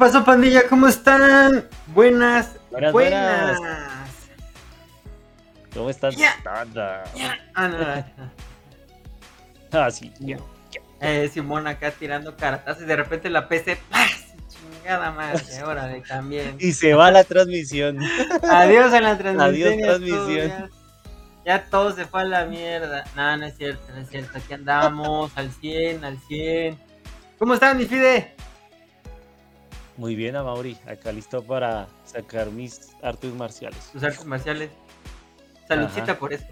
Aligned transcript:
¿Qué 0.00 0.06
pasó, 0.06 0.24
pandilla? 0.24 0.66
¿Cómo 0.66 0.88
están? 0.88 1.68
Buenas, 1.88 2.56
Buenas, 2.70 2.90
buenas. 2.90 3.58
¿Cómo 5.74 5.90
estás? 5.90 6.16
Ya. 6.16 6.36
Nada. 6.42 7.04
Ah, 7.54 7.68
no, 7.68 7.78
no. 7.78 8.30
Ah, 9.72 9.90
sí. 9.90 10.10
ya. 10.18 10.38
Eh, 11.02 11.28
Simón 11.30 11.66
acá 11.66 11.90
tirando 11.90 12.34
cartas 12.34 12.80
y 12.80 12.86
de 12.86 12.96
repente 12.96 13.28
la 13.28 13.46
PC, 13.46 13.78
¡paz! 13.90 14.32
Chingada 14.48 15.10
madre, 15.10 15.42
órale, 15.64 16.00
también. 16.00 16.56
Y 16.60 16.72
se 16.72 16.94
va 16.94 17.10
la 17.10 17.24
transmisión. 17.24 17.98
Adiós 18.50 18.94
en 18.94 19.02
la 19.02 19.18
transmisión. 19.18 19.68
Adiós, 19.74 19.82
transmisión. 19.82 20.48
ya, 20.48 20.68
ya 21.44 21.64
todo 21.66 21.92
se 21.94 22.06
fue 22.06 22.22
a 22.22 22.24
la 22.24 22.46
mierda. 22.46 23.04
No, 23.14 23.36
no 23.36 23.44
es 23.44 23.54
cierto, 23.54 23.82
no 23.94 24.00
es 24.00 24.08
cierto. 24.08 24.38
Aquí 24.38 24.54
andamos 24.54 25.30
al 25.36 25.52
100, 25.52 26.06
al 26.06 26.18
100. 26.20 26.78
¿Cómo 27.38 27.52
están, 27.52 27.76
mi 27.76 27.84
Fide? 27.84 28.39
Muy 30.00 30.14
bien, 30.14 30.34
Amauri. 30.34 30.78
Acá 30.86 31.12
listo 31.12 31.42
para 31.42 31.86
sacar 32.06 32.50
mis 32.50 32.88
artes 33.02 33.34
marciales. 33.34 33.90
Tus 33.92 34.02
artes 34.02 34.24
marciales. 34.24 34.70
Saludcita 35.68 36.12
Ajá. 36.12 36.18
por 36.18 36.32
eso. 36.32 36.46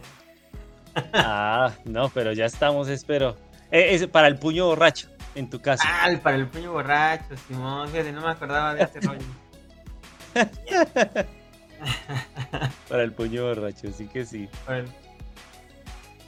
Ah, 1.14 1.72
no, 1.86 2.10
pero 2.10 2.34
ya 2.34 2.44
estamos, 2.44 2.88
espero. 2.88 3.38
Eh, 3.70 3.94
es 3.94 4.06
para 4.08 4.28
el 4.28 4.38
puño 4.38 4.66
borracho, 4.66 5.08
en 5.34 5.48
tu 5.48 5.62
caso. 5.62 5.82
Ah, 5.86 6.10
para 6.22 6.36
el 6.36 6.46
puño 6.46 6.72
borracho, 6.72 7.34
Simón. 7.46 7.88
Fíjate, 7.88 8.12
no 8.12 8.20
me 8.20 8.28
acordaba 8.28 8.74
de 8.74 8.82
este 8.82 9.00
rollo. 9.00 9.24
Para 12.88 13.02
el 13.02 13.12
puño 13.12 13.44
borracho, 13.44 13.90
sí 13.92 14.08
que 14.08 14.26
sí. 14.26 14.46
Bueno. 14.66 14.88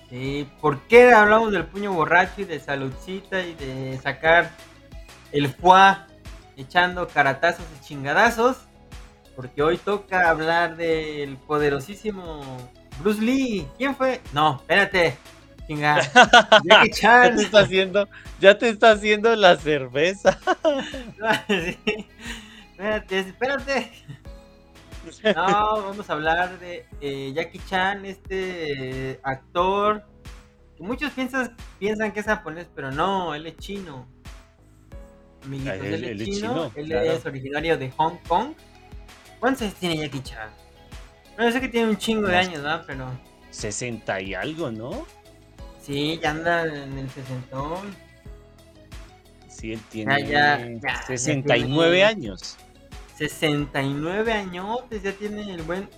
Sí, 0.08 0.48
¿por 0.60 0.80
qué 0.84 1.12
hablamos 1.12 1.52
del 1.52 1.66
puño 1.66 1.92
borracho 1.92 2.40
y 2.40 2.44
de 2.44 2.60
saludcita 2.60 3.42
y 3.42 3.54
de 3.56 3.98
sacar 4.02 4.50
el 5.32 5.48
fuá 5.48 6.06
echando 6.56 7.08
caratazos 7.08 7.64
y 7.78 7.84
chingadazos? 7.84 8.56
Porque 9.36 9.62
hoy 9.62 9.78
toca 9.78 10.28
hablar 10.28 10.76
del 10.76 11.36
poderosísimo 11.38 12.42
Bruce 13.00 13.20
Lee. 13.22 13.66
¿Quién 13.78 13.94
fue? 13.96 14.20
No, 14.32 14.56
espérate. 14.56 15.16
Chinga. 15.66 16.00
Jackie 16.64 16.90
Ya 16.90 16.90
Chan. 16.90 17.36
te 17.36 17.42
está 17.42 17.60
haciendo, 17.60 18.08
ya 18.40 18.58
te 18.58 18.68
está 18.68 18.90
haciendo 18.92 19.34
la 19.36 19.56
cerveza. 19.56 20.38
Sí. 21.48 22.06
Espérate, 22.72 23.18
espérate. 23.18 23.92
No, 25.34 25.82
vamos 25.82 26.08
a 26.08 26.12
hablar 26.12 26.58
de 26.58 26.86
eh, 27.00 27.32
Jackie 27.34 27.60
Chan, 27.66 28.04
este 28.04 29.10
eh, 29.12 29.20
actor. 29.22 30.04
que 30.76 30.82
muchos 30.82 31.12
piensan, 31.12 31.56
piensan 31.78 32.12
que 32.12 32.20
es 32.20 32.26
japonés, 32.26 32.68
pero 32.74 32.90
no, 32.90 33.34
él 33.34 33.46
es 33.46 33.56
chino. 33.56 34.08
Amiguitos, 35.44 35.72
Ah, 35.80 35.86
él, 35.86 36.04
él- 36.04 36.20
es 36.20 36.28
chino, 36.36 36.72
él 36.74 36.86
claro. 36.86 37.12
es 37.12 37.26
originario 37.26 37.78
de 37.78 37.90
Hong 37.92 38.16
Kong. 38.28 38.52
¿Cuántos 39.38 39.62
años 39.62 39.74
tiene 39.74 39.96
Jackie 39.96 40.22
Chan? 40.22 40.50
No, 41.38 41.44
yo 41.44 41.52
sé 41.52 41.60
que 41.60 41.68
tiene 41.68 41.88
un 41.88 41.96
chingo 41.96 42.26
de 42.28 42.36
años, 42.36 42.62
¿no? 42.62 42.82
Pero 42.86 43.10
60 43.50 44.20
y 44.20 44.34
algo, 44.34 44.70
¿no? 44.70 45.06
sí, 45.80 46.20
ya 46.22 46.30
anda 46.32 46.64
en 46.66 46.98
el 46.98 47.08
60. 47.10 47.56
Sí, 49.48 49.72
él 49.72 49.80
tiene 49.90 50.22
ya, 50.26 50.58
ya, 50.58 50.68
ya 50.82 51.02
69 51.06 51.96
tiene- 51.96 52.04
años. 52.04 52.56
69 53.16 54.32
añotes 54.32 55.02
ya 55.02 55.12
tiene 55.12 55.52
el 55.54 55.62
buen 55.62 55.88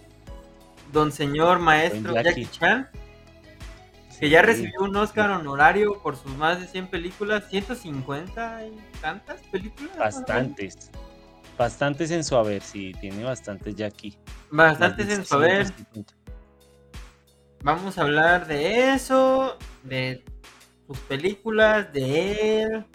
don 0.92 1.12
señor 1.12 1.58
maestro. 1.58 2.14
Jackie. 2.14 2.46
Chan, 2.46 2.88
que 4.22 4.30
ya 4.30 4.40
recibió 4.40 4.82
un 4.82 4.94
Oscar 4.94 5.30
honorario 5.32 6.00
por 6.00 6.14
sus 6.14 6.30
más 6.36 6.60
de 6.60 6.68
100 6.68 6.86
películas, 6.90 7.48
150 7.50 8.66
y 8.68 9.00
tantas 9.00 9.40
películas. 9.50 9.98
Bastantes. 9.98 10.92
Bastantes 11.58 12.12
en 12.12 12.22
su 12.22 12.36
haber, 12.36 12.62
sí, 12.62 12.92
tiene 13.00 13.24
bastantes 13.24 13.74
ya 13.74 13.86
aquí. 13.86 14.16
Bastantes 14.48 15.08
en 15.08 15.24
su 15.24 15.34
haber. 15.34 15.66
150. 15.66 16.14
Vamos 17.64 17.98
a 17.98 18.02
hablar 18.02 18.46
de 18.46 18.94
eso, 18.94 19.58
de 19.82 20.24
sus 20.86 21.00
películas, 21.00 21.92
de 21.92 22.62
él, 22.62 22.86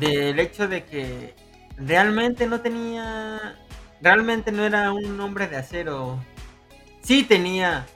del 0.00 0.40
hecho 0.40 0.66
de 0.66 0.86
que 0.86 1.34
realmente 1.76 2.46
no 2.46 2.62
tenía, 2.62 3.58
realmente 4.00 4.50
no 4.50 4.64
era 4.64 4.94
un 4.94 5.20
hombre 5.20 5.46
de 5.46 5.56
acero. 5.56 6.24
Sí 7.02 7.22
tenía 7.22 7.86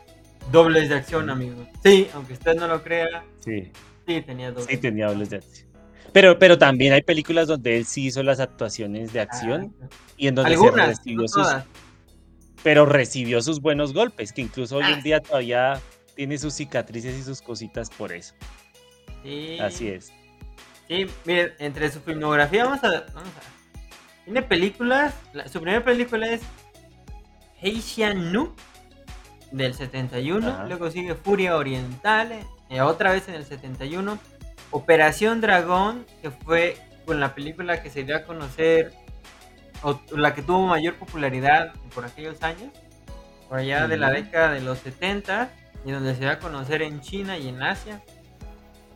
dobles 0.50 0.88
de 0.88 0.94
acción, 0.96 1.30
amigos. 1.30 1.66
Sí, 1.82 2.08
aunque 2.14 2.34
usted 2.34 2.54
no 2.56 2.66
lo 2.68 2.82
crea, 2.82 3.24
Sí, 3.44 3.70
sí 4.06 4.22
tenía 4.22 4.50
dobles. 4.50 4.66
sí 4.68 4.76
tenía 4.78 5.08
dobles 5.08 5.30
de 5.30 5.36
acción. 5.36 5.66
Pero, 6.12 6.38
pero 6.38 6.56
también 6.56 6.92
hay 6.92 7.02
películas 7.02 7.48
donde 7.48 7.76
él 7.76 7.84
sí 7.84 8.06
hizo 8.06 8.22
las 8.22 8.40
actuaciones 8.40 9.12
de 9.12 9.20
acción 9.20 9.74
Ah, 9.82 9.86
y 10.16 10.28
en 10.28 10.34
donde 10.34 10.50
se 10.52 10.54
Algunas, 10.64 10.88
recibió 10.88 11.22
no 11.22 11.28
sus, 11.28 11.42
todas. 11.42 11.64
pero 12.62 12.86
recibió 12.86 13.42
sus 13.42 13.60
buenos 13.60 13.92
golpes, 13.92 14.32
que 14.32 14.40
incluso 14.42 14.76
hoy 14.76 14.84
Ah, 14.86 14.92
en 14.92 15.02
día 15.02 15.20
todavía 15.20 15.80
tiene 16.14 16.38
sus 16.38 16.54
cicatrices 16.54 17.18
y 17.18 17.22
sus 17.22 17.42
cositas 17.42 17.90
por 17.90 18.12
eso. 18.12 18.34
Sí. 19.22 19.58
Así 19.60 19.88
es. 19.88 20.12
Sí, 20.88 21.06
miren, 21.24 21.52
entre 21.58 21.90
su 21.90 22.00
filmografía 22.00 22.64
vamos 22.64 22.82
a, 22.84 22.88
vamos 23.12 23.30
a- 23.36 24.24
tiene 24.24 24.42
películas, 24.42 25.12
la- 25.34 25.48
su 25.48 25.60
primera 25.60 25.84
película 25.84 26.28
es 26.28 26.40
Heishan 27.60 28.32
Nu 28.32 28.54
del 29.50 29.74
71, 29.74 30.48
Ajá. 30.48 30.64
luego 30.64 30.90
sigue 30.90 31.14
Furia 31.14 31.56
Oriental, 31.56 32.32
eh, 32.68 32.80
otra 32.80 33.12
vez 33.12 33.28
en 33.28 33.34
el 33.34 33.44
71, 33.44 34.18
Operación 34.70 35.40
Dragón, 35.40 36.04
que 36.20 36.30
fue 36.30 36.76
con 37.04 37.20
la 37.20 37.34
película 37.34 37.82
que 37.82 37.90
se 37.90 38.02
dio 38.02 38.16
a 38.16 38.24
conocer, 38.24 38.92
o 39.82 40.00
la 40.10 40.34
que 40.34 40.42
tuvo 40.42 40.66
mayor 40.66 40.94
popularidad 40.94 41.74
por 41.94 42.04
aquellos 42.04 42.42
años, 42.42 42.70
por 43.48 43.58
allá 43.58 43.86
de 43.86 43.96
la 43.96 44.10
década 44.10 44.52
de 44.52 44.60
los 44.60 44.78
70, 44.78 45.50
y 45.84 45.92
donde 45.92 46.14
se 46.14 46.20
dio 46.20 46.30
a 46.30 46.38
conocer 46.38 46.82
en 46.82 47.00
China 47.00 47.38
y 47.38 47.48
en 47.48 47.62
Asia, 47.62 48.02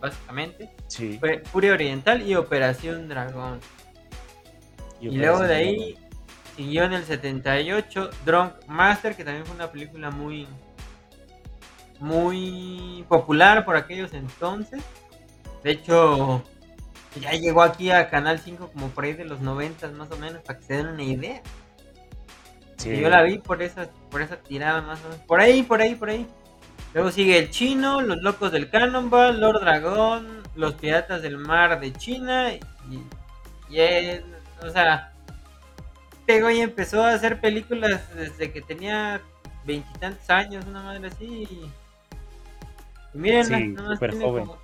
básicamente. 0.00 0.70
Sí. 0.88 1.18
Fue 1.20 1.42
Furia 1.44 1.72
Oriental 1.72 2.22
y 2.22 2.34
Operación 2.34 3.08
Dragón. 3.08 3.60
Y, 5.00 5.16
luego 5.16 5.40
de 5.40 5.54
ahí 5.54 5.98
siguió 6.56 6.84
en 6.84 6.92
el 6.92 7.04
78 7.04 8.10
Drunk 8.24 8.52
Master, 8.66 9.16
que 9.16 9.24
también 9.24 9.46
fue 9.46 9.54
una 9.54 9.70
película 9.70 10.10
muy 10.10 10.46
muy 12.00 13.04
popular 13.08 13.64
por 13.64 13.76
aquellos 13.76 14.12
entonces. 14.14 14.82
De 15.62 15.72
hecho, 15.72 16.42
ya 17.20 17.32
llegó 17.32 17.62
aquí 17.62 17.90
a 17.90 18.08
Canal 18.08 18.38
5 18.38 18.70
como 18.72 18.88
por 18.88 19.04
ahí 19.04 19.12
de 19.12 19.24
los 19.24 19.40
90 19.40 19.88
más 19.92 20.10
o 20.10 20.16
menos, 20.16 20.42
para 20.42 20.58
que 20.58 20.64
se 20.64 20.74
den 20.74 20.88
una 20.88 21.02
idea. 21.02 21.42
Sí. 22.78 22.98
Yo 22.98 23.10
la 23.10 23.22
vi 23.22 23.38
por 23.38 23.62
esa, 23.62 23.90
por 24.10 24.22
esa 24.22 24.36
tirada 24.36 24.80
más 24.80 25.00
o 25.00 25.08
menos. 25.10 25.26
Por 25.26 25.40
ahí, 25.40 25.62
por 25.62 25.82
ahí, 25.82 25.94
por 25.94 26.08
ahí. 26.08 26.26
Luego 26.94 27.10
sigue 27.10 27.38
el 27.38 27.50
chino, 27.50 28.00
los 28.00 28.22
locos 28.22 28.50
del 28.52 28.70
Cannonball, 28.70 29.38
Lord 29.38 29.60
Dragón, 29.60 30.42
los 30.56 30.74
piratas 30.74 31.22
del 31.22 31.36
mar 31.36 31.78
de 31.78 31.92
China. 31.92 32.52
Y, 32.54 32.60
y 33.68 33.80
él, 33.80 34.24
o 34.62 34.70
sea, 34.70 35.12
este 36.30 36.42
güey 36.42 36.60
empezó 36.60 37.02
a 37.02 37.12
hacer 37.12 37.40
películas 37.40 38.00
desde 38.14 38.52
que 38.52 38.60
tenía 38.62 39.20
veintitantos 39.64 40.28
años, 40.30 40.64
una 40.66 40.82
madre 40.82 41.08
así. 41.08 41.24
Y, 41.24 41.70
y 43.14 43.18
miren, 43.18 43.44
Sí, 43.44 43.54
tiene 43.98 44.24
joven. 44.24 44.46
como- 44.46 44.58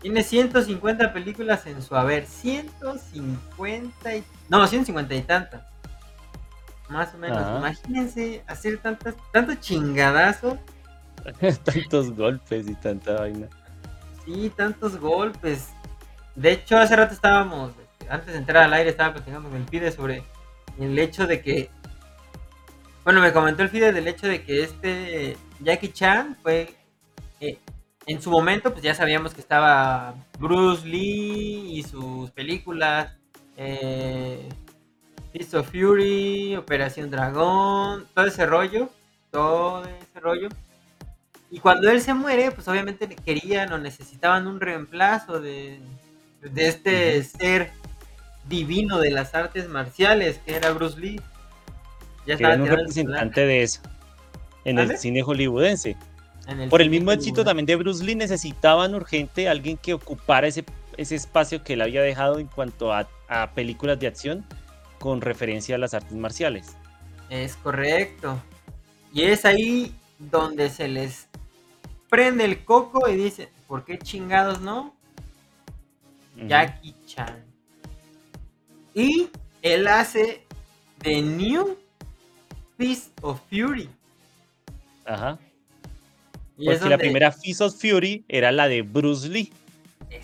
tiene 0.00 0.22
150 0.22 1.12
películas 1.12 1.66
en 1.66 1.82
su 1.82 1.96
haber. 1.96 2.26
150 2.26 4.14
y... 4.16 4.24
No, 4.48 4.66
150 4.66 5.14
y 5.14 5.22
tantas. 5.22 5.62
Más 6.88 7.12
o 7.14 7.18
menos. 7.18 7.38
Ajá. 7.38 7.58
Imagínense 7.58 8.44
hacer 8.46 8.78
tantas, 8.78 9.14
tanto 9.32 9.54
chingadazo. 9.56 10.58
Tantos 11.64 12.14
golpes 12.14 12.68
y 12.68 12.74
tanta 12.76 13.14
vaina. 13.14 13.48
Sí, 14.24 14.52
tantos 14.56 14.96
golpes. 15.00 15.70
De 16.36 16.52
hecho, 16.52 16.78
hace 16.78 16.94
rato 16.94 17.14
estábamos, 17.14 17.72
antes 18.08 18.32
de 18.32 18.38
entrar 18.38 18.62
al 18.62 18.72
aire, 18.74 18.90
estaba 18.90 19.14
platicando 19.14 19.48
con 19.48 19.58
el 19.58 19.66
Fide 19.66 19.90
sobre 19.90 20.22
el 20.78 20.98
hecho 20.98 21.26
de 21.26 21.40
que. 21.42 21.70
Bueno, 23.04 23.20
me 23.20 23.32
comentó 23.32 23.62
el 23.62 23.68
Fide 23.68 23.92
del 23.92 24.08
hecho 24.08 24.26
de 24.26 24.42
que 24.42 24.62
este 24.62 25.36
Jackie 25.60 25.92
Chan 25.92 26.36
fue. 26.42 26.74
eh, 27.40 27.58
en 28.06 28.22
su 28.22 28.30
momento, 28.30 28.70
pues 28.72 28.82
ya 28.84 28.94
sabíamos 28.94 29.34
que 29.34 29.40
estaba 29.40 30.14
Bruce 30.38 30.86
Lee 30.86 31.78
y 31.78 31.82
sus 31.82 32.30
películas. 32.30 33.12
Eh, 33.56 34.48
Fist 35.32 35.54
of 35.54 35.70
Fury, 35.70 36.56
Operación 36.56 37.10
Dragón, 37.10 38.06
todo 38.14 38.26
ese 38.26 38.46
rollo. 38.46 38.90
Todo 39.30 39.84
ese 39.84 40.20
rollo. 40.20 40.48
Y 41.50 41.60
cuando 41.60 41.90
él 41.90 42.00
se 42.00 42.14
muere, 42.14 42.50
pues 42.52 42.66
obviamente 42.68 43.08
querían 43.08 43.72
o 43.72 43.78
necesitaban 43.78 44.46
un 44.46 44.60
reemplazo 44.60 45.40
de, 45.40 45.80
de 46.42 46.68
este 46.68 47.22
ser 47.24 47.72
divino 48.48 48.98
de 48.98 49.10
las 49.10 49.34
artes 49.34 49.68
marciales, 49.68 50.38
que 50.38 50.56
era 50.56 50.70
Bruce 50.72 50.98
Lee. 50.98 51.20
Ya 52.26 52.36
Que 52.36 52.44
era 52.44 52.56
un 52.56 52.66
representante 52.66 53.46
de 53.46 53.62
eso. 53.62 53.80
En 54.64 54.76
¿Vale? 54.76 54.94
el 54.94 54.98
cine 54.98 55.22
hollywoodense. 55.22 55.96
el 56.48 56.68
Por 56.68 56.82
el 56.82 56.90
mismo 56.90 57.12
éxito 57.12 57.44
también 57.44 57.66
de 57.66 57.76
Bruce 57.76 58.04
Lee 58.04 58.14
necesitaban 58.14 58.94
urgente 58.94 59.48
alguien 59.48 59.76
que 59.76 59.94
ocupara 59.94 60.46
ese, 60.46 60.64
ese 60.96 61.14
espacio 61.14 61.62
que 61.62 61.74
él 61.74 61.82
había 61.82 62.02
dejado 62.02 62.38
en 62.38 62.46
cuanto 62.46 62.92
a, 62.92 63.08
a 63.28 63.52
películas 63.52 63.98
de 64.00 64.08
acción 64.08 64.44
con 64.98 65.20
referencia 65.20 65.76
a 65.76 65.78
las 65.78 65.94
artes 65.94 66.14
marciales. 66.14 66.76
Es 67.30 67.56
correcto. 67.56 68.40
Y 69.12 69.22
es 69.22 69.44
ahí 69.44 69.94
donde 70.18 70.68
se 70.70 70.88
les 70.88 71.28
prende 72.08 72.44
el 72.44 72.64
coco 72.64 73.08
y 73.08 73.16
dice, 73.16 73.50
¿por 73.66 73.84
qué 73.84 73.98
chingados 73.98 74.60
no? 74.60 74.94
Jackie 76.36 76.94
Chan. 77.06 77.45
Y 78.96 79.28
él 79.60 79.86
hace 79.86 80.42
The 81.02 81.20
New 81.20 81.76
Fist 82.78 83.10
of 83.20 83.38
Fury. 83.50 83.90
Ajá. 85.04 85.38
Porque 86.56 86.88
la 86.88 86.96
primera 86.96 87.30
Fist 87.30 87.60
of 87.60 87.78
Fury 87.78 88.24
era 88.26 88.50
la 88.50 88.68
de 88.68 88.80
Bruce 88.80 89.28
Lee. 89.28 89.52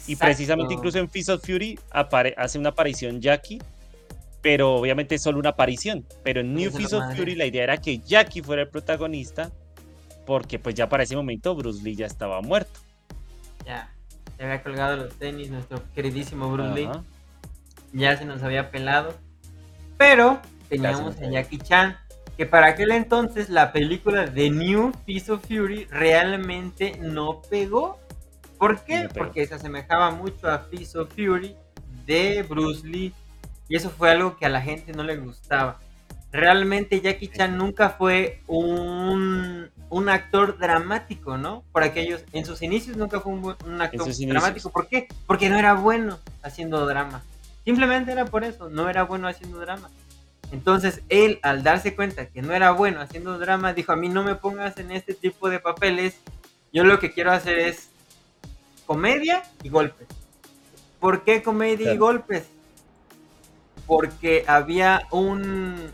Y 0.07 0.17
precisamente 0.17 0.73
incluso 0.73 0.99
en 0.99 1.11
Fist 1.11 1.29
of 1.29 1.45
Fury 1.45 1.79
hace 2.39 2.59
una 2.59 2.71
aparición 2.71 3.21
Jackie, 3.21 3.61
pero 4.41 4.77
obviamente 4.77 5.17
es 5.17 5.23
solo 5.23 5.39
una 5.39 5.51
aparición. 5.51 6.07
Pero 6.25 6.41
en 6.41 6.55
New 6.55 6.71
Fist 6.73 6.95
of 6.95 7.15
Fury 7.15 7.35
la 7.35 7.45
idea 7.45 7.65
era 7.65 7.77
que 7.77 7.99
Jackie 7.99 8.41
fuera 8.41 8.63
el 8.63 8.69
protagonista, 8.69 9.53
porque 10.25 10.59
pues 10.59 10.75
ya 10.75 10.89
para 10.89 11.03
ese 11.03 11.15
momento 11.15 11.55
Bruce 11.55 11.83
Lee 11.83 11.95
ya 11.95 12.07
estaba 12.07 12.41
muerto. 12.41 12.81
Ya, 13.67 13.93
se 14.39 14.45
había 14.45 14.63
colgado 14.63 14.97
los 14.97 15.15
tenis 15.17 15.51
nuestro 15.51 15.83
queridísimo 15.95 16.51
Bruce 16.51 16.75
Lee. 16.75 16.89
Ya 17.93 18.17
se 18.17 18.25
nos 18.25 18.43
había 18.43 18.71
pelado. 18.71 19.15
Pero 19.99 20.41
teníamos 20.69 21.21
a 21.21 21.31
Jackie 21.31 21.59
Chan, 21.59 21.97
que 22.37 22.47
para 22.47 22.69
aquel 22.69 22.93
entonces 22.93 23.51
la 23.51 23.73
película 23.73 24.27
de 24.27 24.51
New 24.51 24.93
Fist 25.05 25.29
of 25.29 25.47
Fury 25.47 25.87
realmente 25.91 26.99
no 27.01 27.43
pegó. 27.43 27.99
¿Por 28.59 28.85
qué? 28.85 29.09
Porque 29.13 29.47
se 29.47 29.55
asemejaba 29.55 30.11
mucho 30.11 30.49
a 30.49 30.61
Fist 30.61 30.97
of 30.97 31.13
Fury 31.15 31.55
de 32.07 32.43
Bruce 32.43 32.87
Lee. 32.87 33.13
Y 33.69 33.77
eso 33.77 33.91
fue 33.91 34.11
algo 34.11 34.37
que 34.37 34.47
a 34.47 34.49
la 34.49 34.61
gente 34.61 34.93
no 34.93 35.03
le 35.03 35.17
gustaba. 35.17 35.79
Realmente 36.31 37.01
Jackie 37.01 37.29
Chan 37.29 37.59
nunca 37.59 37.91
fue 37.91 38.43
un, 38.47 39.71
un 39.91 40.09
actor 40.09 40.59
dramático, 40.59 41.37
¿no? 41.37 41.65
Por 41.71 41.83
aquellos, 41.83 42.25
en 42.33 42.47
sus 42.47 42.63
inicios 42.63 42.97
nunca 42.97 43.21
fue 43.21 43.33
un, 43.33 43.83
actor 43.83 44.09
dramático. 44.27 44.71
¿Por 44.71 44.89
qué? 44.89 45.09
Porque 45.27 45.51
no 45.51 45.59
era 45.59 45.75
bueno 45.75 46.19
haciendo 46.43 46.87
drama. 46.87 47.23
Simplemente 47.65 48.13
era 48.13 48.25
por 48.25 48.45
eso, 48.45 48.69
no 48.69 48.89
era 48.89 49.05
bueno 49.05 49.29
haciendo 49.29 49.59
drama. 49.61 49.91
Entonces 50.51 51.01
él, 51.09 51.39
al 51.43 51.63
darse 51.63 51.95
cuenta 51.95 52.27
que 52.27 52.43
no 52.43 52.53
era 52.53 52.73
bueno 52.73 53.01
haciendo 53.01 53.39
drama, 53.39 53.73
dijo, 53.73 53.93
a 53.93 53.97
mí 53.97 54.09
no 54.09 54.23
me 54.23 54.35
pongas 54.35 54.77
en 54.79 54.91
este 54.91 55.15
tipo 55.15 55.49
de 55.49 55.61
papeles, 55.61 56.17
yo 56.73 56.85
lo 56.85 56.99
que 56.99 57.13
quiero 57.13 57.33
hacer 57.33 57.59
es 57.59 57.89
comedia 58.87 59.43
y 59.63 59.71
golpes. 59.71 60.07
¿Por 61.01 61.25
qué 61.25 61.43
comedia 61.43 61.93
y 61.93 61.97
golpes? 61.97 62.45
Porque 63.87 64.45
había 64.47 65.07
un, 65.11 65.91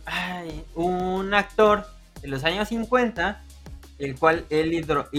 un 0.75 1.35
actor 1.35 1.87
de 2.21 2.29
los 2.29 2.45
años 2.45 2.69
50, 2.69 3.43
el 3.99 4.19
cual 4.19 4.45
él, 4.51 4.75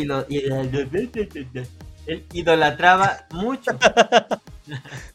él 2.05 2.25
idolatraba 2.33 3.25
mucho. 3.31 3.71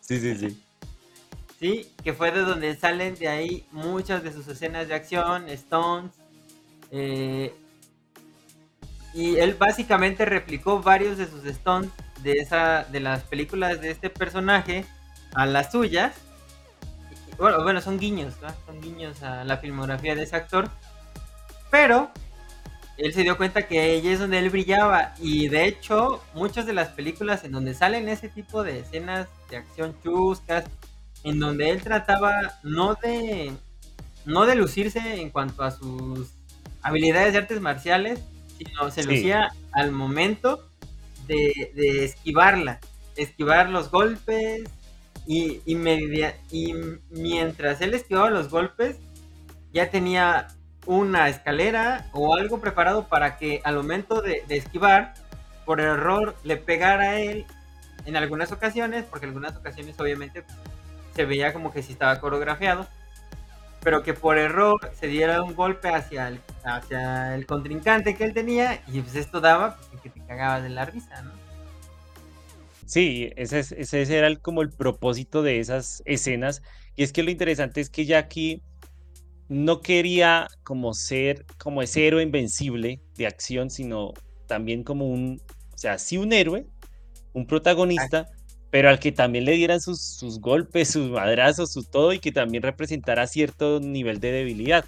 sí, 0.01 0.19
sí, 0.19 0.37
sí. 0.37 0.65
Sí, 1.65 1.91
que 2.03 2.13
fue 2.13 2.31
de 2.31 2.43
donde 2.43 2.77
salen 2.77 3.15
de 3.15 3.27
ahí 3.27 3.67
muchas 3.71 4.23
de 4.23 4.31
sus 4.35 4.47
escenas 4.49 4.87
de 4.87 4.95
acción, 4.95 5.49
Stones. 5.49 6.13
Eh, 6.91 7.55
y 9.15 9.37
él 9.37 9.55
básicamente 9.55 10.27
replicó 10.27 10.83
varios 10.83 11.17
de 11.17 11.27
sus 11.27 11.43
Stones 11.47 11.91
de, 12.23 12.33
esa, 12.33 12.85
de 12.85 13.01
las 13.01 13.23
películas 13.23 13.81
de 13.81 13.93
este 13.93 14.11
personaje 14.11 14.85
a 15.33 15.47
las 15.47 15.73
suyas. 15.73 16.15
Bueno, 17.39 17.63
bueno 17.63 17.81
son 17.81 17.99
guiños, 17.99 18.35
son 18.67 18.83
guiños 18.83 19.23
a 19.23 19.43
la 19.45 19.57
filmografía 19.57 20.15
de 20.15 20.25
ese 20.25 20.37
actor. 20.37 20.69
Pero 21.71 22.11
él 22.99 23.15
se 23.15 23.23
dio 23.23 23.39
cuenta 23.39 23.67
que 23.67 23.81
ahí 23.81 24.07
es 24.07 24.19
donde 24.19 24.39
él 24.39 24.51
brillaba. 24.51 25.15
Y 25.19 25.49
de 25.49 25.65
hecho, 25.65 26.23
muchas 26.35 26.67
de 26.67 26.75
las 26.75 26.89
películas 26.89 27.43
en 27.43 27.53
donde 27.53 27.73
salen 27.73 28.11
ese 28.11 28.29
tipo 28.29 28.63
de 28.63 28.81
escenas 28.81 29.29
de 29.49 29.57
acción 29.57 29.97
chuscas, 30.03 30.67
en 31.25 31.41
donde 31.41 31.71
él 31.71 31.83
trataba 31.83 32.59
no 32.63 32.95
de 32.95 33.53
no 34.25 34.47
de 34.47 34.55
lucirse 34.55 35.21
en 35.21 35.31
cuanto 35.31 35.63
a 35.63 35.71
sus 35.71 36.31
habilidades 36.83 37.33
de 37.33 37.39
artes 37.39 37.61
marciales, 37.61 38.21
sino 38.57 38.91
se 38.91 39.05
lucía 39.05 39.51
al 39.73 39.91
momento 39.91 40.69
de, 41.27 41.53
esquivarla, 42.05 42.81
esquivar 43.17 43.71
los 43.71 43.91
golpes 43.91 44.63
y, 45.27 45.61
y, 45.65 45.77
y 46.51 46.75
mientras 47.11 47.81
él 47.81 47.95
esquivaba 47.95 48.31
los 48.31 48.49
golpes 48.49 48.97
ya 49.73 49.91
tenía 49.91 50.49
una 50.87 51.29
escalera 51.29 52.07
o 52.13 52.35
algo 52.35 52.61
preparado 52.61 53.09
para 53.09 53.37
que 53.39 53.61
al 53.65 53.77
momento 53.77 54.21
de, 54.21 54.45
de 54.47 54.57
esquivar 54.57 55.15
por 55.65 55.81
error 55.81 56.37
le 56.45 56.57
pegara 56.57 57.13
a 57.13 57.21
él 57.21 57.47
en 58.05 58.17
algunas 58.17 58.53
ocasiones, 58.53 59.05
porque 59.05 59.25
en 59.25 59.31
algunas 59.31 59.57
ocasiones 59.57 59.99
obviamente 59.99 60.45
se 61.15 61.25
veía 61.25 61.53
como 61.53 61.73
que 61.73 61.83
sí 61.83 61.93
estaba 61.93 62.21
coreografiado, 62.21 62.87
pero 63.83 64.03
que 64.03 64.15
por 64.15 64.39
error 64.39 64.79
se 64.99 65.07
diera 65.07 65.43
un 65.43 65.55
golpe 65.55 65.89
hacia 65.89 66.29
el, 66.29 66.41
hacia 66.65 67.35
el 67.35 67.47
contrincante 67.47 68.15
que 68.15 68.25
él 68.25 68.35
tenía 68.35 68.83
y 68.89 69.01
pues 69.01 69.15
esto 69.15 69.41
daba 69.41 69.79
pues, 69.91 70.03
que 70.03 70.11
te 70.11 70.21
cagabas 70.27 70.63
de 70.63 70.71
la 70.71 70.87
risa, 70.87 71.23
¿no? 71.23 71.33
Sí, 72.87 73.31
ese, 73.37 73.61
ese 73.61 74.17
era 74.17 74.35
como 74.37 74.63
el 74.63 74.71
propósito 74.71 75.43
de 75.43 75.59
esas 75.59 76.03
escenas. 76.05 76.63
Y 76.97 77.03
es 77.03 77.13
que 77.13 77.23
lo 77.23 77.31
interesante 77.31 77.81
es 77.81 77.89
que 77.89 78.05
Jackie 78.05 78.63
no 79.49 79.81
quería 79.81 80.49
como 80.63 80.95
ser 80.95 81.45
como 81.59 81.83
ese 81.83 82.07
héroe 82.07 82.23
invencible 82.23 83.01
de 83.17 83.27
acción, 83.27 83.71
sino 83.71 84.13
también 84.47 84.85
como 84.85 85.09
un, 85.09 85.41
o 85.75 85.79
sea, 85.79 85.99
sí 85.99 86.17
un 86.17 86.33
héroe, 86.33 86.67
un 87.33 87.47
protagonista, 87.47 88.27
pero 88.75 88.89
al 88.89 88.99
que 88.99 89.13
también 89.13 89.45
le 89.45 89.53
dieran 89.53 89.81
sus, 89.81 90.01
sus 90.01 90.41
golpes, 90.41 90.89
sus 90.89 91.09
madrazos, 91.09 91.71
su 91.71 91.85
todo 91.85 92.13
y 92.13 92.19
que 92.19 92.33
también 92.33 92.61
representara 92.61 93.25
cierto 93.29 93.79
nivel 93.79 94.19
de 94.19 94.33
debilidad. 94.33 94.85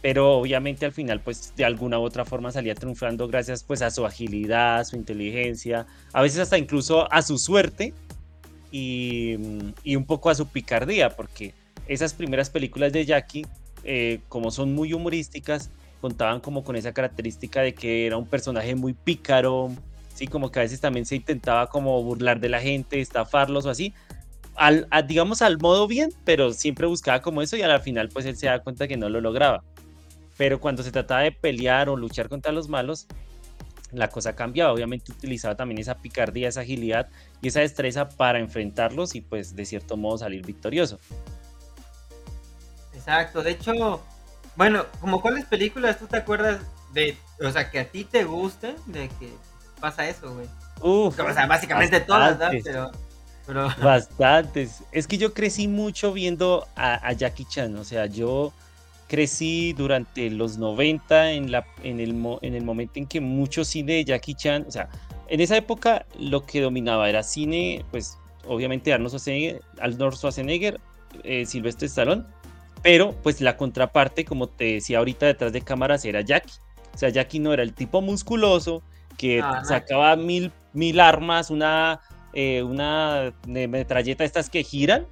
Pero 0.00 0.34
obviamente 0.34 0.86
al 0.86 0.92
final 0.92 1.18
pues 1.18 1.52
de 1.56 1.64
alguna 1.64 1.98
u 1.98 2.02
otra 2.02 2.24
forma 2.24 2.52
salía 2.52 2.76
triunfando 2.76 3.26
gracias 3.26 3.64
pues 3.64 3.82
a 3.82 3.90
su 3.90 4.06
agilidad, 4.06 4.78
a 4.78 4.84
su 4.84 4.94
inteligencia, 4.94 5.84
a 6.12 6.22
veces 6.22 6.38
hasta 6.38 6.58
incluso 6.58 7.12
a 7.12 7.22
su 7.22 7.38
suerte 7.38 7.92
y, 8.70 9.36
y 9.82 9.96
un 9.96 10.04
poco 10.04 10.30
a 10.30 10.36
su 10.36 10.46
picardía, 10.46 11.10
porque 11.10 11.54
esas 11.88 12.14
primeras 12.14 12.50
películas 12.50 12.92
de 12.92 13.04
Jackie, 13.04 13.44
eh, 13.82 14.20
como 14.28 14.52
son 14.52 14.76
muy 14.76 14.92
humorísticas, 14.92 15.70
contaban 16.00 16.38
como 16.38 16.62
con 16.62 16.76
esa 16.76 16.92
característica 16.92 17.62
de 17.62 17.74
que 17.74 18.06
era 18.06 18.16
un 18.16 18.28
personaje 18.28 18.76
muy 18.76 18.92
pícaro, 18.92 19.72
sí, 20.22 20.28
como 20.28 20.52
que 20.52 20.60
a 20.60 20.62
veces 20.62 20.80
también 20.80 21.04
se 21.04 21.16
intentaba 21.16 21.66
como 21.66 22.00
burlar 22.00 22.38
de 22.38 22.48
la 22.48 22.60
gente, 22.60 23.00
estafarlos 23.00 23.66
o 23.66 23.70
así, 23.70 23.92
al, 24.54 24.86
digamos 25.08 25.42
al 25.42 25.58
modo 25.58 25.88
bien, 25.88 26.10
pero 26.24 26.52
siempre 26.52 26.86
buscaba 26.86 27.20
como 27.20 27.42
eso 27.42 27.56
y 27.56 27.62
al 27.62 27.80
final 27.80 28.08
pues 28.08 28.24
él 28.26 28.36
se 28.36 28.46
da 28.46 28.60
cuenta 28.60 28.86
que 28.86 28.96
no 28.96 29.08
lo 29.08 29.20
lograba. 29.20 29.64
Pero 30.36 30.60
cuando 30.60 30.84
se 30.84 30.92
trataba 30.92 31.22
de 31.22 31.32
pelear 31.32 31.88
o 31.88 31.96
luchar 31.96 32.28
contra 32.28 32.52
los 32.52 32.68
malos, 32.68 33.08
la 33.90 34.08
cosa 34.08 34.34
cambiaba. 34.36 34.72
Obviamente 34.72 35.10
utilizaba 35.10 35.56
también 35.56 35.80
esa 35.80 35.96
picardía, 35.96 36.48
esa 36.48 36.60
agilidad 36.60 37.08
y 37.40 37.48
esa 37.48 37.60
destreza 37.60 38.08
para 38.08 38.38
enfrentarlos 38.38 39.16
y 39.16 39.22
pues 39.22 39.56
de 39.56 39.66
cierto 39.66 39.96
modo 39.96 40.18
salir 40.18 40.46
victorioso. 40.46 41.00
Exacto, 42.94 43.42
de 43.42 43.50
hecho, 43.50 44.00
bueno, 44.54 44.86
como 45.00 45.20
cuáles 45.20 45.46
películas 45.46 45.98
tú 45.98 46.06
te 46.06 46.16
acuerdas 46.16 46.60
de, 46.92 47.16
o 47.44 47.50
sea, 47.50 47.70
que 47.70 47.80
a 47.80 47.90
ti 47.90 48.04
te 48.04 48.22
gusten, 48.22 48.76
de 48.86 49.08
que 49.08 49.32
pasa 49.82 50.08
eso, 50.08 50.32
güey. 50.32 50.46
Uf, 50.80 51.18
o 51.18 51.34
sea, 51.34 51.46
básicamente 51.46 52.00
todas, 52.00 52.38
¿no? 52.38 52.90
Pero, 53.46 53.68
Bastantes. 53.82 54.82
Es 54.92 55.06
que 55.06 55.18
yo 55.18 55.34
crecí 55.34 55.68
mucho 55.68 56.12
viendo 56.12 56.66
a, 56.76 57.12
Jackie 57.12 57.44
Chan, 57.44 57.76
o 57.76 57.84
sea, 57.84 58.06
yo 58.06 58.52
crecí 59.08 59.74
durante 59.74 60.30
los 60.30 60.56
90 60.56 61.32
en, 61.32 61.50
la, 61.50 61.66
en, 61.82 62.00
el, 62.00 62.10
en 62.40 62.54
el 62.54 62.64
momento 62.64 62.94
en 62.94 63.06
que 63.06 63.20
mucho 63.20 63.64
cine 63.64 63.94
de 63.94 64.04
Jackie 64.04 64.34
Chan, 64.34 64.64
o 64.66 64.70
sea, 64.70 64.88
en 65.28 65.40
esa 65.40 65.56
época 65.56 66.06
lo 66.18 66.46
que 66.46 66.60
dominaba 66.60 67.08
era 67.08 67.22
cine, 67.22 67.84
pues 67.90 68.16
obviamente 68.46 68.92
Arnold 68.92 69.10
Schwarzenegger, 69.10 69.62
Arnold 69.80 70.14
Schwarzenegger 70.14 70.80
eh, 71.24 71.44
Silvestre 71.44 71.88
Stallone, 71.88 72.24
pero 72.82 73.12
pues 73.22 73.40
la 73.40 73.56
contraparte, 73.56 74.24
como 74.24 74.46
te 74.46 74.74
decía 74.74 74.98
ahorita 74.98 75.26
detrás 75.26 75.52
de 75.52 75.60
cámaras, 75.60 76.04
era 76.04 76.20
Jackie. 76.20 76.54
O 76.94 76.98
sea, 76.98 77.08
Jackie 77.08 77.38
no 77.38 77.52
era 77.52 77.62
el 77.62 77.72
tipo 77.74 78.00
musculoso, 78.00 78.82
que 79.16 79.40
ah, 79.40 79.62
sacaba 79.64 80.16
mil, 80.16 80.52
mil 80.72 81.00
armas, 81.00 81.50
una, 81.50 82.00
eh, 82.32 82.62
una 82.62 83.32
metralleta 83.46 84.24
estas 84.24 84.50
que 84.50 84.62
giran 84.62 85.06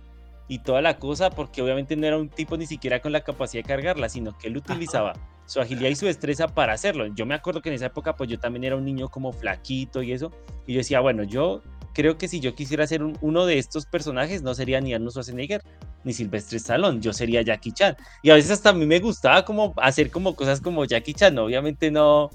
y 0.49 0.59
toda 0.59 0.83
la 0.83 0.99
cosa, 0.99 1.31
porque 1.31 1.63
obviamente 1.63 1.97
no 1.97 2.07
era 2.07 2.19
un 2.19 2.29
tipo 2.29 2.57
ni 2.57 2.67
siquiera 2.67 3.01
con 3.01 3.13
la 3.13 3.21
capacidad 3.21 3.63
de 3.63 3.69
cargarla, 3.69 4.09
sino 4.09 4.37
que 4.37 4.49
él 4.49 4.57
utilizaba 4.57 5.13
su 5.47 5.61
agilidad 5.61 5.91
y 5.91 5.97
su 5.97 6.07
destreza 6.07 6.49
para 6.49 6.73
hacerlo. 6.73 7.07
Yo 7.15 7.27
me 7.27 7.35
acuerdo 7.35 7.63
que 7.63 7.69
en 7.69 7.77
esa 7.77 7.87
época, 7.87 8.17
pues 8.17 8.29
yo 8.29 8.39
también 8.39 8.65
era 8.65 8.77
un 8.77 8.85
niño 8.85 9.09
como 9.09 9.33
flaquito 9.33 10.03
y 10.03 10.13
eso, 10.13 10.33
y 10.67 10.75
yo 10.75 10.79
decía, 10.79 11.01
bueno, 11.01 11.23
yo 11.23 11.63
creo 11.95 12.19
que 12.19 12.29
si 12.29 12.41
yo 12.41 12.55
quisiera 12.55 12.87
ser 12.87 13.03
uno 13.03 13.47
de 13.47 13.59
estos 13.59 13.87
personajes, 13.87 14.43
no 14.43 14.55
sería 14.55 14.81
ni 14.81 14.95
Arnold 14.95 15.13
Schwarzenegger, 15.13 15.63
ni 16.05 16.13
Silvestre 16.13 16.57
Stallone, 16.59 17.01
yo 17.01 17.13
sería 17.13 17.43
Jackie 17.43 17.73
Chan. 17.73 17.97
Y 18.23 18.31
a 18.31 18.35
veces 18.35 18.53
hasta 18.53 18.71
a 18.71 18.73
mí 18.73 18.87
me 18.87 19.01
gustaba 19.01 19.45
como 19.45 19.75
hacer 19.77 20.11
como 20.11 20.35
cosas 20.35 20.61
como 20.61 20.85
Jackie 20.85 21.15
Chan, 21.15 21.37
obviamente 21.39 21.91
no, 21.91 22.31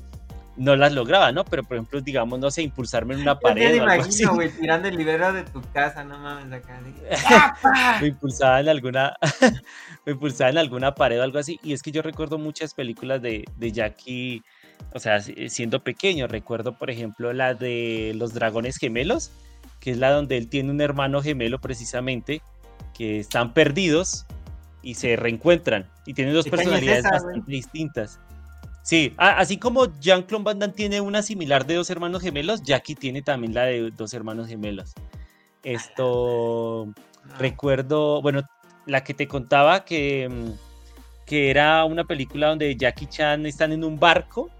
no 0.57 0.75
las 0.75 0.93
lograba, 0.93 1.31
¿no? 1.31 1.43
Pero 1.45 1.63
por 1.63 1.77
ejemplo, 1.77 2.01
digamos, 2.01 2.39
no 2.39 2.49
sé, 2.49 2.61
impulsarme 2.61 3.15
en 3.15 3.21
una 3.21 3.39
pared. 3.39 3.75
Yo 3.75 3.85
me 3.85 3.93
imagino, 3.95 4.33
güey, 4.35 4.49
tirando 4.49 4.87
el 4.87 4.97
libero 4.97 5.33
de 5.33 5.43
tu 5.43 5.61
casa, 5.73 6.03
no 6.03 6.17
mames, 6.17 6.51
acá. 6.51 6.81
me 8.01 8.07
impulsaba 8.07 8.59
en 8.59 8.69
alguna, 8.69 9.15
me 10.05 10.13
impulsaba 10.13 10.49
en 10.49 10.57
alguna 10.57 10.95
pared 10.95 11.19
o 11.19 11.23
algo 11.23 11.39
así. 11.39 11.59
Y 11.63 11.73
es 11.73 11.81
que 11.81 11.91
yo 11.91 12.01
recuerdo 12.01 12.37
muchas 12.37 12.73
películas 12.73 13.21
de, 13.21 13.45
de 13.57 13.71
Jackie, 13.71 14.43
o 14.93 14.99
sea, 14.99 15.19
siendo 15.19 15.83
pequeño. 15.83 16.27
Recuerdo, 16.27 16.77
por 16.77 16.89
ejemplo, 16.89 17.33
la 17.33 17.53
de 17.53 18.13
los 18.15 18.33
dragones 18.33 18.77
gemelos, 18.77 19.31
que 19.79 19.91
es 19.91 19.97
la 19.97 20.11
donde 20.11 20.37
él 20.37 20.47
tiene 20.47 20.71
un 20.71 20.81
hermano 20.81 21.21
gemelo 21.21 21.59
precisamente, 21.59 22.41
que 22.93 23.19
están 23.19 23.53
perdidos 23.53 24.25
y 24.81 24.93
se 24.93 25.15
reencuentran 25.15 25.89
y 26.05 26.13
tienen 26.13 26.33
dos 26.33 26.47
personalidades 26.47 27.03
bastante 27.03 27.51
distintas. 27.51 28.19
Sí, 28.85 29.15
así 29.17 29.57
como 29.57 29.87
Jean-Claude 29.99 30.43
Van 30.43 30.59
Damme 30.59 30.73
tiene 30.75 31.01
una 31.01 31.23
similar 31.23 31.65
de 31.65 31.73
dos 31.73 31.89
hermanos 31.89 32.21
gemelos, 32.21 32.61
Jackie 32.61 32.93
tiene 32.93 33.23
también 33.23 33.51
la 33.55 33.63
de 33.63 33.89
dos 33.89 34.13
hermanos 34.13 34.47
gemelos. 34.47 34.93
Esto 35.63 36.83
ah. 36.83 37.35
recuerdo, 37.39 38.21
bueno, 38.21 38.43
la 38.85 39.03
que 39.03 39.15
te 39.15 39.27
contaba 39.27 39.85
que, 39.85 40.29
mm, 40.29 41.25
que 41.25 41.49
era 41.49 41.83
una 41.83 42.03
película 42.03 42.49
donde 42.49 42.75
Jackie 42.75 43.07
Chan 43.07 43.47
están 43.47 43.71
en 43.71 43.83
un 43.83 43.99
barco 43.99 44.51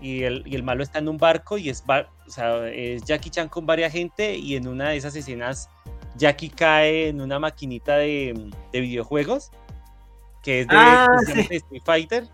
y 0.00 0.22
el, 0.22 0.44
y 0.46 0.54
el 0.54 0.62
malo 0.62 0.84
está 0.84 1.00
en 1.00 1.08
un 1.08 1.18
barco 1.18 1.58
y 1.58 1.68
es, 1.68 1.82
o 1.88 2.30
sea, 2.30 2.68
es 2.68 3.02
Jackie 3.02 3.30
Chan 3.30 3.48
con 3.48 3.66
varias 3.66 3.90
gente 3.90 4.36
y 4.36 4.54
en 4.54 4.68
una 4.68 4.90
de 4.90 4.98
esas 4.98 5.16
escenas 5.16 5.68
Jackie 6.16 6.50
cae 6.50 7.08
en 7.08 7.20
una 7.20 7.40
maquinita 7.40 7.96
de, 7.96 8.52
de 8.72 8.80
videojuegos 8.80 9.50
que 10.44 10.60
es 10.60 10.68
de, 10.68 10.76
ah, 10.76 11.08
Street 11.26 11.82
Fighter 11.84 12.28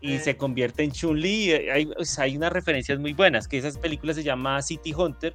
y 0.00 0.18
se 0.18 0.36
convierte 0.36 0.82
en 0.82 0.92
Chun-Li. 0.92 1.52
Hay, 1.52 1.90
hay 2.18 2.36
unas 2.36 2.52
referencias 2.52 2.98
muy 2.98 3.12
buenas, 3.12 3.48
que 3.48 3.58
esas 3.58 3.78
películas 3.78 4.16
se 4.16 4.22
llama 4.22 4.60
City 4.62 4.92
Hunter, 4.94 5.34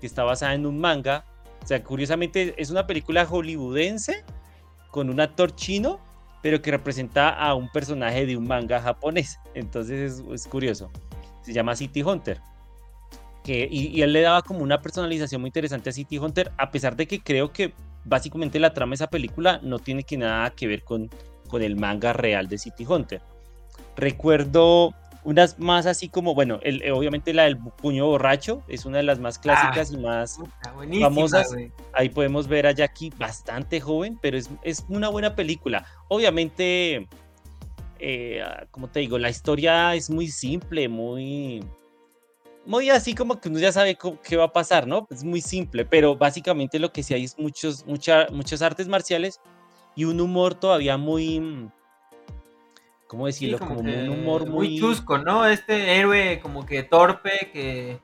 que 0.00 0.06
está 0.06 0.24
basada 0.24 0.54
en 0.54 0.66
un 0.66 0.78
manga. 0.78 1.24
O 1.62 1.66
sea, 1.66 1.82
curiosamente 1.82 2.54
es 2.56 2.70
una 2.70 2.86
película 2.86 3.26
hollywoodense 3.26 4.24
con 4.90 5.10
un 5.10 5.20
actor 5.20 5.54
chino, 5.54 6.00
pero 6.42 6.62
que 6.62 6.70
representa 6.70 7.28
a 7.28 7.54
un 7.54 7.70
personaje 7.70 8.26
de 8.26 8.36
un 8.36 8.46
manga 8.46 8.80
japonés. 8.80 9.38
Entonces 9.54 10.22
es, 10.32 10.46
curioso. 10.46 10.90
Se 11.42 11.52
llama 11.52 11.76
City 11.76 12.02
Hunter. 12.02 12.40
Que, 13.44 13.68
y, 13.70 13.88
y, 13.88 14.02
él 14.02 14.12
le 14.12 14.20
daba 14.20 14.42
como 14.42 14.60
una 14.60 14.82
personalización 14.82 15.40
muy 15.40 15.48
interesante 15.48 15.90
a 15.90 15.92
City 15.92 16.18
Hunter, 16.18 16.52
a 16.58 16.70
pesar 16.70 16.94
de 16.94 17.06
que 17.06 17.20
creo 17.20 17.52
que 17.52 17.72
básicamente 18.04 18.58
la 18.58 18.74
trama 18.74 18.90
de 18.90 18.96
esa 18.96 19.08
película 19.08 19.60
no 19.62 19.78
tiene 19.78 20.04
que 20.04 20.18
nada 20.18 20.50
que 20.50 20.66
ver 20.66 20.84
con, 20.84 21.10
con 21.48 21.62
el 21.62 21.76
manga 21.76 22.12
real 22.12 22.48
de 22.48 22.58
City 22.58 22.84
Hunter. 22.86 23.22
Recuerdo 24.00 24.94
unas 25.24 25.58
más 25.58 25.84
así 25.84 26.08
como, 26.08 26.34
bueno, 26.34 26.58
el, 26.62 26.82
eh, 26.82 26.92
obviamente 26.92 27.34
la 27.34 27.44
del 27.44 27.58
puño 27.58 28.06
borracho 28.06 28.62
es 28.68 28.86
una 28.86 28.96
de 28.96 29.02
las 29.02 29.18
más 29.18 29.38
clásicas 29.38 29.92
y 29.92 29.96
ah, 29.96 29.98
más 29.98 30.38
famosas. 31.00 31.54
Ahí 31.92 32.08
podemos 32.08 32.48
ver 32.48 32.66
a 32.66 32.72
Jackie 32.72 33.12
bastante 33.18 33.80
joven, 33.80 34.18
pero 34.20 34.38
es, 34.38 34.86
una 34.88 35.10
buena 35.10 35.34
película. 35.36 35.84
Obviamente, 36.08 37.06
eh, 37.98 38.42
como 38.70 38.88
te 38.88 39.00
digo, 39.00 39.18
la 39.18 39.28
historia 39.28 39.94
es 39.94 40.08
muy 40.08 40.28
simple, 40.28 40.88
muy, 40.88 41.62
muy 42.64 42.88
así 42.88 43.14
como 43.14 43.38
que 43.38 43.50
uno 43.50 43.58
ya 43.58 43.72
sabe 43.72 43.98
qué 44.22 44.36
va 44.36 44.44
a 44.44 44.52
pasar, 44.52 44.86
¿no? 44.86 45.06
Es 45.10 45.22
muy 45.22 45.42
simple, 45.42 45.84
pero 45.84 46.16
básicamente 46.16 46.78
lo 46.78 46.92
que 46.92 47.02
sí 47.02 47.12
hay 47.12 47.24
es 47.24 47.38
muchos, 47.38 47.86
mucha, 47.86 48.26
muchas 48.32 48.62
artes 48.62 48.88
marciales 48.88 49.38
y 49.94 50.04
un 50.04 50.18
humor 50.18 50.54
todavía 50.54 50.96
muy 50.96 51.70
¿cómo 53.10 53.26
decirlo? 53.26 53.58
como, 53.58 53.80
un 53.80 54.08
humor 54.08 54.46
muy... 54.46 54.68
Muy 54.68 54.78
chusco, 54.78 55.18
¿no? 55.18 55.44
Este 55.44 55.98
héroe 55.98 56.38
como 56.40 56.64
que 56.64 56.84
torpe, 56.84 57.50
que, 57.52 57.98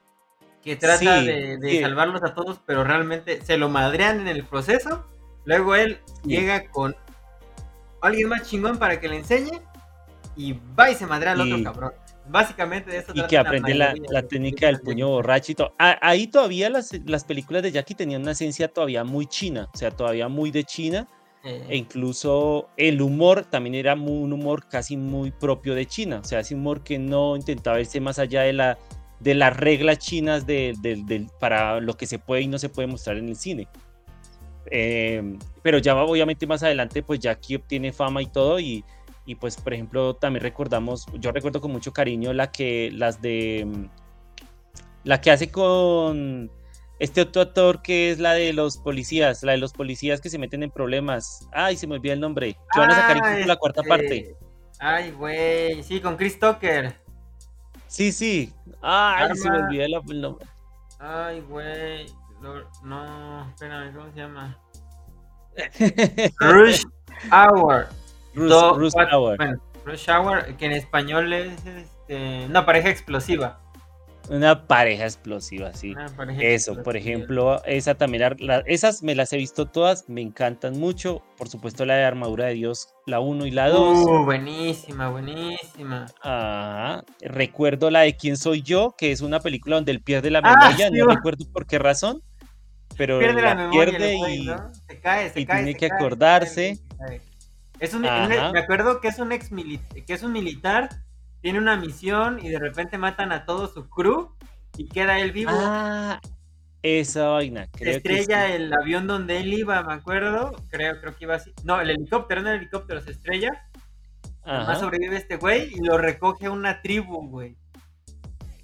que 0.64 0.74
trata 0.74 1.22
de, 1.22 1.78
salvarlos 1.80 2.24
a 2.24 2.34
todos, 2.34 2.58
pero 2.66 2.82
realmente 2.82 3.40
se 3.40 3.56
lo 3.56 3.68
madrean 3.68 4.22
en 4.22 4.26
el 4.26 4.44
proceso. 4.44 5.06
Luego 5.44 5.76
él 5.76 6.00
llega 6.24 6.68
con 6.70 6.96
alguien 8.02 8.30
más 8.30 8.50
chingón 8.50 8.78
para 8.78 8.98
que 8.98 9.08
le 9.08 9.18
enseñe 9.18 9.60
y 10.34 10.58
va 10.76 10.90
y 10.90 10.96
se 10.96 11.06
madrea 11.06 11.32
al 11.32 11.42
otro 11.42 11.62
cabrón. 11.62 11.92
Básicamente 12.28 12.90
de 12.90 12.98
eso 12.98 13.12
Y 13.14 13.24
que 13.28 13.38
aprende 13.38 13.74
la, 13.74 14.22
técnica 14.22 14.66
del 14.66 14.80
puño 14.80 15.06
borrachito. 15.06 15.72
Ahí 15.78 16.26
todavía 16.26 16.68
las, 16.68 16.90
las 17.04 17.22
películas 17.22 17.62
de 17.62 17.70
Jackie 17.70 17.94
tenían 17.94 18.22
una 18.22 18.32
esencia 18.32 18.66
todavía 18.66 19.04
muy 19.04 19.26
china, 19.28 19.68
o 19.72 19.78
sea, 19.78 19.92
todavía 19.92 20.26
muy 20.26 20.50
de 20.50 20.64
China 20.64 21.06
e 21.46 21.76
incluso 21.76 22.68
el 22.76 23.00
humor 23.00 23.44
también 23.44 23.76
era 23.76 23.94
un 23.94 24.32
humor 24.32 24.66
casi 24.68 24.96
muy 24.96 25.30
propio 25.30 25.74
de 25.76 25.86
China, 25.86 26.20
o 26.20 26.24
sea, 26.24 26.40
ese 26.40 26.56
humor 26.56 26.82
que 26.82 26.98
no 26.98 27.36
intentaba 27.36 27.78
irse 27.80 28.00
más 28.00 28.18
allá 28.18 28.42
de, 28.42 28.52
la, 28.52 28.78
de 29.20 29.34
las 29.34 29.56
reglas 29.56 29.98
chinas 29.98 30.44
de, 30.44 31.28
para 31.38 31.80
lo 31.80 31.96
que 31.96 32.06
se 32.06 32.18
puede 32.18 32.42
y 32.42 32.48
no 32.48 32.58
se 32.58 32.68
puede 32.68 32.88
mostrar 32.88 33.16
en 33.18 33.28
el 33.28 33.36
cine. 33.36 33.68
Em, 34.68 35.38
pero 35.62 35.78
ya 35.78 35.94
obviamente 35.94 36.44
más 36.48 36.64
adelante 36.64 37.00
pues 37.04 37.20
ya 37.20 37.30
aquí 37.30 37.54
obtiene 37.54 37.92
fama 37.92 38.20
y 38.20 38.26
todo 38.26 38.58
y, 38.58 38.84
y, 39.24 39.36
pues 39.36 39.56
por 39.56 39.72
ejemplo 39.72 40.14
también 40.14 40.42
recordamos, 40.42 41.06
yo 41.20 41.30
recuerdo 41.30 41.60
con 41.60 41.70
mucho 41.70 41.92
cariño 41.92 42.32
la 42.32 42.50
que, 42.50 42.90
las 42.92 43.22
de, 43.22 43.88
la 45.04 45.20
que 45.20 45.30
hace 45.30 45.52
con 45.52 46.50
este 46.98 47.20
otro 47.20 47.42
actor 47.42 47.82
que 47.82 48.10
es 48.10 48.18
la 48.18 48.32
de 48.32 48.52
los 48.52 48.78
policías, 48.78 49.42
la 49.42 49.52
de 49.52 49.58
los 49.58 49.72
policías 49.72 50.20
que 50.20 50.30
se 50.30 50.38
meten 50.38 50.62
en 50.62 50.70
problemas. 50.70 51.46
Ay, 51.52 51.76
se 51.76 51.86
me 51.86 51.96
olvidó 51.96 52.14
el 52.14 52.20
nombre. 52.20 52.56
Que 52.72 52.80
van 52.80 52.90
a 52.90 52.94
sacar 52.94 53.16
incluso 53.18 53.46
la 53.46 53.56
cuarta 53.56 53.80
este, 53.82 53.88
parte. 53.88 54.36
Ay, 54.78 55.10
güey. 55.10 55.82
Sí, 55.82 56.00
con 56.00 56.16
Chris 56.16 56.38
Tucker. 56.38 56.94
Sí, 57.86 58.12
sí. 58.12 58.52
Ay, 58.82 59.34
se 59.36 59.50
me 59.50 59.58
olvidó 59.58 59.84
el 59.84 60.20
nombre. 60.20 60.46
Ay, 60.98 61.40
güey. 61.40 62.06
No, 62.82 63.48
espérame, 63.48 63.94
¿cómo 63.94 64.12
se 64.12 64.18
llama? 64.18 64.58
Rush 66.40 66.84
Hour. 67.32 67.88
Rush, 68.34 68.92
Hour. 69.12 69.36
Bueno, 69.38 69.60
Rush 69.84 70.08
Hour, 70.10 70.56
que 70.56 70.66
en 70.66 70.72
español 70.72 71.32
es 71.32 71.66
este, 71.66 72.46
una 72.46 72.66
pareja 72.66 72.90
explosiva. 72.90 73.58
Una 74.28 74.66
pareja 74.66 75.04
explosiva, 75.04 75.72
sí. 75.72 75.94
Eso, 76.40 76.82
por 76.82 76.96
ejemplo, 76.96 77.62
esa 77.64 77.94
también, 77.94 78.36
esas 78.66 79.02
me 79.02 79.14
las 79.14 79.32
he 79.32 79.36
visto 79.36 79.66
todas, 79.66 80.08
me 80.08 80.20
encantan 80.20 80.78
mucho. 80.78 81.22
Por 81.36 81.48
supuesto, 81.48 81.84
la 81.84 81.94
de 81.94 82.04
Armadura 82.04 82.46
de 82.46 82.54
Dios, 82.54 82.94
la 83.06 83.20
1 83.20 83.46
y 83.46 83.50
la 83.52 83.68
2. 83.68 83.98
Uh, 83.98 84.24
buenísima, 84.24 85.08
buenísima. 85.10 86.06
Ah, 86.22 87.02
recuerdo 87.20 87.90
la 87.90 88.00
de 88.00 88.16
¿Quién 88.16 88.36
soy 88.36 88.62
yo? 88.62 88.94
Que 88.98 89.12
es 89.12 89.20
una 89.20 89.40
película 89.40 89.76
donde 89.76 89.92
él 89.92 90.02
pierde 90.02 90.30
la 90.30 90.40
ah, 90.42 90.56
memoria, 90.58 90.90
no 90.90 91.06
recuerdo 91.06 91.44
por 91.52 91.66
qué 91.66 91.78
razón, 91.78 92.22
pero 92.96 93.18
pierde 93.18 93.42
la, 93.42 93.70
pierde 93.70 94.16
y, 94.16 94.46
se 94.88 95.00
cae, 95.00 95.30
se 95.30 95.46
cae, 95.46 95.64
tiene 95.64 95.74
que 95.74 95.86
acordarse. 95.86 96.80
Es 97.78 97.94
un, 97.94 98.02
me 98.02 98.58
acuerdo 98.58 99.00
que 99.00 99.08
es 99.08 99.18
un 99.18 99.32
ex 99.32 99.50
que 99.50 100.12
es 100.12 100.22
un 100.22 100.32
militar 100.32 100.88
tiene 101.46 101.60
una 101.60 101.76
misión 101.76 102.44
y 102.44 102.48
de 102.48 102.58
repente 102.58 102.98
matan 102.98 103.30
a 103.30 103.44
todo 103.44 103.68
su 103.68 103.88
crew 103.88 104.34
y 104.76 104.88
queda 104.88 105.20
él 105.20 105.30
vivo. 105.30 105.52
Ah, 105.54 106.20
esa 106.82 107.28
vaina. 107.28 107.68
Creo 107.70 107.92
se 107.92 107.96
estrella 107.98 108.52
el 108.52 108.72
avión 108.72 109.06
donde 109.06 109.38
él 109.38 109.54
iba, 109.54 109.80
me 109.84 109.94
acuerdo. 109.94 110.56
Creo, 110.70 111.00
creo 111.00 111.14
que 111.14 111.24
iba 111.24 111.36
así. 111.36 111.52
No, 111.62 111.80
el 111.80 111.90
helicóptero, 111.90 112.42
no 112.42 112.50
el 112.50 112.56
helicóptero, 112.56 113.00
se 113.00 113.12
estrella. 113.12 113.64
Además 114.42 114.80
sobrevive 114.80 115.18
este 115.18 115.36
güey 115.36 115.72
y 115.72 115.84
lo 115.84 115.98
recoge 115.98 116.48
una 116.48 116.82
tribu, 116.82 117.28
güey. 117.28 117.56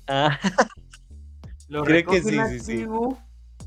Ah. 0.09 0.37
Lo 1.69 1.85
creo 1.85 1.99
recoge 1.99 2.21
que 2.21 2.29
sí, 2.31 2.35
una 2.35 2.49
sí, 2.49 2.65
tribu. 2.65 3.17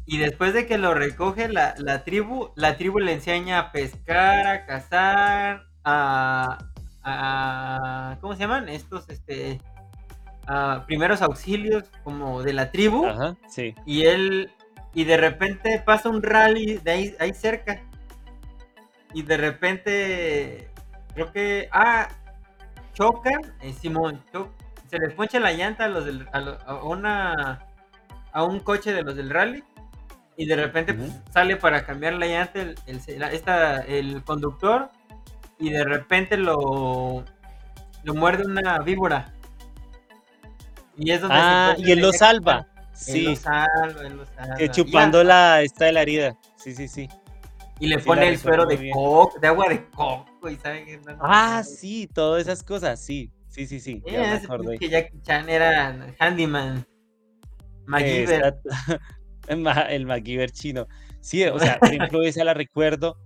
Y 0.06 0.18
después 0.18 0.54
de 0.54 0.66
que 0.66 0.78
lo 0.78 0.94
recoge 0.94 1.48
la, 1.48 1.74
la 1.78 2.04
tribu, 2.04 2.52
la 2.58 2.76
tribu 2.76 3.00
le 3.00 3.14
enseña 3.14 3.60
a 3.60 3.72
pescar, 3.72 4.46
a 4.46 4.66
cazar, 4.66 5.68
a, 5.86 6.58
¿cómo 8.20 8.34
se 8.34 8.40
llaman? 8.40 8.70
Estos, 8.70 9.08
este, 9.10 9.60
primeros 10.88 11.22
auxilios 11.22 11.84
como 12.04 12.42
de 12.44 12.54
la 12.54 12.72
tribu. 12.72 13.06
Ajá, 13.06 13.36
sí. 13.48 13.76
Y 13.86 14.06
él, 14.06 14.52
y 14.94 15.04
de 15.04 15.18
repente 15.18 15.82
pasa 15.86 16.10
un 16.10 16.24
rally 16.24 16.78
de 16.78 16.92
ahí, 16.92 17.16
ahí 17.20 17.34
cerca. 17.34 17.82
Y 19.14 19.24
de 19.24 19.38
repente, 19.38 20.70
creo 21.14 21.32
que, 21.32 21.70
ah, 21.72 22.10
chocan, 22.94 23.42
eh, 23.62 23.74
Simón, 23.74 24.22
se 24.90 25.00
les 25.00 25.14
poncha 25.14 25.40
la 25.40 25.54
llanta 25.54 25.86
a 25.86 25.90
los 25.90 26.06
del, 26.06 26.28
a, 26.34 26.76
una, 26.84 27.66
a 28.32 28.44
un 28.44 28.60
coche 28.60 28.94
de 28.94 29.04
los 29.04 29.16
del 29.16 29.30
rally. 29.30 29.64
Y 30.38 30.48
de 30.48 30.58
repente 30.58 30.94
pues, 30.94 31.14
sale 31.32 31.56
para 31.56 31.86
cambiar 31.86 32.14
la 32.14 32.26
llanta 32.26 32.60
el, 32.62 32.76
el 33.88 34.24
conductor 34.24 34.90
y 35.60 35.70
de 35.70 35.84
repente 35.84 36.38
lo, 36.38 37.24
lo 38.04 38.14
muerde 38.14 38.46
una 38.46 38.80
víbora. 38.80 39.34
Y 40.98 41.12
es 41.12 41.22
donde 41.22 41.36
ah, 41.38 41.76
y 41.78 41.92
él 41.92 42.00
lo 42.00 42.14
salva. 42.14 42.68
Sí. 42.94 43.20
Él 43.20 43.32
lo 43.32 43.36
salva, 43.36 44.02
él 44.08 44.18
lo 44.18 44.26
salva. 44.26 44.56
Que 44.56 44.70
chupando 44.70 45.24
la 45.24 45.62
esta 45.62 45.86
de 45.86 45.92
la 45.92 46.02
herida. 46.02 46.38
Sí, 46.56 46.74
sí, 46.74 46.88
sí. 46.88 47.10
Y 47.80 47.88
le 47.88 48.00
Sí, 48.00 48.06
pone 48.06 48.28
el 48.30 48.38
suero 48.38 48.66
de 48.66 48.90
coco, 48.92 49.38
de 49.40 49.48
agua 49.48 49.68
de 49.68 49.86
coco, 49.90 50.50
y 50.50 50.56
sabe 50.56 50.86
que 50.86 50.98
no- 51.00 51.18
Ah, 51.20 51.62
sí, 51.64 52.08
todas 52.14 52.42
esas 52.44 52.64
cosas, 52.64 53.04
sí. 53.04 53.32
Sí, 53.50 53.68
sí, 53.68 53.80
sí, 53.80 54.02
ya 54.06 54.20
me 54.22 54.28
acordé. 54.36 54.78
pinche 54.78 54.90
Jackie 54.90 55.22
Chan 55.22 55.50
era 55.50 56.14
handyman. 56.20 56.86
MacGyver. 57.86 58.56
El 59.48 59.60
ma- 59.60 59.82
El 59.90 60.06
MacGyver 60.06 60.52
chino. 60.52 60.88
Sí, 61.22 61.44
o 61.46 61.60
sea, 61.60 61.78
por 61.80 61.90
ejemplo, 61.94 62.24
esa 62.24 62.44
la 62.44 62.54
recuerdo. 62.54 63.18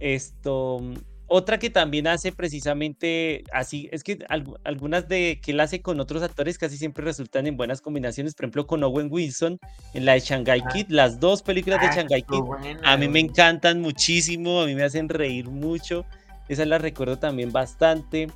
Esto, 0.00 0.80
otra 1.26 1.58
que 1.58 1.70
también 1.70 2.06
hace 2.06 2.32
precisamente 2.32 3.44
así, 3.52 3.88
es 3.92 4.04
que 4.04 4.18
algu- 4.28 4.58
algunas 4.64 5.08
de 5.08 5.40
que 5.42 5.52
él 5.52 5.60
hace 5.60 5.80
con 5.80 5.98
otros 6.00 6.22
actores 6.22 6.58
casi 6.58 6.76
siempre 6.76 7.04
resultan 7.04 7.46
en 7.46 7.56
buenas 7.56 7.80
combinaciones. 7.80 8.34
Por 8.34 8.44
ejemplo, 8.44 8.66
con 8.66 8.82
Owen 8.84 9.08
Wilson 9.10 9.58
en 9.94 10.04
la 10.04 10.12
de 10.12 10.20
Shanghai 10.20 10.62
Ah. 10.64 10.68
Kid, 10.72 10.86
las 10.88 11.18
dos 11.20 11.42
películas 11.42 11.80
de 11.80 11.86
Ah, 11.86 11.94
Shanghai 11.96 12.22
Kid 12.22 12.42
a 12.84 12.96
mí 12.96 13.08
me 13.08 13.20
encantan 13.20 13.80
muchísimo, 13.80 14.60
a 14.60 14.66
mí 14.66 14.74
me 14.74 14.82
hacen 14.84 15.08
reír 15.08 15.48
mucho. 15.48 16.04
Esa 16.48 16.64
la 16.66 16.78
recuerdo 16.78 17.18
también 17.18 17.50
bastante. 17.52 18.28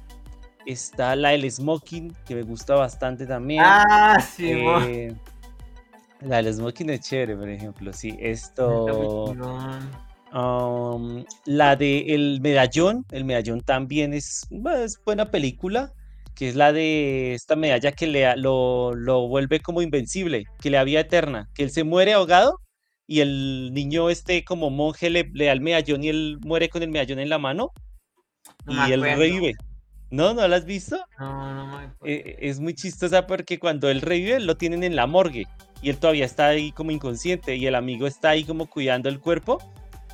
Está 0.64 1.14
la 1.16 1.30
del 1.30 1.50
Smoking, 1.50 2.14
que 2.26 2.34
me 2.34 2.42
gusta 2.42 2.74
bastante 2.74 3.26
también. 3.26 3.62
Ah, 3.64 4.18
sí. 4.20 4.50
Eh, 4.50 5.14
la 6.22 6.42
del 6.42 6.52
Smoking 6.54 6.90
es 6.90 7.00
chévere, 7.00 7.36
por 7.36 7.48
ejemplo. 7.48 7.92
Sí, 7.92 8.12
muy 8.12 8.24
esto. 8.24 9.34
Um, 10.32 11.24
la 11.46 11.76
de 11.76 12.14
El 12.14 12.40
Medallón. 12.40 13.04
El 13.10 13.24
Medallón 13.24 13.60
también 13.60 14.14
es, 14.14 14.46
es 14.82 14.98
buena 15.04 15.30
película. 15.30 15.92
Que 16.34 16.48
es 16.48 16.54
la 16.54 16.72
de 16.72 17.34
esta 17.34 17.56
medalla 17.56 17.90
que 17.90 18.06
le, 18.06 18.36
lo, 18.36 18.94
lo 18.94 19.26
vuelve 19.26 19.58
como 19.58 19.82
invencible, 19.82 20.44
que 20.60 20.70
le 20.70 20.84
vida 20.84 21.00
eterna, 21.00 21.48
que 21.52 21.64
él 21.64 21.72
se 21.72 21.82
muere 21.82 22.12
ahogado 22.12 22.60
y 23.08 23.22
el 23.22 23.72
niño 23.74 24.08
este 24.08 24.44
como 24.44 24.70
monje 24.70 25.10
le, 25.10 25.28
le 25.32 25.46
da 25.46 25.52
el 25.52 25.60
medallón 25.60 26.04
y 26.04 26.10
él 26.10 26.38
muere 26.42 26.68
con 26.68 26.84
el 26.84 26.90
medallón 26.90 27.18
en 27.18 27.28
la 27.28 27.38
mano 27.38 27.72
No 28.66 28.86
y 28.86 28.92
él 28.92 29.00
revive. 29.00 29.54
¿No? 30.10 30.32
¿No 30.32 30.46
la 30.46 30.56
has 30.56 30.64
visto? 30.64 30.98
No, 31.18 31.54
no 31.54 31.66
me 31.66 31.72
acuerdo. 31.86 31.96
eh, 32.04 32.36
es 32.40 32.60
muy 32.60 32.74
chistosa 32.74 33.26
porque 33.26 33.58
cuando 33.58 33.90
él 33.90 34.00
revive 34.00 34.38
lo 34.38 34.56
tienen 34.56 34.84
en 34.84 34.94
la 34.94 35.08
morgue 35.08 35.48
y 35.82 35.90
él 35.90 35.98
todavía 35.98 36.24
está 36.24 36.46
ahí 36.46 36.70
como 36.70 36.92
inconsciente 36.92 37.56
y 37.56 37.66
el 37.66 37.74
amigo 37.74 38.06
está 38.06 38.28
ahí 38.30 38.44
como 38.44 38.66
cuidando 38.66 39.08
el 39.08 39.18
cuerpo 39.18 39.58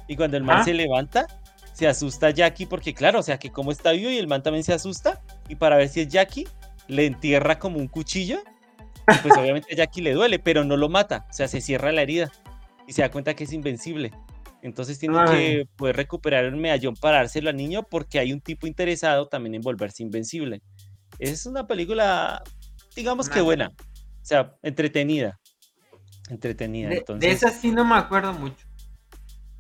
y 0.09 0.17
cuando 0.17 0.37
el 0.37 0.45
man 0.45 0.65
se 0.65 0.75
levanta 0.75 1.27
se 1.73 1.89
asusta 1.89 2.31
Jackie 2.31 2.67
porque 2.67 2.95
claro, 2.95 3.19
o 3.19 3.23
sea 3.23 3.39
que 3.39 3.51
como 3.51 3.73
está 3.73 3.91
vivo 3.93 4.09
y 4.11 4.17
el 4.17 4.29
man 4.29 4.43
también 4.43 4.63
se 4.65 4.73
asusta 4.73 5.21
y 5.49 5.57
para 5.57 5.77
ver 5.77 5.89
si 5.89 6.01
es 6.01 6.09
Jackie 6.09 6.47
le 6.87 7.07
entierra 7.07 7.59
como 7.59 7.79
un 7.79 7.89
cuchillo 7.89 8.39
y 9.13 9.19
pues 9.23 9.35
obviamente 9.39 9.73
a 9.73 9.77
Jackie 9.77 10.01
le 10.03 10.13
duele 10.13 10.39
pero 10.39 10.65
no 10.65 10.77
lo 10.77 10.89
mata, 10.89 11.27
o 11.29 11.33
sea 11.33 11.49
se 11.49 11.61
cierra 11.61 11.91
la 11.91 12.03
herida 12.03 12.31
y 12.87 12.93
se 12.93 13.03
da 13.03 13.11
cuenta 13.11 13.35
que 13.35 13.45
es 13.45 13.53
invencible. 13.53 14.13
Entonces 14.63 14.99
tiene 14.99 15.19
Ay. 15.19 15.27
que 15.27 15.69
poder 15.77 15.97
recuperar 15.97 16.45
el 16.45 16.57
medallón 16.57 16.95
para 16.97 17.19
dárselo 17.19 17.51
al 17.51 17.57
niño 17.57 17.83
porque 17.83 18.19
hay 18.19 18.33
un 18.33 18.41
tipo 18.41 18.67
interesado 18.67 19.27
también 19.29 19.55
en 19.57 19.61
volverse 19.61 20.03
invencible. 20.03 20.63
Es 21.19 21.45
una 21.45 21.67
película, 21.67 22.43
digamos 22.97 23.29
que 23.29 23.41
buena, 23.43 23.69
o 23.69 24.25
sea, 24.25 24.55
entretenida. 24.63 25.39
Entretenida, 26.31 26.89
De, 26.89 26.95
de 26.95 27.01
entonces. 27.01 27.43
esa 27.43 27.51
sí 27.51 27.73
no 27.73 27.85
me 27.85 27.97
acuerdo 27.97 28.33
mucho. 28.33 28.67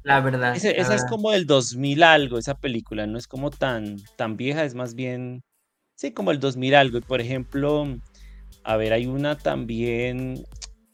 La 0.05 0.21
verdad. 0.21 0.55
ese- 0.55 0.75
la 0.77 0.83
esa 0.83 0.95
es 0.95 1.05
como 1.05 1.33
del 1.33 1.47
2000 1.47 2.03
algo, 2.05 2.39
esa 2.39 2.55
película, 2.55 3.07
no 3.07 3.19
es 3.19 3.27
como 3.27 3.51
tan, 3.51 3.97
tan 4.17 4.37
vieja, 4.37 4.65
es 4.65 4.75
más 4.75 4.95
bien, 4.95 5.43
sí, 5.97 6.13
como 6.13 6.31
el 6.31 6.39
2000 6.39 6.75
algo. 6.77 6.99
Y 6.99 7.01
por 7.01 7.21
ejemplo, 7.21 7.87
a 8.63 8.77
ver, 8.77 8.93
hay 8.93 9.07
una 9.07 9.37
también 9.37 10.45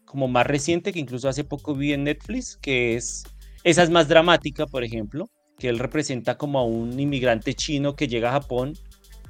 como 0.07 0.29
más 0.29 0.46
reciente 0.46 0.92
que 0.92 0.99
incluso 1.01 1.29
hace 1.29 1.44
poco 1.44 1.75
vi 1.75 1.92
en 1.92 2.05
Netflix, 2.05 2.57
que 2.57 2.94
es, 2.96 3.25
esa 3.64 3.83
es 3.83 3.90
más 3.90 4.09
dramática, 4.09 4.66
por 4.66 4.83
ejemplo, 4.85 5.27
que 5.59 5.68
él 5.68 5.79
representa 5.79 6.37
como 6.38 6.59
a 6.59 6.64
un 6.64 6.99
inmigrante 6.99 7.55
chino 7.55 7.94
que 7.94 8.09
llega 8.09 8.31
a 8.31 8.40
Japón 8.40 8.73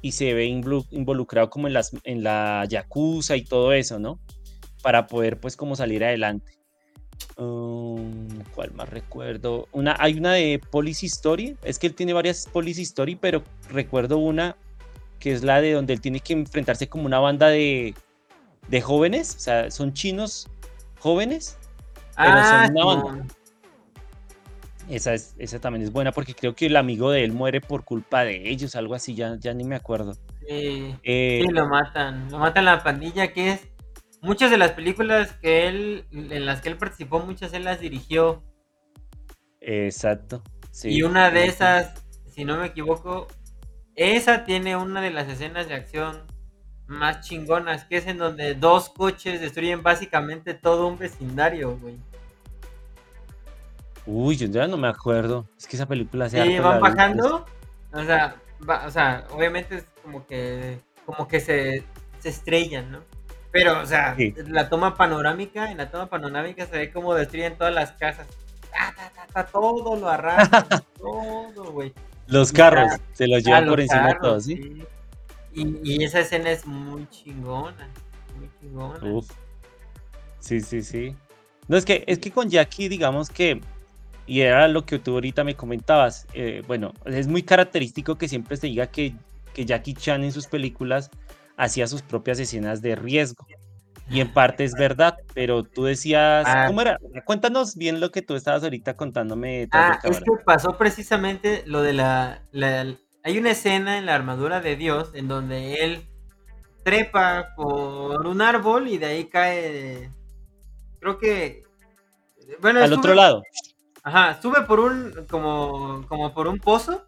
y 0.01 0.13
se 0.13 0.33
ve 0.33 0.47
involu- 0.47 0.87
involucrado 0.91 1.49
como 1.49 1.67
en, 1.67 1.73
las, 1.73 1.91
en 2.03 2.23
la 2.23 2.65
yakuza 2.69 3.35
y 3.35 3.43
todo 3.43 3.73
eso, 3.73 3.99
¿no? 3.99 4.19
Para 4.81 5.07
poder 5.07 5.39
pues 5.39 5.57
como 5.57 5.75
salir 5.75 6.03
adelante. 6.03 6.53
Um, 7.37 8.43
¿Cuál 8.55 8.73
más 8.73 8.89
recuerdo? 8.89 9.67
Una, 9.71 9.95
hay 9.99 10.17
una 10.17 10.33
de 10.33 10.61
Police 10.71 11.05
Story, 11.05 11.57
es 11.63 11.79
que 11.79 11.87
él 11.87 11.95
tiene 11.95 12.13
varias 12.13 12.47
Police 12.51 12.81
Story, 12.81 13.15
pero 13.15 13.43
recuerdo 13.69 14.17
una 14.17 14.55
que 15.19 15.31
es 15.31 15.43
la 15.43 15.61
de 15.61 15.73
donde 15.73 15.93
él 15.93 16.01
tiene 16.01 16.19
que 16.19 16.33
enfrentarse 16.33 16.87
como 16.89 17.05
una 17.05 17.19
banda 17.19 17.47
de, 17.47 17.93
de 18.67 18.81
jóvenes, 18.81 19.35
o 19.35 19.39
sea, 19.39 19.69
son 19.69 19.93
chinos 19.93 20.49
jóvenes, 20.99 21.57
pero 22.17 22.31
Ah, 22.33 22.65
son 22.67 22.75
una 22.75 22.85
banda. 22.85 23.25
Esa, 24.89 25.13
es, 25.13 25.35
esa 25.37 25.59
también 25.59 25.83
es 25.83 25.91
buena 25.91 26.11
porque 26.11 26.33
creo 26.33 26.53
que 26.55 26.65
el 26.65 26.75
amigo 26.75 27.11
de 27.11 27.23
él 27.23 27.31
muere 27.31 27.61
por 27.61 27.83
culpa 27.83 28.23
de 28.23 28.49
ellos, 28.49 28.75
algo 28.75 28.95
así, 28.95 29.15
ya, 29.15 29.37
ya 29.39 29.53
ni 29.53 29.63
me 29.63 29.75
acuerdo. 29.75 30.15
Sí, 30.47 30.95
Eh, 31.03 31.43
sí, 31.45 31.53
lo 31.53 31.67
matan. 31.69 32.29
Lo 32.31 32.39
matan 32.39 32.65
la 32.65 32.83
pandilla, 32.83 33.31
que 33.31 33.51
es. 33.51 33.67
Muchas 34.21 34.51
de 34.51 34.57
las 34.57 34.71
películas 34.71 35.33
que 35.41 35.67
él. 35.67 36.05
En 36.11 36.45
las 36.45 36.61
que 36.61 36.69
él 36.69 36.77
participó, 36.77 37.19
muchas 37.19 37.53
él 37.53 37.63
las 37.65 37.79
dirigió. 37.79 38.43
exacto. 39.59 40.41
sí, 40.71 40.89
y 40.89 41.03
una 41.03 41.31
de 41.31 41.45
esas, 41.45 42.03
si 42.27 42.45
no 42.45 42.57
me 42.57 42.67
equivoco, 42.67 43.27
esa 43.95 44.45
tiene 44.45 44.75
una 44.75 45.01
de 45.01 45.11
las 45.11 45.27
escenas 45.27 45.67
de 45.67 45.73
acción 45.75 46.21
más 46.87 47.21
chingonas, 47.21 47.85
que 47.85 47.97
es 47.97 48.07
en 48.07 48.17
donde 48.17 48.53
dos 48.53 48.89
coches 48.89 49.39
destruyen 49.41 49.81
básicamente 49.81 50.53
todo 50.53 50.87
un 50.87 50.97
vecindario, 50.97 51.77
güey. 51.77 51.97
Uy, 54.05 54.35
yo 54.35 54.47
ya 54.47 54.67
no 54.67 54.77
me 54.77 54.87
acuerdo. 54.87 55.47
Es 55.57 55.67
que 55.67 55.75
esa 55.75 55.85
película 55.87 56.25
hace 56.25 56.43
Sí, 56.43 56.59
van 56.59 56.81
bajando. 56.81 57.45
O 57.93 58.03
sea, 58.03 58.35
va- 58.67 58.85
o 58.87 58.91
sea, 58.91 59.25
obviamente 59.31 59.75
es 59.77 59.85
como 60.03 60.25
que 60.25 60.79
como 61.05 61.27
que 61.27 61.39
se, 61.39 61.83
se 62.19 62.29
estrellan, 62.29 62.91
¿no? 62.91 62.99
Pero, 63.51 63.81
o 63.81 63.85
sea, 63.85 64.15
Sí. 64.15 64.33
la 64.47 64.69
toma 64.69 64.95
panorámica, 64.95 65.71
en 65.71 65.77
la 65.77 65.89
toma 65.91 66.07
panorámica 66.07 66.65
se 66.65 66.77
ve 66.77 66.91
como 66.91 67.13
destruyen 67.13 67.57
todas 67.57 67.73
las 67.73 67.91
casas. 67.93 68.27
Ta, 68.71 68.93
ta, 68.95 69.11
ta, 69.13 69.27
ta, 69.33 69.45
todo 69.51 69.95
lo 69.97 70.09
arrastran, 70.09 70.65
todo, 70.97 71.71
güey. 71.71 71.93
Los 72.27 72.53
carros 72.53 72.93
se 73.11 73.27
los 73.27 73.43
llevan 73.43 73.67
por 73.67 73.81
encima 73.81 74.07
de 74.07 74.13
carros, 74.13 74.21
todos, 74.27 74.43
¿sí? 74.45 74.55
sí. 74.55 74.83
Y, 75.53 75.95
y 75.95 76.03
esa 76.05 76.21
escena 76.21 76.49
es 76.49 76.65
muy 76.65 77.05
chingona, 77.09 77.89
muy 78.37 78.49
chingona. 78.61 78.99
Uf. 79.03 79.29
Sí, 80.39 80.61
sí, 80.61 80.81
sí. 80.81 81.13
No, 81.67 81.75
es 81.75 81.83
que, 81.83 82.05
es 82.07 82.19
que 82.19 82.31
con 82.31 82.49
Jackie, 82.49 82.87
digamos 82.87 83.29
que, 83.29 83.59
y 84.25 84.41
era 84.41 84.67
lo 84.69 84.85
que 84.85 84.97
tú 84.97 85.13
ahorita 85.15 85.43
me 85.43 85.55
comentabas, 85.55 86.25
eh, 86.33 86.63
bueno, 86.67 86.93
es 87.05 87.27
muy 87.27 87.43
característico 87.43 88.17
que 88.17 88.29
siempre 88.29 88.55
se 88.55 88.67
diga 88.67 88.87
que, 88.87 89.13
que 89.53 89.65
Jackie 89.65 89.93
Chan 89.93 90.23
en 90.23 90.31
sus 90.31 90.47
películas 90.47 91.11
hacía 91.63 91.87
sus 91.87 92.01
propias 92.01 92.39
escenas 92.39 92.81
de 92.81 92.95
riesgo. 92.95 93.45
Y 94.09 94.19
en 94.19 94.33
parte 94.33 94.63
es 94.65 94.73
verdad, 94.73 95.15
pero 95.33 95.63
tú 95.63 95.85
decías, 95.85 96.45
Ah. 96.47 96.65
¿cómo 96.67 96.81
era? 96.81 96.97
Cuéntanos 97.23 97.75
bien 97.75 97.99
lo 98.01 98.11
que 98.11 98.21
tú 98.21 98.35
estabas 98.35 98.63
ahorita 98.63 98.97
contándome 98.97 99.67
Ah, 99.71 99.99
es 100.03 100.17
que 100.19 100.25
pasó 100.45 100.77
precisamente 100.77 101.63
lo 101.65 101.81
de 101.81 101.93
la, 101.93 102.41
la- 102.51 102.93
Hay 103.23 103.37
una 103.37 103.51
escena 103.51 103.97
en 103.99 104.07
la 104.07 104.15
armadura 104.15 104.59
de 104.59 104.75
Dios 104.75 105.11
en 105.13 105.27
donde 105.27 105.75
él 105.75 106.01
trepa 106.83 107.53
por 107.55 108.25
un 108.25 108.41
árbol 108.41 108.87
y 108.87 108.97
de 108.97 109.05
ahí 109.05 109.25
cae. 109.29 110.09
Creo 110.99 111.19
que. 111.19 111.61
Bueno, 112.59 112.79
Al 112.81 112.89
sube- 112.89 112.97
otro 112.97 113.13
lado. 113.13 113.43
Ajá, 114.03 114.41
sube 114.41 114.63
por 114.63 114.79
un. 114.79 115.25
Como, 115.29 116.03
como 116.09 116.33
por 116.33 116.47
un 116.47 116.57
pozo. 116.57 117.05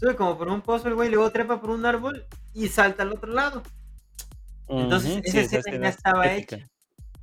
Sube 0.00 0.16
como 0.16 0.36
por 0.36 0.48
un 0.48 0.60
pozo 0.60 0.88
el 0.88 0.94
güey, 0.96 1.08
luego 1.08 1.30
trepa 1.30 1.60
por 1.60 1.70
un 1.70 1.86
árbol 1.86 2.26
y 2.54 2.68
salta 2.68 3.02
al 3.02 3.12
otro 3.12 3.32
lado. 3.32 3.62
Entonces, 4.68 5.20
esa 5.24 5.32
sí, 5.32 5.38
escena 5.38 5.50
ya 5.52 5.58
escena 5.58 5.88
estaba 5.88 6.32
hecha. 6.32 6.58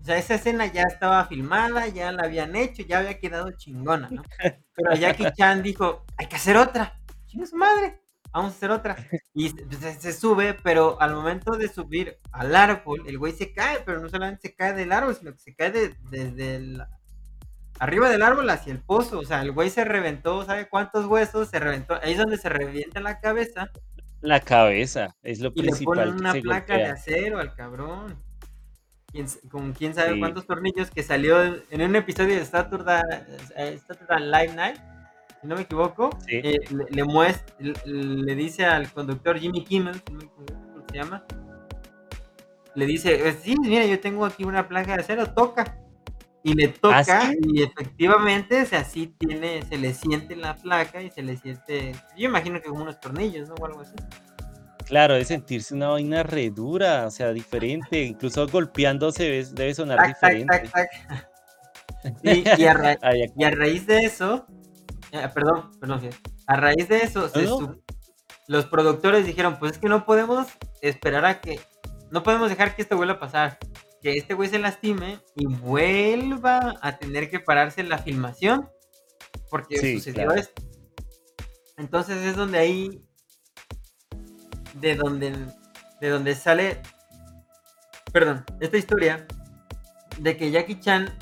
O 0.02 0.04
sea, 0.08 0.18
esa 0.18 0.36
escena 0.36 0.66
ya 0.68 0.84
estaba 0.84 1.26
filmada, 1.26 1.88
ya 1.88 2.12
la 2.12 2.24
habían 2.24 2.56
hecho, 2.56 2.84
ya 2.84 3.00
había 3.00 3.20
quedado 3.20 3.52
chingona, 3.52 4.10
¿no? 4.10 4.24
Pero 4.76 4.96
Jackie 4.96 5.32
Chan 5.38 5.62
dijo, 5.64 6.06
hay 6.18 6.28
que 6.28 6.36
hacer 6.38 6.56
otra. 6.58 7.00
Chinga 7.26 7.46
su 7.46 7.56
madre, 7.58 8.00
vamos 8.32 8.54
a 8.54 8.56
hacer 8.56 8.72
otra. 8.72 8.96
Y 9.34 9.50
se, 9.50 9.66
se- 9.80 10.00
se 10.00 10.14
sube, 10.14 10.54
pero 10.64 11.02
al 11.02 11.14
momento 11.14 11.58
de 11.58 11.68
subir 11.68 12.20
al 12.32 12.56
árbol, 12.56 13.04
el 13.08 13.18
güey 13.18 13.34
se 13.34 13.52
cae, 13.54 13.80
pero 13.86 14.00
no 14.02 14.10
solamente 14.10 14.50
se 14.50 14.56
cae 14.56 14.74
del 14.74 14.92
árbol, 14.92 15.16
sino 15.16 15.32
que 15.34 15.40
se 15.40 15.56
cae 15.56 15.72
de- 15.72 15.96
desde 16.10 16.56
el- 16.56 16.84
arriba 17.80 18.10
del 18.10 18.24
árbol 18.24 18.50
hacia 18.50 18.72
el 18.72 18.80
pozo. 18.82 19.20
O 19.20 19.26
sea, 19.26 19.42
el 19.42 19.52
güey 19.52 19.70
se 19.70 19.84
reventó, 19.84 20.46
¿sabe 20.46 20.70
cuántos 20.70 21.06
huesos? 21.06 21.50
Se 21.50 21.60
reventó, 21.60 21.96
ahí 22.02 22.14
es 22.14 22.18
donde 22.18 22.38
se 22.38 22.50
revienta 22.50 23.00
la 23.02 23.20
cabeza 23.20 23.70
La 24.22 24.40
cabeza 24.40 25.16
es 25.22 25.40
lo 25.40 25.50
y 25.54 25.62
le 25.62 25.68
principal 25.68 25.96
ponen 25.98 26.14
que 26.16 26.20
una 26.22 26.32
se 26.34 26.42
placa 26.42 26.78
de 26.78 26.86
acero 26.86 27.40
al 27.40 27.54
cabrón. 27.54 28.16
Quién 29.12 29.28
con 29.50 29.74
quién 29.74 29.94
sabe 29.94 30.14
Sí. 30.14 30.20
cuántos 30.20 30.46
tornillos 30.46 30.92
que 30.92 31.02
salió 31.04 31.42
en 31.44 31.64
en 31.70 31.82
un 31.82 31.96
episodio 31.96 32.36
de 32.36 32.46
Saturday, 32.46 33.02
eh, 33.56 33.80
Saturday 33.88 34.22
Live 34.24 34.54
Night, 34.56 34.78
si 35.42 35.48
no 35.48 35.56
me 35.56 35.62
equivoco, 35.62 36.10
Sí. 36.28 36.36
eh, 36.44 36.58
le, 36.72 36.86
le 36.90 37.04
muest- 37.06 37.54
le, 37.60 37.74
le 37.86 38.36
dice 38.36 38.66
al 38.66 38.92
conductor 38.92 39.38
Jimmy 39.40 39.64
Kimmel, 39.64 40.02
¿cómo 40.04 40.20
se 40.90 40.98
llama? 40.98 41.24
Le 42.76 42.86
dice, 42.86 43.28
eh, 43.28 43.34
sí, 43.42 43.56
mira, 43.62 43.86
yo 43.86 44.00
tengo 44.00 44.26
aquí 44.26 44.44
una 44.44 44.68
placa 44.68 44.96
de 44.96 45.02
acero, 45.02 45.32
toca. 45.34 45.78
Y 46.44 46.54
le 46.54 46.66
¿Ah, 46.66 47.04
toca 47.04 47.32
y 47.42 47.62
efectivamente, 47.62 48.62
o 48.62 48.66
sea, 48.66 48.84
sí 48.84 49.14
tiene, 49.18 49.64
se 49.64 49.78
le 49.78 49.94
siente 49.94 50.36
la 50.36 50.56
placa 50.56 51.02
y 51.02 51.10
se 51.10 51.22
le 51.22 51.38
siente, 51.38 51.94
yo 52.18 52.28
imagino 52.28 52.62
que 52.62 52.70
como 52.70 52.84
unos 52.84 53.00
tornillos, 53.00 53.50
¿no? 53.50 53.56
O 53.56 53.66
algo 53.66 53.82
así. 53.82 53.94
Claro, 54.86 55.16
de 55.16 55.26
sentirse 55.26 55.74
una 55.74 55.90
vaina 55.90 56.24
re 56.24 56.50
dura, 56.50 57.06
o 57.08 57.12
sea, 57.12 57.34
diferente, 57.34 58.04
incluso 58.04 58.48
golpeándose 58.48 59.46
debe 59.52 59.74
sonar 59.74 60.08
diferente. 60.08 60.70
y, 62.24 62.64
a 62.66 63.52
raíz 63.52 63.86
de 63.86 64.00
eso, 64.00 64.46
eh, 65.12 65.28
perdón, 65.34 65.72
perdón, 65.80 66.10
a 66.48 66.56
raíz 66.56 66.88
de 66.88 67.00
eso, 67.00 67.30
los 68.48 68.66
productores 68.68 69.26
dijeron, 69.26 69.58
pues 69.60 69.74
es 69.74 69.78
que 69.78 69.90
no 69.90 70.06
podemos 70.06 70.48
esperar 70.82 71.26
a 71.26 71.42
que, 71.42 71.60
no 72.10 72.24
podemos 72.24 72.50
dejar 72.50 72.74
que 72.74 72.82
esto 72.82 72.96
vuelva 72.96 73.16
a 73.16 73.20
pasar, 73.20 73.60
que 74.08 74.14
este 74.14 74.36
güey 74.36 74.48
se 74.48 74.58
lastime 74.58 75.20
y 75.36 75.48
vuelva 75.48 76.76
a 76.82 76.98
tener 76.98 77.30
que 77.30 77.42
pararse 77.42 77.84
la 77.84 77.98
filmación, 77.98 78.70
porque 79.50 79.96
sucedió 79.96 80.32
esto. 80.32 80.64
Entonces 81.76 82.24
es 82.24 82.38
donde 82.38 82.58
ahí 82.58 83.04
de 84.76 84.96
donde, 84.96 85.36
de 86.00 86.10
donde 86.10 86.36
sale, 86.36 86.82
perdón, 88.14 88.46
esta 88.62 88.78
historia 88.78 89.28
de 90.20 90.38
que 90.38 90.52
Jackie 90.52 90.80
Chan 90.80 91.14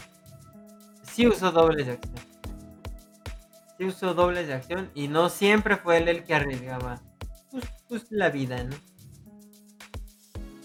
sí 1.01 1.25
usó 1.25 1.51
dobles 1.51 1.87
de 1.87 1.93
acción. 1.93 2.15
Sí 3.79 3.85
usó 3.85 4.13
dobles 4.13 4.45
de 4.45 4.53
acción 4.53 4.91
y 4.93 5.07
no 5.07 5.29
siempre 5.29 5.75
fue 5.77 5.97
él 5.97 6.07
el 6.07 6.23
que 6.23 6.35
arriesgaba 6.35 7.01
pues, 7.49 7.65
pues, 7.89 8.05
la 8.11 8.29
vida, 8.29 8.63
¿no? 8.63 8.75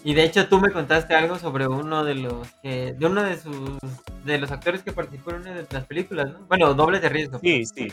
Y 0.03 0.13
de 0.13 0.23
hecho 0.23 0.47
tú 0.47 0.59
me 0.59 0.71
contaste 0.71 1.13
algo 1.13 1.37
sobre 1.37 1.67
uno 1.67 2.03
de 2.03 2.15
los 2.15 2.47
que, 2.63 2.93
de 2.93 3.05
uno 3.05 3.23
de 3.23 3.37
sus, 3.37 3.77
de 4.25 4.39
los 4.39 4.51
actores 4.51 4.81
que 4.81 4.91
participó 4.91 5.31
en 5.31 5.37
una 5.37 5.53
de 5.53 5.67
las 5.69 5.85
películas, 5.85 6.31
¿no? 6.31 6.39
Bueno, 6.47 6.73
dobles 6.73 7.01
de 7.01 7.09
riesgo. 7.09 7.39
Sí, 7.39 7.63
sí. 7.65 7.87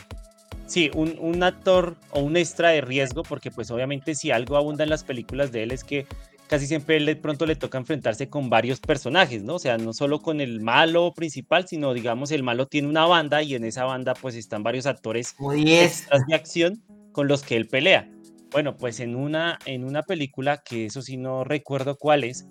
Sí, 0.65 0.91
un, 0.93 1.15
un, 1.19 1.41
actor 1.41 1.95
o 2.11 2.19
un 2.19 2.37
extra 2.37 2.69
de 2.69 2.81
riesgo, 2.81 3.23
porque 3.23 3.49
pues 3.49 3.71
obviamente 3.71 4.13
si 4.13 4.29
algo 4.29 4.55
abunda 4.55 4.83
en 4.83 4.91
las 4.91 5.03
películas 5.03 5.51
de 5.51 5.63
él 5.63 5.71
es 5.71 5.83
que 5.83 6.05
casi 6.49 6.65
siempre 6.65 6.99
de 6.99 7.15
pronto 7.15 7.45
le 7.45 7.55
toca 7.55 7.77
enfrentarse 7.77 8.27
con 8.27 8.49
varios 8.49 8.79
personajes, 8.79 9.43
¿no? 9.43 9.55
O 9.55 9.59
sea, 9.59 9.77
no 9.77 9.93
solo 9.93 10.19
con 10.19 10.41
el 10.41 10.61
malo 10.61 11.13
principal, 11.13 11.67
sino 11.67 11.93
digamos 11.93 12.31
el 12.31 12.43
malo 12.43 12.67
tiene 12.67 12.87
una 12.87 13.05
banda 13.05 13.43
y 13.43 13.53
en 13.53 13.63
esa 13.63 13.85
banda 13.85 14.15
pues 14.15 14.35
están 14.35 14.63
varios 14.63 14.87
actores 14.87 15.35
extras 15.65 16.21
de 16.27 16.35
acción 16.35 16.83
con 17.11 17.27
los 17.27 17.43
que 17.43 17.55
él 17.55 17.67
pelea. 17.67 18.09
Bueno, 18.51 18.75
pues 18.75 18.99
en 18.99 19.15
una, 19.15 19.59
en 19.65 19.83
una 19.83 20.03
película, 20.03 20.61
que 20.63 20.87
eso 20.87 21.01
sí 21.01 21.17
no 21.17 21.43
recuerdo 21.43 21.97
cuál 21.97 22.23
es, 22.23 22.47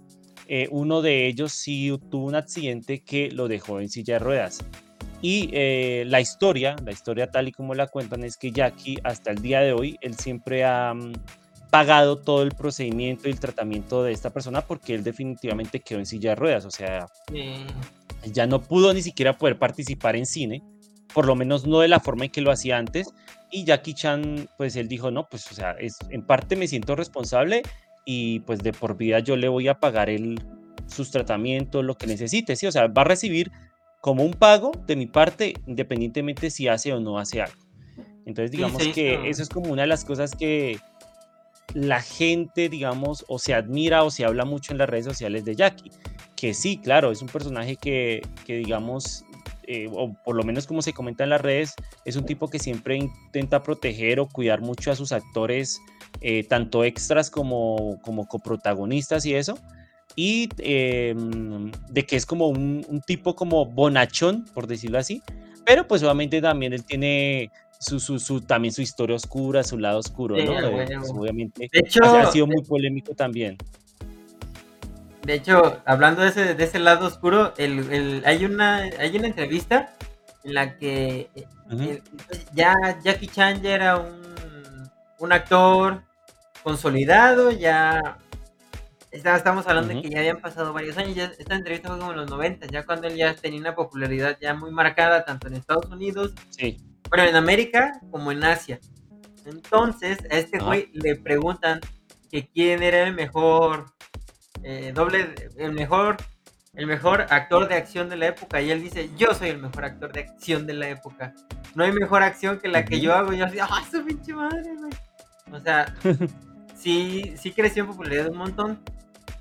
eh, 0.47 0.69
uno 0.71 1.03
de 1.03 1.27
ellos 1.27 1.53
sí 1.53 1.93
tuvo 2.11 2.27
un 2.27 2.35
accidente 2.35 3.03
que 3.03 3.31
lo 3.31 3.49
dejó 3.49 3.81
en 3.81 3.89
silla 3.89 4.15
de 4.15 4.19
ruedas. 4.21 4.65
Y 5.21 5.51
eh, 5.53 6.05
la 6.07 6.21
historia, 6.21 6.77
la 6.85 6.93
historia 6.93 7.31
tal 7.31 7.49
y 7.49 7.53
como 7.53 7.75
la 7.75 7.89
cuentan, 7.89 8.23
es 8.23 8.37
que 8.37 8.53
Jackie 8.53 8.99
hasta 9.03 9.33
el 9.33 9.43
día 9.43 9.61
de 9.61 9.73
hoy, 9.73 9.97
él 10.01 10.17
siempre 10.17 10.65
ha 10.65 10.95
mm, 10.95 11.13
pagado 11.71 12.17
todo 12.17 12.43
el 12.43 12.53
procedimiento 12.53 13.29
y 13.29 13.33
el 13.33 13.41
tratamiento 13.41 14.03
de 14.03 14.13
esta 14.13 14.31
persona 14.31 14.63
porque 14.63 14.95
él 14.95 15.05
definitivamente 15.05 15.81
quedó 15.81 15.99
en 15.99 16.07
silla 16.07 16.31
de 16.31 16.37
ruedas, 16.37 16.65
o 16.65 16.71
sea, 16.71 17.07
ya 18.33 18.47
no 18.47 18.63
pudo 18.63 18.95
ni 18.95 19.03
siquiera 19.03 19.37
poder 19.37 19.59
participar 19.59 20.17
en 20.17 20.25
cine, 20.25 20.63
por 21.13 21.27
lo 21.27 21.35
menos 21.35 21.67
no 21.67 21.81
de 21.81 21.89
la 21.89 22.01
forma 22.01 22.25
en 22.25 22.31
que 22.31 22.41
lo 22.41 22.51
hacía 22.51 22.79
antes. 22.79 23.09
Y 23.51 23.65
Jackie 23.65 23.95
Chan, 23.95 24.49
pues 24.57 24.77
él 24.77 24.89
dijo, 24.89 25.11
no, 25.11 25.29
pues 25.29 25.51
o 25.51 25.55
sea, 25.55 25.73
es, 25.73 25.99
en 26.11 26.23
parte 26.23 26.57
me 26.57 26.69
siento 26.69 26.97
responsable 26.97 27.63
y 28.05 28.41
pues 28.41 28.61
de 28.61 28.73
por 28.73 28.97
vida 28.97 29.21
yo 29.21 29.37
le 29.37 29.49
voy 29.49 29.69
a 29.69 29.81
pagar 29.81 30.11
el, 30.11 30.41
sus 30.87 31.11
tratamientos, 31.11 31.85
lo 31.85 31.97
que 31.97 32.07
necesite, 32.07 32.57
sí, 32.57 32.67
o 32.67 32.73
sea, 32.73 32.87
va 32.89 33.03
a 33.03 33.07
recibir 33.07 33.51
como 34.01 34.25
un 34.25 34.33
pago 34.33 34.73
de 34.87 34.97
mi 34.97 35.07
parte, 35.07 35.55
independientemente 35.67 36.51
si 36.51 36.69
hace 36.69 36.93
o 36.93 37.01
no 37.01 37.19
hace 37.19 37.43
algo. 37.43 37.69
Entonces, 38.27 38.51
digamos 38.51 38.83
que 38.89 39.29
eso 39.29 39.43
es 39.43 39.49
como 39.49 39.73
una 39.73 39.83
de 39.83 39.89
las 39.89 40.05
cosas 40.05 40.35
que 40.35 40.79
la 41.75 42.01
gente, 42.03 42.69
digamos, 42.69 43.25
o 43.29 43.39
se 43.39 43.55
admira 43.55 44.05
o 44.05 44.11
se 44.11 44.25
habla 44.25 44.45
mucho 44.45 44.73
en 44.73 44.79
las 44.79 44.89
redes 44.89 45.07
sociales 45.07 45.45
de 45.45 45.57
Jackie. 45.57 45.91
Que 46.37 46.55
sí, 46.55 46.79
claro, 46.79 47.11
es 47.11 47.23
un 47.23 47.29
personaje 47.29 47.77
que, 47.77 48.23
que 48.45 48.57
digamos, 48.57 49.25
eh, 49.71 49.87
o 49.93 50.15
por 50.25 50.35
lo 50.35 50.43
menos 50.45 50.67
como 50.67 50.81
se 50.81 50.95
comenta 50.95 51.25
en 51.25 51.31
las 51.31 51.43
redes, 51.43 51.75
es 52.07 52.17
un 52.17 52.25
tipo 52.25 52.49
que 52.49 52.59
siempre 52.59 52.97
intenta 52.97 53.63
proteger 53.63 54.19
o 54.19 54.27
cuidar 54.27 54.63
mucho 54.63 54.91
a 54.91 54.97
sus 54.97 55.13
actores, 55.13 55.79
eh, 56.23 56.43
tanto 56.45 56.85
extras 56.85 57.31
como, 57.31 58.01
como 58.03 58.27
coprotagonistas 58.27 59.27
y 59.27 59.35
eso 59.35 59.59
y 60.17 60.49
em, 60.59 61.71
de 61.91 62.07
que 62.07 62.17
es 62.17 62.27
como 62.27 62.49
un, 62.49 63.03
tipo 63.07 63.37
como 63.37 63.67
bonachón, 63.67 64.47
por 64.55 64.67
decirlo 64.67 64.99
así, 64.99 65.23
pero 65.65 65.87
pues 65.87 66.03
obviamente 66.03 66.41
también 66.41 66.73
él 66.73 66.83
tiene 66.83 67.51
su, 67.79 68.01
su, 68.01 68.19
su 68.19 68.41
también 68.41 68.73
su 68.73 68.83
historia 68.83 69.17
oscura, 69.17 69.63
su 69.63 69.79
lado 69.79 69.99
oscuro, 69.99 70.35
¿no? 70.37 70.55
Pues, 70.71 71.11
obviamente 71.15 71.69
de 71.71 71.81
hecho, 71.81 72.03
ha 72.03 72.33
sido 72.33 72.47
muy 72.47 72.63
polémico 72.65 73.15
también. 73.15 73.59
De 75.29 75.35
hecho, 75.35 75.83
hablando 75.85 76.23
de 76.23 76.29
ese, 76.29 76.55
de 76.55 76.65
ese 76.65 76.79
lado 76.79 77.07
oscuro, 77.07 77.53
el, 77.59 77.93
el, 77.93 78.23
hay, 78.25 78.47
una, 78.47 78.77
hay 78.99 79.15
una 79.15 79.27
entrevista 79.27 79.95
en 80.43 80.55
la 80.55 80.79
que 80.79 81.29
eh, 81.35 82.03
ya 82.55 82.73
Jackie 83.05 83.27
Chan 83.27 83.61
ya 83.61 83.75
era 83.75 83.99
un, 83.99 84.91
un 85.19 85.33
actor 85.35 86.03
consolidado, 86.63 87.51
ya 87.51 88.17
estamos 89.11 89.67
hablando 89.67 89.93
de 89.93 90.01
que 90.01 90.09
ya 90.09 90.21
habían 90.21 90.41
pasado 90.41 90.73
varios 90.73 90.97
años, 90.97 91.19
esta 91.39 91.55
entrevista 91.55 91.91
fue 91.91 91.99
como 91.99 92.13
en 92.13 92.17
los 92.17 92.31
90, 92.31 92.67
ya 92.69 92.87
cuando 92.87 93.09
él 93.09 93.17
ya 93.17 93.35
tenía 93.35 93.61
una 93.61 93.75
popularidad 93.75 94.39
ya 94.41 94.55
muy 94.55 94.71
marcada, 94.71 95.27
tanto 95.27 95.49
en 95.49 95.57
Estados 95.57 95.91
Unidos, 95.91 96.33
bueno, 97.11 97.25
en 97.25 97.37
América 97.37 98.01
como 98.11 98.33
en 98.33 98.45
Asia. 98.45 98.81
Entonces, 99.45 100.21
a 100.31 100.39
este 100.39 100.59
güey 100.59 100.89
le 100.95 101.17
preguntan 101.17 101.81
que 102.31 102.49
quién 102.49 102.83
era 102.83 103.03
el 103.03 103.13
mejor 103.13 103.98
eh, 104.63 104.93
doble, 104.95 105.35
el 105.57 105.73
mejor, 105.73 106.17
el 106.75 106.87
mejor 106.87 107.27
actor 107.31 107.69
de 107.69 107.75
acción 107.75 108.09
de 108.09 108.17
la 108.17 108.27
época, 108.27 108.61
y 108.61 108.71
él 108.71 108.83
dice, 108.83 109.11
yo 109.17 109.35
soy 109.35 109.49
el 109.51 109.59
mejor 109.59 109.85
actor 109.85 110.13
de 110.13 110.21
acción 110.21 110.67
de 110.67 110.75
la 110.75 110.89
época. 110.89 111.35
No 111.75 111.85
hay 111.85 111.93
mejor 111.93 112.23
acción 112.23 112.59
que 112.59 112.69
la 112.69 112.85
que 112.85 113.01
yo 113.01 113.15
hago. 113.15 113.33
Y 113.33 113.39
yo 113.39 113.47
así, 113.47 113.59
¡ah, 113.61 113.85
su 113.91 114.05
pinche 114.05 114.33
madre, 114.33 114.75
güey! 114.77 114.93
O 115.53 115.61
sea, 115.61 115.95
sí, 116.75 117.35
sí 117.37 117.53
creció 117.53 117.85
en 117.85 117.91
popularidad 117.91 118.31
un 118.31 118.39
montón. 118.39 118.81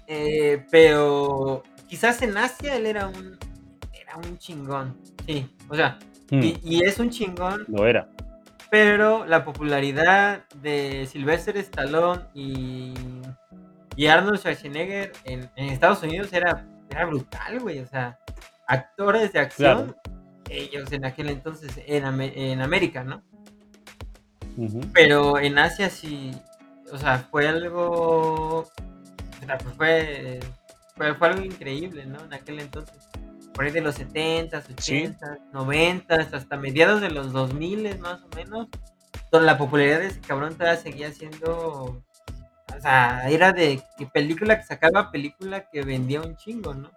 Eh, 0.08 0.66
pero 0.72 1.64
quizás 1.88 2.22
en 2.22 2.38
Asia 2.38 2.76
él 2.76 2.86
era 2.86 3.08
un, 3.08 3.38
era 3.94 4.18
un 4.18 4.38
chingón. 4.38 4.98
Sí, 5.26 5.50
o 5.68 5.76
sea, 5.76 6.00
hmm. 6.32 6.42
y, 6.64 6.84
es 6.84 7.00
un 7.00 7.10
chingón. 7.10 7.66
Lo 7.68 7.86
era. 7.86 8.10
Pero 8.70 9.26
la 9.26 9.44
popularidad 9.44 10.46
de 10.62 11.08
Sylvester 11.10 11.58
Stallone 11.58 12.24
y, 12.34 12.94
y 13.98 14.08
Arnold 14.08 14.40
Schwarzenegger 14.40 15.12
en, 15.26 15.50
Estados 15.58 16.02
Unidos 16.04 16.32
era, 16.32 16.66
era 16.90 17.06
brutal, 17.06 17.60
güey. 17.60 17.80
O 17.80 17.88
sea, 17.88 18.18
actores 18.68 19.34
de 19.34 19.40
acción, 19.40 19.96
ellos 20.50 20.90
en 20.94 21.04
aquel 21.04 21.30
entonces 21.30 21.72
en, 21.86 22.22
en 22.22 22.62
América, 22.62 23.04
¿no? 23.04 23.22
Pero 24.94 25.38
en 25.38 25.58
Asia 25.58 25.90
sí, 25.90 26.32
o 26.92 26.98
sea, 26.98 27.20
fue 27.30 27.48
algo 27.48 28.66
pues 29.46 29.76
fue, 29.76 30.40
fue, 31.16 31.28
algo 31.28 31.44
increíble, 31.44 32.06
¿no? 32.06 32.24
En 32.24 32.34
aquel 32.34 32.60
entonces. 32.60 33.08
Por 33.54 33.66
ahí 33.66 33.72
de 33.72 33.82
los 33.82 33.96
70, 33.96 34.64
80, 34.72 35.38
90, 35.54 36.16
hasta 36.16 36.58
mediados 36.58 37.02
de 37.02 37.10
los 37.10 37.32
2000 37.32 38.00
más 38.00 38.22
o 38.22 38.36
menos. 38.36 38.68
La 39.32 39.58
popularidad 39.58 40.00
de 40.00 40.08
ese 40.08 40.22
cabrón 40.22 40.56
todavía 40.56 40.82
seguía 40.82 41.12
siendo. 41.12 42.04
O 42.78 42.82
sea, 42.82 43.28
era 43.30 43.52
de 43.52 43.82
que 43.98 44.06
película 44.06 44.60
que 44.60 44.66
sacaba 44.66 45.12
película 45.12 45.68
que 45.70 45.82
vendía 45.82 46.22
un 46.22 46.36
chingo, 46.36 46.74
¿no? 46.74 46.92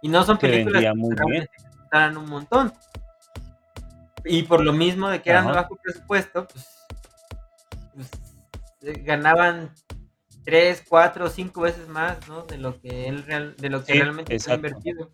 Y 0.00 0.08
no 0.08 0.24
son 0.24 0.38
películas 0.38 0.82
que, 0.82 0.94
muy 0.94 1.14
que 1.14 2.18
un 2.18 2.28
montón. 2.28 2.72
Y 4.24 4.42
por 4.44 4.64
lo 4.64 4.72
mismo 4.72 5.08
de 5.08 5.20
que 5.20 5.30
eran 5.30 5.46
de 5.46 5.52
bajo 5.52 5.76
presupuesto, 5.76 6.46
pues, 6.48 6.66
pues 7.94 8.10
eh, 8.82 9.02
ganaban 9.04 9.72
tres, 10.44 10.82
cuatro, 10.88 11.28
cinco 11.28 11.62
veces 11.62 11.88
más, 11.88 12.26
¿no? 12.28 12.42
De 12.42 12.56
lo 12.56 12.80
que 12.80 13.08
él 13.08 13.24
real, 13.24 13.54
de 13.56 13.68
lo 13.68 13.84
que 13.84 13.94
realmente 13.94 14.36
ha 14.48 14.54
invertido. 14.54 15.12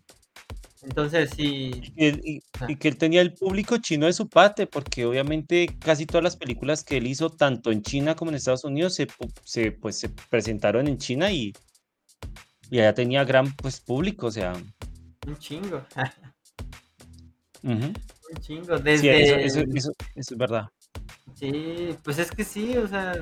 Entonces 0.81 1.31
sí. 1.35 1.93
Y, 1.95 2.75
que 2.75 2.87
él 2.87 2.97
tenía 2.97 3.21
el 3.21 3.33
público 3.33 3.77
chino 3.77 4.05
de 4.05 4.13
su 4.13 4.29
parte, 4.29 4.65
porque 4.65 5.05
obviamente 5.05 5.77
casi 5.79 6.05
todas 6.05 6.23
las 6.23 6.37
películas 6.37 6.83
que 6.83 6.97
él 6.97 7.07
hizo, 7.07 7.29
tanto 7.29 7.71
en 7.71 7.81
China 7.81 8.15
como 8.15 8.31
en 8.31 8.35
Estados 8.35 8.63
Unidos, 8.63 8.95
se, 8.95 9.07
se 9.43 9.71
pues, 9.71 9.97
se 9.97 10.09
presentaron 10.09 10.87
en 10.87 10.97
China 10.97 11.31
y, 11.31 11.53
y 12.69 12.79
allá 12.79 12.93
tenía 12.93 13.23
gran 13.25 13.53
pues 13.55 13.81
público, 13.81 14.27
o 14.27 14.31
sea. 14.31 14.53
Un 15.27 15.37
chingo. 15.37 15.85
Un 17.63 17.93
chingo. 18.39 18.77
Desde... 18.77 19.01
Sí, 19.01 19.09
eso, 19.09 19.59
eso, 19.59 19.91
eso 20.15 20.33
es 20.33 20.37
verdad. 20.37 20.69
Sí, 21.35 21.95
pues 22.03 22.19
es 22.19 22.31
que 22.31 22.43
sí, 22.43 22.77
o 22.77 22.87
sea, 22.87 23.13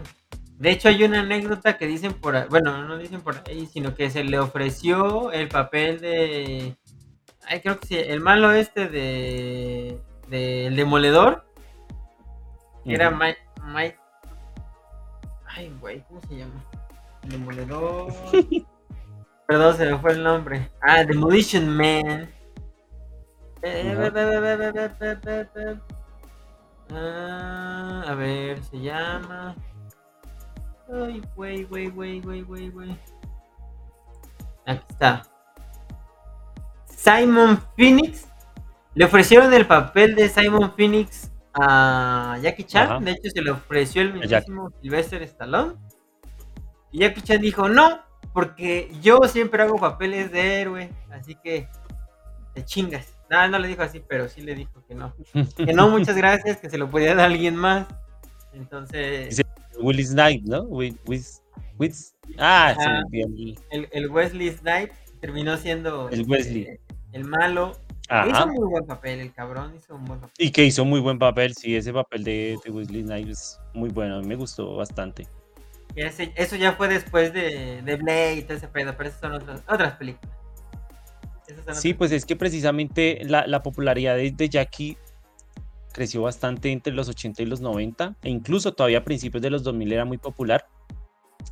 de 0.57 0.71
hecho, 0.71 0.89
hay 0.89 1.03
una 1.03 1.21
anécdota 1.21 1.77
que 1.77 1.85
dicen 1.85 2.13
por 2.13 2.35
ahí, 2.35 2.47
bueno, 2.49 2.83
no 2.83 2.97
dicen 2.97 3.21
por 3.21 3.43
ahí, 3.47 3.67
sino 3.67 3.93
que 3.93 4.09
se 4.09 4.23
le 4.23 4.39
ofreció 4.39 5.31
el 5.31 5.47
papel 5.49 5.99
de, 6.01 6.75
Ay, 7.49 7.61
creo 7.61 7.79
que 7.79 7.87
sí, 7.87 7.97
el 7.97 8.19
malo 8.19 8.51
este 8.51 8.89
de, 8.89 10.01
El 10.29 10.75
Demoledor. 10.75 11.45
Era 12.85 13.09
Mike, 13.11 13.97
Ay, 15.45 15.75
güey, 15.79 16.03
¿cómo 16.07 16.21
se 16.21 16.37
llama? 16.37 16.63
Demoledor. 17.23 18.13
Perdón, 19.47 19.77
se 19.77 19.85
me 19.85 19.97
fue 19.97 20.11
el 20.11 20.23
nombre. 20.23 20.69
Ah, 20.81 21.03
Demolition 21.05 21.69
Man. 21.69 22.29
Ah, 26.93 28.03
a 28.07 28.13
ver, 28.15 28.61
se 28.63 28.79
llama. 28.79 29.55
Ay, 30.93 31.21
güey, 31.35 31.63
güey, 31.63 31.89
güey, 31.89 32.21
güey, 32.21 32.41
güey, 32.41 32.69
güey. 32.69 32.99
Aquí 34.65 34.85
está. 34.89 35.23
Simon 36.97 37.61
Phoenix. 37.77 38.27
Le 38.95 39.05
ofrecieron 39.05 39.53
el 39.53 39.67
papel 39.67 40.15
de 40.15 40.27
Simon 40.27 40.73
Phoenix 40.75 41.31
a 41.53 42.37
Jackie 42.41 42.63
Chan. 42.63 42.85
Ajá. 42.91 42.99
De 42.99 43.11
hecho, 43.11 43.29
se 43.33 43.41
le 43.41 43.51
ofreció 43.51 44.01
el 44.01 44.13
mismísimo 44.13 44.71
Sylvester 44.81 45.21
Stallone. 45.21 45.75
Y 46.91 46.99
Jackie 46.99 47.21
Chan 47.21 47.39
dijo, 47.41 47.69
no, 47.69 47.99
porque 48.33 48.91
yo 49.01 49.19
siempre 49.27 49.61
hago 49.61 49.77
papeles 49.77 50.31
de 50.31 50.61
héroe. 50.61 50.89
Así 51.11 51.35
que 51.35 51.67
te 52.55 52.65
chingas. 52.65 53.13
No, 53.29 53.47
no 53.47 53.59
le 53.59 53.67
dijo 53.67 53.83
así, 53.83 54.01
pero 54.07 54.27
sí 54.27 54.41
le 54.41 54.55
dijo 54.55 54.83
que 54.87 54.95
no. 54.95 55.13
Que 55.55 55.73
no, 55.73 55.89
muchas 55.89 56.15
gracias, 56.17 56.57
que 56.57 56.69
se 56.69 56.77
lo 56.79 56.89
podía 56.89 57.09
dar 57.09 57.19
a 57.19 57.25
alguien 57.25 57.55
más. 57.55 57.85
Entonces, 58.53 59.39
Willy 59.79 60.03
Snipe, 60.03 60.43
¿no? 60.45 60.63
With, 60.63 60.95
with, 61.05 61.25
with- 61.77 62.13
ah, 62.39 62.73
se 62.75 62.89
me 63.11 63.21
el- 63.69 63.87
el, 63.91 64.09
Wesley 64.09 64.49
Snipes 64.49 64.97
terminó 65.21 65.57
siendo 65.57 66.09
El 66.09 66.21
este, 66.21 66.31
Wesley. 66.31 66.79
El 67.13 67.23
malo. 67.25 67.73
Hizo 68.29 68.47
muy 68.47 68.69
buen 68.69 68.85
papel, 68.85 69.19
el 69.19 69.33
cabrón 69.33 69.73
hizo 69.75 69.95
un 69.95 70.05
buen 70.05 70.19
papel. 70.21 70.33
Y 70.37 70.51
que 70.51 70.63
hizo 70.63 70.85
muy 70.85 71.01
buen 71.01 71.19
papel, 71.19 71.53
sí, 71.55 71.75
ese 71.75 71.91
papel 71.91 72.23
de, 72.23 72.57
de 72.63 72.71
Wesley 72.71 73.03
Snipes 73.03 73.29
es 73.39 73.59
muy 73.73 73.89
bueno, 73.89 74.15
a 74.15 74.21
mí 74.21 74.27
me 74.27 74.35
gustó 74.35 74.75
bastante. 74.77 75.27
Y 75.95 76.01
ese- 76.01 76.31
eso 76.35 76.55
ya 76.55 76.73
fue 76.73 76.87
después 76.87 77.33
de, 77.33 77.81
de 77.81 77.95
Blade 77.97 78.35
y 78.35 78.41
todo 78.43 78.55
ese 78.57 78.67
pedo, 78.69 78.93
pero 78.95 79.09
esas 79.09 79.19
son 79.21 79.33
otras, 79.33 79.61
otras 79.67 79.95
películas. 79.97 80.33
Esas 81.47 81.65
son 81.65 81.75
Sí, 81.75 81.89
otras- 81.89 81.97
pues 81.97 82.11
es 82.13 82.25
que 82.25 82.35
precisamente 82.37 83.19
la, 83.25 83.45
la 83.45 83.61
popularidad 83.61 84.15
de, 84.15 84.31
de 84.31 84.47
Jackie 84.49 84.97
creció 85.91 86.21
bastante 86.21 86.71
entre 86.71 86.93
los 86.93 87.09
80 87.09 87.41
y 87.41 87.45
los 87.45 87.59
90, 87.59 88.15
e 88.21 88.29
incluso 88.29 88.73
todavía 88.73 88.99
a 88.99 89.03
principios 89.03 89.41
de 89.41 89.49
los 89.49 89.63
2000 89.63 89.91
era 89.91 90.05
muy 90.05 90.17
popular. 90.17 90.65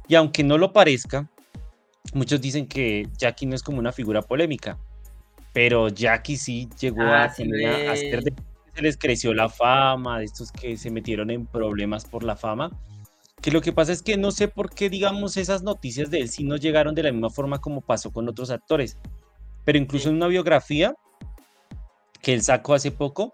Y 0.08 0.16
aunque 0.16 0.44
no 0.44 0.58
lo 0.58 0.72
parezca, 0.72 1.28
muchos 2.14 2.40
dicen 2.40 2.68
que 2.68 3.10
Jackie 3.18 3.46
no 3.48 3.56
es 3.56 3.64
como 3.64 3.80
una 3.80 3.92
figura 3.92 4.22
polémica, 4.22 4.78
pero 5.56 5.88
Jackie 5.88 6.36
sí 6.36 6.68
llegó 6.80 7.02
Ah, 7.04 7.24
a, 7.24 7.30
sí, 7.34 7.44
a 7.64 7.96
ser 7.96 8.24
de 8.24 8.34
se 8.76 8.82
les 8.82 8.98
creció 8.98 9.34
la 9.34 9.48
fama, 9.48 10.20
de 10.20 10.26
estos 10.26 10.52
que 10.52 10.76
se 10.76 10.92
metieron 10.92 11.32
en 11.32 11.46
problemas 11.46 12.04
por 12.04 12.24
la 12.26 12.36
fama. 12.36 12.70
Que 13.42 13.50
lo 13.50 13.62
que 13.62 13.72
pasa 13.72 13.94
es 13.94 14.02
que 14.04 14.18
no 14.18 14.32
sé 14.32 14.50
por 14.50 14.70
qué, 14.76 14.90
digamos, 14.90 15.38
esas 15.38 15.64
noticias 15.64 16.12
de 16.12 16.20
él 16.20 16.28
sí 16.30 16.44
no 16.44 16.58
llegaron 16.58 16.94
de 16.94 17.04
la 17.04 17.12
misma 17.14 17.30
forma 17.30 17.62
como 17.62 17.80
pasó 17.80 18.12
con 18.12 18.28
otros 18.28 18.50
actores. 18.50 18.98
Pero 19.64 19.78
incluso 19.78 20.04
Sí. 20.04 20.10
en 20.10 20.16
una 20.16 20.28
biografía 20.28 20.94
que 22.22 22.34
él 22.34 22.42
sacó 22.42 22.74
hace 22.74 22.92
poco, 22.92 23.34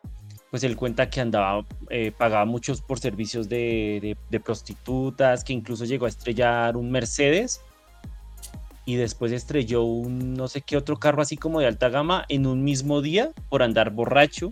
pues 0.52 0.64
él 0.64 0.76
cuenta 0.76 1.10
que 1.10 1.22
andaba, 1.22 1.66
eh, 1.90 2.12
pagaba 2.16 2.46
muchos 2.46 2.82
por 2.84 3.00
servicios 3.00 3.50
de, 3.50 3.98
de- 4.00 4.18
de 4.30 4.40
prostitutas, 4.40 5.44
que 5.44 5.54
incluso 5.54 5.86
llegó 5.86 6.06
a 6.06 6.10
estrellar 6.10 6.78
un 6.78 6.92
Mercedes 6.92 7.62
y 8.86 8.96
después 8.96 9.32
estrelló 9.32 9.84
un 9.84 10.34
no 10.34 10.48
sé 10.48 10.62
qué 10.62 10.76
otro 10.78 10.98
carro 10.98 11.22
así 11.22 11.38
como 11.38 11.60
de 11.60 11.68
alta 11.68 11.90
gama 11.90 12.26
en 12.30 12.46
un 12.48 12.64
mismo 12.64 13.02
día 13.02 13.32
por 13.50 13.62
andar 13.64 13.92
borracho 13.92 14.52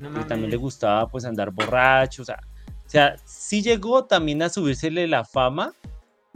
no 0.00 0.12
que 0.12 0.24
también 0.24 0.50
le 0.50 0.56
gustaba 0.56 1.08
pues 1.08 1.24
andar 1.24 1.50
borracho, 1.50 2.22
o 2.22 2.24
sea, 2.24 2.38
o 2.86 2.90
sea, 2.90 3.16
sí 3.24 3.62
llegó 3.62 4.04
también 4.04 4.42
a 4.42 4.48
subírsele 4.48 5.06
la 5.06 5.24
fama 5.24 5.72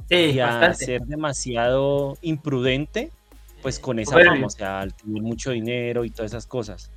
Sí, 0.09 0.17
y 0.17 0.41
a 0.41 0.47
bastante. 0.47 0.85
ser 0.85 1.01
demasiado 1.03 2.19
imprudente 2.23 3.13
pues 3.63 3.79
con 3.79 4.01
esa 4.01 4.19
fama, 4.19 4.47
o 4.47 4.51
sea, 4.51 4.81
al 4.81 4.93
tener 4.95 5.23
mucho 5.23 5.53
dinero 5.53 6.05
y 6.05 6.11
todas 6.11 6.33
esas 6.33 6.47
cosas. 6.47 6.91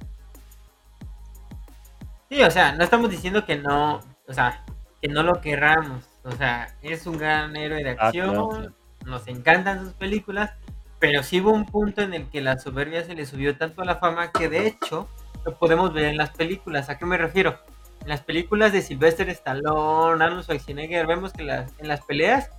Sí, 2.30 2.42
o 2.42 2.50
sea, 2.50 2.72
no 2.74 2.84
estamos 2.84 3.10
diciendo 3.12 3.46
que 3.46 3.56
no, 3.58 4.02
o 4.28 4.34
sea, 4.34 4.66
que 5.02 5.08
no 5.08 5.22
lo 5.22 5.40
querramos. 5.42 6.04
O 6.24 6.32
sea, 6.32 6.76
es 6.82 7.06
un 7.06 7.18
gran 7.20 7.56
héroe 7.56 7.84
de 7.84 7.92
Ah, 7.92 8.08
acción, 8.08 8.30
claro, 8.32 8.50
claro. 8.50 8.74
Nos 9.06 9.28
encantan 9.28 9.84
sus 9.86 9.94
películas, 9.94 10.52
pero 11.00 11.24
sí 11.24 11.42
hubo 11.42 11.52
un 11.52 11.66
punto 11.66 12.02
en 12.02 12.14
el 12.14 12.30
que 12.30 12.42
la 12.42 12.58
soberbia 12.58 13.04
se 13.04 13.16
le 13.16 13.26
subió 13.26 13.58
tanto 13.58 13.82
a 13.82 13.86
la 13.86 13.98
fama 13.98 14.32
que 14.32 14.50
de 14.50 14.68
hecho 14.68 15.08
lo 15.46 15.58
podemos 15.58 15.94
ver 15.94 16.06
en 16.06 16.18
las 16.18 16.32
películas. 16.32 16.90
¿A 16.90 16.98
qué 16.98 17.06
me 17.06 17.18
refiero? 17.18 17.60
En 18.02 18.10
las 18.10 18.22
películas 18.22 18.72
de 18.72 18.82
Sylvester 18.82 19.30
Stallone, 19.30 20.24
Arnold 20.24 20.44
Schwarzenegger, 20.44 21.08
vemos 21.08 21.34
que 21.34 21.44
las, 21.44 21.72
en 21.80 21.88
las 21.88 22.02
peleas, 22.02 22.50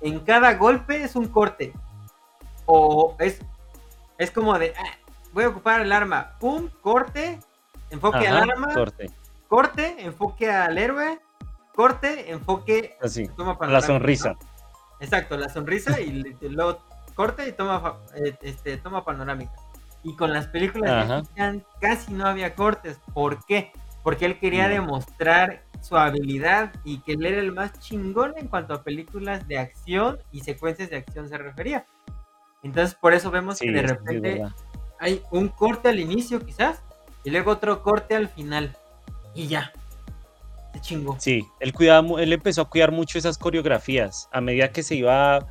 en 0.00 0.20
cada 0.20 0.54
golpe 0.54 1.02
es 1.02 1.16
un 1.16 1.28
corte. 1.28 1.72
O 2.66 3.16
es, 3.18 3.40
es 4.18 4.30
como 4.30 4.58
de, 4.58 4.74
"Ah, 4.78 4.96
voy 5.32 5.44
a 5.44 5.48
ocupar 5.48 5.80
el 5.80 5.92
arma, 5.92 6.36
pum, 6.38 6.68
corte, 6.82 7.38
enfoque 7.90 8.26
Ajá, 8.26 8.42
al 8.42 8.50
arma, 8.50 8.74
corte, 8.74 9.10
corte, 9.48 9.96
enfoque 9.98 10.50
al 10.50 10.76
héroe, 10.78 11.18
corte, 11.74 12.30
enfoque, 12.30 12.96
así, 13.00 13.28
toma 13.36 13.56
la 13.66 13.80
sonrisa. 13.80 14.34
Exacto, 15.00 15.36
la 15.36 15.48
sonrisa 15.48 16.00
y 16.00 16.22
luego 16.48 16.78
corte 17.14 17.48
y 17.48 17.52
toma, 17.52 17.96
eh, 18.14 18.36
este, 18.42 18.76
toma 18.76 19.04
panorámica. 19.04 19.52
Y 20.04 20.14
con 20.14 20.32
las 20.32 20.46
películas 20.46 21.08
de 21.08 21.22
Chan 21.36 21.64
casi 21.80 22.12
no 22.12 22.26
había 22.26 22.54
cortes. 22.54 23.00
¿Por 23.12 23.44
qué? 23.46 23.72
Porque 24.04 24.24
él 24.26 24.38
quería 24.38 24.68
No. 24.68 24.74
demostrar 24.74 25.64
su 25.82 25.96
habilidad 25.96 26.72
y 26.84 27.00
que 27.00 27.12
él 27.12 27.26
era 27.26 27.40
el 27.40 27.52
más 27.52 27.78
chingón 27.80 28.34
en 28.36 28.48
cuanto 28.48 28.74
a 28.74 28.82
películas 28.82 29.46
de 29.48 29.58
acción 29.58 30.18
y 30.32 30.40
secuencias 30.40 30.90
de 30.90 30.96
acción 30.96 31.28
se 31.28 31.38
refería. 31.38 31.86
Entonces 32.62 32.94
por 32.94 33.12
eso 33.14 33.30
vemos 33.30 33.58
Sí, 33.58 33.66
que 33.66 33.72
de 33.72 33.82
repente 33.82 34.42
hay 35.00 35.22
un 35.30 35.48
corte 35.48 35.88
al 35.88 35.98
inicio 36.00 36.44
quizás 36.44 36.82
y 37.24 37.30
luego 37.30 37.52
otro 37.52 37.82
corte 37.82 38.14
al 38.16 38.28
final 38.28 38.76
y 39.34 39.46
ya 39.48 39.72
se 40.72 40.80
chingó 40.80 41.16
Sí, 41.18 41.46
él, 41.60 41.72
cuidaba, 41.72 42.22
él 42.22 42.32
empezó 42.32 42.62
a 42.62 42.70
cuidar 42.70 42.92
mucho 42.92 43.18
esas 43.18 43.38
coreografías. 43.38 44.28
A 44.32 44.40
medida 44.40 44.70
que 44.72 44.82
se 44.82 44.94
iba 44.96 45.46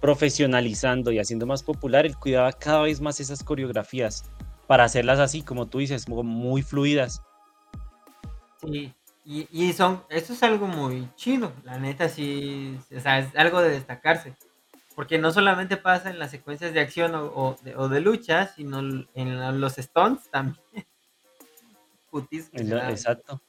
profesionalizando 0.00 1.12
y 1.12 1.18
haciendo 1.18 1.46
más 1.46 1.62
popular, 1.62 2.04
él 2.04 2.16
cuidaba 2.16 2.52
cada 2.52 2.82
vez 2.82 3.00
más 3.00 3.20
esas 3.20 3.42
coreografías 3.42 4.24
para 4.66 4.84
hacerlas 4.84 5.18
así, 5.18 5.42
como 5.42 5.66
tú 5.66 5.78
dices, 5.78 6.08
muy 6.08 6.62
fluidas. 6.62 7.22
sí 8.60 8.92
y, 9.26 9.48
y 9.50 9.72
son 9.72 10.02
eso 10.10 10.34
es 10.34 10.42
algo 10.42 10.66
muy 10.66 11.08
chido 11.16 11.52
la 11.64 11.78
neta 11.78 12.08
sí 12.10 12.78
o 12.94 13.00
sea 13.00 13.20
es 13.20 13.34
algo 13.36 13.62
de 13.62 13.70
destacarse 13.70 14.34
porque 14.94 15.18
no 15.18 15.32
solamente 15.32 15.76
pasa 15.78 16.10
en 16.10 16.18
las 16.18 16.30
secuencias 16.30 16.74
de 16.74 16.80
acción 16.80 17.14
o, 17.14 17.24
o 17.34 17.56
de, 17.62 17.74
o 17.74 17.88
de 17.88 18.00
lucha 18.00 18.48
sino 18.54 18.80
en 19.14 19.60
los 19.60 19.76
stunts 19.76 20.30
también 20.30 20.62
Putis. 22.10 22.48
Exacto. 22.52 23.40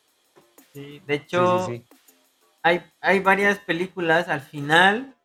Sí, 0.76 1.02
de 1.08 1.14
hecho 1.16 1.66
sí, 1.68 1.78
sí. 1.90 1.98
hay, 2.62 2.84
hay 3.00 3.20
varias 3.22 3.60
películas 3.60 4.28
al 4.28 4.42
final. 4.42 5.16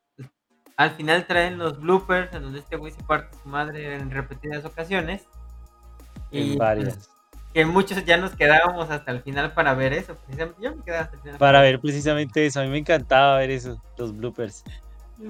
Al 0.76 0.92
final 0.92 1.26
traen 1.26 1.58
los 1.58 1.80
bloopers 1.80 2.32
en 2.34 2.42
donde 2.44 2.60
este 2.60 2.76
güey 2.76 2.92
se 2.92 3.02
parte 3.02 3.36
su 3.42 3.48
madre 3.48 3.96
en 3.96 4.10
repetidas 4.12 4.64
ocasiones. 4.64 5.26
En 6.30 6.52
Y 6.52 6.56
varias. 6.56 6.94
pues, 6.94 7.10
que 7.52 7.64
muchos 7.66 8.04
ya 8.04 8.16
nos 8.16 8.36
quedábamos 8.36 8.90
hasta 8.90 9.10
el 9.10 9.22
final 9.22 9.52
para 9.52 9.74
ver 9.74 9.92
eso. 9.92 10.16
Yo 10.60 10.74
me 10.76 10.82
quedaba 10.84 11.02
hasta 11.02 11.16
el 11.16 11.22
final. 11.22 11.38
Para 11.38 11.60
ver 11.60 11.80
precisamente 11.80 12.46
eso. 12.46 12.60
A 12.60 12.62
mí 12.62 12.70
me 12.70 12.78
encantaba 12.78 13.38
ver 13.38 13.50
eso, 13.50 13.82
los 13.98 14.16
bloopers. 14.16 14.62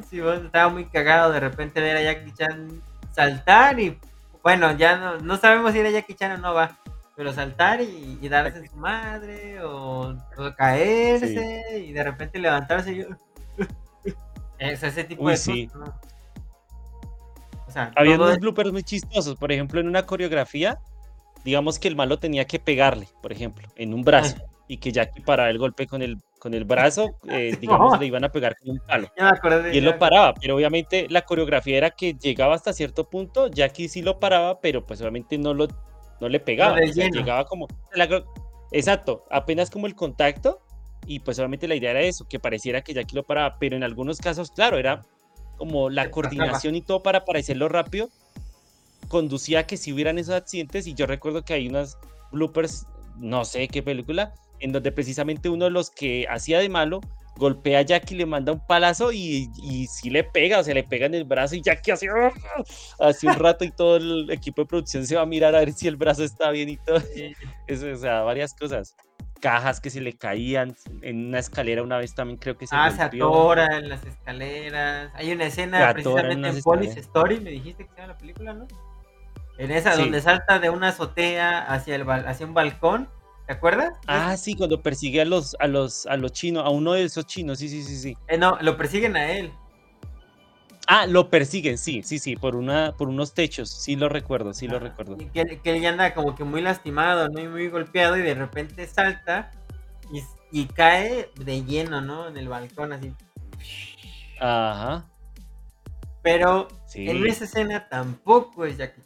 Sí, 0.09 0.21
bueno, 0.21 0.45
estaba 0.45 0.69
muy 0.69 0.85
cagado 0.85 1.33
de 1.33 1.41
repente 1.41 1.81
ver 1.81 1.97
a 1.97 2.03
Jackie 2.03 2.33
Chan 2.35 2.83
saltar 3.13 3.81
y 3.81 3.99
bueno, 4.43 4.77
ya 4.77 4.97
no, 4.97 5.19
no 5.19 5.37
sabemos 5.37 5.73
si 5.73 5.81
era 5.81 5.91
Jackie 5.91 6.15
Chan 6.15 6.33
o 6.33 6.39
no 6.39 6.55
va. 6.55 6.79
Pero 7.21 7.35
saltar 7.35 7.83
y, 7.83 8.19
y 8.23 8.29
darse 8.31 8.61
en 8.61 8.71
su 8.71 8.77
madre 8.79 9.63
o, 9.63 10.15
o 10.39 10.55
caerse 10.57 11.63
y 11.87 11.93
de 11.93 12.03
repente 12.03 12.39
levantarse 12.39 12.97
yo... 12.97 13.05
Es 14.59 14.83
ese 14.83 15.05
tipo 15.05 15.25
Uy, 15.25 15.33
de 15.33 15.37
sí. 15.37 15.67
cosas, 15.67 15.81
¿no? 15.81 16.01
O 17.69 17.71
sea, 17.71 17.93
Había 17.95 18.15
unos 18.15 18.31
es- 18.33 18.39
bloopers 18.39 18.73
muy 18.73 18.83
chistosos. 18.83 19.37
Por 19.37 19.53
ejemplo, 19.53 19.81
en 19.81 19.89
una 19.89 20.07
coreografía, 20.07 20.79
digamos 21.45 21.79
que 21.79 21.89
el 21.89 21.97
malo 21.97 22.19
tenía 22.19 22.47
que 22.47 22.59
pegarle, 22.59 23.07
por 23.21 23.33
ejemplo, 23.33 23.69
en 23.77 23.93
un 23.93 24.03
brazo. 24.03 24.39
Y 24.67 24.79
que 24.79 24.91
Jackie 24.91 25.21
paraba 25.21 25.51
el 25.51 25.59
golpe 25.59 25.87
con 25.87 26.01
el, 26.01 26.17
con 26.39 26.55
el 26.55 26.65
brazo, 26.65 27.19
eh, 27.29 27.55
digamos, 27.61 28.01
le 28.01 28.07
iban 28.07 28.25
a 28.25 28.33
pegar 28.33 28.57
con 28.57 28.71
un 28.71 28.79
palo. 28.79 29.13
acordé 29.19 29.75
Y 29.75 29.79
él 29.79 29.85
lo 29.85 29.99
paraba, 29.99 30.33
pero 30.33 30.57
obviamente 30.57 31.07
la 31.11 31.21
coreografía 31.21 31.77
era 31.77 31.91
que 31.91 32.15
llegaba 32.15 32.55
hasta 32.55 32.73
cierto 32.73 33.11
punto, 33.11 33.49
Jackie 33.49 33.89
sí 33.91 34.01
lo 34.01 34.19
paraba, 34.19 34.59
pero 34.63 34.87
pues 34.87 35.03
obviamente 35.03 35.37
no 35.37 35.53
lo 35.53 35.69
no 36.21 36.29
le 36.29 36.41
pegaba, 36.41 36.79
o 36.81 36.93
sea, 36.93 37.09
llegaba 37.09 37.45
como 37.45 37.67
exacto, 38.73 39.25
apenas 39.31 39.71
como 39.71 39.87
el 39.87 39.95
contacto 39.95 40.61
y 41.07 41.21
pues 41.21 41.39
obviamente 41.39 41.67
la 41.67 41.75
idea 41.75 41.91
era 41.91 42.03
eso, 42.03 42.29
que 42.29 42.39
pareciera 42.39 42.83
que 42.83 42.95
Jackie 42.95 43.17
lo 43.17 43.25
paraba, 43.25 43.57
pero 43.59 43.77
en 43.77 43.83
algunos 43.83 44.19
casos, 44.19 44.51
claro, 44.51 44.79
era 44.79 45.03
como 45.57 45.91
la 45.91 46.11
coordinación 46.11 46.75
y 46.75 46.83
todo 46.83 47.03
para 47.03 47.25
parecerlo 47.25 47.69
rápido 47.69 48.09
conducía 49.09 49.61
a 49.61 49.67
que 49.67 49.77
si 49.77 49.93
hubieran 49.93 50.19
esos 50.19 50.35
accidentes 50.35 50.87
y 50.87 50.95
yo 50.95 51.05
recuerdo 51.05 51.45
que 51.45 51.53
hay 51.53 51.69
unas 51.69 51.99
bloopers, 52.31 52.87
no 53.19 53.45
sé 53.45 53.69
qué 53.69 53.83
película, 53.83 54.33
en 54.61 54.73
donde 54.73 54.93
precisamente 54.93 55.49
uno 55.49 55.65
de 55.67 55.71
los 55.73 55.91
que 55.91 56.27
hacía 56.31 56.61
de 56.61 56.69
malo 56.69 57.01
golpea 57.37 57.81
a 57.81 57.83
Jackie, 57.83 58.15
le 58.15 58.27
manda 58.27 58.53
un 58.53 58.65
palazo 58.67 59.13
y, 59.13 59.51
y 59.63 59.87
si 59.87 60.11
le 60.11 60.25
pega, 60.25 60.59
o 60.59 60.63
sea, 60.63 60.75
le 60.75 60.85
pega 60.85 61.07
en 61.07 61.15
el 61.15 61.25
brazo 61.25 61.55
y 61.57 61.63
Jackie 61.63 61.91
hace, 61.91 62.09
hace 63.01 63.27
un 63.27 63.35
rato 63.35 63.65
y 63.65 63.71
todo 63.71 63.97
el 63.97 64.31
equipo 64.31 64.63
de 64.63 64.67
producción 64.67 65.07
se 65.07 65.17
va 65.17 65.23
a 65.23 65.27
mirar 65.27 65.55
a 65.55 65.61
ver 65.61 65.73
si 65.73 65.89
el 65.89 65.97
brazo 65.97 66.25
está 66.25 66.51
bien 66.51 66.69
y 66.69 66.77
todo. 66.77 66.99
Eso, 67.67 67.91
o 67.91 67.97
sea, 67.97 68.23
varias 68.23 68.55
cosas. 68.55 68.95
Cajas 69.41 69.81
que 69.81 69.89
se 69.89 70.03
le 70.03 70.13
caían 70.13 70.77
en 71.01 71.29
una 71.29 71.39
escalera 71.39 71.83
una 71.83 71.97
vez 71.97 72.15
también 72.15 72.39
creo 72.39 72.59
que 72.59 72.67
se 72.67 72.77
Ah, 72.77 72.91
se 72.91 73.03
atora 73.03 73.79
en 73.79 73.89
las 73.89 74.05
escaleras. 74.05 75.11
Hay 75.15 75.33
una 75.33 75.47
escena 75.47 75.93
precisamente 75.95 76.49
en, 76.49 76.63
Police 76.63 77.01
Story, 77.01 77.41
me 77.41 77.51
dijiste 77.51 77.85
que 77.85 77.91
se 77.91 77.97
llama 77.97 78.13
la 78.13 78.19
película, 78.19 78.53
¿no? 78.53 78.69
En 79.57 79.71
esa 79.71 79.97
donde 79.97 80.21
salta 80.21 80.59
de 80.59 80.69
una 80.69 80.89
azotea 80.89 81.59
hacia, 81.59 81.95
el, 81.95 82.09
hacia 82.09 82.47
un 82.47 82.53
balcón 82.53 83.09
¿Te 83.51 83.55
acuerdas? 83.55 83.99
Ah, 84.07 84.37
sí, 84.37 84.55
cuando 84.55 84.81
persigue 84.81 85.21
a 85.21 85.25
los, 85.25 85.57
a 85.59 85.67
los, 85.67 86.07
a 86.07 86.17
los 86.17 86.31
chinos, 86.31 86.65
a 86.65 86.69
uno 86.69 86.93
de 86.93 87.03
esos 87.03 87.27
chinos, 87.27 87.59
sí, 87.59 87.69
sí, 87.69 87.83
sí, 87.83 87.97
sí. 87.97 88.17
Eh, 88.29 88.39
no, 88.39 88.57
lo 88.61 88.77
persiguen 88.77 89.17
a 89.17 89.33
él. 89.33 89.51
Ah, 90.87 91.05
lo 91.09 91.31
persiguen, 91.31 91.77
sí, 91.77 92.05
sí, 92.05 92.21
sí, 92.21 92.37
por 92.37 92.55
una, 92.55 92.95
por 92.97 93.09
unos 93.09 93.35
techos, 93.35 93.69
sí 93.69 93.97
lo 93.97 94.09
recuerdo, 94.09 94.55
sí 94.55 94.69
lo 94.69 94.79
recuerdo. 94.79 95.17
que, 95.17 95.59
que, 95.59 95.71
él 95.73 95.83
ya 95.83 95.89
anda 95.89 96.15
como 96.15 96.37
que 96.37 96.45
muy 96.45 96.61
lastimado, 96.61 97.29
¿no? 97.29 97.41
Y 97.41 97.49
muy 97.49 97.67
golpeado, 97.67 98.17
y 98.17 98.23
de 98.23 98.35
repente 98.35 98.87
salta 98.87 99.51
y, 100.53 100.67
cae 100.67 101.33
de 101.35 101.65
lleno, 101.65 102.01
¿no? 102.01 102.29
En 102.29 102.37
el 102.37 102.47
balcón, 102.47 102.93
así. 102.93 103.13
Ajá. 104.39 105.07
Pero 106.23 106.69
en 106.95 107.27
esa 107.27 107.47
escena 107.47 107.89
tampoco 107.89 108.65
es 108.65 108.77
Jackie. 108.77 109.03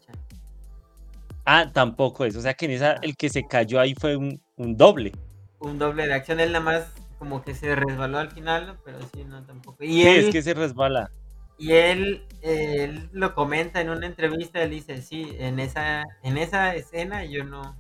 Ah, 1.45 1.71
tampoco 1.73 2.25
es. 2.25 2.37
O 2.37 2.41
sea 2.41 2.55
que 2.55 2.67
en 2.67 2.73
esa 2.73 2.95
el 3.03 3.17
que 3.17 3.29
se 3.29 3.47
cayó 3.47 3.81
ahí 3.81 3.95
fue 3.95 4.17
un, 4.17 4.41
doble. 4.57 5.13
Un 5.59 5.79
doble 5.79 6.07
de 6.07 6.15
acción. 6.15 6.41
Él 6.41 6.53
nada 6.53 6.65
más 6.65 6.93
como 7.19 7.43
que 7.43 7.55
se 7.55 7.75
resbaló 7.75 8.19
al 8.19 8.31
final, 8.31 8.79
pero 8.85 8.99
sí, 9.15 9.25
no 9.25 9.45
tampoco. 9.45 9.85
Y 9.85 10.03
él, 10.03 10.27
es 10.27 10.33
que 10.33 10.43
se 10.43 10.55
resbala. 10.55 11.11
Y 11.59 11.73
él, 11.73 12.25
él 12.43 13.09
lo 13.13 13.35
comenta 13.35 13.81
en 13.81 13.91
una 13.91 14.07
entrevista, 14.07 14.63
él 14.63 14.71
dice, 14.71 15.01
sí, 15.03 15.37
en 15.39 15.61
esa, 15.61 16.03
en 16.23 16.37
esa 16.37 16.75
escena 16.75 17.25
yo 17.25 17.45
no, 17.45 17.77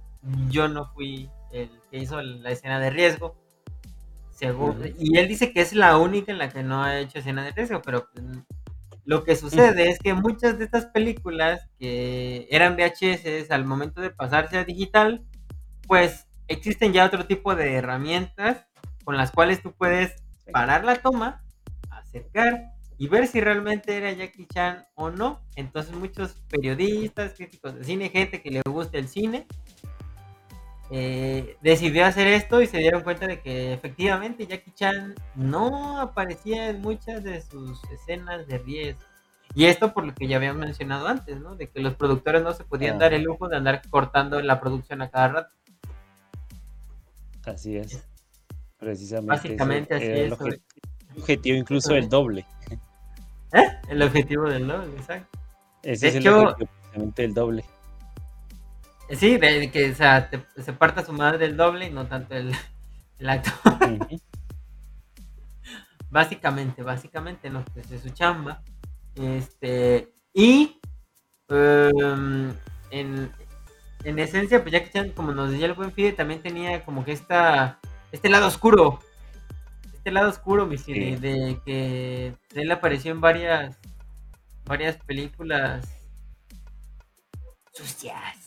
yo 0.48 0.68
no 0.68 0.86
fui 0.92 1.28
el 1.52 1.70
que 1.90 1.98
hizo 1.98 2.22
la 2.22 2.50
escena 2.50 2.78
de 2.78 2.90
riesgo. 2.90 3.34
Según, 4.30 4.94
Y 4.98 5.16
él 5.18 5.28
dice 5.28 5.52
que 5.52 5.60
es 5.60 5.72
la 5.72 5.96
única 5.96 6.32
en 6.32 6.38
la 6.38 6.48
que 6.48 6.62
no 6.62 6.82
ha 6.82 6.98
hecho 6.98 7.18
escena 7.18 7.44
de 7.44 7.52
riesgo, 7.52 7.80
pero 7.82 8.08
lo 9.04 9.24
que 9.24 9.36
sucede 9.36 9.90
es 9.90 9.98
que 9.98 10.14
muchas 10.14 10.58
de 10.58 10.64
estas 10.64 10.86
películas 10.86 11.68
que 11.78 12.48
eran 12.50 12.76
VHS 12.76 13.50
al 13.50 13.64
momento 13.64 14.00
de 14.00 14.10
pasarse 14.10 14.56
a 14.56 14.64
digital, 14.64 15.24
pues 15.86 16.26
existen 16.48 16.92
ya 16.92 17.04
otro 17.04 17.26
tipo 17.26 17.54
de 17.54 17.74
herramientas 17.74 18.66
con 19.04 19.16
las 19.16 19.30
cuales 19.30 19.62
tú 19.62 19.72
puedes 19.72 20.14
parar 20.52 20.84
la 20.84 20.96
toma, 20.96 21.42
acercar 21.90 22.74
y 22.96 23.08
ver 23.08 23.26
si 23.26 23.40
realmente 23.40 23.96
era 23.96 24.12
Jackie 24.12 24.46
Chan 24.46 24.86
o 24.94 25.10
no. 25.10 25.42
Entonces 25.56 25.94
muchos 25.94 26.42
periodistas, 26.48 27.34
críticos 27.34 27.74
de 27.74 27.84
cine, 27.84 28.08
gente 28.08 28.40
que 28.40 28.50
le 28.50 28.62
gusta 28.66 28.98
el 28.98 29.08
cine, 29.08 29.46
eh, 30.90 31.56
decidió 31.62 32.04
hacer 32.04 32.26
esto 32.28 32.60
y 32.60 32.66
se 32.66 32.78
dieron 32.78 33.02
cuenta 33.02 33.26
de 33.26 33.40
que 33.40 33.72
efectivamente 33.72 34.46
Jackie 34.46 34.72
Chan 34.74 35.14
no 35.34 36.00
aparecía 36.00 36.68
en 36.68 36.82
muchas 36.82 37.24
de 37.24 37.40
sus 37.40 37.82
escenas 37.90 38.46
de 38.46 38.58
riesgo. 38.58 39.02
Y 39.54 39.66
esto 39.66 39.94
por 39.94 40.04
lo 40.04 40.14
que 40.14 40.26
ya 40.26 40.36
habíamos 40.36 40.60
mencionado 40.60 41.06
antes, 41.06 41.40
¿no? 41.40 41.54
De 41.54 41.68
que 41.68 41.80
los 41.80 41.94
productores 41.94 42.42
no 42.42 42.52
se 42.52 42.64
podían 42.64 42.98
dar 42.98 43.14
el 43.14 43.22
lujo 43.22 43.48
de 43.48 43.56
andar 43.56 43.82
cortando 43.88 44.40
la 44.42 44.60
producción 44.60 45.00
a 45.00 45.10
cada 45.10 45.28
rato. 45.28 45.54
Así 47.46 47.76
es. 47.76 48.04
Precisamente. 48.78 49.30
Básicamente 49.30 49.94
así 49.94 50.06
es. 50.06 50.32
El 50.32 50.32
objetivo, 51.16 51.56
incluso 51.56 51.94
del 51.94 52.08
doble. 52.08 52.44
¿Eh? 53.52 53.68
El 53.88 54.02
objetivo 54.02 54.48
del 54.48 54.66
doble, 54.66 54.90
exacto. 54.96 55.38
Ese 55.82 56.08
es 56.08 56.14
el 56.16 56.28
objetivo 56.28 56.56
precisamente 56.56 57.22
del 57.22 57.34
doble. 57.34 57.64
Sí, 59.16 59.36
de 59.36 59.70
que 59.70 59.90
o 59.90 59.94
sea, 59.94 60.30
se 60.56 60.72
parta 60.72 61.04
su 61.04 61.12
madre 61.12 61.46
el 61.46 61.56
doble 61.56 61.86
y 61.86 61.90
no 61.90 62.06
tanto 62.06 62.34
el, 62.34 62.54
el 63.18 63.28
acto. 63.28 63.50
básicamente, 66.10 66.82
básicamente, 66.82 67.50
no, 67.50 67.64
pues 67.74 67.90
es 67.90 68.02
su 68.02 68.10
chamba. 68.10 68.62
Este, 69.16 70.12
y 70.32 70.80
em, 71.48 72.54
en, 72.90 73.32
en, 74.04 74.18
esencia, 74.18 74.62
pues 74.62 74.72
ya 74.72 74.84
que 74.84 75.12
como 75.12 75.32
nos 75.32 75.50
decía 75.50 75.66
el 75.66 75.74
buen 75.74 75.92
Fide, 75.92 76.12
también 76.12 76.42
tenía 76.42 76.84
como 76.84 77.04
que 77.04 77.12
esta, 77.12 77.78
este 78.12 78.28
lado 78.28 78.46
oscuro. 78.46 79.00
Este 79.92 80.10
lado 80.10 80.28
oscuro, 80.30 80.66
mi 80.66 80.76
de 80.76 81.60
que 81.64 82.34
él 82.54 82.70
apareció 82.70 83.12
en 83.12 83.20
varias, 83.20 83.78
varias 84.66 84.96
películas 84.98 85.88
sucias 87.72 88.43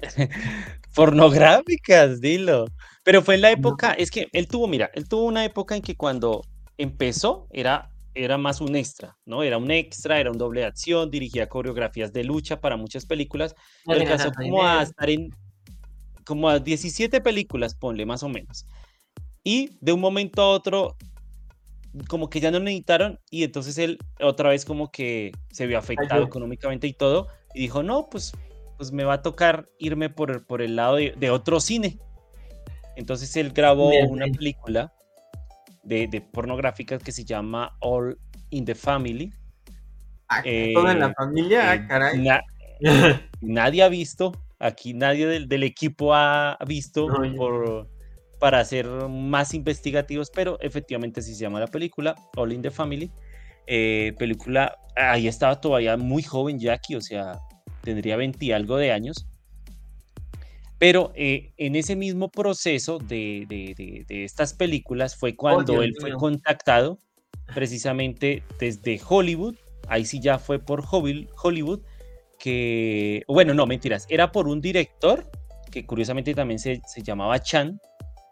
Pornográficas, 0.94 2.20
dilo. 2.20 2.66
Pero 3.02 3.22
fue 3.22 3.34
en 3.34 3.42
la 3.42 3.50
época, 3.50 3.92
es 3.92 4.10
que 4.10 4.28
él 4.32 4.48
tuvo, 4.48 4.66
mira, 4.66 4.90
él 4.94 5.08
tuvo 5.08 5.24
una 5.24 5.44
época 5.44 5.76
en 5.76 5.82
que 5.82 5.96
cuando 5.96 6.44
empezó 6.78 7.46
era, 7.50 7.90
era 8.14 8.38
más 8.38 8.60
un 8.60 8.76
extra, 8.76 9.16
¿no? 9.26 9.42
Era 9.42 9.58
un 9.58 9.70
extra, 9.70 10.20
era 10.20 10.30
un 10.30 10.38
doble 10.38 10.60
de 10.60 10.66
acción, 10.66 11.10
dirigía 11.10 11.48
coreografías 11.48 12.12
de 12.12 12.24
lucha 12.24 12.60
para 12.60 12.76
muchas 12.76 13.06
películas. 13.06 13.54
No 13.86 13.94
alcanzó 13.94 14.32
como 14.32 14.64
a 14.64 14.82
estar 14.82 15.10
en 15.10 15.30
como 16.24 16.48
a 16.48 16.58
17 16.58 17.20
películas, 17.20 17.74
ponle 17.74 18.06
más 18.06 18.22
o 18.22 18.28
menos. 18.28 18.66
Y 19.42 19.76
de 19.80 19.92
un 19.92 20.00
momento 20.00 20.40
a 20.40 20.48
otro, 20.48 20.96
como 22.08 22.30
que 22.30 22.40
ya 22.40 22.50
no 22.50 22.60
necesitaron 22.60 23.20
y 23.30 23.44
entonces 23.44 23.76
él 23.78 23.98
otra 24.20 24.48
vez 24.48 24.64
como 24.64 24.90
que 24.90 25.32
se 25.52 25.66
vio 25.66 25.78
afectado 25.78 26.24
económicamente 26.24 26.86
y 26.86 26.94
todo 26.94 27.28
y 27.54 27.60
dijo, 27.60 27.82
no, 27.82 28.08
pues 28.10 28.32
pues 28.84 28.92
me 28.92 29.04
va 29.04 29.14
a 29.14 29.22
tocar 29.22 29.66
irme 29.78 30.10
por, 30.10 30.44
por 30.44 30.60
el 30.60 30.76
lado 30.76 30.96
de, 30.96 31.30
otro 31.30 31.58
cine. 31.58 31.98
Entonces 32.96 33.34
él 33.36 33.52
grabó 33.52 33.88
una 34.10 34.26
película 34.26 34.92
de, 35.82 36.06
de, 36.06 36.20
pornográfica 36.20 36.98
que 36.98 37.10
se 37.10 37.24
llama 37.24 37.78
All 37.80 38.18
in 38.50 38.66
the 38.66 38.74
Family. 38.74 39.32
Ah, 40.28 40.42
¿Todo 40.74 40.90
en 40.90 41.00
la 41.00 41.06
eh, 41.06 41.14
familia? 41.16 41.70
Ah, 41.70 41.86
caray. 41.86 42.28
nadie 43.40 43.82
ha 43.82 43.88
visto, 43.88 44.32
aquí 44.58 44.92
nadie 44.92 45.26
del, 45.26 45.62
equipo 45.62 46.14
ha 46.14 46.58
visto 46.66 47.06
por, 47.38 47.88
para 48.38 48.62
ser 48.66 48.86
más 49.08 49.54
investigativos, 49.54 50.30
pero 50.30 50.60
efectivamente 50.60 51.22
sí 51.22 51.34
se 51.34 51.40
llama 51.40 51.58
la 51.58 51.68
película, 51.68 52.14
All 52.36 52.52
in 52.52 52.60
the 52.60 52.70
Family. 52.70 53.10
Eh, 53.66 54.12
película, 54.18 54.76
ahí 54.94 55.26
estaba 55.26 55.58
todavía 55.58 55.96
muy 55.96 56.22
joven 56.22 56.58
Jackie, 56.58 56.96
o 56.96 57.00
sea, 57.00 57.40
tendría 57.84 58.16
20 58.16 58.44
y 58.44 58.52
algo 58.52 58.76
de 58.76 58.92
años. 58.92 59.26
Pero 60.78 61.12
eh, 61.14 61.52
en 61.56 61.76
ese 61.76 61.94
mismo 61.94 62.30
proceso 62.30 62.98
de, 62.98 63.46
de, 63.48 64.24
estas 64.24 64.54
películas 64.54 65.16
fue 65.16 65.36
cuando 65.36 65.82
él 65.82 65.94
fue 65.98 66.12
contactado 66.12 66.98
precisamente 67.54 68.42
desde 68.58 69.00
Hollywood, 69.06 69.54
ahí 69.88 70.04
sí 70.04 70.20
ya 70.20 70.38
fue 70.38 70.58
por 70.58 70.82
Hollywood, 70.90 71.80
que, 72.38 73.22
bueno, 73.28 73.54
no, 73.54 73.66
mentiras, 73.66 74.06
era 74.08 74.32
por 74.32 74.48
un 74.48 74.60
director 74.60 75.30
que 75.70 75.86
curiosamente 75.86 76.34
también 76.34 76.58
se, 76.58 76.82
se 76.86 77.02
llamaba 77.02 77.40
Chan, 77.40 77.80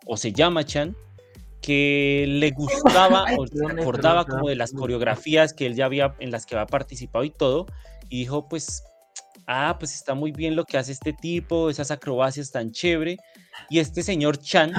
o 0.07 0.17
se 0.17 0.33
llama 0.33 0.65
Chan, 0.65 0.97
que 1.61 2.25
le 2.29 2.51
gustaba 2.57 3.25
o 3.39 3.47
se 3.47 3.65
acordaba 3.65 4.27
como 4.27 4.49
de 4.49 4.57
las 4.57 4.73
coreografías 4.73 5.55
que 5.55 5.67
él 5.67 5.75
ya 5.75 5.87
había, 5.87 6.15
en 6.19 6.31
las 6.31 6.45
que 6.45 6.57
había 6.57 6.67
participado 6.67 7.25
y 7.25 7.31
todo, 7.31 7.67
y 8.09 8.19
dijo, 8.19 8.49
pues 8.49 8.83
ah, 9.47 9.77
pues 9.79 9.95
está 9.95 10.15
muy 10.15 10.33
bien 10.33 10.57
lo 10.57 10.65
que 10.65 10.79
hace 10.79 10.93
este 10.93 11.13
tipo, 11.13 11.71
esas 11.71 11.91
acrobacias 11.91 12.51
tan 12.51 12.71
chévere. 12.73 13.17
Y 13.71 13.79
este 13.79 14.03
señor 14.03 14.39
Chan, 14.39 14.73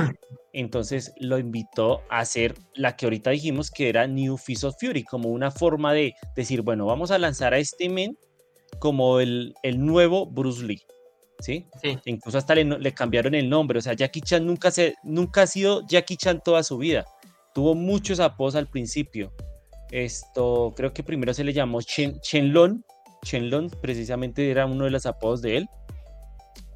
entonces 0.53 1.13
lo 1.17 1.37
invitó 1.37 2.01
a 2.09 2.19
hacer 2.19 2.55
la 2.75 2.95
que 2.95 3.05
ahorita 3.05 3.31
dijimos 3.31 3.71
que 3.71 3.89
era 3.89 4.07
New 4.07 4.37
Fist 4.37 4.63
of 4.63 4.75
Fury, 4.79 5.03
como 5.03 5.29
una 5.29 5.51
forma 5.51 5.93
de 5.93 6.13
decir, 6.35 6.61
bueno, 6.61 6.85
vamos 6.85 7.11
a 7.11 7.17
lanzar 7.17 7.53
a 7.53 7.59
este 7.59 7.89
men 7.89 8.17
como 8.79 9.19
el, 9.19 9.53
el 9.63 9.83
nuevo 9.83 10.25
Bruce 10.25 10.63
Lee. 10.63 10.81
¿Sí? 11.39 11.67
sí. 11.81 11.97
Incluso 12.05 12.37
hasta 12.37 12.55
le, 12.55 12.63
le, 12.63 12.93
cambiaron 12.93 13.35
el 13.35 13.49
nombre. 13.49 13.79
O 13.79 13.81
sea, 13.81 13.93
Jackie 13.93 14.21
Chan 14.21 14.45
nunca, 14.45 14.71
se, 14.71 14.95
nunca 15.03 15.41
ha 15.41 15.47
sido 15.47 15.85
Jackie 15.87 16.15
Chan 16.15 16.41
toda 16.43 16.63
su 16.63 16.77
vida. 16.77 17.05
Tuvo 17.53 17.75
muchos 17.75 18.19
apodos 18.19 18.55
al 18.55 18.67
principio. 18.69 19.33
Esto, 19.91 20.73
creo 20.75 20.91
que 20.91 21.03
primero 21.03 21.33
se 21.33 21.43
le 21.43 21.53
llamó 21.53 21.79
Chen, 21.81 22.19
Lon 22.51 22.83
Chenlong 23.23 23.69
precisamente 23.81 24.51
era 24.51 24.65
uno 24.65 24.85
de 24.85 24.91
los 24.91 25.05
apodos 25.05 25.41
de 25.41 25.57
él. 25.57 25.69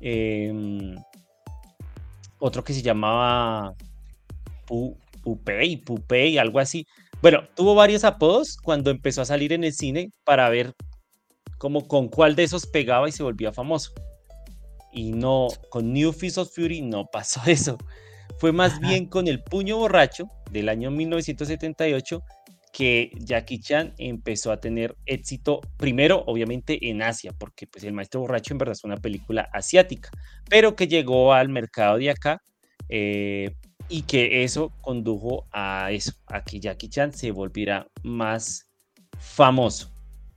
Em, 0.02 0.96
otro 2.40 2.64
que 2.64 2.74
se 2.74 2.82
llamaba 2.82 3.74
Pupei, 4.66 5.78
Pupei, 5.78 6.38
algo 6.38 6.60
así. 6.60 6.86
Bueno, 7.22 7.42
tuvo 7.56 7.76
varios 7.76 8.04
apodos 8.04 8.58
cuando 8.58 8.92
empezó 8.92 9.22
a 9.22 9.26
salir 9.26 9.54
en 9.54 9.64
el 9.64 9.74
cine 9.74 10.12
para 10.24 10.50
ver 10.50 10.74
como 11.58 11.88
con 11.88 12.08
cuál 12.08 12.36
de 12.36 12.44
esos 12.44 12.68
pegaba 12.68 13.10
y 13.10 13.12
se 13.12 13.24
volvía 13.24 13.52
famoso. 13.52 13.92
Y 14.94 15.12
no, 15.12 15.48
con 15.70 15.94
New 15.94 16.14
Fist 16.14 16.38
of 16.38 16.54
Fury 16.54 16.82
no 16.82 17.06
pasó 17.12 17.42
eso. 17.48 17.78
Fue 18.40 18.52
más 18.52 18.80
bien 18.80 19.08
con 19.08 19.28
El 19.28 19.44
Puño 19.44 19.78
Borracho 19.78 20.30
del 20.52 20.70
año 20.70 20.92
1978 20.92 22.22
que 22.74 23.12
Jackie 23.20 23.60
Chan 23.60 23.94
empezó 23.98 24.52
a 24.52 24.60
tener 24.60 24.96
éxito 25.06 25.62
primero 25.78 26.24
obviamente 26.28 26.90
en 26.90 27.02
Asia, 27.02 27.34
porque 27.38 27.68
pues 27.68 27.84
El 27.84 27.94
Maestro 27.94 28.22
Borracho 28.22 28.54
en 28.54 28.58
verdad 28.60 28.74
es 28.74 28.84
una 28.84 28.98
película 28.98 29.50
asiática, 29.54 30.10
pero 30.50 30.76
que 30.76 30.88
llegó 30.88 31.34
al 31.34 31.50
mercado 31.50 31.98
de 31.98 32.10
acá 32.10 32.42
eh, 32.90 33.56
y 33.90 34.04
que 34.04 34.44
eso 34.44 34.72
condujo 34.82 35.46
a 35.52 35.92
eso, 35.92 36.14
a 36.28 36.44
que 36.44 36.60
Jackie 36.60 36.90
Chan 36.90 37.14
se 37.14 37.32
volviera 37.32 37.88
más 38.04 38.70
famoso. 39.20 39.92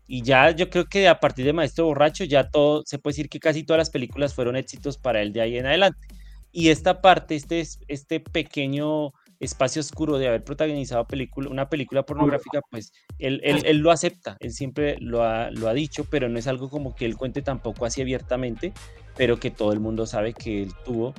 Y 0.06 0.22
ya 0.22 0.50
yo 0.50 0.70
creo 0.70 0.86
que 0.86 1.06
a 1.06 1.20
partir 1.20 1.44
de 1.44 1.52
Maestro 1.52 1.86
Borracho 1.86 2.24
ya 2.24 2.50
todo, 2.50 2.82
se 2.84 2.98
puede 2.98 3.12
decir 3.12 3.28
que 3.28 3.38
casi 3.38 3.62
todas 3.62 3.78
las 3.78 3.90
películas 3.90 4.34
fueron 4.34 4.56
éxitos 4.56 4.98
para 4.98 5.22
él 5.22 5.32
de 5.32 5.40
ahí 5.40 5.56
en 5.56 5.66
adelante. 5.66 6.08
Y 6.52 6.70
esta 6.70 7.00
parte, 7.00 7.36
este, 7.36 7.64
este 7.86 8.18
pequeño 8.18 9.12
espacio 9.40 9.80
oscuro 9.80 10.18
de 10.18 10.28
haber 10.28 10.44
protagonizado 10.44 11.06
película, 11.06 11.48
una 11.48 11.68
película 11.70 12.04
pornográfica, 12.04 12.60
pues 12.70 12.92
él, 13.18 13.40
él, 13.42 13.78
lo 13.78 13.90
acepta, 13.90 14.36
él 14.38 14.52
siempre 14.52 14.96
lo 15.00 15.24
ha, 15.24 15.50
lo 15.50 15.68
ha, 15.68 15.72
dicho, 15.72 16.04
pero 16.04 16.28
no 16.28 16.38
es 16.38 16.46
algo 16.46 16.68
como 16.68 16.94
que 16.94 17.06
él 17.06 17.16
cuente 17.16 17.40
tampoco 17.40 17.86
así 17.86 18.02
abiertamente, 18.02 18.74
pero 19.16 19.40
que 19.40 19.50
todo 19.50 19.72
el 19.72 19.80
mundo 19.80 20.06
sabe 20.06 20.34
que 20.34 20.64
él 20.64 20.72
tuvo 20.84 21.14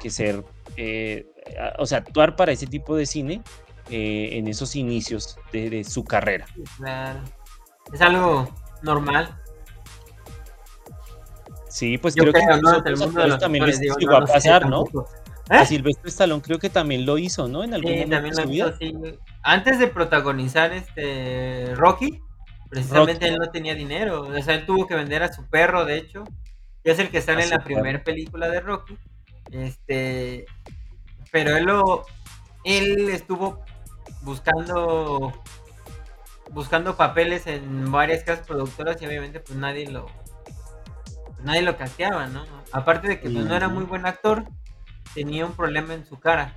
que 0.00 0.10
ser, 0.10 0.42
eh, 0.76 1.26
o 1.78 1.86
sea, 1.86 1.98
actuar 1.98 2.34
para 2.34 2.50
ese 2.50 2.66
tipo 2.66 2.96
de 2.96 3.06
cine 3.06 3.42
eh, 3.88 4.30
en 4.32 4.48
esos 4.48 4.74
inicios 4.74 5.38
de, 5.52 5.84
su 5.84 6.02
carrera. 6.02 6.46
Claro. 6.76 7.20
Es 7.92 8.00
algo 8.00 8.52
normal. 8.82 9.36
Sí, 11.68 11.98
pues 11.98 12.16
creo, 12.16 12.32
que 12.32 12.40
también 13.38 13.64
lo 13.64 14.16
a 14.16 14.26
pasar, 14.26 14.68
¿no? 14.68 14.84
A 15.50 15.62
¿Eh? 15.62 15.66
Silvestre 15.66 16.10
Stallone 16.10 16.42
creo 16.42 16.60
que 16.60 16.70
también 16.70 17.04
lo 17.04 17.18
hizo, 17.18 17.48
¿no? 17.48 17.64
En 17.64 17.74
algún 17.74 17.90
momento 17.90 18.40
también 18.40 19.18
Antes 19.42 19.80
de 19.80 19.88
protagonizar 19.88 20.72
este 20.72 21.74
Rocky, 21.74 22.22
precisamente 22.68 23.26
él 23.26 23.36
no 23.36 23.50
tenía 23.50 23.74
dinero. 23.74 24.28
O 24.28 24.42
sea, 24.42 24.54
él 24.54 24.64
tuvo 24.64 24.86
que 24.86 24.94
vender 24.94 25.24
a 25.24 25.32
su 25.32 25.44
perro, 25.48 25.84
de 25.84 25.96
hecho. 25.96 26.22
Y 26.84 26.90
es 26.90 27.00
el 27.00 27.10
que 27.10 27.20
sale 27.20 27.42
en 27.42 27.50
la 27.50 27.64
primera 27.64 28.02
película 28.04 28.48
de 28.48 28.60
Rocky. 28.60 28.96
Este. 29.50 30.46
Pero 31.32 31.56
él 31.56 31.64
lo. 31.64 32.06
Él 32.62 33.08
estuvo 33.08 33.64
buscando. 34.22 35.32
Buscando 36.52 36.96
papeles 36.96 37.48
en 37.48 37.90
varias 37.90 38.22
casas 38.22 38.46
productoras 38.46 39.02
y 39.02 39.06
obviamente 39.06 39.40
pues 39.40 39.58
nadie 39.58 39.90
lo. 39.90 40.06
nadie 41.42 41.62
lo 41.62 41.76
casteaba, 41.76 42.28
¿no? 42.28 42.44
Aparte 42.70 43.08
de 43.08 43.20
que 43.20 43.28
pues, 43.28 43.44
no 43.44 43.56
era 43.56 43.68
muy 43.68 43.84
buen 43.84 44.06
actor 44.06 44.44
tenía 45.14 45.46
un 45.46 45.52
problema 45.52 45.94
en 45.94 46.04
su 46.04 46.18
cara. 46.18 46.54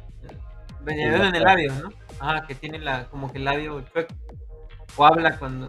Venía 0.82 1.28
en 1.28 1.36
el 1.36 1.44
labio, 1.44 1.74
¿no? 1.74 1.94
Ah, 2.20 2.44
que 2.48 2.56
tiene 2.56 2.80
la, 2.80 3.06
como 3.10 3.32
que 3.32 3.38
el 3.38 3.46
labio 3.46 3.82
chueco. 3.82 4.14
O 4.96 5.06
habla 5.06 5.40
con, 5.40 5.68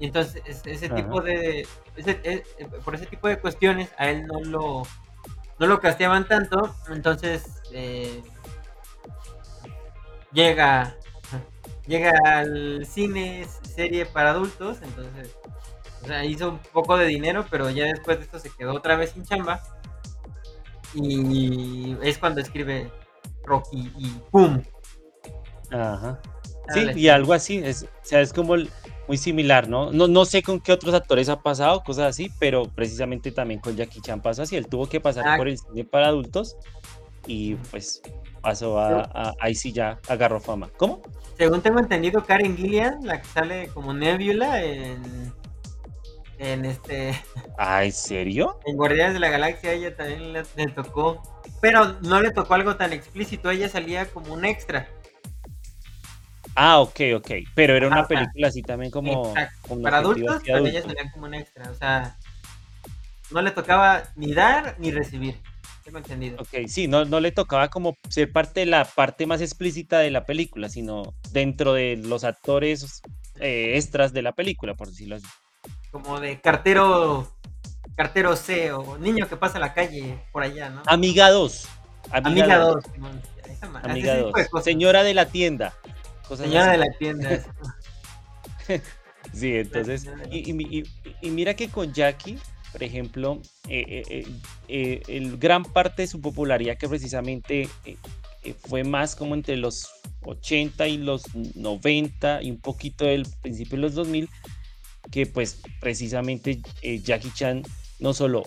y 0.00 0.06
entonces 0.06 0.42
ese 0.46 0.88
tipo 0.88 1.20
de, 1.20 1.66
ese, 1.96 2.20
e, 2.24 2.42
por 2.82 2.94
ese 2.94 3.04
tipo 3.04 3.28
de 3.28 3.38
cuestiones 3.38 3.90
a 3.98 4.08
él 4.08 4.26
no 4.26 4.40
lo, 4.40 4.82
no 5.58 5.66
lo 5.66 5.80
casteaban 5.80 6.26
tanto, 6.26 6.74
entonces 6.88 7.60
eh, 7.74 8.22
llega, 10.32 10.96
llega 11.86 12.12
al 12.24 12.86
cine 12.86 13.46
serie 13.64 14.06
para 14.06 14.30
adultos, 14.30 14.78
entonces 14.80 15.36
hizo 16.24 16.52
un 16.52 16.58
poco 16.58 16.96
de 16.96 17.04
dinero, 17.04 17.44
pero 17.50 17.68
ya 17.68 17.84
después 17.84 18.16
de 18.16 18.24
esto 18.24 18.38
se 18.38 18.48
quedó 18.48 18.72
otra 18.72 18.96
vez 18.96 19.10
sin 19.10 19.24
chamba 19.24 19.60
y 20.94 21.96
es 22.02 22.18
cuando 22.18 22.40
escribe 22.40 22.90
Rocky 23.44 23.92
y 23.98 24.06
¡pum! 24.30 24.62
Ajá. 25.70 26.20
Sí, 26.74 26.86
y 26.96 27.08
algo 27.08 27.32
así, 27.32 27.58
es, 27.58 27.84
o 27.84 27.88
sea, 28.02 28.20
es 28.20 28.32
como 28.32 28.54
muy 29.06 29.16
similar, 29.16 29.68
¿no? 29.68 29.90
¿no? 29.90 30.06
No 30.06 30.24
sé 30.26 30.42
con 30.42 30.60
qué 30.60 30.72
otros 30.72 30.94
actores 30.94 31.30
ha 31.30 31.40
pasado, 31.40 31.82
cosas 31.82 32.06
así, 32.06 32.30
pero 32.38 32.64
precisamente 32.64 33.32
también 33.32 33.60
con 33.60 33.74
Jackie 33.74 34.02
Chan 34.02 34.20
pasó 34.20 34.42
así, 34.42 34.56
él 34.56 34.66
tuvo 34.66 34.86
que 34.86 35.00
pasar 35.00 35.26
ah. 35.26 35.36
por 35.38 35.48
el 35.48 35.56
cine 35.56 35.84
para 35.84 36.08
adultos 36.08 36.56
y 37.26 37.54
pues 37.70 38.02
pasó 38.42 38.78
a, 38.78 39.34
ahí 39.40 39.54
sí 39.54 39.72
ya 39.72 39.98
agarró 40.08 40.40
fama. 40.40 40.68
¿Cómo? 40.76 41.00
Según 41.38 41.62
tengo 41.62 41.78
entendido, 41.78 42.22
Karen 42.24 42.56
Gillian, 42.56 42.98
la 43.02 43.22
que 43.22 43.28
sale 43.28 43.68
como 43.68 43.94
Nebula 43.94 44.62
en 44.62 45.32
en 46.38 46.64
este. 46.64 47.14
Ah, 47.58 47.84
¿en 47.84 47.92
serio? 47.92 48.58
En 48.64 48.76
Guardianes 48.76 49.14
de 49.14 49.20
la 49.20 49.28
Galaxia 49.28 49.72
ella 49.72 49.96
también 49.96 50.32
le, 50.32 50.44
tocó. 50.74 51.22
Pero 51.60 51.98
no 52.02 52.20
le 52.20 52.30
tocó 52.30 52.54
algo 52.54 52.76
tan 52.76 52.92
explícito, 52.92 53.50
ella 53.50 53.68
salía 53.68 54.06
como 54.06 54.32
un 54.32 54.44
extra. 54.44 54.88
Ah, 56.54 56.80
ok, 56.80 57.00
ok. 57.16 57.30
Pero 57.54 57.76
era 57.76 57.86
una 57.86 58.06
película 58.06 58.48
así 58.48 58.62
también 58.62 58.90
como. 58.90 59.34
Para 59.82 59.98
adultos, 59.98 60.42
pero 60.44 60.66
ella 60.66 60.82
salía 60.82 61.10
como 61.12 61.26
un 61.26 61.34
extra. 61.34 61.70
O 61.70 61.74
sea, 61.74 62.16
no 63.30 63.42
le 63.42 63.50
tocaba 63.50 64.04
ni 64.16 64.32
dar 64.32 64.76
ni 64.78 64.90
recibir. 64.90 65.40
Tengo 65.84 65.98
entendido. 65.98 66.40
Ok, 66.40 66.66
sí, 66.66 66.86
no, 66.86 67.04
no 67.04 67.18
le 67.18 67.32
tocaba 67.32 67.68
como 67.68 67.96
ser 68.10 68.30
parte 68.30 68.60
de 68.60 68.66
la 68.66 68.84
parte 68.84 69.26
más 69.26 69.40
explícita 69.40 70.00
de 70.00 70.10
la 70.10 70.26
película, 70.26 70.68
sino 70.68 71.14
dentro 71.32 71.72
de 71.72 71.96
los 71.96 72.24
actores 72.24 73.00
eh, 73.40 73.72
extras 73.76 74.12
de 74.12 74.22
la 74.22 74.32
película, 74.32 74.74
por 74.74 74.88
decirlo 74.88 75.16
así 75.16 75.26
como 75.90 76.20
de 76.20 76.40
cartero, 76.40 77.30
cartero 77.96 78.36
C 78.36 78.72
o 78.72 78.98
niño 78.98 79.28
que 79.28 79.36
pasa 79.36 79.58
la 79.58 79.74
calle 79.74 80.18
por 80.32 80.42
allá, 80.42 80.70
¿no? 80.70 80.82
Amiga 80.86 81.30
2. 81.30 81.68
Amiga 82.10 82.58
2. 82.58 82.84
Amiga 83.82 84.16
2. 84.16 84.34
Señora 84.62 85.02
de 85.02 85.14
la 85.14 85.26
tienda. 85.26 85.74
Señora 86.36 86.72
de 86.72 86.78
la 86.78 86.90
tienda. 86.98 87.44
sí, 89.32 89.54
entonces, 89.54 90.06
y, 90.30 90.52
mira 91.30 91.54
que 91.54 91.68
con 91.68 91.92
Jackie, 91.92 92.38
por 92.72 92.82
ejemplo, 92.82 93.40
eh, 93.68 94.02
eh, 94.08 94.26
eh, 94.68 95.02
el 95.08 95.38
gran 95.38 95.64
parte 95.64 96.02
de 96.02 96.08
su 96.08 96.20
popularidad 96.20 96.76
que 96.76 96.88
precisamente 96.88 97.68
fue 98.66 98.84
más 98.84 99.16
como 99.16 99.34
entre 99.34 99.56
los 99.56 99.88
80 100.22 100.86
y 100.86 100.98
los 100.98 101.22
90 101.34 102.42
y 102.42 102.50
un 102.50 102.60
poquito 102.60 103.04
del 103.04 103.26
principio 103.40 103.76
de 103.76 103.82
los 103.82 103.94
2000, 103.94 104.28
que 105.10 105.26
pues 105.26 105.60
precisamente 105.80 106.60
eh, 106.82 107.00
Jackie 107.00 107.32
Chan 107.32 107.62
no 107.98 108.14
solo, 108.14 108.44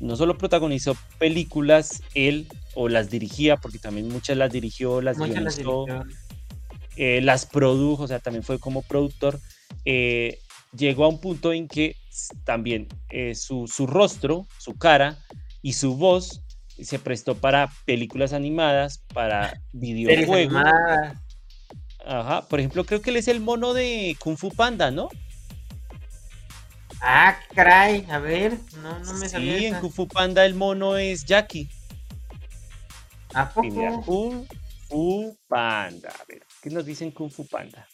no 0.00 0.16
solo 0.16 0.36
protagonizó 0.36 0.96
películas 1.18 2.02
él 2.14 2.46
o 2.74 2.88
las 2.88 3.08
dirigía, 3.08 3.56
porque 3.56 3.78
también 3.78 4.08
muchas 4.08 4.36
las 4.36 4.52
dirigió, 4.52 5.00
las 5.00 5.18
guionizó, 5.18 5.86
eh, 6.96 7.20
las, 7.22 7.46
produjo, 7.46 8.02
o 8.02 8.08
sea, 8.08 8.18
también 8.18 8.42
fue 8.42 8.58
como 8.58 8.82
productor, 8.82 9.40
eh, 9.86 10.40
llegó 10.76 11.04
a 11.04 11.08
un 11.08 11.20
punto 11.20 11.54
en 11.54 11.68
que 11.68 11.96
también 12.44 12.88
su, 13.34 13.66
su, 13.66 13.86
rostro, 13.86 14.46
su 14.58 14.76
cara 14.76 15.18
y 15.62 15.72
su 15.72 15.96
voz 15.96 16.42
se 16.82 16.98
prestó 16.98 17.36
para 17.36 17.70
películas 17.86 18.32
animadas, 18.32 19.02
para 19.14 19.60
videojuegos. 19.72 20.62
Ajá, 22.06 22.46
por 22.48 22.60
ejemplo, 22.60 22.84
creo 22.84 23.00
que 23.00 23.10
él 23.10 23.16
es 23.16 23.28
el 23.28 23.40
mono 23.40 23.72
de 23.72 24.16
Kung 24.20 24.36
Fu 24.36 24.50
Panda, 24.50 24.90
¿no? 24.90 25.08
Ah, 27.06 27.38
caray, 27.54 28.06
a 28.08 28.18
ver, 28.18 28.56
no, 28.82 28.98
no 28.98 29.12
me 29.14 29.28
sabía. 29.28 29.58
Sí, 29.58 29.66
en 29.66 29.74
Kung 29.74 29.92
Fu 29.92 30.08
Panda 30.08 30.46
el 30.46 30.54
mono 30.54 30.96
es 30.96 31.26
Jackie. 31.26 31.68
¿A 33.34 33.50
poco? 33.50 34.02
Kung 34.06 34.46
Fu 34.88 35.36
Panda. 35.46 36.08
A 36.08 36.24
ver, 36.26 36.46
¿qué 36.62 36.70
nos 36.70 36.86
dicen 36.86 37.10
Kung 37.10 37.30
Fu 37.30 37.46
Panda? 37.46 37.86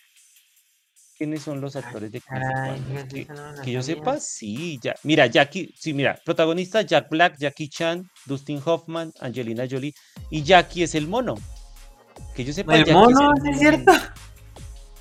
¿Quiénes 1.18 1.42
son 1.42 1.60
los 1.60 1.74
actores 1.74 2.12
de 2.12 2.20
Kung 2.20 2.38
Fu 2.38 2.52
Panda? 2.52 3.62
Que, 3.64 3.72
yo 3.72 3.82
sepa, 3.82 4.20
sí, 4.20 4.78
ya. 4.80 4.94
Mira, 5.02 5.26
Jackie, 5.26 5.74
sí, 5.76 5.92
mira, 5.92 6.20
protagonista 6.24 6.82
Jack 6.82 7.10
Black, 7.10 7.36
Jackie 7.36 7.68
Chan, 7.68 8.08
Dustin 8.26 8.62
Hoffman, 8.64 9.12
Angelina 9.18 9.66
Jolie 9.68 9.92
y 10.30 10.44
Jackie 10.44 10.84
es 10.84 10.94
el 10.94 11.08
mono. 11.08 11.34
Que 12.36 12.44
yo 12.44 12.52
sepa, 12.52 12.76
¿El 12.76 12.92
mono, 12.92 13.32
es, 13.44 13.58
cierto? 13.58 13.90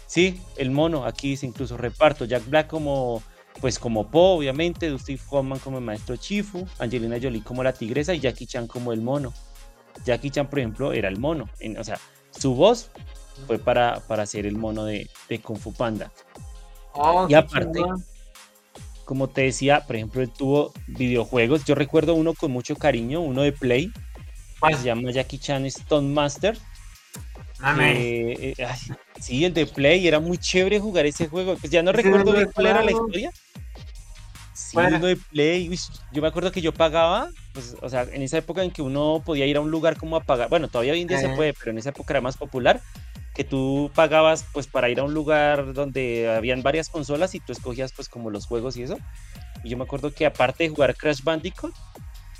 Sí, 0.07 0.41
el 0.57 0.71
mono, 0.71 1.05
aquí 1.05 1.29
dice 1.29 1.45
incluso 1.45 1.77
reparto, 1.77 2.25
Jack 2.25 2.49
Black 2.49 2.65
como 2.65 3.21
pues 3.61 3.79
como 3.79 4.09
Po, 4.09 4.35
obviamente, 4.35 4.89
Dustin 4.89 5.19
Hoffman 5.29 5.59
como 5.59 5.77
el 5.77 5.83
maestro 5.83 6.15
Chifu, 6.15 6.65
Angelina 6.79 7.17
Jolie 7.21 7.43
como 7.43 7.63
la 7.63 7.73
tigresa 7.73 8.13
y 8.13 8.19
Jackie 8.19 8.45
Chan 8.45 8.67
como 8.67 8.93
el 8.93 9.01
mono. 9.01 9.33
Jackie 10.05 10.31
Chan, 10.31 10.49
por 10.49 10.59
ejemplo, 10.59 10.93
era 10.93 11.09
el 11.09 11.17
mono. 11.17 11.49
o 11.77 11.83
sea, 11.83 11.99
su 12.31 12.55
voz 12.55 12.91
fue 13.47 13.59
para, 13.59 14.01
para 14.07 14.25
ser 14.25 14.45
el 14.45 14.55
mono 14.55 14.85
de, 14.85 15.09
de 15.27 15.39
Kung 15.39 15.57
Fu 15.57 15.73
Panda. 15.73 16.11
Oh, 16.93 17.27
y 17.29 17.33
aparte, 17.33 17.81
como 19.05 19.27
te 19.27 19.41
decía, 19.41 19.85
por 19.85 19.95
ejemplo, 19.95 20.21
él 20.21 20.29
tuvo 20.29 20.73
videojuegos. 20.87 21.65
Yo 21.65 21.75
recuerdo 21.75 22.13
uno 22.13 22.33
con 22.33 22.51
mucho 22.51 22.75
cariño, 22.75 23.21
uno 23.21 23.41
de 23.41 23.51
Play. 23.51 23.91
se 24.77 24.83
llama 24.83 25.11
Jackie 25.11 25.39
Chan 25.39 25.65
Stone 25.65 26.09
Master. 26.09 26.57
Eh, 27.61 28.55
sí, 29.19 29.43
el 29.43 29.53
de 29.53 29.65
Play, 29.65 30.07
era 30.07 30.19
muy 30.19 30.37
chévere 30.37 30.79
jugar 30.79 31.05
ese 31.05 31.27
juego. 31.27 31.55
Pues 31.57 31.71
ya 31.71 31.83
no 31.83 31.91
recuerdo 31.91 32.31
bien 32.33 32.49
cuál 32.53 32.67
era 32.67 32.83
la 32.83 32.91
historia, 32.91 33.31
Sí, 34.53 34.77
uno 34.77 34.99
de 34.99 35.15
Play. 35.15 35.73
yo 36.11 36.21
me 36.21 36.27
acuerdo 36.27 36.51
que 36.51 36.61
yo 36.61 36.73
pagaba, 36.73 37.29
pues, 37.53 37.75
o 37.81 37.89
sea, 37.89 38.03
en 38.03 38.21
esa 38.21 38.37
época 38.37 38.63
en 38.63 38.71
que 38.71 38.81
uno 38.81 39.23
podía 39.25 39.45
ir 39.45 39.57
a 39.57 39.61
un 39.61 39.71
lugar 39.71 39.97
como 39.97 40.15
a 40.15 40.21
pagar, 40.21 40.49
bueno, 40.49 40.67
todavía 40.67 40.93
hoy 40.93 41.01
en 41.01 41.07
día 41.07 41.17
se 41.17 41.29
puede, 41.29 41.53
pero 41.53 41.71
en 41.71 41.79
esa 41.79 41.89
época 41.89 42.13
era 42.13 42.21
más 42.21 42.37
popular, 42.37 42.81
que 43.33 43.43
tú 43.43 43.89
pagabas 43.95 44.45
pues 44.51 44.67
para 44.67 44.89
ir 44.89 44.99
a 44.99 45.03
un 45.03 45.13
lugar 45.13 45.73
donde 45.73 46.29
habían 46.29 46.61
varias 46.61 46.89
consolas 46.89 47.33
y 47.35 47.39
tú 47.39 47.51
escogías 47.51 47.93
pues 47.93 48.09
como 48.09 48.29
los 48.29 48.45
juegos 48.45 48.77
y 48.77 48.83
eso. 48.83 48.97
Y 49.63 49.69
yo 49.69 49.77
me 49.77 49.85
acuerdo 49.85 50.13
que 50.13 50.25
aparte 50.25 50.65
de 50.65 50.69
jugar 50.69 50.95
Crash 50.95 51.23
Bandicoot, 51.23 51.73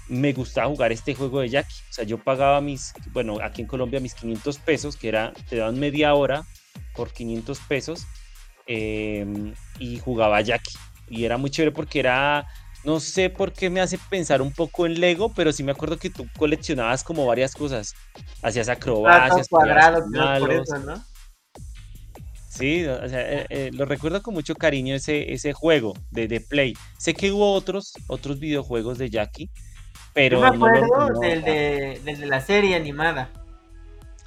me 0.10 0.34
gustaba 0.34 0.68
jugar 0.68 0.91
este 0.91 1.14
juego 1.14 1.39
de 1.39 1.49
Jackie. 1.49 1.76
O 1.89 1.93
sea, 1.93 2.03
yo 2.03 2.18
pagaba 2.18 2.60
mis, 2.62 2.93
bueno, 3.14 3.38
aquí 3.41 3.62
en 3.62 3.68
Colombia 3.68 3.99
mis 3.99 4.16
500 4.16 4.57
pesos, 4.57 4.97
que 4.97 5.07
era, 5.07 5.34
te 5.47 5.57
daban 5.57 5.80
media 5.80 6.14
hora 6.14 6.43
por 6.95 7.14
500 7.14 7.60
pesos, 7.62 8.05
em, 8.66 9.53
y 9.80 9.99
jugaba 9.99 10.41
Jackie. 10.41 10.78
Y 11.07 11.26
era 11.26 11.38
muy 11.38 11.49
chévere 11.49 11.72
porque 11.72 11.99
era, 11.99 12.47
no 12.84 12.99
sé 12.99 13.30
por 13.30 13.53
qué 13.53 13.70
me 13.70 13.82
hace 13.82 13.97
pensar 14.10 14.41
un 14.41 14.51
poco 14.51 14.86
en 14.86 14.99
Lego, 14.99 15.32
pero 15.34 15.51
sí 15.51 15.64
me 15.64 15.72
acuerdo 15.72 15.97
que 15.97 16.10
tú 16.10 16.28
coleccionabas 16.38 17.03
como 17.03 17.26
varias 17.26 17.53
cosas. 17.53 17.93
Hacías 18.41 18.70
acrobacias, 18.70 19.47
cuadrados, 19.47 20.03
por 20.39 20.51
eso, 20.51 20.80
¿no? 20.80 21.03
Sí, 22.49 22.86
o 22.86 23.07
sea, 23.07 23.22
eh, 23.22 23.45
eh, 23.49 23.70
lo 23.72 23.86
recuerdo 23.86 24.22
con 24.22 24.34
mucho 24.34 24.53
cariño 24.53 24.93
ese, 24.93 25.32
ese 25.32 25.53
juego 25.53 25.93
de, 26.12 26.28
de, 26.28 26.41
Play. 26.41 26.74
Sé 26.97 27.14
que 27.14 27.32
hubo 27.32 27.53
otros, 27.53 27.93
otros 28.07 28.38
videojuegos 28.39 28.97
de 28.97 29.10
Jackie, 29.10 29.49
pero... 30.20 30.41
Yo 30.41 30.51
me 30.51 30.55
acuerdo 30.57 31.20
del, 31.22 31.43
de, 31.43 32.01
de 32.03 32.26
la 32.26 32.41
serie 32.41 32.76
animada. 32.76 33.30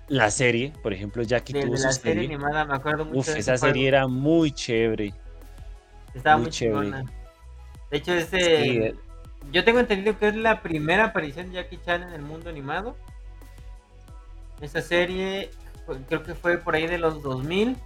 La 0.09 0.31
serie, 0.31 0.73
por 0.83 0.95
ejemplo, 0.95 1.23
Jackie 1.23 1.53
tuvo 1.53 1.75
de 1.75 1.81
la 1.81 1.93
serie, 1.93 2.25
animada, 2.25 2.65
me 2.65 2.75
acuerdo 2.75 3.05
mucho. 3.05 3.19
Uf, 3.19 3.37
esa 3.37 3.59
serie 3.59 3.89
era 3.89 4.07
muy 4.07 4.53
chévere. 4.53 5.13
Estaba 6.15 6.39
muy, 6.39 6.49
chévere. 6.49 7.05
De 7.91 7.97
hecho, 7.99 8.15
ese... 8.15 8.87
Eh. 8.87 8.95
Yo 9.51 9.65
tengo 9.65 9.81
entendido 9.81 10.19
que 10.19 10.29
es 10.29 10.37
la 10.37 10.63
primera 10.63 11.07
aparición 11.07 11.49
de 11.49 11.57
Jackie 11.57 11.79
Chan 11.85 12.03
en 12.05 12.15
el 12.15 12.23
mundo 12.23 12.49
animado. 12.49 12.97
Esa 14.63 14.81
serie 14.81 15.51
creo 16.09 16.23
que 16.23 16.35
fue 16.35 16.57
por 16.57 16.75
ahí 16.75 16.87
de 16.87 16.97
los 16.97 17.23
2000 17.23 17.77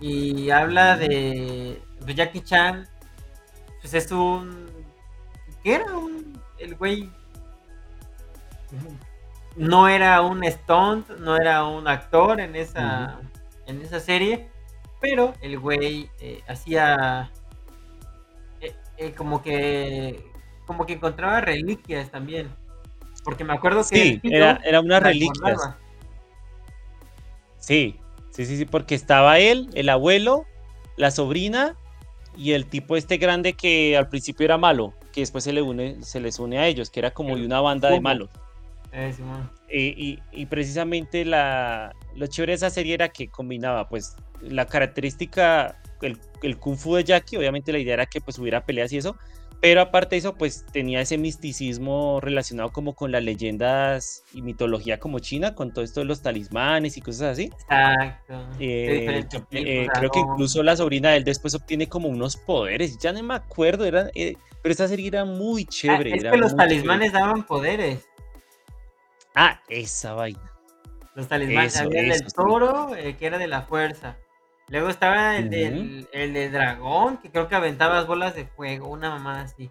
y 0.00 0.48
habla 0.48 0.96
de 0.96 1.82
Jackie 2.06 2.40
Chan, 2.40 2.88
pues 3.82 3.92
es 3.92 4.10
un... 4.10 4.70
¿Qué 5.62 5.74
era? 5.74 5.92
Un, 5.92 6.40
el 6.58 6.76
güey... 6.76 7.10
No 9.56 9.88
era 9.88 10.22
un 10.22 10.44
stunt, 10.44 11.08
no 11.18 11.36
era 11.36 11.64
un 11.64 11.86
actor 11.86 12.40
en 12.40 12.56
esa, 12.56 13.20
en 13.66 13.82
esa 13.82 14.00
serie, 14.00 14.48
pero 15.00 15.34
el 15.42 15.58
güey 15.58 16.08
eh, 16.20 16.40
hacía 16.48 17.30
eh, 18.60 18.74
eh, 18.96 19.12
como 19.12 19.42
que 19.42 20.24
como 20.66 20.86
que 20.86 20.94
encontraba 20.94 21.40
reliquias 21.40 22.10
también. 22.10 22.50
Porque 23.24 23.44
me 23.44 23.52
acuerdo 23.52 23.80
que 23.88 23.96
sí, 23.96 24.20
era, 24.24 24.60
era 24.64 24.80
una 24.80 25.00
reliquia. 25.00 25.76
Sí, 27.58 28.00
Sí, 28.32 28.46
sí, 28.46 28.56
sí, 28.56 28.64
porque 28.64 28.94
estaba 28.94 29.38
él, 29.38 29.68
el 29.74 29.90
abuelo, 29.90 30.46
la 30.96 31.10
sobrina 31.10 31.76
y 32.34 32.52
el 32.52 32.66
tipo 32.66 32.96
este 32.96 33.18
grande 33.18 33.52
que 33.52 33.94
al 33.94 34.08
principio 34.08 34.46
era 34.46 34.56
malo, 34.56 34.94
que 35.12 35.20
después 35.20 35.44
se 35.44 35.52
le 35.52 35.60
une, 35.60 36.02
se 36.02 36.18
les 36.18 36.38
une 36.38 36.58
a 36.58 36.66
ellos, 36.66 36.88
que 36.88 37.00
era 37.00 37.10
como 37.10 37.36
de 37.36 37.44
una 37.44 37.60
banda 37.60 37.90
de 37.90 38.00
malos. 38.00 38.30
Eh, 38.92 39.94
y, 39.96 40.18
y, 40.32 40.46
precisamente 40.46 41.24
la, 41.24 41.94
lo 42.14 42.26
chévere 42.26 42.52
de 42.52 42.56
esa 42.56 42.70
serie 42.70 42.94
era 42.94 43.08
que 43.08 43.28
combinaba 43.28 43.88
pues 43.88 44.16
la 44.42 44.66
característica, 44.66 45.80
el, 46.02 46.18
el 46.42 46.58
kung 46.58 46.76
fu 46.76 46.96
de 46.96 47.04
Jackie, 47.04 47.36
obviamente 47.36 47.72
la 47.72 47.78
idea 47.78 47.94
era 47.94 48.06
que 48.06 48.20
pues 48.20 48.38
hubiera 48.38 48.66
peleas 48.66 48.92
y 48.92 48.98
eso, 48.98 49.16
pero 49.62 49.80
aparte 49.80 50.16
de 50.16 50.18
eso, 50.18 50.34
pues 50.34 50.66
tenía 50.72 51.00
ese 51.00 51.18
misticismo 51.18 52.18
relacionado 52.20 52.72
como 52.72 52.96
con 52.96 53.12
las 53.12 53.22
leyendas 53.22 54.24
y 54.34 54.42
mitología 54.42 54.98
como 54.98 55.20
china, 55.20 55.54
con 55.54 55.72
todo 55.72 55.84
esto 55.84 56.00
de 56.00 56.06
los 56.06 56.20
talismanes 56.20 56.96
y 56.96 57.00
cosas 57.00 57.34
así. 57.34 57.44
Exacto. 57.44 58.44
Eh, 58.58 59.24
eh, 59.52 59.86
creo 59.94 60.10
que 60.10 60.18
incluso 60.18 60.64
la 60.64 60.74
sobrina 60.74 61.10
de 61.10 61.18
él 61.18 61.24
después 61.24 61.54
obtiene 61.54 61.88
como 61.88 62.08
unos 62.08 62.36
poderes, 62.36 62.98
ya 62.98 63.12
no 63.12 63.22
me 63.22 63.34
acuerdo, 63.34 63.84
era, 63.84 64.10
eh, 64.16 64.34
pero 64.62 64.72
esa 64.72 64.88
serie 64.88 65.06
era 65.06 65.24
muy 65.24 65.62
ah, 65.62 65.70
chévere. 65.70 66.16
es 66.16 66.24
que 66.24 66.36
los 66.36 66.56
talismanes 66.56 67.12
daban 67.12 67.46
poderes. 67.46 68.04
Ah, 69.34 69.60
esa 69.68 70.14
vaina. 70.14 70.52
Los 71.14 71.28
talismanes, 71.28 71.76
había 71.76 72.02
el 72.02 72.32
toro, 72.32 72.92
que 73.18 73.26
era 73.26 73.38
de 73.38 73.46
la 73.46 73.62
fuerza. 73.62 74.16
Luego 74.68 74.88
estaba 74.88 75.36
el, 75.36 75.50
del, 75.50 76.08
el 76.12 76.32
de 76.32 76.48
dragón, 76.48 77.18
que 77.18 77.30
creo 77.30 77.48
que 77.48 77.54
aventabas 77.54 78.06
bolas 78.06 78.34
de 78.34 78.46
fuego, 78.46 78.88
una 78.88 79.10
mamá 79.10 79.42
así. 79.42 79.70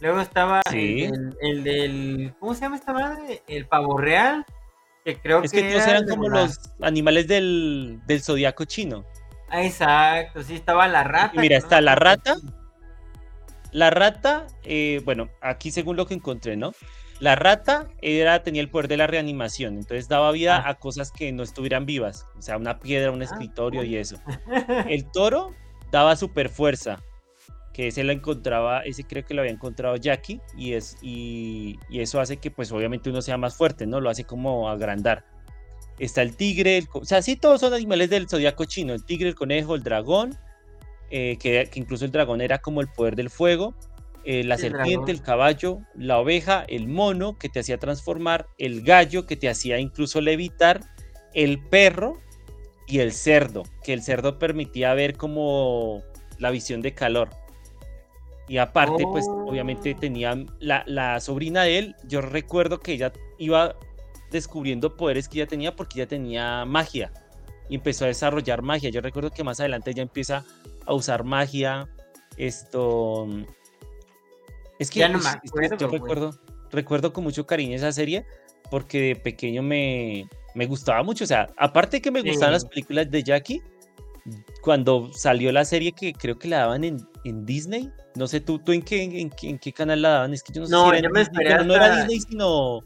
Luego 0.00 0.20
estaba 0.20 0.62
el, 0.72 1.64
del, 1.64 2.34
¿Cómo 2.40 2.54
se 2.54 2.62
llama 2.62 2.76
esta 2.76 2.92
madre? 2.92 3.42
El 3.46 3.66
pavo 3.66 3.96
real. 3.96 4.44
Que 5.04 5.16
creo 5.16 5.42
es 5.42 5.52
que, 5.52 5.62
todos 5.62 5.86
eran 5.86 6.06
como 6.06 6.28
los 6.28 6.58
animales 6.80 7.28
del, 7.28 8.00
del 8.06 8.22
zodiaco 8.22 8.64
chino. 8.64 9.04
Ah, 9.48 9.64
exacto, 9.64 10.42
sí, 10.42 10.54
estaba 10.54 10.88
la 10.88 11.04
rata. 11.04 11.40
mira, 11.40 11.56
está 11.56 11.80
la 11.80 11.94
rata. 11.94 12.36
La 13.70 13.90
rata, 13.90 14.46
eh, 14.64 15.00
bueno, 15.04 15.28
aquí 15.40 15.70
según 15.70 15.96
lo 15.96 16.06
que 16.06 16.14
encontré, 16.14 16.56
¿no? 16.56 16.72
La 17.22 17.36
rata 17.36 17.86
era, 18.00 18.42
tenía 18.42 18.60
el 18.60 18.68
poder 18.68 18.88
de 18.88 18.96
la 18.96 19.06
reanimación, 19.06 19.74
entonces 19.74 20.08
daba 20.08 20.32
vida 20.32 20.56
ah. 20.56 20.70
a 20.70 20.74
cosas 20.80 21.12
que 21.12 21.30
no 21.30 21.44
estuvieran 21.44 21.86
vivas, 21.86 22.26
o 22.36 22.42
sea, 22.42 22.56
una 22.56 22.80
piedra, 22.80 23.12
un 23.12 23.22
ah, 23.22 23.24
escritorio 23.26 23.84
y 23.84 23.94
eso. 23.94 24.16
El 24.88 25.08
toro 25.12 25.54
daba 25.92 26.16
super 26.16 26.48
fuerza, 26.48 27.00
que 27.72 27.86
ese 27.86 28.02
lo 28.02 28.10
encontraba, 28.10 28.80
ese 28.80 29.04
creo 29.04 29.24
que 29.24 29.34
lo 29.34 29.42
había 29.42 29.52
encontrado 29.52 29.94
Jackie, 29.94 30.40
y, 30.56 30.72
es, 30.72 30.96
y, 31.00 31.78
eso 31.92 32.18
hace 32.18 32.38
que 32.38 32.50
pues 32.50 32.72
obviamente 32.72 33.08
uno 33.08 33.22
sea 33.22 33.36
más 33.36 33.54
fuerte, 33.54 33.86
¿no? 33.86 34.00
Lo 34.00 34.10
hace 34.10 34.24
como 34.24 34.68
agrandar. 34.68 35.24
Está 36.00 36.22
el 36.22 36.34
tigre, 36.34 36.82
o 36.92 37.04
sea, 37.04 37.22
sí 37.22 37.36
todos 37.36 37.60
son 37.60 37.72
animales 37.72 38.10
del 38.10 38.28
zodiaco 38.28 38.64
chino, 38.64 38.94
el 38.94 39.04
tigre, 39.04 39.28
el 39.28 39.36
conejo, 39.36 39.76
el 39.76 39.84
dragón, 39.84 40.36
eh, 41.08 41.38
que, 41.38 41.68
que 41.70 41.78
incluso 41.78 42.04
el 42.04 42.10
dragón 42.10 42.40
era 42.40 42.58
como 42.58 42.80
el 42.80 42.88
poder 42.88 43.14
del 43.14 43.30
fuego, 43.30 43.76
eh, 44.24 44.44
la 44.44 44.56
serpiente, 44.56 45.10
el 45.10 45.22
caballo, 45.22 45.80
la 45.94 46.18
oveja, 46.18 46.64
el 46.68 46.88
mono 46.88 47.38
que 47.38 47.48
te 47.48 47.60
hacía 47.60 47.78
transformar, 47.78 48.46
el 48.58 48.82
gallo 48.82 49.26
que 49.26 49.36
te 49.36 49.48
hacía 49.48 49.78
incluso 49.78 50.20
levitar, 50.20 50.80
el 51.34 51.58
perro 51.58 52.18
y 52.86 53.00
el 53.00 53.12
cerdo, 53.12 53.64
que 53.82 53.92
el 53.92 54.02
cerdo 54.02 54.38
permitía 54.38 54.94
ver 54.94 55.16
como 55.16 56.02
la 56.38 56.50
visión 56.50 56.82
de 56.82 56.94
calor. 56.94 57.30
Y 58.48 58.58
aparte, 58.58 59.04
pues 59.10 59.26
obviamente 59.28 59.94
oh. 59.96 60.00
tenía 60.00 60.44
la, 60.60 60.84
la, 60.86 61.20
sobrina 61.20 61.62
de 61.62 61.78
él, 61.78 61.96
yo 62.04 62.20
recuerdo 62.20 62.80
que 62.80 62.92
ella 62.92 63.12
iba 63.38 63.76
descubriendo 64.30 64.96
poderes 64.96 65.28
que 65.28 65.38
ella 65.38 65.46
tenía 65.46 65.74
porque 65.76 66.00
ella 66.00 66.08
tenía 66.08 66.64
magia 66.64 67.12
y 67.68 67.76
empezó 67.76 68.04
a 68.04 68.08
desarrollar 68.08 68.62
magia. 68.62 68.90
Yo 68.90 69.00
recuerdo 69.00 69.30
que 69.30 69.44
más 69.44 69.60
adelante 69.60 69.90
ella 69.90 70.02
empieza 70.02 70.44
a 70.84 70.94
usar 70.94 71.24
magia, 71.24 71.88
esto, 72.36 73.26
es 74.82 74.90
que, 74.90 75.08
no 75.08 75.20
yo 75.78 75.88
recuerdo, 75.88 76.38
recuerdo 76.70 77.12
con 77.12 77.24
mucho 77.24 77.46
cariño 77.46 77.76
esa 77.76 77.92
serie 77.92 78.26
porque 78.70 79.00
de 79.00 79.16
pequeño 79.16 79.62
me, 79.62 80.28
me 80.54 80.66
gustaba 80.66 81.02
mucho. 81.02 81.24
O 81.24 81.26
sea, 81.26 81.46
aparte 81.56 81.98
de 81.98 82.00
que 82.02 82.10
me 82.10 82.22
gustaban 82.22 82.52
las 82.52 82.64
películas 82.64 83.10
de 83.10 83.22
Jackie, 83.22 83.62
cuando 84.62 85.12
salió 85.12 85.52
la 85.52 85.64
serie 85.64 85.92
que 85.92 86.12
creo 86.12 86.38
que 86.38 86.48
la 86.48 86.58
daban 86.58 86.84
en, 86.84 87.06
en 87.24 87.44
Disney, 87.44 87.90
no 88.14 88.26
sé, 88.26 88.40
¿tú, 88.40 88.58
tú 88.58 88.72
en, 88.72 88.82
qué, 88.82 89.02
en, 89.02 89.58
qué 89.58 89.72
canal 89.72 90.02
la 90.02 90.08
daban? 90.10 90.32
Es 90.32 90.42
que 90.42 90.52
yo 90.52 90.62
no 90.62 90.66
sé 90.66 90.74
si 90.74 90.98
era 90.98 91.10
me 91.10 91.64
no 91.64 91.74
era 91.74 91.96
Disney, 91.96 92.20
sino... 92.20 92.80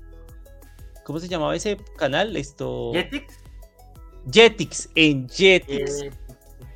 ¿Cómo 1.05 1.20
se 1.20 1.28
llamaba 1.28 1.55
ese 1.55 1.76
canal? 1.97 2.36
Esto... 2.36 2.92
Jetix. 2.92 3.38
Jetix, 4.28 4.88
en 4.97 5.28
Jetix. 5.28 6.05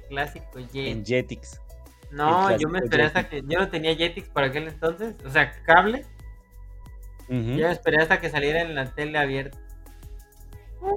Clásico 0.09 0.59
Jetix. 0.73 0.87
En 0.87 1.05
Jetix. 1.05 1.60
No, 2.11 2.57
yo 2.57 2.69
me 2.69 2.81
esperé 2.81 3.05
hasta 3.05 3.29
que. 3.29 3.43
Yo 3.47 3.59
no 3.59 3.69
tenía 3.69 3.95
Jetix 3.95 4.29
para 4.29 4.49
aquel 4.49 4.69
entonces, 4.69 5.15
o 5.25 5.31
sea, 5.31 5.51
cable. 5.63 6.05
Yo 7.29 7.37
me 7.37 7.71
esperé 7.71 8.03
hasta 8.03 8.21
que 8.21 8.29
saliera 8.29 8.63
en 8.63 8.75
la 8.75 8.87
tele 8.93 9.17
abierta. 9.17 9.57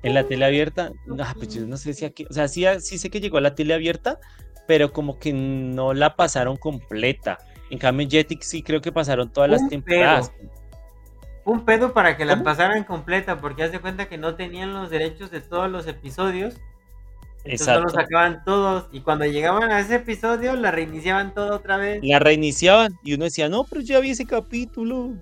En 0.01 0.13
la 0.13 0.23
tele 0.23 0.45
abierta, 0.45 0.91
no, 1.05 1.17
pues 1.35 1.53
yo 1.53 1.67
no 1.67 1.77
sé 1.77 1.93
si 1.93 2.05
aquí, 2.05 2.25
o 2.29 2.33
sea, 2.33 2.47
sí, 2.47 2.65
sí 2.79 2.97
sé 2.97 3.09
que 3.09 3.19
llegó 3.19 3.37
a 3.37 3.41
la 3.41 3.53
tele 3.53 3.73
abierta, 3.73 4.19
pero 4.65 4.91
como 4.93 5.19
que 5.19 5.33
no 5.33 5.93
la 5.93 6.15
pasaron 6.15 6.57
completa. 6.57 7.37
En 7.69 7.77
cambio, 7.77 8.05
en 8.05 8.09
Jetix 8.09 8.47
sí 8.47 8.63
creo 8.63 8.81
que 8.81 8.91
pasaron 8.91 9.31
todas 9.31 9.49
las 9.49 9.67
temporadas. 9.67 10.31
Un 11.45 11.65
pedo 11.65 11.93
para 11.93 12.15
que 12.15 12.25
la 12.25 12.41
pasaran 12.41 12.85
completa, 12.85 13.41
porque 13.41 13.63
haz 13.63 13.71
de 13.71 13.81
cuenta 13.81 14.07
que 14.07 14.17
no 14.17 14.35
tenían 14.35 14.73
los 14.73 14.89
derechos 14.89 15.29
de 15.29 15.41
todos 15.41 15.69
los 15.69 15.85
episodios 15.85 16.55
Exacto. 17.45 17.89
Solo 17.89 18.01
sacaban 18.01 18.43
todos 18.45 18.85
y 18.91 19.01
cuando 19.01 19.25
llegaban 19.25 19.71
a 19.71 19.79
ese 19.79 19.95
episodio 19.95 20.55
la 20.55 20.71
reiniciaban 20.71 21.33
todo 21.33 21.55
otra 21.55 21.77
vez. 21.77 21.99
La 22.03 22.19
reiniciaban 22.19 22.93
y 23.03 23.13
uno 23.13 23.25
decía, 23.25 23.49
no, 23.49 23.65
pero 23.65 23.81
ya 23.81 23.99
vi 23.99 24.11
ese 24.11 24.25
capítulo. 24.25 25.13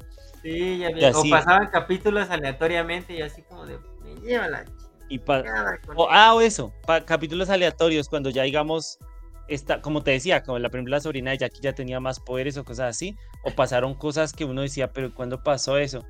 Sí, 0.43 0.78
ya 0.78 0.89
vi. 0.89 1.03
O 1.05 1.24
pasaban 1.30 1.69
capítulos 1.69 2.30
aleatoriamente 2.30 3.13
y 3.13 3.22
así 3.22 3.41
como 3.43 3.65
de, 3.65 3.78
me 4.03 4.15
lleva 4.22 4.47
la 4.47 4.65
y 5.11 5.19
pa 5.19 5.43
o, 5.95 6.07
Ah, 6.09 6.34
o 6.34 6.41
eso, 6.41 6.74
capítulos 7.05 7.49
aleatorios, 7.49 8.07
cuando 8.07 8.30
ya 8.30 8.43
digamos, 8.43 8.97
esta, 9.49 9.82
como 9.82 10.03
te 10.03 10.11
decía, 10.11 10.41
como 10.41 10.57
la 10.57 10.69
primera 10.69 11.01
sobrina 11.01 11.32
de 11.32 11.39
Jackie 11.39 11.59
ya 11.61 11.74
tenía 11.74 11.99
más 11.99 12.22
poderes 12.22 12.55
o 12.55 12.63
cosas 12.63 12.95
así, 12.95 13.17
o 13.43 13.51
pasaron 13.51 13.93
cosas 13.93 14.32
que 14.32 14.45
uno 14.45 14.61
decía, 14.61 14.93
pero 14.93 15.13
¿cuándo 15.13 15.43
pasó 15.43 15.78
eso? 15.78 16.05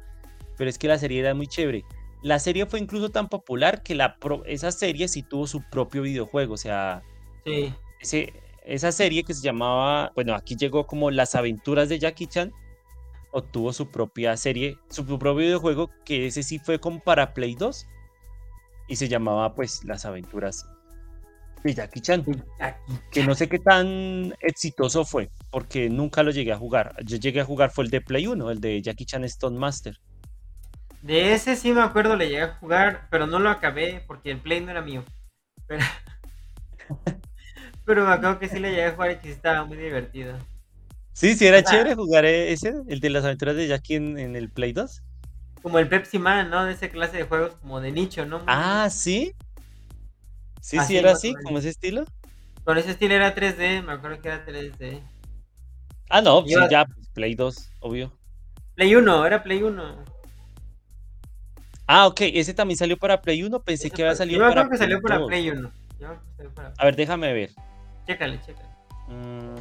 Pero 0.56 0.70
es 0.70 0.78
que 0.78 0.88
la 0.88 1.00
serie 1.00 1.20
era 1.20 1.34
muy 1.34 1.48
chévere. 1.48 1.84
La 2.22 2.40
serie 2.40 2.66
fue 2.66 2.80
incluso 2.80 3.10
tan 3.10 3.30
popular 3.30 3.82
que 3.82 3.96
la 3.96 4.18
esa 4.46 4.72
serie 4.72 5.08
sí 5.08 5.24
tuvo 5.24 5.48
su 5.48 5.62
propio 5.70 6.04
videojuego, 6.04 6.54
o 6.54 6.58
sea, 6.58 7.02
sí. 7.46 7.74
ese, 8.00 8.34
esa 8.64 8.92
serie 8.92 9.24
que 9.24 9.34
se 9.34 9.42
llamaba, 9.42 10.12
bueno, 10.14 10.36
aquí 10.36 10.56
llegó 10.56 10.86
como 10.86 11.10
Las 11.10 11.34
aventuras 11.36 11.90
de 11.90 12.00
Jackie 12.00 12.28
Chan, 12.28 12.54
obtuvo 13.32 13.74
su 13.74 13.90
propia 13.90 14.38
serie, 14.38 14.78
su 14.90 15.06
propio 15.06 15.36
videojuego, 15.36 15.90
que 16.06 16.28
ese 16.28 16.44
sí 16.44 16.60
fue 16.60 16.80
como 16.80 17.00
para 17.00 17.34
Play 17.34 17.56
2 17.56 17.88
y 18.88 18.96
se 18.98 19.08
llamaba 19.08 19.56
pues 19.56 19.84
Las 19.84 20.06
aventuras 20.06 20.68
de 21.64 21.74
Jackie 21.74 22.02
Chan, 22.02 22.26
que 23.12 23.24
no 23.24 23.36
sé 23.36 23.48
qué 23.48 23.60
tan 23.60 24.34
exitoso 24.42 25.06
fue, 25.06 25.32
porque 25.50 25.90
nunca 25.90 26.24
lo 26.24 26.32
llegué 26.32 26.52
a 26.52 26.58
jugar. 26.58 26.96
Yo 27.06 27.18
llegué 27.18 27.42
a 27.42 27.46
jugar 27.46 27.72
fue 27.72 27.86
el 27.86 27.92
de 27.92 28.02
Play 28.02 28.28
1, 28.28 28.52
el 28.52 28.60
de 28.60 28.82
Jackie 28.82 29.06
Chan 29.06 29.24
Stone 29.26 29.58
Master. 29.58 30.00
De 31.02 31.34
ese 31.34 31.56
sí 31.56 31.72
me 31.72 31.82
acuerdo, 31.82 32.16
le 32.16 32.28
llegué 32.28 32.44
a 32.44 32.56
jugar, 32.56 33.08
pero 33.10 33.26
no 33.26 33.40
lo 33.40 33.50
acabé 33.50 34.04
porque 34.06 34.32
el 34.32 34.38
Play 34.38 34.62
no 34.62 34.72
era 34.72 34.82
mío. 34.82 35.04
Pero, 35.68 35.84
pero 37.86 38.06
me 38.06 38.14
acuerdo 38.14 38.40
que 38.40 38.50
sí 38.50 38.60
le 38.60 38.70
llegué 38.70 38.86
a 38.86 38.92
jugar 38.92 39.12
y 39.12 39.18
que 39.18 39.32
estaba 39.32 39.66
muy 39.66 39.78
divertido. 39.78 40.38
Sí, 41.14 41.36
sí, 41.36 41.48
era 41.48 41.64
chévere 41.64 41.96
jugar 41.96 42.26
e-, 42.26 42.52
ese, 42.52 42.74
el 42.88 43.00
de 43.00 43.10
las 43.10 43.26
aventuras 43.26 43.56
de 43.56 43.68
Jackie 43.68 43.96
en, 43.96 44.36
el 44.36 44.50
Play 44.50 44.74
2. 44.74 45.02
Como 45.62 45.80
el 45.80 45.88
Pepsi 45.88 46.20
Man, 46.20 46.50
¿no? 46.50 46.66
De 46.66 46.74
esa 46.74 46.90
clase 46.90 47.18
de 47.18 47.24
juegos 47.24 47.56
como 47.56 47.82
de 47.82 47.92
nicho, 47.92 48.26
¿no? 48.26 48.42
ah, 48.48 48.90
sí. 48.90 49.34
Sí, 50.62 50.80
sí, 50.82 50.98
era 50.98 51.14
así, 51.14 51.34
como 51.44 51.58
ese 51.58 51.70
estilo. 51.70 52.06
Con 52.64 52.78
ese 52.78 52.92
estilo 52.92 53.16
era 53.16 53.34
3D, 53.34 53.84
me 53.84 53.94
acuerdo 53.94 54.22
que 54.22 54.28
era 54.28 54.46
3D. 54.46 55.02
Ah, 56.10 56.22
no, 56.22 56.46
sí, 56.46 56.54
ya, 56.70 56.86
pues, 56.86 57.08
Play 57.10 57.34
2, 57.34 57.70
obvio. 57.80 58.12
Play 58.76 58.96
1, 58.96 59.26
era 59.26 59.42
Play 59.42 59.64
1. 59.64 60.11
Ah, 61.94 62.08
ok, 62.08 62.22
ese 62.22 62.54
también 62.54 62.78
salió 62.78 62.96
para 62.96 63.22
Play 63.22 63.44
1, 63.44 63.64
pensé 63.64 63.92
que 63.92 64.02
había 64.02 64.16
salido 64.16 64.40
para 64.40 64.52
Yo 64.52 64.56
creo 64.56 64.70
que 64.70 64.78
salió 64.78 65.02
para 65.02 65.26
Play 65.26 65.50
1. 65.50 65.72
A 66.78 66.86
ver, 66.86 66.96
déjame 66.96 67.34
ver. 67.34 67.50
Chécale, 68.08 68.40
chécale. 68.40 68.70
Mm, 69.10 69.58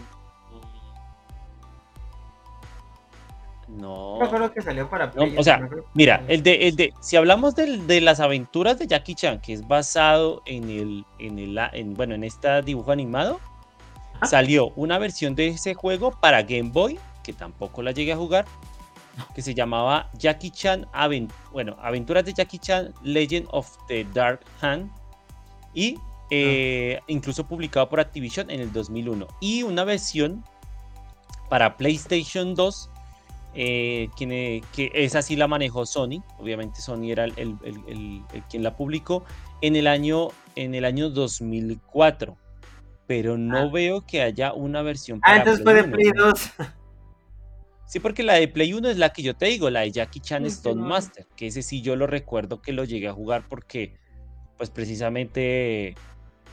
No. 3.81 4.19
que 4.55 4.63
salió 4.63 4.89
para 4.89 5.13
o 5.37 5.43
sea, 5.43 5.69
mira, 5.95 6.23
el 6.29 6.45
de, 6.45 6.69
el 6.69 6.77
de, 6.77 6.93
si 7.01 7.17
hablamos 7.17 7.57
de, 7.57 8.01
las 8.01 8.21
aventuras 8.21 8.79
de 8.79 8.87
Jackie 8.87 9.17
Chan, 9.17 9.41
que 9.41 9.53
es 9.53 9.67
basado 9.67 10.43
en 10.47 10.71
el, 10.71 11.05
en 11.19 11.39
el, 11.41 11.59
en, 11.73 11.95
bueno, 11.95 12.15
en 12.15 12.23
este 12.23 12.63
dibujo 12.63 12.93
animado, 12.93 13.41
salió 14.23 14.69
una 14.77 14.99
versión 14.99 15.35
de 15.35 15.49
ese 15.49 15.75
juego 15.75 16.13
para 16.13 16.43
Game 16.43 16.71
Boy, 16.73 16.97
que 17.25 17.33
tampoco 17.33 17.83
la 17.83 17.91
llegué 17.91 18.13
a 18.13 18.17
jugar, 18.17 18.45
que 19.35 19.43
se 19.43 19.55
llamaba 19.55 20.11
Jackie 20.19 20.51
Chan, 20.51 20.87
bueno, 21.53 21.77
Aventuras 21.81 22.25
de 22.25 22.33
Jackie 22.33 22.59
Chan, 22.59 22.93
Legend 23.03 23.47
of 23.51 23.77
the 23.89 24.05
Dark 24.13 24.41
Hand, 24.61 24.91
y 25.75 25.99
eh, 26.31 26.99
ah. 27.01 27.05
incluso 27.09 27.47
publicado 27.47 27.89
por 27.89 28.01
Activision 28.01 28.51
en 28.51 28.61
el 28.61 28.73
2001, 28.73 29.27
y 29.41 29.63
una 29.63 29.85
versión 29.85 30.45
para 31.49 31.77
PlayStation 31.77 32.55
2 32.55 32.91
eh, 33.53 34.09
quien, 34.17 34.31
eh, 34.31 34.63
que 34.73 34.93
esa 34.95 35.23
sí 35.23 35.35
la 35.35 35.49
manejó 35.49 35.85
Sony, 35.85 36.23
obviamente 36.39 36.81
Sony 36.81 37.11
era 37.11 37.25
el, 37.25 37.57
quien 38.49 38.63
la 38.63 38.77
publicó 38.77 39.25
en 39.61 39.75
el 39.75 39.89
año, 39.89 40.29
en 40.55 40.77
el 40.77 40.85
año 40.85 41.11
2004, 41.11 42.37
pero 43.09 43.37
no 43.37 43.59
ah. 43.59 43.71
veo 43.73 44.07
que 44.07 44.23
haya 44.23 44.53
una 44.53 44.83
versión 44.83 45.19
ah, 45.19 45.21
para 45.23 45.35
Ah, 45.35 45.39
entonces 45.39 45.65
fue 45.65 45.75
de 45.75 45.85
Play 45.85 46.11
2. 46.17 46.51
Sí, 47.91 47.99
porque 47.99 48.23
la 48.23 48.35
de 48.35 48.47
Play 48.47 48.73
1 48.73 48.89
es 48.89 48.99
la 48.99 49.13
que 49.13 49.23
yo 49.23 49.35
te 49.35 49.47
digo, 49.47 49.69
la 49.69 49.81
de 49.81 49.91
Jackie 49.91 50.21
Chan 50.21 50.47
Stone 50.47 50.81
Master, 50.81 51.27
que 51.35 51.49
ese 51.49 51.61
sí 51.61 51.83
yo 51.83 51.97
lo 51.97 52.07
recuerdo 52.07 52.63
que 52.63 52.73
lo 52.73 52.85
llegué 52.85 53.09
a 53.09 53.13
jugar 53.13 53.43
porque, 53.49 53.97
pues 54.57 54.71
precisamente, 54.71 55.97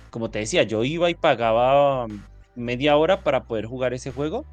como 0.10 0.32
te 0.32 0.40
decía, 0.40 0.64
yo 0.64 0.84
iba 0.84 1.12
y 1.12 1.14
pagaba 1.14 2.08
media 2.56 2.98
hora 2.98 3.24
para 3.24 3.44
poder 3.44 3.68
jugar 3.68 3.94
ese 3.94 4.12
juego 4.12 4.46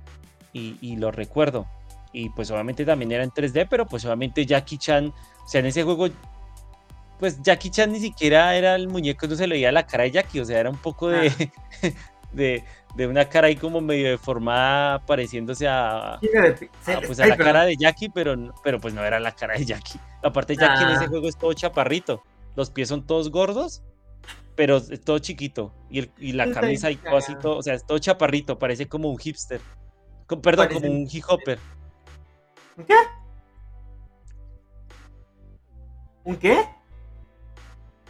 y, 0.53 0.76
y 0.82 0.97
lo 0.97 1.11
recuerdo 1.11 1.66
y 2.12 2.28
pues 2.28 2.51
obviamente 2.51 2.85
también 2.85 3.12
era 3.12 3.24
en 3.24 3.30
3D, 3.30 3.66
pero 3.68 3.87
pues 3.87 4.05
obviamente 4.05 4.45
Jackie 4.45 4.76
Chan, 4.76 5.07
o 5.09 5.49
sea, 5.49 5.61
en 5.61 5.66
ese 5.66 5.82
juego, 5.85 6.09
pues 7.18 7.43
Jackie 7.43 7.70
Chan 7.70 7.93
ni 7.93 8.01
siquiera 8.01 8.55
era 8.57 8.74
el 8.76 8.89
muñeco, 8.89 9.26
no 9.26 9.37
se 9.37 9.47
le 9.47 9.55
veía 9.55 9.72
la 9.72 9.87
cara 9.87 10.05
de 10.05 10.11
Jackie, 10.11 10.41
o 10.41 10.45
sea, 10.45 10.61
era 10.61 10.68
un 10.68 10.76
poco 10.76 11.09
de, 11.09 11.51
ah. 11.82 11.89
de, 12.32 12.62
de, 12.95 13.07
una 13.07 13.28
cara 13.28 13.49
ahí 13.49 13.57
como 13.57 13.80
medio 13.80 14.11
deformada, 14.11 15.05
pareciéndose 15.05 15.66
a, 15.68 16.18
pues 17.07 17.20
a 17.20 17.26
la 17.26 17.36
cara 17.36 17.64
de 17.64 17.76
Jackie, 17.76 18.09
pero, 18.09 18.55
pero 18.62 18.80
pues 18.80 18.95
no 18.95 19.05
era 19.05 19.20
la 19.20 19.32
cara 19.32 19.55
de 19.55 19.64
Jackie. 19.64 19.99
Aparte 20.22 20.57
Jackie 20.57 20.84
en 20.84 20.90
ese 20.90 21.05
ah. 21.05 21.09
juego 21.09 21.28
es 21.28 21.36
todo 21.36 21.53
chaparrito, 21.53 22.22
los 22.57 22.70
pies 22.70 22.88
son 22.88 23.07
todos 23.07 23.30
gordos, 23.30 23.82
pero 24.55 24.76
es 24.76 25.01
todo 25.01 25.18
chiquito, 25.18 25.74
y, 25.90 26.01
el, 26.01 26.12
y 26.18 26.32
la 26.32 26.51
camisa 26.53 26.90
y 26.90 26.97
casi 26.97 27.34
todo, 27.36 27.59
o 27.59 27.62
sea, 27.62 27.74
es 27.74 27.86
todo 27.86 27.99
chaparrito, 27.99 28.59
parece 28.59 28.86
como 28.86 29.11
un 29.11 29.18
hipster. 29.18 29.61
perdón, 30.42 30.68
como 30.72 30.90
un 30.90 31.09
hip 31.11 31.24
hopper. 31.28 31.59
¿Un 32.76 32.84
qué? 32.84 32.95
¿Un 36.24 36.36
qué? 36.36 36.64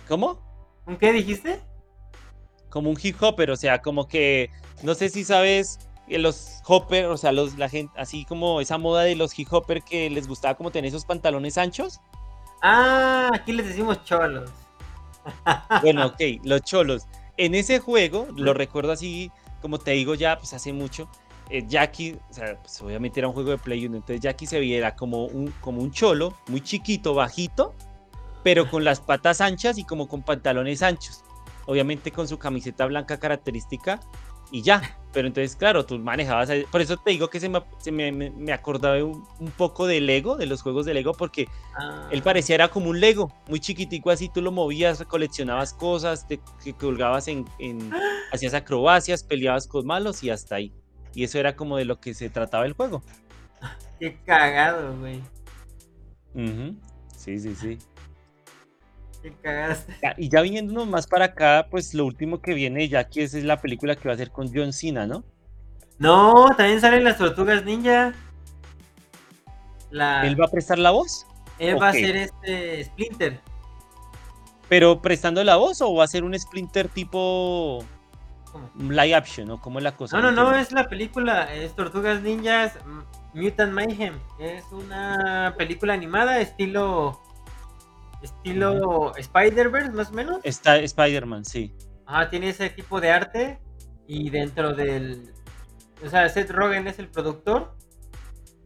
¿Cómo? 0.09 0.39
¿Un 0.87 0.97
qué 0.97 1.13
dijiste? 1.13 1.61
Como 2.75 2.91
un 2.91 2.99
hip 3.01 3.23
hopper, 3.23 3.53
o 3.53 3.57
sea, 3.57 3.81
como 3.81 4.09
que 4.09 4.51
no 4.83 4.97
sé 4.97 5.09
si 5.09 5.23
sabes 5.25 5.79
que 6.09 6.19
los 6.19 6.61
hopper, 6.67 7.07
o 7.07 7.17
sea, 7.17 7.31
los, 7.31 7.57
la 7.57 7.69
gente, 7.69 7.93
así 7.97 8.25
como 8.25 8.61
esa 8.61 8.79
moda 8.79 9.03
de 9.05 9.15
los 9.15 9.39
hip 9.39 9.47
hopper 9.53 9.83
que 9.83 10.11
les 10.11 10.27
gustaba 10.27 10.57
como 10.57 10.73
tener 10.73 10.89
esos 10.89 11.05
pantalones 11.05 11.57
anchos. 11.57 12.01
Ah, 12.63 13.31
aquí 13.33 13.53
les 13.53 13.69
decimos 13.69 14.03
cholos. 14.05 14.51
Bueno, 15.83 16.07
ok, 16.07 16.21
los 16.43 16.63
cholos. 16.63 17.05
En 17.37 17.55
ese 17.55 17.79
juego, 17.79 18.27
lo 18.37 18.55
recuerdo 18.55 18.91
así, 18.91 19.31
como 19.63 19.79
te 19.79 19.93
digo 19.93 20.17
ya, 20.17 20.37
pues 20.37 20.53
hace 20.53 20.73
mucho, 20.73 21.09
eh, 21.51 21.65
Jackie, 21.67 22.19
o 22.31 22.35
sea, 22.35 22.61
pues 22.61 22.81
obviamente 22.81 23.21
era 23.21 23.29
un 23.29 23.35
juego 23.35 23.51
de 23.51 23.59
Play 23.59 23.87
1, 23.87 23.97
entonces 23.97 24.21
Jackie 24.21 24.47
se 24.47 24.61
viera 24.61 24.97
como 24.97 25.27
un, 25.27 25.53
como 25.61 25.81
un 25.81 25.93
cholo, 25.93 26.37
muy 26.49 26.61
chiquito, 26.61 27.15
bajito, 27.15 27.75
pero 28.43 28.71
con 28.71 28.85
las 28.85 29.01
patas 29.01 29.41
anchas 29.41 29.79
y 29.79 29.85
como 29.85 30.09
con 30.09 30.23
pantalones 30.23 30.83
anchos. 30.83 31.24
Obviamente 31.67 32.11
con 32.11 32.29
su 32.29 32.39
camiseta 32.39 32.87
blanca 32.87 33.19
característica 33.19 34.01
y 34.51 34.63
ya. 34.63 34.99
Pero 35.13 35.29
entonces, 35.29 35.57
claro, 35.57 35.87
tú 35.87 35.99
manejabas. 35.99 36.51
Por 36.71 36.81
eso 36.81 36.97
te 36.97 37.11
digo 37.11 37.29
que 37.29 37.41
se 37.41 37.49
me, 37.49 38.13
me, 38.13 38.53
acordaba 38.53 39.03
un, 39.03 39.25
poco 39.57 39.87
de 39.87 40.01
Lego, 40.01 40.37
de 40.37 40.47
los 40.47 40.63
juegos 40.63 40.87
de 40.87 40.95
Lego, 40.95 41.13
porque 41.13 41.43
él 42.11 42.19
ah. 42.21 42.25
parecía 42.25 42.57
era 42.57 42.69
como 42.69 42.91
un 42.91 43.01
Lego, 43.01 43.33
muy 43.49 43.61
chiquitico 43.61 44.11
así. 44.11 44.29
Tú 44.29 44.43
lo 44.43 44.51
movías, 44.51 45.05
coleccionabas 45.05 45.73
cosas, 45.73 46.27
te, 46.27 46.41
colgabas 46.79 47.29
en, 47.29 47.45
en. 47.59 47.93
hacías 48.33 48.55
acrobacias, 48.55 49.23
peleabas 49.23 49.69
con 49.69 49.87
malos 49.87 50.23
y 50.25 50.31
hasta 50.31 50.57
ahí. 50.57 50.73
Y 51.15 51.23
eso 51.23 51.39
era 51.39 51.55
como 51.55 51.77
de 51.77 51.85
lo 51.85 52.01
que 52.01 52.13
se 52.13 52.29
trataba 52.29 52.67
el 52.67 52.73
juego. 52.73 53.03
Qué 54.01 54.19
cagado, 54.25 54.97
güey. 54.99 55.21
Sí, 57.17 57.39
sí, 57.39 57.55
sí. 57.55 57.79
Qué 59.25 59.33
cagaste. 59.41 59.97
Y 60.19 60.29
ya 60.29 60.43
viniéndonos 60.43 60.87
más 60.87 61.07
para 61.07 61.25
acá, 61.25 61.67
pues 61.71 61.95
lo 61.95 62.05
último 62.05 62.43
que 62.43 62.53
viene 62.53 62.87
ya 62.91 62.99
aquí 62.99 63.23
es, 63.23 63.33
la 63.33 63.59
película 63.59 63.97
que 63.97 64.07
va 64.07 64.13
a 64.13 64.17
hacer 64.17 64.31
con 64.31 64.53
John 64.55 64.75
Cena, 64.75 65.07
¿no? 65.07 65.25
No, 65.99 66.49
también 66.59 66.79
salen 66.79 67.05
las 67.05 67.17
tortugas 67.17 67.65
ninja. 67.65 68.13
¿Él 69.91 70.39
va 70.39 70.45
a 70.45 70.51
prestar 70.51 70.79
la 70.79 70.91
voz? 70.91 71.27
Él 71.59 71.81
va 71.81 71.89
a 71.89 71.93
ser 71.93 72.17
este 72.17 72.85
Splinter. 72.85 73.41
¿Pero 74.69 75.01
prestando 75.01 75.43
la 75.43 75.57
voz 75.57 75.81
o 75.81 75.95
va 75.95 76.05
a 76.05 76.09
ser 76.09 76.23
un 76.23 76.39
Splinter 76.39 76.91
tipo 76.91 77.83
live 78.79 79.15
action, 79.15 79.49
¿no? 79.49 79.59
¿Cómo 79.59 79.79
es 79.79 79.85
la 79.85 79.97
cosa? 79.97 80.21
No, 80.21 80.31
no, 80.31 80.33
no, 80.33 80.55
es 80.55 80.71
la 80.71 80.87
película, 80.87 81.51
es 81.55 81.75
Tortugas 81.75 82.21
Ninjas 82.21 82.75
Mutant 83.33 83.73
Mayhem. 83.73 84.19
Es 84.39 84.65
una 84.71 85.55
película 85.57 85.95
animada 85.95 86.41
estilo 86.41 87.23
estilo 88.25 89.15
Spider-Verse, 89.17 89.91
más 89.93 90.11
o 90.11 90.15
menos. 90.15 90.41
Está 90.43 90.77
Spider-Man, 90.79 91.45
sí. 91.45 91.75
Ah, 92.07 92.29
tiene 92.29 92.49
ese 92.49 92.71
tipo 92.71 93.01
de 93.01 93.11
arte 93.11 93.61
y 94.07 94.31
dentro 94.31 94.75
del 94.75 95.33
o 96.05 96.09
sea, 96.09 96.29
Seth 96.29 96.51
Rogen 96.51 96.87
es 96.87 96.99
el 96.99 97.09
productor 97.09 97.75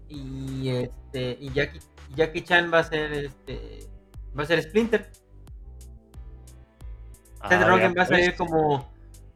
y 0.09 0.69
este 0.71 1.37
y 1.41 1.53
Jackie, 1.53 1.81
Jackie 2.17 2.43
Chan 2.43 2.73
va 2.73 2.81
a 2.81 2.85
ser 2.85 3.13
este 3.13 3.89
va 4.37 4.43
a 4.43 4.47
ser 4.47 4.63
Splinter. 4.63 5.11
Seth 7.49 7.63
ah, 7.63 7.69
Rogen 7.69 7.95
va 7.97 8.03
a 8.03 8.07
salir 8.07 8.35
pues. 8.37 8.39
como 8.39 8.91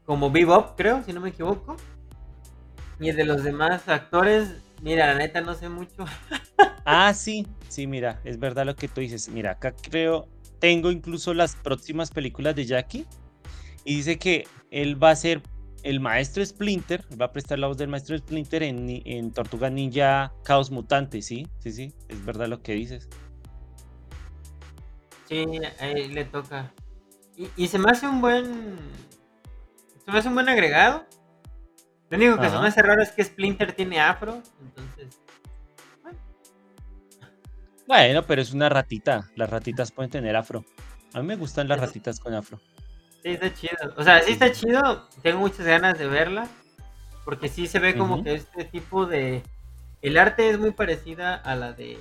como 0.04 0.30
Bebop, 0.30 0.76
creo, 0.76 1.02
si 1.04 1.12
no 1.12 1.20
me 1.20 1.28
equivoco. 1.28 1.76
Y 2.98 3.10
de 3.12 3.24
los 3.24 3.44
demás 3.44 3.88
actores, 3.88 4.56
mira, 4.80 5.08
la 5.08 5.14
neta 5.14 5.40
no 5.40 5.54
sé 5.54 5.68
mucho. 5.68 6.04
ah, 6.84 7.12
sí, 7.14 7.46
sí, 7.72 7.86
mira, 7.86 8.20
es 8.24 8.38
verdad 8.38 8.66
lo 8.66 8.76
que 8.76 8.88
tú 8.88 9.00
dices. 9.00 9.28
Mira, 9.28 9.52
acá 9.52 9.74
creo, 9.74 10.28
tengo 10.60 10.90
incluso 10.90 11.34
las 11.34 11.56
próximas 11.56 12.10
películas 12.10 12.54
de 12.54 12.66
Jackie. 12.66 13.06
Y 13.84 13.96
dice 13.96 14.18
que 14.18 14.46
él 14.70 15.02
va 15.02 15.10
a 15.10 15.16
ser 15.16 15.42
el 15.82 15.98
maestro 15.98 16.44
Splinter, 16.44 17.04
va 17.20 17.26
a 17.26 17.32
prestar 17.32 17.58
la 17.58 17.66
voz 17.66 17.76
del 17.76 17.88
maestro 17.88 18.16
Splinter 18.16 18.62
en, 18.62 19.02
en 19.04 19.32
Tortuga 19.32 19.68
Ninja 19.70 20.32
Caos 20.44 20.70
Mutante, 20.70 21.22
¿sí? 21.22 21.48
Sí, 21.58 21.72
sí, 21.72 21.92
es 22.08 22.24
verdad 22.24 22.46
lo 22.46 22.62
que 22.62 22.74
dices. 22.74 23.08
Sí, 25.28 25.44
ahí 25.80 26.08
le 26.08 26.24
toca. 26.26 26.72
Y, 27.56 27.66
se 27.66 27.78
me 27.78 27.90
hace 27.90 28.06
un 28.06 28.20
buen. 28.20 28.76
Se 30.04 30.12
me 30.12 30.18
hace 30.18 30.28
un 30.28 30.34
buen 30.34 30.48
agregado. 30.48 31.06
Lo 32.10 32.18
único 32.18 32.38
que 32.38 32.50
se 32.50 32.58
me 32.58 32.68
hace 32.68 32.82
raro 32.82 33.02
es 33.02 33.10
que 33.12 33.24
Splinter 33.24 33.72
tiene 33.72 33.98
afro, 33.98 34.42
entonces. 34.60 34.91
Bueno. 37.92 38.22
pero 38.22 38.42
es 38.42 38.52
una 38.52 38.68
ratita. 38.68 39.28
Las 39.36 39.50
ratitas 39.50 39.92
pueden 39.92 40.10
tener 40.10 40.36
afro. 40.36 40.64
A 41.12 41.20
mí 41.20 41.26
me 41.26 41.36
gustan 41.36 41.68
las 41.68 41.78
ratitas 41.78 42.20
con 42.20 42.34
afro. 42.34 42.58
Sí, 43.22 43.30
está 43.30 43.52
chido. 43.52 43.94
O 43.96 44.02
sea, 44.02 44.20
sí 44.22 44.32
está 44.32 44.50
chido. 44.50 45.08
Tengo 45.22 45.40
muchas 45.40 45.66
ganas 45.66 45.98
de 45.98 46.06
verla. 46.06 46.48
Porque 47.24 47.48
sí 47.48 47.66
se 47.66 47.78
ve 47.78 47.96
como 47.96 48.24
que 48.24 48.34
este 48.34 48.64
tipo 48.64 49.06
de. 49.06 49.42
El 50.00 50.18
arte 50.18 50.50
es 50.50 50.58
muy 50.58 50.72
parecida 50.72 51.34
a 51.34 51.54
la 51.54 51.72
de. 51.72 51.98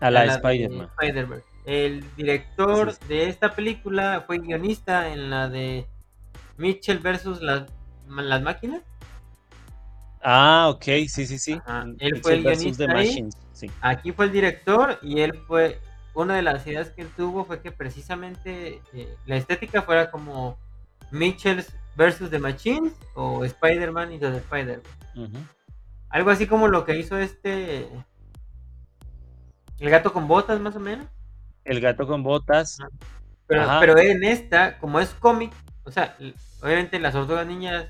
A 0.00 0.10
la, 0.10 0.22
de 0.22 0.28
Spider-Man. 0.28 0.90
Spider 1.00 1.44
el 1.64 2.04
director 2.16 2.98
de 3.06 3.28
esta 3.28 3.54
película 3.54 4.24
fue 4.26 4.38
guionista 4.38 5.12
en 5.12 5.30
la 5.30 5.48
de 5.48 5.86
Mitchell 6.56 6.98
versus 6.98 7.40
las, 7.40 7.66
las 8.08 8.42
máquinas. 8.42 8.82
Ah, 10.22 10.68
ok, 10.70 10.84
sí, 11.08 11.26
sí, 11.26 11.38
sí. 11.38 11.60
Él 11.98 12.20
fue 12.22 12.34
el 12.34 12.42
guionista. 12.42 12.86
Aquí 13.80 14.12
fue 14.12 14.26
el 14.26 14.32
director 14.32 14.98
y 15.02 15.20
él 15.20 15.34
fue. 15.46 15.80
Una 16.14 16.36
de 16.36 16.42
las 16.42 16.66
ideas 16.66 16.90
que 16.90 17.00
él 17.00 17.08
tuvo 17.16 17.46
fue 17.46 17.62
que 17.62 17.72
precisamente 17.72 18.82
eh, 18.92 19.16
la 19.24 19.36
estética 19.36 19.80
fuera 19.80 20.10
como 20.10 20.58
Mitchell 21.10 21.64
versus 21.96 22.28
The 22.28 22.38
Machines 22.38 22.92
o 23.14 23.46
Spider-Man 23.46 24.12
y 24.12 24.18
The 24.18 24.36
Spider-Man. 24.36 24.82
Algo 26.10 26.30
así 26.30 26.46
como 26.46 26.68
lo 26.68 26.84
que 26.84 26.98
hizo 26.98 27.18
este. 27.18 27.88
El 29.78 29.88
gato 29.88 30.12
con 30.12 30.28
botas, 30.28 30.60
más 30.60 30.76
o 30.76 30.80
menos. 30.80 31.06
El 31.64 31.80
gato 31.80 32.06
con 32.06 32.22
botas. 32.22 32.78
Pero, 33.46 33.66
pero 33.80 33.98
en 33.98 34.22
esta, 34.22 34.78
como 34.78 35.00
es 35.00 35.10
cómic, 35.14 35.52
o 35.84 35.90
sea, 35.90 36.16
obviamente 36.60 37.00
las 37.00 37.14
tortugas 37.14 37.46
niñas 37.46 37.86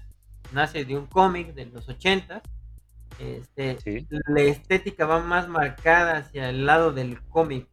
nace 0.53 0.85
de 0.85 0.97
un 0.97 1.07
cómic 1.07 1.55
de 1.55 1.67
los 1.67 1.89
80. 1.89 2.43
Este, 3.19 4.07
La 4.27 4.41
estética 4.43 5.07
va 5.07 5.21
más 5.21 5.49
marcada 5.49 6.19
hacia 6.19 6.49
el 6.49 6.67
lado 6.67 6.93
del 6.93 7.21
cómic. 7.23 7.69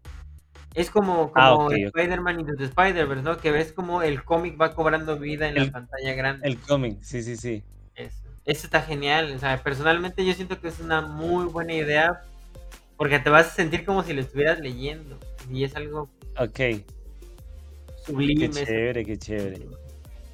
Es 0.76 0.92
como, 0.92 1.32
ah, 1.36 1.54
como 1.56 1.72
Spider-Man 1.72 2.42
y 2.42 2.46
the 2.58 2.66
Spider-Verse, 2.66 3.24
¿no? 3.24 3.38
Que 3.38 3.52
ves 3.52 3.74
como 3.74 4.04
el 4.04 4.24
cómic 4.24 4.60
va 4.60 4.76
cobrando 4.76 5.18
vida 5.18 5.48
en 5.48 5.56
la 5.56 5.72
pantalla 5.72 6.14
grande. 6.14 6.48
El 6.48 6.60
cómic, 6.60 7.02
sí, 7.02 7.24
sí, 7.24 7.38
sí. 7.38 7.64
Eso. 7.96 8.30
Eso 8.46 8.68
está 8.68 8.82
genial. 8.82 9.34
O 9.36 9.40
sea, 9.40 9.62
personalmente 9.64 10.26
yo 10.26 10.34
siento 10.34 10.62
que 10.62 10.68
es 10.68 10.80
una 10.80 11.02
muy 11.02 11.46
buena 11.46 11.74
idea 11.74 12.22
porque 12.98 13.20
te 13.20 13.30
vas 13.30 13.48
a 13.48 13.52
sentir 13.52 13.86
como 13.86 14.04
si 14.04 14.14
lo 14.14 14.22
estuvieras 14.22 14.60
leyendo. 14.60 15.18
Y 15.52 15.64
es 15.64 15.76
algo. 15.76 16.10
Ok. 16.38 16.60
Sublime. 18.06 18.50
Qué 18.50 18.66
chévere, 18.66 19.06
qué 19.06 19.18
chévere. 19.18 19.68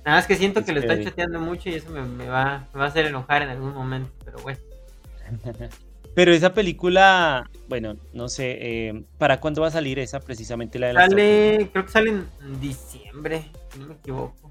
Nada 0.05 0.17
más 0.17 0.27
que 0.27 0.35
siento 0.35 0.63
que 0.63 0.71
lo 0.71 0.79
está 0.79 1.01
chateando 1.01 1.39
mucho 1.39 1.67
y 1.67 1.73
eso 1.73 1.89
me, 1.89 1.99
va, 1.99 2.67
me 2.71 2.79
va 2.79 2.85
a 2.85 2.87
hacer 2.87 3.07
enojar 3.07 3.41
en 3.41 3.49
algún 3.49 3.73
momento, 3.73 4.11
pero 4.23 4.37
bueno. 4.39 4.59
Pero 6.13 6.31
esa 6.31 6.53
película, 6.53 7.49
bueno, 7.67 7.97
no 8.13 8.29
sé, 8.29 8.57
eh, 8.61 9.03
¿para 9.17 9.41
cuándo 9.41 9.63
va 9.63 9.67
a 9.67 9.71
salir 9.71 9.99
esa 9.99 10.21
precisamente 10.21 10.79
la 10.79 10.87
de 10.87 10.93
la 10.93 11.09
Sale, 11.09 11.69
creo 11.73 11.85
que 11.85 11.91
sale 11.91 12.09
en 12.09 12.61
diciembre, 12.61 13.51
si 13.73 13.79
no 13.79 13.87
me 13.87 13.95
equivoco. 13.95 14.49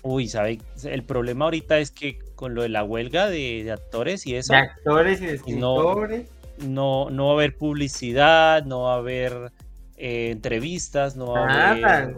Uy, 0.00 0.28
¿sabe? 0.28 0.60
El 0.84 1.02
problema 1.02 1.44
ahorita 1.44 1.78
es 1.78 1.90
que 1.90 2.20
con 2.34 2.54
lo 2.54 2.62
de 2.62 2.70
la 2.70 2.84
huelga 2.84 3.28
de, 3.28 3.70
actores 3.70 4.26
y 4.26 4.34
eso. 4.34 4.54
De 4.54 4.60
actores 4.60 5.20
y 5.20 5.26
de 5.26 5.34
escritores 5.34 6.26
no, 6.58 7.10
no 7.10 7.26
va 7.26 7.32
a 7.32 7.34
haber 7.34 7.58
publicidad, 7.58 8.64
no 8.64 8.84
va 8.84 8.94
a 8.94 8.98
haber 8.98 9.52
eh, 9.98 10.30
entrevistas, 10.30 11.16
no 11.16 11.32
va 11.32 11.40
a 11.40 11.70
haber 11.70 11.82
nada 11.82 12.14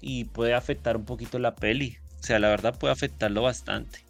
y 0.00 0.24
puede 0.24 0.54
afectar 0.54 0.96
un 0.96 1.04
poquito 1.04 1.38
la 1.38 1.54
peli. 1.54 1.98
O 2.20 2.22
sea, 2.22 2.38
la 2.38 2.48
verdad 2.48 2.78
puede 2.78 2.92
afectarlo 2.92 3.42
bastante. 3.42 4.04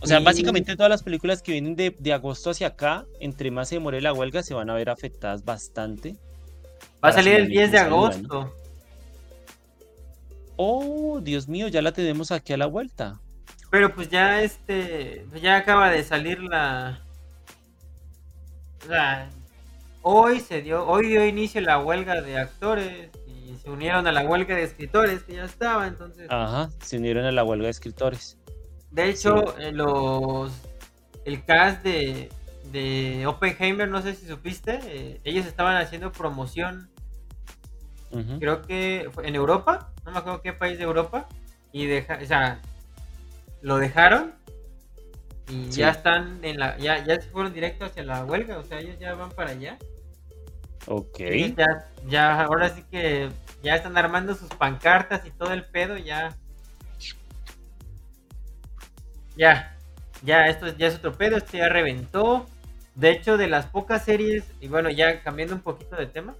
O 0.00 0.06
sea, 0.06 0.20
básicamente 0.20 0.76
todas 0.76 0.90
las 0.90 1.02
películas 1.02 1.42
que 1.42 1.52
vienen 1.52 1.74
de, 1.74 2.12
agosto 2.12 2.50
hacia 2.50 2.68
acá, 2.68 3.04
entre 3.20 3.50
más 3.50 3.68
se 3.68 3.76
demore 3.76 4.00
la 4.00 4.12
huelga, 4.12 4.42
se 4.42 4.54
van 4.54 4.70
a 4.70 4.74
ver 4.74 4.90
afectadas 4.90 5.44
bastante. 5.44 6.16
Va 7.04 7.08
a 7.08 7.12
salir 7.12 7.34
el 7.34 7.48
10 7.48 7.72
de 7.72 7.78
agosto. 7.78 8.54
Oh, 10.56 11.20
Dios 11.20 11.48
mío, 11.48 11.68
ya 11.68 11.82
la 11.82 11.92
tenemos 11.92 12.30
aquí 12.30 12.52
a 12.52 12.56
la 12.56 12.66
vuelta. 12.66 13.20
Pero 13.70 13.94
pues 13.94 14.08
ya 14.08 14.42
este, 14.42 15.26
ya 15.42 15.56
acaba 15.56 15.90
de 15.90 16.02
salir 16.02 16.42
la, 16.42 17.00
o 18.84 18.86
sea, 18.88 19.28
hoy 20.02 20.40
se 20.40 20.62
dio, 20.62 20.86
hoy 20.86 21.08
dio 21.08 21.26
inicio 21.26 21.60
la 21.60 21.78
huelga 21.78 22.22
de 22.22 22.38
actores 22.38 23.10
y 23.48 23.56
se 23.56 23.70
unieron 23.70 24.06
a 24.06 24.12
la 24.12 24.22
huelga 24.22 24.54
de 24.54 24.64
escritores 24.64 25.22
que 25.22 25.34
ya 25.34 25.44
estaba, 25.44 25.86
entonces. 25.86 26.26
Ajá, 26.30 26.68
se 26.82 26.98
unieron 26.98 27.24
a 27.24 27.32
la 27.32 27.44
huelga 27.44 27.64
de 27.64 27.70
escritores. 27.70 28.36
De 28.90 29.08
hecho, 29.08 29.58
eh, 29.58 29.72
los 29.72 30.52
el 31.24 31.44
cast 31.44 31.82
de, 31.82 32.30
de 32.72 33.26
Oppenheimer, 33.26 33.88
no 33.88 34.02
sé 34.02 34.14
si 34.14 34.26
supiste, 34.26 34.80
eh, 34.84 35.20
ellos 35.24 35.46
estaban 35.46 35.76
haciendo 35.76 36.12
promoción. 36.12 36.90
Creo 38.38 38.62
que 38.62 39.10
en 39.22 39.34
Europa, 39.34 39.92
no 40.06 40.12
me 40.12 40.18
acuerdo 40.18 40.40
qué 40.40 40.54
país 40.54 40.78
de 40.78 40.84
Europa, 40.84 41.28
y 41.72 41.84
deja, 41.84 42.18
o 42.22 42.24
sea, 42.24 42.58
lo 43.60 43.76
dejaron 43.76 44.32
y 45.46 45.68
ya 45.68 45.90
están 45.90 46.38
en 46.42 46.58
la, 46.58 46.78
ya, 46.78 47.04
ya 47.04 47.20
se 47.20 47.28
fueron 47.28 47.52
directo 47.52 47.84
hacia 47.84 48.02
la 48.04 48.24
huelga, 48.24 48.56
o 48.56 48.64
sea, 48.64 48.80
ellos 48.80 48.98
ya 48.98 49.14
van 49.14 49.30
para 49.30 49.50
allá. 49.50 49.76
Ok. 50.90 51.18
ya, 51.54 51.86
ya, 52.06 52.42
ahora 52.42 52.70
sí 52.70 52.82
que 52.90 53.28
ya 53.62 53.74
están 53.74 53.98
armando 53.98 54.34
sus 54.34 54.48
pancartas 54.48 55.26
y 55.26 55.30
todo 55.30 55.52
el 55.52 55.64
pedo, 55.64 55.98
ya. 55.98 56.34
Ya, 59.36 59.76
ya, 60.22 60.46
esto 60.46 60.74
ya 60.76 60.86
es 60.86 60.96
otro 60.96 61.12
pedo, 61.12 61.36
esto 61.36 61.58
ya 61.58 61.68
reventó. 61.68 62.46
De 62.94 63.10
hecho, 63.10 63.36
de 63.36 63.48
las 63.48 63.66
pocas 63.66 64.04
series, 64.04 64.44
y 64.60 64.68
bueno, 64.68 64.88
ya 64.90 65.22
cambiando 65.22 65.54
un 65.54 65.60
poquito 65.60 65.94
de 65.94 66.06
tema, 66.06 66.34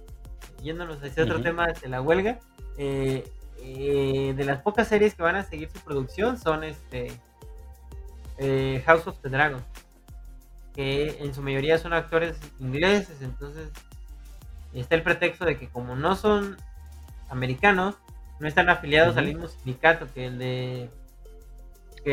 yéndonos 0.63 0.97
hacia 1.01 1.23
otro 1.23 1.41
tema 1.41 1.67
de 1.67 1.87
la 1.87 2.01
huelga, 2.01 2.39
eh, 2.77 3.31
eh, 3.61 4.33
de 4.35 4.43
las 4.45 4.61
pocas 4.61 4.87
series 4.87 5.13
que 5.13 5.21
van 5.21 5.35
a 5.35 5.43
seguir 5.43 5.69
su 5.69 5.79
producción 5.79 6.37
son 6.37 6.63
este 6.63 7.11
eh, 8.39 8.81
House 8.85 9.05
of 9.05 9.19
the 9.21 9.29
Dragon, 9.29 9.63
que 10.73 11.19
en 11.19 11.33
su 11.35 11.41
mayoría 11.41 11.77
son 11.77 11.93
actores 11.93 12.35
ingleses, 12.59 13.21
entonces 13.21 13.69
está 14.73 14.95
el 14.95 15.03
pretexto 15.03 15.45
de 15.45 15.57
que 15.57 15.67
como 15.69 15.95
no 15.95 16.15
son 16.15 16.57
americanos, 17.29 17.95
no 18.39 18.47
están 18.47 18.69
afiliados 18.69 19.17
al 19.17 19.25
mismo 19.25 19.47
sindicato 19.47 20.07
que 20.13 20.27
el 20.27 20.37
de... 20.37 20.89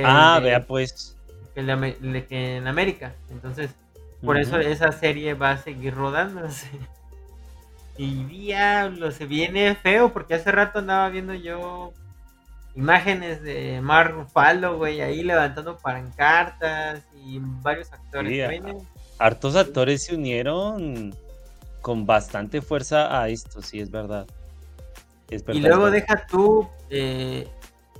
ah, 0.04 0.40
vea 0.42 0.66
pues. 0.66 1.16
Que 1.54 1.60
el 1.60 1.66
de, 1.66 2.26
que 2.26 2.56
en 2.56 2.66
América, 2.66 3.14
entonces 3.30 3.70
por 4.22 4.38
eso 4.38 4.58
esa 4.58 4.92
serie 4.92 5.34
va 5.34 5.52
a 5.52 5.58
seguir 5.58 5.94
rodándose. 5.94 6.68
Y 7.98 8.24
diablo, 8.24 9.10
se 9.10 9.24
viene 9.24 9.74
feo 9.74 10.12
porque 10.12 10.34
hace 10.34 10.52
rato 10.52 10.80
andaba 10.80 11.08
viendo 11.08 11.32
yo 11.32 11.94
imágenes 12.74 13.42
de 13.42 13.80
Mar 13.80 14.12
Rufalo, 14.12 14.76
güey, 14.76 15.00
ahí 15.00 15.22
levantando 15.22 15.78
pancartas 15.78 17.02
y 17.24 17.38
varios 17.40 17.90
actores. 17.94 18.62
hartos 19.18 19.56
actores 19.56 20.04
se 20.04 20.14
unieron 20.14 21.14
con 21.86 22.04
bastante 22.04 22.62
fuerza 22.62 23.22
a 23.22 23.28
esto, 23.28 23.62
sí, 23.62 23.78
es 23.78 23.92
verdad. 23.92 24.26
y 25.30 25.60
luego 25.60 25.88
deja 25.88 26.26
tú, 26.26 26.68
eh, 26.90 27.46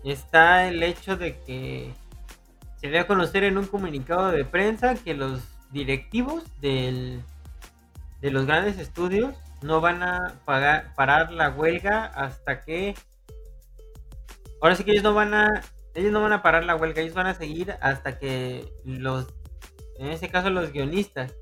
está 0.02 0.66
el 0.66 0.82
hecho 0.82 1.16
de 1.16 1.38
que 1.42 1.94
se 2.80 2.88
dio 2.88 3.00
a 3.00 3.06
conocer 3.06 3.44
en 3.44 3.58
un 3.58 3.66
comunicado 3.66 4.32
de 4.32 4.44
prensa 4.44 4.96
que 4.96 5.14
los 5.14 5.40
directivos 5.70 6.42
del, 6.60 7.22
de 8.20 8.32
los 8.32 8.44
grandes 8.44 8.76
estudios 8.80 9.36
no 9.62 9.80
van 9.80 10.02
a 10.02 10.34
pagar, 10.44 10.92
parar 10.96 11.30
la 11.30 11.50
huelga 11.50 12.06
hasta 12.06 12.62
que 12.62 12.96
Ahora 14.60 14.74
sí 14.74 14.82
que 14.82 14.90
ellos 14.90 15.04
no 15.04 15.14
van 15.14 15.32
a, 15.32 15.62
ellos 15.94 16.10
no 16.10 16.22
van 16.22 16.32
a 16.32 16.42
parar 16.42 16.64
la 16.64 16.74
huelga, 16.74 17.02
ellos 17.02 17.14
van 17.14 17.28
a 17.28 17.34
seguir 17.34 17.76
hasta 17.80 18.18
que 18.18 18.68
los, 18.84 19.32
en 20.00 20.08
este 20.08 20.28
caso 20.28 20.50
los 20.50 20.72
guionistas 20.72 21.36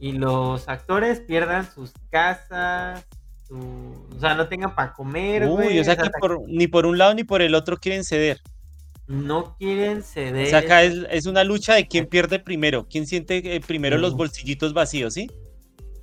y 0.00 0.12
los 0.12 0.68
actores 0.68 1.20
pierdan 1.20 1.70
sus 1.70 1.92
casas, 2.10 3.06
o 3.50 4.20
sea, 4.20 4.34
no 4.34 4.48
tengan 4.48 4.74
para 4.74 4.92
comer. 4.92 5.44
Uy, 5.44 5.78
o 5.78 5.84
sea 5.84 5.96
que 5.96 6.08
ni 6.48 6.66
por 6.66 6.86
un 6.86 6.98
lado 6.98 7.14
ni 7.14 7.24
por 7.24 7.42
el 7.42 7.54
otro 7.54 7.76
quieren 7.76 8.04
ceder. 8.04 8.40
No 9.06 9.56
quieren 9.56 10.02
ceder. 10.02 10.46
O 10.46 10.50
sea, 10.50 10.58
acá 10.60 10.82
es, 10.82 11.26
una 11.26 11.44
lucha 11.44 11.74
de 11.74 11.86
quién 11.86 12.06
pierde 12.06 12.40
primero, 12.40 12.86
quién 12.90 13.06
siente 13.06 13.54
eh, 13.54 13.60
primero 13.60 13.98
los 13.98 14.14
bolsillitos 14.16 14.74
vacíos, 14.74 15.14
¿sí? 15.14 15.30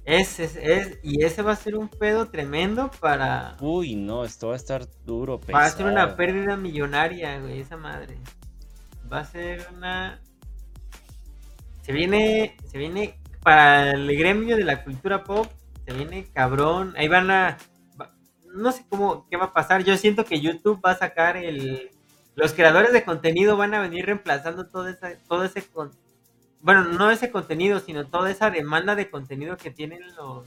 Ese 0.05 0.43
es, 0.43 0.99
y 1.01 1.23
ese 1.23 1.41
va 1.41 1.53
a 1.53 1.55
ser 1.55 1.75
un 1.75 1.87
pedo 1.87 2.27
tremendo 2.27 2.91
para. 2.99 3.55
Uy, 3.59 3.95
no, 3.95 4.25
esto 4.25 4.47
va 4.47 4.53
a 4.53 4.57
estar 4.57 4.85
duro, 5.05 5.39
Va 5.53 5.65
a 5.65 5.69
ser 5.69 5.85
una 5.85 6.15
pérdida 6.15 6.57
millonaria, 6.57 7.39
güey, 7.39 7.59
esa 7.59 7.77
madre. 7.77 8.17
va 9.11 9.19
a 9.19 9.25
ser 9.25 9.65
una. 9.75 10.21
Se 11.81 11.91
viene, 11.91 12.55
se 12.69 12.77
viene 12.77 13.17
para 13.43 13.91
el 13.91 14.15
gremio 14.17 14.55
de 14.55 14.63
la 14.63 14.83
cultura 14.83 15.23
pop, 15.23 15.47
se 15.85 15.93
viene 15.93 16.25
cabrón. 16.33 16.93
Ahí 16.97 17.07
van 17.07 17.29
a. 17.29 17.57
No 18.55 18.71
sé 18.71 18.85
cómo, 18.87 19.27
qué 19.29 19.37
va 19.37 19.45
a 19.45 19.53
pasar. 19.53 19.83
Yo 19.83 19.97
siento 19.97 20.25
que 20.25 20.39
YouTube 20.39 20.81
va 20.83 20.91
a 20.91 20.97
sacar 20.97 21.37
el. 21.37 21.89
Los 22.35 22.53
creadores 22.53 22.93
de 22.93 23.03
contenido 23.03 23.57
van 23.57 23.73
a 23.73 23.81
venir 23.81 24.05
reemplazando 24.05 24.67
todo, 24.67 24.87
esa, 24.87 25.11
todo 25.27 25.43
ese. 25.43 25.63
Bueno, 26.61 26.85
no 26.85 27.11
ese 27.11 27.29
contenido, 27.29 27.79
sino 27.79 28.07
toda 28.07 28.31
esa 28.31 28.49
demanda 28.49 28.95
de 28.95 29.09
contenido 29.09 29.57
que 29.57 29.69
tienen 29.69 30.01
los. 30.15 30.45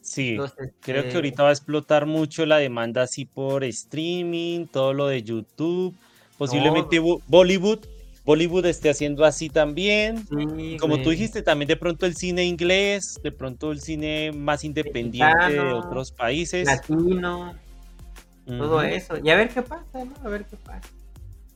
Sí, 0.00 0.36
creo 0.80 1.02
que 1.02 1.08
este 1.08 1.14
ahorita 1.14 1.42
va 1.42 1.50
a 1.50 1.52
explotar 1.52 2.06
mucho 2.06 2.46
la 2.46 2.56
demanda 2.56 3.02
así 3.02 3.26
por 3.26 3.62
streaming, 3.62 4.66
todo 4.66 4.92
lo 4.94 5.06
de 5.06 5.22
YouTube, 5.22 5.94
posiblemente 6.38 6.98
Bollywood 6.98 7.80
Bollywood 8.30 8.66
esté 8.66 8.90
haciendo 8.90 9.24
así 9.24 9.50
también. 9.50 10.24
Como 10.78 11.02
tú 11.02 11.10
dijiste, 11.10 11.42
también 11.42 11.66
de 11.66 11.76
pronto 11.76 12.06
el 12.06 12.14
cine 12.14 12.44
inglés, 12.44 13.18
de 13.24 13.32
pronto 13.32 13.72
el 13.72 13.80
cine 13.80 14.30
más 14.30 14.62
independiente 14.62 15.50
de 15.50 15.72
otros 15.72 16.12
países. 16.12 16.64
Latino, 16.64 17.56
todo 18.46 18.82
eso. 18.82 19.16
Y 19.20 19.30
a 19.30 19.34
ver 19.34 19.48
qué 19.48 19.62
pasa, 19.62 20.04
¿no? 20.04 20.14
A 20.24 20.28
ver 20.28 20.44
qué 20.44 20.56
pasa. 20.56 20.88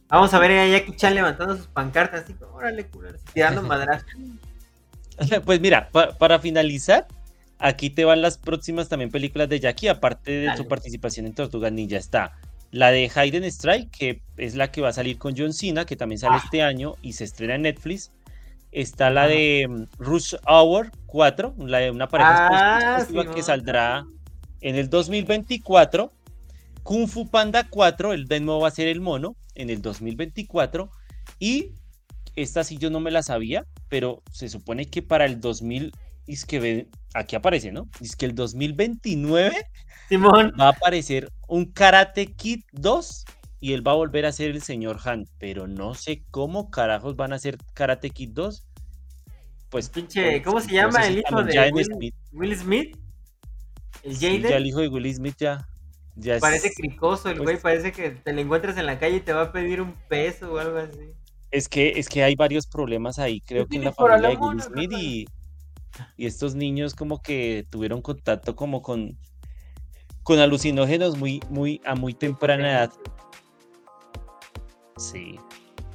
Vamos 0.08 0.34
a 0.34 0.38
ver 0.40 0.50
a 0.50 0.66
Jackie 0.66 0.96
Chan 0.96 1.14
levantando 1.14 1.56
sus 1.56 1.68
pancartas, 1.68 2.24
así 2.24 2.34
como, 2.34 2.56
órale, 2.56 2.90
tirando 3.32 3.62
madrazos. 3.68 4.08
pues 5.44 5.60
mira, 5.60 5.90
para 6.18 6.40
finalizar, 6.40 7.06
aquí 7.60 7.88
te 7.88 8.04
van 8.04 8.20
las 8.20 8.36
próximas 8.36 8.88
también 8.88 9.12
películas 9.12 9.48
de 9.48 9.60
Jackie, 9.60 9.86
aparte 9.86 10.32
de 10.32 10.56
su 10.56 10.66
participación 10.66 11.26
en 11.26 11.34
Tortuga 11.34 11.70
Ninja. 11.70 11.98
Está 11.98 12.32
la 12.74 12.90
de 12.90 13.08
Hayden 13.14 13.44
Strike, 13.44 13.88
que 13.88 14.22
es 14.36 14.56
la 14.56 14.72
que 14.72 14.80
va 14.80 14.88
a 14.88 14.92
salir 14.92 15.16
con 15.16 15.36
John 15.36 15.52
Cena, 15.52 15.84
que 15.84 15.94
también 15.94 16.18
sale 16.18 16.34
ah. 16.34 16.42
este 16.44 16.60
año 16.60 16.96
y 17.02 17.12
se 17.12 17.22
estrena 17.22 17.54
en 17.54 17.62
Netflix. 17.62 18.10
Está 18.72 19.10
la 19.10 19.28
de 19.28 19.68
mm, 19.68 20.02
Rush 20.02 20.34
Hour 20.44 20.90
4, 21.06 21.54
la 21.58 21.78
de 21.78 21.92
una 21.92 22.08
pareja 22.08 22.48
ah, 22.98 23.06
que 23.32 23.42
saldrá 23.44 24.04
en 24.60 24.74
el 24.74 24.90
2024. 24.90 26.12
Kung 26.82 27.06
Fu 27.06 27.28
Panda 27.28 27.68
4, 27.70 28.12
el 28.12 28.26
de 28.26 28.40
nuevo 28.40 28.62
va 28.62 28.68
a 28.68 28.72
ser 28.72 28.88
el 28.88 29.00
mono, 29.00 29.36
en 29.54 29.70
el 29.70 29.80
2024. 29.80 30.90
Y 31.38 31.70
esta 32.34 32.64
sí 32.64 32.76
yo 32.76 32.90
no 32.90 32.98
me 32.98 33.12
la 33.12 33.22
sabía, 33.22 33.66
pero 33.88 34.20
se 34.32 34.48
supone 34.48 34.86
que 34.86 35.00
para 35.00 35.26
el 35.26 35.40
2000, 35.40 35.92
es 36.26 36.44
que 36.44 36.88
aquí 37.14 37.36
aparece, 37.36 37.72
¿no? 37.72 37.88
Es 38.00 38.16
que 38.16 38.26
el 38.26 38.34
2029 38.34 39.54
Simón. 40.08 40.52
va 40.58 40.66
a 40.66 40.70
aparecer 40.70 41.30
un 41.48 41.66
Karate 41.66 42.34
Kid 42.34 42.62
2 42.72 43.24
y 43.60 43.72
él 43.72 43.86
va 43.86 43.92
a 43.92 43.96
volver 43.96 44.26
a 44.26 44.32
ser 44.32 44.50
el 44.50 44.62
señor 44.62 44.98
Han, 45.04 45.26
pero 45.38 45.66
no 45.66 45.94
sé 45.94 46.24
cómo 46.30 46.70
carajos 46.70 47.16
van 47.16 47.32
a 47.32 47.38
ser 47.38 47.56
Karate 47.72 48.10
Kid 48.10 48.30
2. 48.32 48.66
Pues 49.70 49.88
pinche, 49.88 50.42
¿cómo 50.42 50.60
se 50.60 50.72
llama 50.72 51.06
el 51.06 51.18
hijo 51.18 51.42
de 51.42 51.72
Will 52.32 52.56
Smith? 52.56 52.96
¿El 54.02 54.16
sí, 54.16 54.42
ya 54.42 54.56
el 54.56 54.66
hijo 54.66 54.80
de 54.80 54.88
Will 54.88 55.14
Smith 55.14 55.36
ya, 55.38 55.66
ya 56.14 56.38
parece 56.38 56.72
cricoso 56.72 57.30
el 57.30 57.40
güey, 57.40 57.58
parece 57.58 57.90
que 57.90 58.10
te 58.10 58.32
lo 58.32 58.40
encuentras 58.40 58.76
en 58.76 58.86
la 58.86 58.98
calle 58.98 59.16
y 59.16 59.20
te 59.20 59.32
va 59.32 59.42
a 59.42 59.52
pedir 59.52 59.80
un 59.80 59.94
peso 60.08 60.52
o 60.52 60.58
algo 60.58 60.78
así. 60.78 61.14
Es 61.50 61.68
que, 61.68 61.98
es 61.98 62.08
que 62.08 62.22
hay 62.22 62.34
varios 62.34 62.66
problemas 62.66 63.18
ahí, 63.18 63.40
creo 63.40 63.66
que 63.66 63.76
en 63.76 63.84
la 63.84 63.92
familia 63.92 64.28
de 64.28 64.36
Will 64.36 64.60
Smith 64.60 64.92
y, 64.92 65.26
y 66.16 66.26
estos 66.26 66.54
niños 66.54 66.94
como 66.94 67.22
que 67.22 67.66
tuvieron 67.70 68.02
contacto 68.02 68.56
como 68.56 68.82
con 68.82 69.16
con 70.24 70.38
alucinógenos 70.38 71.16
muy, 71.16 71.40
muy, 71.50 71.80
a 71.84 71.94
muy 71.94 72.14
temprana 72.14 72.70
edad. 72.70 72.92
Sí. 74.96 75.38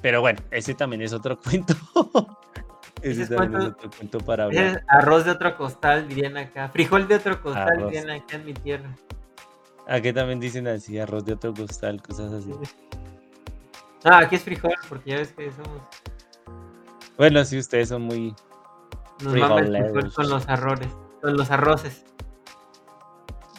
Pero 0.02 0.22
bueno, 0.22 0.40
ese 0.52 0.74
también 0.76 1.02
es 1.02 1.12
otro 1.12 1.38
cuento. 1.44 1.74
ese, 3.02 3.28
también 3.28 3.62
es 3.62 3.68
otro 3.70 3.90
cuento 3.90 4.20
para 4.20 4.46
hablar. 4.46 4.84
arroz 4.88 5.26
de 5.26 5.32
otro 5.32 5.58
costal, 5.58 6.08
dirían 6.08 6.38
acá. 6.38 6.70
Frijol 6.70 7.08
de 7.08 7.16
otro 7.16 7.42
costal, 7.42 7.86
dirían 7.86 8.10
acá 8.12 8.38
en 8.38 8.46
mi 8.46 8.54
tierra. 8.54 8.96
Aquí 9.88 10.14
también 10.14 10.40
dicen 10.40 10.68
así, 10.68 11.00
arroz 11.00 11.26
de 11.26 11.34
otro 11.34 11.54
costal, 11.54 12.02
cosas 12.02 12.32
así. 12.32 12.54
Ah, 14.06 14.20
aquí 14.20 14.38
es 14.38 14.44
frijol, 14.44 14.72
porque 14.88 15.10
ya 15.10 15.18
ves 15.18 15.34
que 15.34 15.52
somos. 15.52 15.82
Bueno, 17.18 17.44
sí, 17.44 17.58
ustedes 17.58 17.90
son 17.90 18.04
muy. 18.04 18.34
Nos 19.22 19.34
frijol 19.34 20.14
con 20.14 20.30
los 20.30 20.48
arroces, 20.48 20.96
con 21.22 21.36
los 21.36 21.52
arroces. 21.52 22.06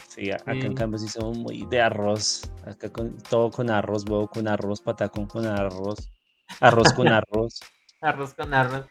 Sí, 0.07 0.29
acá 0.29 0.51
en 0.51 0.73
cambio 0.73 0.99
sí 0.99 1.07
somos 1.07 1.37
muy 1.37 1.65
de 1.67 1.81
arroz. 1.81 2.51
Acá 2.65 2.91
con, 2.91 3.17
todo 3.17 3.49
con 3.49 3.69
arroz, 3.69 4.03
huevo 4.03 4.27
con 4.27 4.47
arroz, 4.47 4.81
patacón 4.81 5.25
con 5.25 5.45
arroz. 5.45 6.11
Arroz 6.59 6.91
con 6.93 7.07
arroz. 7.07 7.61
arroz 8.01 8.33
con 8.33 8.53
arroz. 8.53 8.87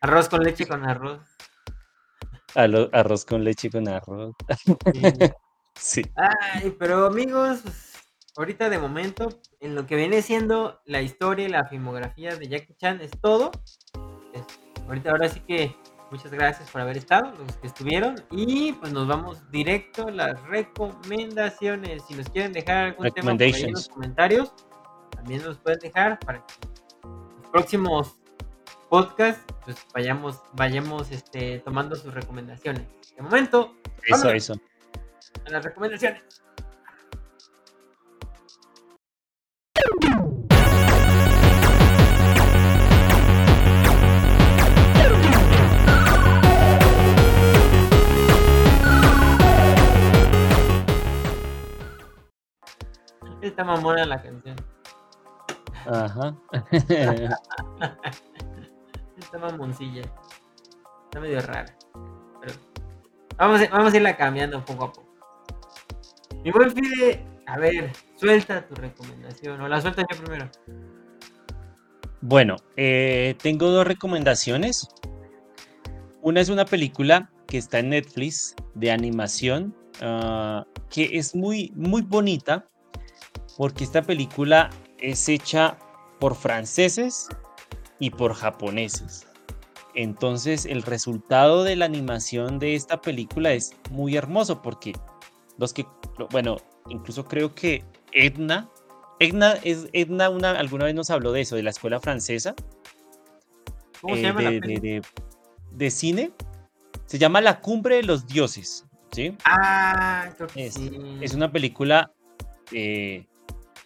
Arroz 0.00 0.28
con 0.28 0.40
leche 0.40 0.66
con 0.66 0.88
arroz. 0.88 1.20
arroz 2.54 3.24
con 3.24 3.42
leche 3.42 3.70
con 3.70 3.88
arroz. 3.88 4.34
sí. 5.74 6.02
Ay, 6.14 6.76
pero 6.78 7.06
amigos, 7.06 7.62
ahorita 8.36 8.70
de 8.70 8.78
momento, 8.78 9.40
en 9.60 9.74
lo 9.74 9.86
que 9.86 9.96
viene 9.96 10.22
siendo 10.22 10.80
la 10.86 11.02
historia 11.02 11.46
y 11.46 11.50
la 11.50 11.64
filmografía 11.64 12.36
de 12.36 12.48
Jackie 12.48 12.74
Chan 12.74 13.00
es 13.00 13.10
todo. 13.20 13.50
ahorita 14.86 15.10
ahora 15.10 15.28
sí 15.28 15.40
que 15.40 15.74
muchas 16.12 16.30
gracias 16.30 16.70
por 16.70 16.82
haber 16.82 16.98
estado, 16.98 17.32
los 17.38 17.56
que 17.56 17.66
estuvieron. 17.66 18.22
Y 18.30 18.72
pues 18.74 18.92
nos 18.92 19.08
vamos 19.08 19.50
directo 19.50 20.06
a 20.06 20.10
las 20.10 20.40
recomendaciones. 20.42 22.02
Si 22.06 22.14
nos 22.14 22.28
quieren 22.28 22.52
dejar 22.52 22.88
algún 22.88 23.10
tema 23.10 23.32
en 23.32 23.72
los 23.72 23.88
comentarios, 23.88 24.52
también 25.16 25.42
nos 25.42 25.58
pueden 25.58 25.78
dejar 25.80 26.20
para 26.20 26.46
que 26.46 26.54
los 27.40 27.50
próximos 27.50 28.16
podcasts 28.90 29.42
pues 29.64 29.76
vayamos, 29.94 30.42
vayamos 30.52 31.10
este, 31.10 31.60
tomando 31.60 31.96
sus 31.96 32.12
recomendaciones. 32.12 32.86
De 33.16 33.22
momento, 33.22 33.74
eso, 34.06 34.30
eso. 34.30 34.54
A 35.46 35.50
las 35.50 35.64
recomendaciones. 35.64 36.22
Está 53.42 53.64
mamona 53.64 54.06
la 54.06 54.22
canción. 54.22 54.54
Ajá. 55.84 56.36
Está 59.18 59.38
mamoncilla. 59.40 60.02
Está 61.04 61.18
medio 61.20 61.40
rara. 61.40 61.76
Pero 62.40 62.54
vamos, 63.36 63.60
a, 63.60 63.68
vamos 63.68 63.92
a 63.92 63.96
irla 63.96 64.16
cambiando 64.16 64.64
poco 64.64 64.84
a 64.84 64.92
poco. 64.92 65.12
Mi 66.44 66.52
buen 66.52 66.70
Fide, 66.70 67.26
a 67.46 67.58
ver, 67.58 67.90
suelta 68.14 68.64
tu 68.64 68.76
recomendación. 68.76 69.60
O 69.60 69.66
la 69.66 69.80
suelta 69.80 70.02
yo 70.08 70.22
primero. 70.22 70.48
Bueno, 72.20 72.54
eh, 72.76 73.34
tengo 73.42 73.70
dos 73.70 73.84
recomendaciones. 73.84 74.88
Una 76.20 76.40
es 76.40 76.48
una 76.48 76.64
película 76.64 77.28
que 77.48 77.58
está 77.58 77.80
en 77.80 77.88
Netflix 77.88 78.54
de 78.74 78.92
animación, 78.92 79.74
ah, 80.00 80.64
que 80.88 81.18
es 81.18 81.34
muy, 81.34 81.72
muy 81.74 82.02
bonita 82.02 82.68
porque 83.56 83.84
esta 83.84 84.02
película 84.02 84.70
es 84.98 85.28
hecha 85.28 85.76
por 86.18 86.34
franceses 86.34 87.28
y 87.98 88.10
por 88.10 88.34
japoneses. 88.34 89.26
Entonces 89.94 90.64
el 90.64 90.82
resultado 90.82 91.64
de 91.64 91.76
la 91.76 91.84
animación 91.84 92.58
de 92.58 92.74
esta 92.74 93.00
película 93.00 93.52
es 93.52 93.74
muy 93.90 94.16
hermoso 94.16 94.62
porque 94.62 94.92
los 95.58 95.72
que, 95.74 95.86
bueno, 96.30 96.56
incluso 96.88 97.24
creo 97.24 97.54
que 97.54 97.84
Edna, 98.12 98.70
Edna, 99.20 99.54
es, 99.62 99.88
Edna 99.92 100.30
una, 100.30 100.52
alguna 100.52 100.86
vez 100.86 100.94
nos 100.94 101.10
habló 101.10 101.32
de 101.32 101.42
eso, 101.42 101.56
de 101.56 101.62
la 101.62 101.70
escuela 101.70 102.00
francesa. 102.00 102.54
¿Cómo 104.00 104.16
se 104.16 104.22
llama 104.22 104.40
de, 104.40 105.02
de, 105.70 105.90
cine. 105.90 106.32
Se 107.06 107.18
llama 107.18 107.40
La 107.40 107.60
Cumbre 107.60 107.96
de 107.96 108.02
los 108.02 108.26
Dioses. 108.26 108.84
¿sí? 109.12 109.36
Ah, 109.44 110.30
es, 110.56 110.80
es 111.20 111.34
una 111.34 111.52
película 111.52 112.10
eh, 112.72 113.26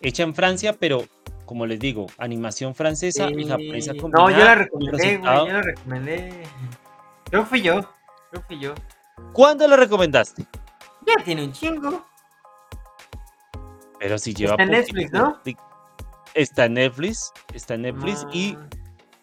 hecha 0.00 0.22
en 0.22 0.34
Francia, 0.34 0.74
pero 0.78 1.04
como 1.46 1.64
les 1.64 1.78
digo, 1.78 2.06
animación 2.18 2.74
francesa 2.74 3.30
y 3.30 3.46
japonesa 3.46 3.92
No, 3.94 4.30
yo 4.30 4.44
la 4.44 4.56
recomendé, 4.56 5.18
güey, 5.18 5.46
yo 5.46 5.52
la 5.52 5.62
recomendé. 5.62 6.42
Creo 7.30 7.42
que 7.42 7.48
fui 7.48 7.62
yo, 7.62 7.80
creo 8.30 8.42
que 8.42 8.46
fui 8.46 8.58
yo. 8.58 8.74
¿Cuándo 9.32 9.66
la 9.66 9.76
recomendaste? 9.76 10.44
Ya 11.06 11.24
tiene 11.24 11.44
un 11.44 11.52
chingo. 11.52 12.04
Pero 13.98 14.18
si 14.18 14.34
lleva 14.34 14.52
Está 14.52 14.64
en 14.64 14.70
Netflix, 14.70 15.12
¿no? 15.12 15.40
Está 16.34 16.64
en 16.66 16.74
Netflix, 16.74 17.32
está 17.54 17.74
en 17.74 17.82
Netflix 17.82 18.26
y 18.32 18.56
ah. 18.58 18.68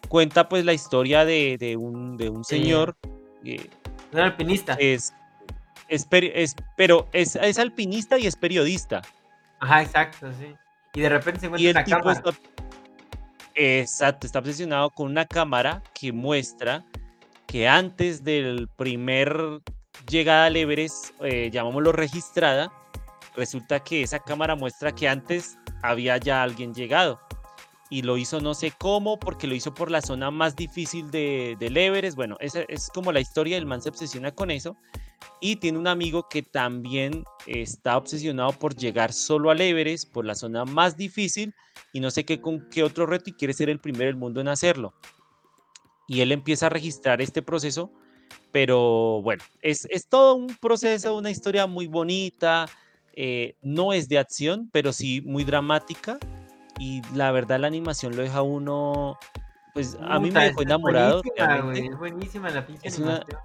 cuenta 0.07 0.49
pues 0.49 0.65
la 0.65 0.73
historia 0.73 1.25
de, 1.25 1.57
de 1.59 1.77
un, 1.77 2.17
de 2.17 2.29
un 2.29 2.43
señor. 2.43 2.95
Eh, 3.43 3.69
un 4.13 4.19
alpinista. 4.19 4.73
Es, 4.79 5.13
es, 5.89 6.07
pero 6.75 7.07
es, 7.11 7.35
es 7.35 7.59
alpinista 7.59 8.17
y 8.17 8.25
es 8.25 8.35
periodista. 8.35 9.01
Ajá, 9.59 9.83
exacto, 9.83 10.31
sí. 10.39 10.55
Y 10.93 11.01
de 11.01 11.09
repente 11.09 11.39
se 11.39 11.45
encuentra 11.47 11.71
una 11.71 11.83
cámara. 11.83 12.23
Exacto, 13.55 14.25
está 14.25 14.39
obsesionado 14.39 14.89
con 14.89 15.11
una 15.11 15.25
cámara 15.25 15.83
que 15.93 16.11
muestra 16.11 16.83
que 17.45 17.67
antes 17.67 18.23
del 18.23 18.67
primer 18.67 19.61
llegada 20.09 20.45
al 20.45 20.55
Everest, 20.55 21.11
eh, 21.21 21.49
llamámoslo 21.51 21.91
registrada, 21.91 22.71
resulta 23.35 23.79
que 23.79 24.01
esa 24.03 24.19
cámara 24.19 24.55
muestra 24.55 24.93
que 24.93 25.07
antes 25.07 25.57
había 25.81 26.17
ya 26.17 26.41
alguien 26.41 26.73
llegado. 26.73 27.19
Y 27.89 28.01
lo 28.01 28.17
hizo 28.17 28.41
no 28.41 28.55
sé 28.55 28.73
cómo, 28.75 29.19
porque 29.19 29.45
lo 29.45 29.53
hizo 29.53 29.73
por 29.73 29.91
la 29.91 30.01
zona 30.01 30.31
más 30.31 30.55
difícil 30.55 31.11
de, 31.11 31.55
del 31.59 31.77
Everest. 31.77 32.15
Bueno, 32.15 32.37
esa 32.39 32.61
es 32.67 32.89
como 32.89 33.11
la 33.11 33.19
historia, 33.19 33.57
el 33.57 33.67
man 33.67 33.81
se 33.81 33.89
obsesiona 33.89 34.31
con 34.31 34.49
eso. 34.49 34.75
Y 35.39 35.57
tiene 35.57 35.77
un 35.77 35.87
amigo 35.87 36.27
que 36.29 36.41
también 36.41 37.23
está 37.47 37.97
obsesionado 37.97 38.53
por 38.53 38.75
llegar 38.75 39.11
solo 39.11 39.51
al 39.51 39.61
Everest, 39.61 40.11
por 40.11 40.25
la 40.25 40.35
zona 40.35 40.65
más 40.65 40.95
difícil, 40.95 41.53
y 41.91 41.99
no 41.99 42.11
sé 42.11 42.25
qué 42.25 42.39
con 42.39 42.69
qué 42.69 42.83
otro 42.83 43.05
reto, 43.05 43.29
y 43.29 43.33
quiere 43.33 43.53
ser 43.53 43.69
el 43.69 43.79
primero 43.79 44.05
del 44.05 44.15
mundo 44.15 44.41
en 44.41 44.47
hacerlo. 44.47 44.93
Y 46.07 46.21
él 46.21 46.31
empieza 46.31 46.67
a 46.67 46.69
registrar 46.69 47.21
este 47.21 47.41
proceso, 47.41 47.91
pero 48.51 49.21
bueno, 49.21 49.43
es, 49.61 49.85
es 49.89 50.07
todo 50.07 50.35
un 50.35 50.55
proceso, 50.57 51.17
una 51.17 51.31
historia 51.31 51.67
muy 51.67 51.87
bonita, 51.87 52.67
eh, 53.15 53.55
no 53.61 53.93
es 53.93 54.09
de 54.09 54.17
acción, 54.17 54.69
pero 54.71 54.91
sí 54.93 55.21
muy 55.21 55.43
dramática. 55.43 56.17
Y 56.79 57.01
la 57.15 57.31
verdad 57.31 57.59
la 57.59 57.67
animación 57.67 58.15
lo 58.15 58.23
deja 58.23 58.41
uno, 58.41 59.17
pues 59.73 59.97
a 60.01 60.19
mí 60.19 60.31
me 60.31 60.45
dejó 60.45 60.63
enamorado. 60.63 61.21
Es 61.73 61.97
buenísima 61.97 62.49
la 62.49 62.65
pinche 62.65 62.87
animación. 62.89 63.37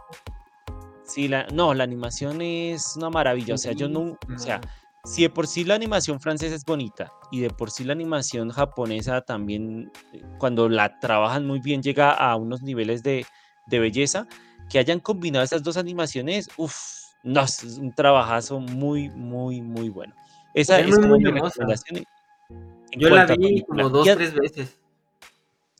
Sí, 1.08 1.26
la, 1.26 1.46
no, 1.54 1.72
la 1.72 1.84
animación 1.84 2.42
es 2.42 2.94
una 2.96 3.08
maravilla. 3.08 3.54
O 3.54 3.58
sea, 3.58 3.72
yo 3.72 3.88
no, 3.88 4.18
o 4.34 4.38
sea, 4.38 4.60
si 5.04 5.22
de 5.22 5.30
por 5.30 5.46
sí 5.46 5.64
la 5.64 5.74
animación 5.74 6.20
francesa 6.20 6.54
es 6.54 6.66
bonita 6.66 7.10
y 7.32 7.40
de 7.40 7.48
por 7.48 7.70
sí 7.70 7.82
la 7.82 7.94
animación 7.94 8.50
japonesa 8.50 9.22
también, 9.22 9.90
eh, 10.12 10.22
cuando 10.38 10.68
la 10.68 11.00
trabajan 11.00 11.46
muy 11.46 11.60
bien, 11.60 11.82
llega 11.82 12.12
a 12.12 12.36
unos 12.36 12.62
niveles 12.62 13.02
de, 13.02 13.24
de 13.68 13.78
belleza, 13.78 14.26
que 14.68 14.78
hayan 14.78 15.00
combinado 15.00 15.42
esas 15.44 15.62
dos 15.62 15.78
animaciones, 15.78 16.50
uff, 16.58 16.76
no, 17.22 17.40
es 17.40 17.64
un 17.78 17.94
trabajazo 17.94 18.60
muy, 18.60 19.08
muy, 19.08 19.62
muy 19.62 19.88
bueno. 19.88 20.14
Esa 20.52 20.78
es, 20.78 20.94
como 20.94 21.16
mi 21.16 21.24
recomendación. 21.24 22.04
Yo 22.92 23.08
la 23.08 23.24
vi 23.24 23.62
como 23.62 23.88
dos, 23.88 24.06
tres 24.14 24.34
veces. 24.34 24.78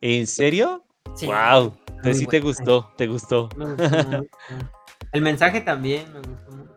¿En 0.01 0.26
serio? 0.26 0.85
Sí. 1.14 1.26
Wow. 1.26 1.76
Entonces 1.89 2.18
sí 2.18 2.26
te 2.26 2.41
gustó, 2.41 2.95
te 2.97 3.07
gustó. 3.07 3.51
el 5.13 5.23
mensaje 5.23 5.61
también 5.61 6.13
me 6.13 6.21
gustó 6.21 6.53
mucho. 6.53 6.75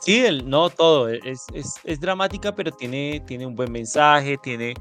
Sí, 0.00 0.24
el, 0.24 0.48
no 0.48 0.70
todo, 0.70 1.08
es, 1.10 1.44
es, 1.52 1.74
es, 1.84 2.00
dramática, 2.00 2.54
pero 2.54 2.72
tiene, 2.72 3.22
tiene 3.26 3.44
un 3.44 3.54
buen 3.54 3.70
mensaje, 3.70 4.38
tiene, 4.42 4.72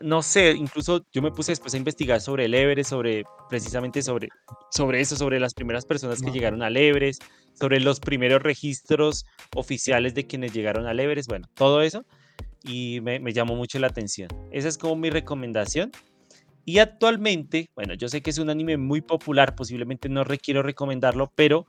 no 0.00 0.22
sé, 0.22 0.52
incluso 0.52 1.04
yo 1.12 1.22
me 1.22 1.32
puse 1.32 1.50
después 1.50 1.74
a 1.74 1.76
investigar 1.76 2.20
sobre 2.20 2.44
el 2.44 2.54
Everest, 2.54 2.90
sobre 2.90 3.24
precisamente 3.48 4.00
sobre, 4.00 4.28
sobre 4.70 5.00
eso, 5.00 5.16
sobre 5.16 5.40
las 5.40 5.54
primeras 5.54 5.84
personas 5.84 6.22
que 6.22 6.30
llegaron 6.30 6.62
al 6.62 6.76
Everest, 6.76 7.24
sobre 7.52 7.80
los 7.80 7.98
primeros 7.98 8.44
registros 8.44 9.26
oficiales 9.56 10.14
de 10.14 10.26
quienes 10.26 10.52
llegaron 10.52 10.86
al 10.86 11.00
Everest, 11.00 11.28
bueno, 11.28 11.48
todo 11.54 11.82
eso, 11.82 12.04
y 12.62 13.00
me, 13.02 13.18
me 13.18 13.32
llamó 13.32 13.56
mucho 13.56 13.80
la 13.80 13.88
atención. 13.88 14.28
Esa 14.52 14.68
es 14.68 14.78
como 14.78 14.94
mi 14.94 15.10
recomendación. 15.10 15.90
Y 16.64 16.78
actualmente, 16.78 17.68
bueno, 17.74 17.94
yo 17.94 18.08
sé 18.08 18.22
que 18.22 18.30
es 18.30 18.38
un 18.38 18.48
anime 18.48 18.76
muy 18.76 19.02
popular, 19.02 19.54
posiblemente 19.54 20.08
no 20.08 20.24
requiero 20.24 20.62
recomendarlo, 20.62 21.30
pero 21.34 21.66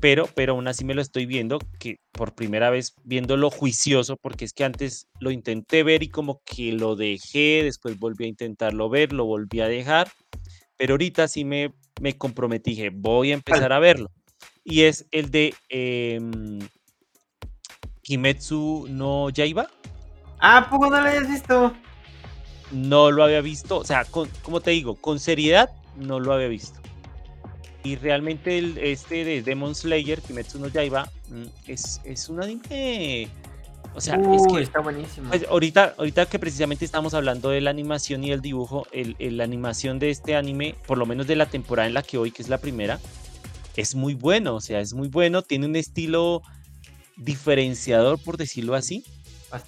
pero, 0.00 0.28
pero 0.34 0.52
aún 0.52 0.68
así 0.68 0.84
me 0.84 0.94
lo 0.94 1.02
estoy 1.02 1.26
viendo, 1.26 1.58
que 1.78 1.98
por 2.12 2.34
primera 2.34 2.70
vez 2.70 2.94
viéndolo 3.04 3.50
juicioso, 3.50 4.16
porque 4.16 4.44
es 4.44 4.52
que 4.52 4.64
antes 4.64 5.08
lo 5.18 5.30
intenté 5.30 5.82
ver 5.82 6.02
y 6.02 6.08
como 6.08 6.40
que 6.44 6.72
lo 6.72 6.96
dejé, 6.96 7.62
después 7.64 7.98
volví 7.98 8.24
a 8.24 8.28
intentarlo 8.28 8.88
ver, 8.88 9.12
lo 9.12 9.24
volví 9.24 9.60
a 9.60 9.68
dejar, 9.68 10.10
pero 10.76 10.94
ahorita 10.94 11.28
sí 11.28 11.44
me, 11.44 11.74
me 12.00 12.16
comprometí, 12.16 12.70
dije, 12.70 12.90
voy 12.90 13.30
a 13.30 13.34
empezar 13.34 13.72
a 13.72 13.78
verlo. 13.78 14.10
Y 14.64 14.82
es 14.82 15.06
el 15.10 15.30
de 15.30 15.54
em, 15.68 16.58
Kimetsu 18.02 18.86
no 18.88 19.30
Yaiba. 19.30 19.68
Ah, 20.38 20.68
¿poco 20.70 20.88
no 20.88 21.00
lo 21.00 21.08
habías 21.08 21.28
visto? 21.28 21.74
No 22.72 23.10
lo 23.10 23.24
había 23.24 23.40
visto, 23.40 23.78
o 23.78 23.84
sea, 23.84 24.04
como 24.04 24.60
te 24.60 24.70
digo, 24.70 24.94
con 24.94 25.18
seriedad 25.18 25.70
no 25.96 26.20
lo 26.20 26.32
había 26.32 26.48
visto. 26.48 26.79
Y 27.82 27.96
realmente 27.96 28.58
el, 28.58 28.76
este 28.78 29.24
de 29.24 29.42
Demon 29.42 29.74
Slayer, 29.74 30.20
Kimetsu 30.20 30.58
no 30.58 30.68
Yaiba, 30.68 31.10
mm, 31.30 31.44
es, 31.66 32.00
es 32.04 32.28
un 32.28 32.42
anime. 32.42 33.28
O 33.94 34.00
sea, 34.00 34.16
es 34.16 34.46
que. 34.52 34.62
Está 34.62 34.80
buenísimo. 34.80 35.30
Pues, 35.30 35.46
ahorita, 35.48 35.94
ahorita 35.96 36.26
que 36.26 36.38
precisamente 36.38 36.84
estamos 36.84 37.14
hablando 37.14 37.50
de 37.50 37.60
la 37.60 37.70
animación 37.70 38.22
y 38.22 38.32
el 38.32 38.42
dibujo, 38.42 38.86
el, 38.92 39.16
la 39.36 39.44
animación 39.44 39.98
de 39.98 40.10
este 40.10 40.36
anime, 40.36 40.74
por 40.86 40.98
lo 40.98 41.06
menos 41.06 41.26
de 41.26 41.36
la 41.36 41.46
temporada 41.46 41.88
en 41.88 41.94
la 41.94 42.02
que 42.02 42.18
hoy, 42.18 42.30
que 42.30 42.42
es 42.42 42.48
la 42.48 42.58
primera, 42.58 43.00
es 43.76 43.94
muy 43.94 44.14
bueno. 44.14 44.56
O 44.56 44.60
sea, 44.60 44.80
es 44.80 44.92
muy 44.92 45.08
bueno. 45.08 45.40
Tiene 45.42 45.66
un 45.66 45.74
estilo 45.74 46.42
diferenciador, 47.16 48.22
por 48.22 48.36
decirlo 48.36 48.74
así. 48.74 49.04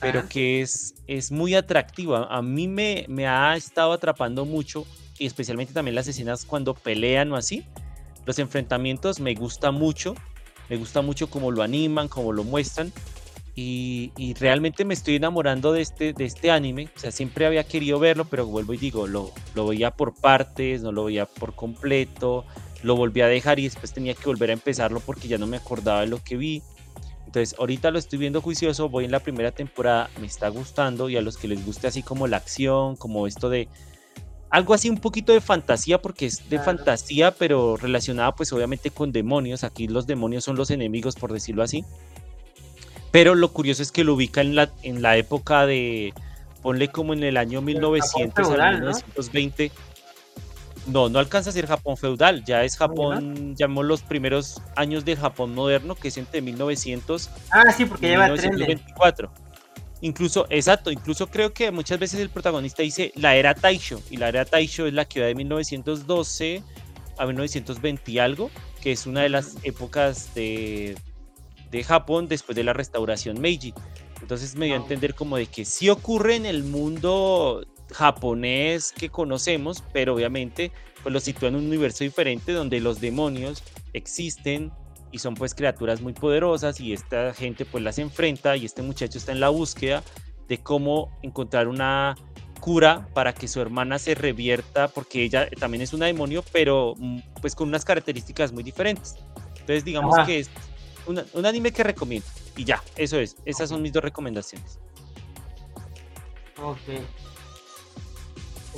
Pero 0.01 0.29
que 0.29 0.61
es, 0.61 0.95
es 1.09 1.33
muy 1.33 1.55
atractivo. 1.55 2.15
A, 2.15 2.41
mí 2.43 2.69
me, 2.69 3.07
me 3.09 3.27
ha 3.27 3.57
estado 3.57 3.93
atrapando 3.93 4.45
mucho. 4.45 4.87
Y 5.19 5.27
especialmente 5.27 5.73
también 5.73 5.95
las 5.95 6.07
escenas 6.07 6.45
cuando 6.45 6.75
pelean 6.75 7.33
o 7.33 7.37
así 7.37 7.65
los 8.25 8.39
enfrentamientos 8.39 9.21
me 9.21 9.35
gusta 9.35 9.71
mucho, 9.71 10.15
me 10.69 10.77
gusta 10.77 11.03
mucho 11.03 11.29
cómo 11.29 11.51
lo 11.51 11.63
animan, 11.63 12.09
cómo 12.09 12.33
lo 12.33 12.45
muestran. 12.45 12.93
Y, 13.55 14.35
realmente 14.41 14.87
me 14.87 14.95
estoy 14.95 15.17
enamorando 15.17 15.73
de 15.73 15.83
este, 15.83 16.15
de 16.15 16.25
este 16.25 16.51
anime. 16.51 16.89
O 16.97 16.99
sea, 16.99 17.13
siempre 17.13 17.45
había 17.45 17.65
querido 17.65 17.99
verlo, 17.99 18.25
pero 18.25 18.47
vuelvo 18.47 18.73
y 18.73 18.79
digo, 18.79 19.07
lo, 19.07 19.31
lo 19.55 19.67
veía 19.67 19.91
por 19.91 20.15
partes, 20.15 20.83
no 20.83 20.91
lo 20.91 21.05
veía 21.05 21.27
por 21.27 21.55
completo. 21.55 22.47
Lo 22.83 22.97
volví 22.97 23.21
a 23.21 23.27
dejar 23.27 23.59
y 23.59 23.65
después 23.65 23.93
tenía 23.93 24.15
que 24.15 24.25
volver 24.25 24.51
a 24.51 24.55
empezarlo 24.55 25.01
porque 25.01 25.29
ya 25.29 25.37
no 25.37 25.47
me 25.47 25.59
acordaba 25.59 26.01
de 26.01 26.07
lo 26.07 26.23
que 26.23 26.37
vi. 26.37 26.63
Entonces, 27.27 27.55
ahorita 27.59 27.91
lo 27.91 27.99
estoy 27.99 28.19
viendo 28.19 28.41
juicioso, 28.41 28.89
voy 28.89 29.05
en 29.05 29.11
la 29.11 29.21
primera 29.21 29.53
temporada, 29.53 30.11
me 30.21 30.27
está 30.27 30.49
gustando 30.49 31.09
y 31.09 31.17
a 31.17 31.23
los 31.23 31.39
que 31.39 31.49
les 31.49 31.65
guste 31.65 31.87
así 31.87 32.03
como 32.03 32.27
la 32.27 32.39
acción, 32.39 32.97
como 32.97 33.27
esto 33.27 33.49
de 33.49 33.69
algo 34.53 34.75
así 34.75 34.91
un 34.91 34.99
poquito 34.99 35.33
de 35.33 35.41
fantasía, 35.41 36.01
porque 36.01 36.27
es 36.27 36.49
de 36.51 36.59
fantasía, 36.59 37.31
pero 37.31 37.79
relacionada 37.79 38.35
pues 38.35 38.53
obviamente 38.53 38.91
con 38.91 39.11
demonios. 39.11 39.65
Aquí 39.65 39.89
los 39.89 40.07
demonios 40.07 40.45
son 40.45 40.57
los 40.57 40.71
enemigos, 40.71 41.17
por 41.17 41.33
decirlo 41.33 41.63
así. 41.63 41.87
Pero 43.11 43.35
lo 43.35 43.51
curioso 43.53 43.83
es 43.83 43.91
que 43.91 44.05
lo 44.05 44.13
ubica 44.13 44.43
en 44.43 44.55
la, 44.55 44.71
en 44.83 45.01
la 45.01 45.17
época 45.17 45.65
de, 45.65 46.13
ponle 46.61 46.89
como 46.89 47.15
en 47.15 47.23
el 47.23 47.39
año 47.39 47.63
1900 47.63 48.51
al 48.51 48.75
1920. 48.75 49.73
¿no? 50.87 51.09
no, 51.09 51.19
alcanza 51.19 51.49
a 51.49 51.53
ser 51.55 51.67
Japón 51.67 51.97
feudal, 51.97 52.45
ya 52.45 52.63
es 52.63 52.77
Japón, 52.77 53.57
llamó 53.57 53.83
los 53.83 54.03
primeros 54.03 54.61
años 54.77 55.07
del 55.07 55.17
Japón 55.17 55.55
moderno, 55.55 55.95
que 55.95 56.09
es 56.09 56.19
entre 56.19 56.43
1900 56.43 57.31
ah, 57.53 57.73
sí, 57.75 57.87
porque 57.87 58.07
y 58.07 58.11
lleva 58.11 58.25
1924. 58.25 59.31
Incluso, 60.03 60.47
exacto, 60.51 60.91
incluso 60.91 61.29
creo 61.29 61.55
que 61.55 61.71
muchas 61.71 61.99
veces 61.99 62.21
el 62.21 62.29
protagonista 62.29 62.83
dice 62.83 63.13
la 63.15 63.37
era 63.37 63.55
Taisho, 63.55 64.03
y 64.11 64.17
la 64.17 64.29
era 64.29 64.45
Taisho 64.45 64.87
es 64.87 64.93
la 64.93 65.05
que 65.05 65.21
va 65.21 65.27
de 65.27 65.37
1912 65.37 66.63
a 67.19 67.27
1920 67.27 68.11
y 68.11 68.19
algo, 68.19 68.51
que 68.83 68.91
es 68.91 69.07
una 69.07 69.23
de 69.23 69.29
las 69.29 69.57
épocas 69.63 70.35
de, 70.35 70.97
de 71.71 71.85
Japón 71.85 72.27
después 72.27 72.57
de 72.57 72.65
la 72.65 72.73
restauración 72.73 73.41
Meiji. 73.41 73.73
Entonces 74.21 74.57
me 74.57 74.67
dio 74.67 74.75
a 74.75 74.79
entender 74.79 75.15
como 75.15 75.37
de 75.37 75.47
que 75.47 75.65
sí 75.65 75.89
ocurre 75.89 76.35
en 76.35 76.47
el 76.47 76.65
mundo 76.65 77.65
japonés 77.93 78.91
que 78.91 79.09
conocemos, 79.09 79.85
pero 79.93 80.15
obviamente 80.15 80.73
pues 81.05 81.13
lo 81.13 81.21
sitúa 81.21 81.49
en 81.49 81.57
un 81.57 81.67
universo 81.67 82.03
diferente 82.03 82.53
donde 82.53 82.81
los 82.81 83.01
demonios 83.01 83.63
existen, 83.93 84.73
y 85.13 85.19
son 85.19 85.35
pues 85.35 85.55
criaturas 85.55 86.01
muy 86.01 86.15
poderosas 86.15 86.81
y 86.81 86.93
esta 86.93 87.33
gente 87.35 87.65
pues 87.65 87.85
las 87.85 87.99
enfrenta 87.99 88.57
y 88.57 88.65
este 88.65 88.83
muchacho 88.83 89.19
está 89.19 89.31
en 89.31 89.41
la 89.41 89.51
búsqueda 89.51 90.03
de 90.49 90.59
cómo 90.59 91.17
encontrar 91.23 91.69
una 91.69 92.17
cura 92.61 93.09
para 93.13 93.33
que 93.33 93.47
su 93.47 93.61
hermana 93.61 93.99
se 93.99 94.15
revierta 94.15 94.89
porque 94.89 95.23
ella 95.23 95.49
también 95.59 95.83
es 95.83 95.93
una 95.93 96.07
demonio 96.07 96.43
pero 96.53 96.95
mm, 96.97 97.19
pues 97.41 97.55
con 97.55 97.69
unas 97.69 97.85
características 97.85 98.53
muy 98.53 98.63
diferentes. 98.63 99.17
Entonces 99.61 99.85
digamos 99.85 100.17
que 100.27 100.41
es 100.41 100.51
un 101.07 101.47
anime 101.47 101.73
que 101.73 101.83
recomiendo 101.83 102.27
y 102.57 102.65
ya, 102.65 102.83
eso 102.97 103.19
es, 103.19 103.37
esas 103.45 103.69
son 103.69 103.83
mis 103.83 103.93
dos 103.93 104.03
recomendaciones. 104.03 104.79
Ok. 106.63 106.79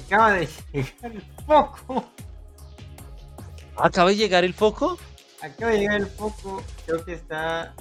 Acaba 0.07 0.33
de 0.33 0.49
llegar 0.73 1.13
el 1.13 1.23
foco. 1.47 2.05
¿Acaba 3.77 4.11
de 4.11 4.17
llegar 4.17 4.45
el 4.45 4.55
foco? 4.55 4.99
Acaba 5.45 5.73
de 5.73 5.79
llegar 5.79 5.97
el 6.01 6.07
foco, 6.07 6.63
creo 6.87 7.05
que 7.05 7.13
está. 7.13 7.75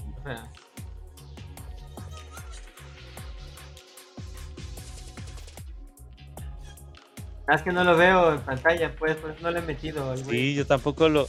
Ah, 7.47 7.55
es 7.55 7.61
que 7.61 7.71
no 7.71 7.85
lo 7.85 7.95
veo 7.95 8.33
en 8.33 8.41
pantalla, 8.41 8.93
pues, 8.97 9.15
por 9.15 9.31
eso 9.31 9.39
no 9.41 9.51
lo 9.51 9.59
he 9.59 9.61
metido. 9.61 10.13
sí, 10.17 10.55
yo 10.55 10.65
tampoco 10.65 11.07
lo, 11.07 11.27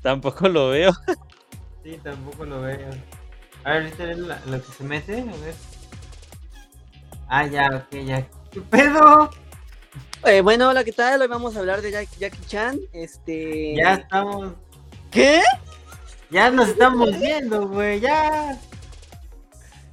tampoco 0.00 0.48
lo 0.48 0.68
veo. 0.70 0.92
sí, 1.82 1.98
tampoco 2.04 2.44
lo 2.44 2.60
veo. 2.60 2.90
A 3.64 3.72
ver, 3.72 3.84
¿viste 3.84 4.14
lo, 4.14 4.26
lo 4.46 4.62
que 4.64 4.72
se 4.72 4.84
mete? 4.84 5.20
A 5.20 5.36
ver. 5.44 5.54
Ah, 7.28 7.46
ya, 7.46 7.68
ok, 7.68 7.98
ya. 8.04 8.28
¿Qué 8.52 8.60
pedo? 8.60 9.30
Eh, 10.24 10.40
bueno, 10.40 10.68
hola, 10.68 10.84
¿qué 10.84 10.92
tal? 10.92 11.20
Hoy 11.20 11.28
vamos 11.28 11.56
a 11.56 11.60
hablar 11.60 11.82
de 11.82 11.90
Jack- 11.90 12.16
Jackie 12.18 12.44
Chan. 12.46 12.78
Este. 12.92 13.74
Ya 13.76 13.94
estamos, 13.94 14.54
¿Qué? 15.10 15.42
ya 16.30 16.50
nos 16.50 16.68
estamos 16.68 17.18
viendo, 17.18 17.66
güey, 17.68 18.00
ya. 18.00 18.52
Ya 18.52 18.58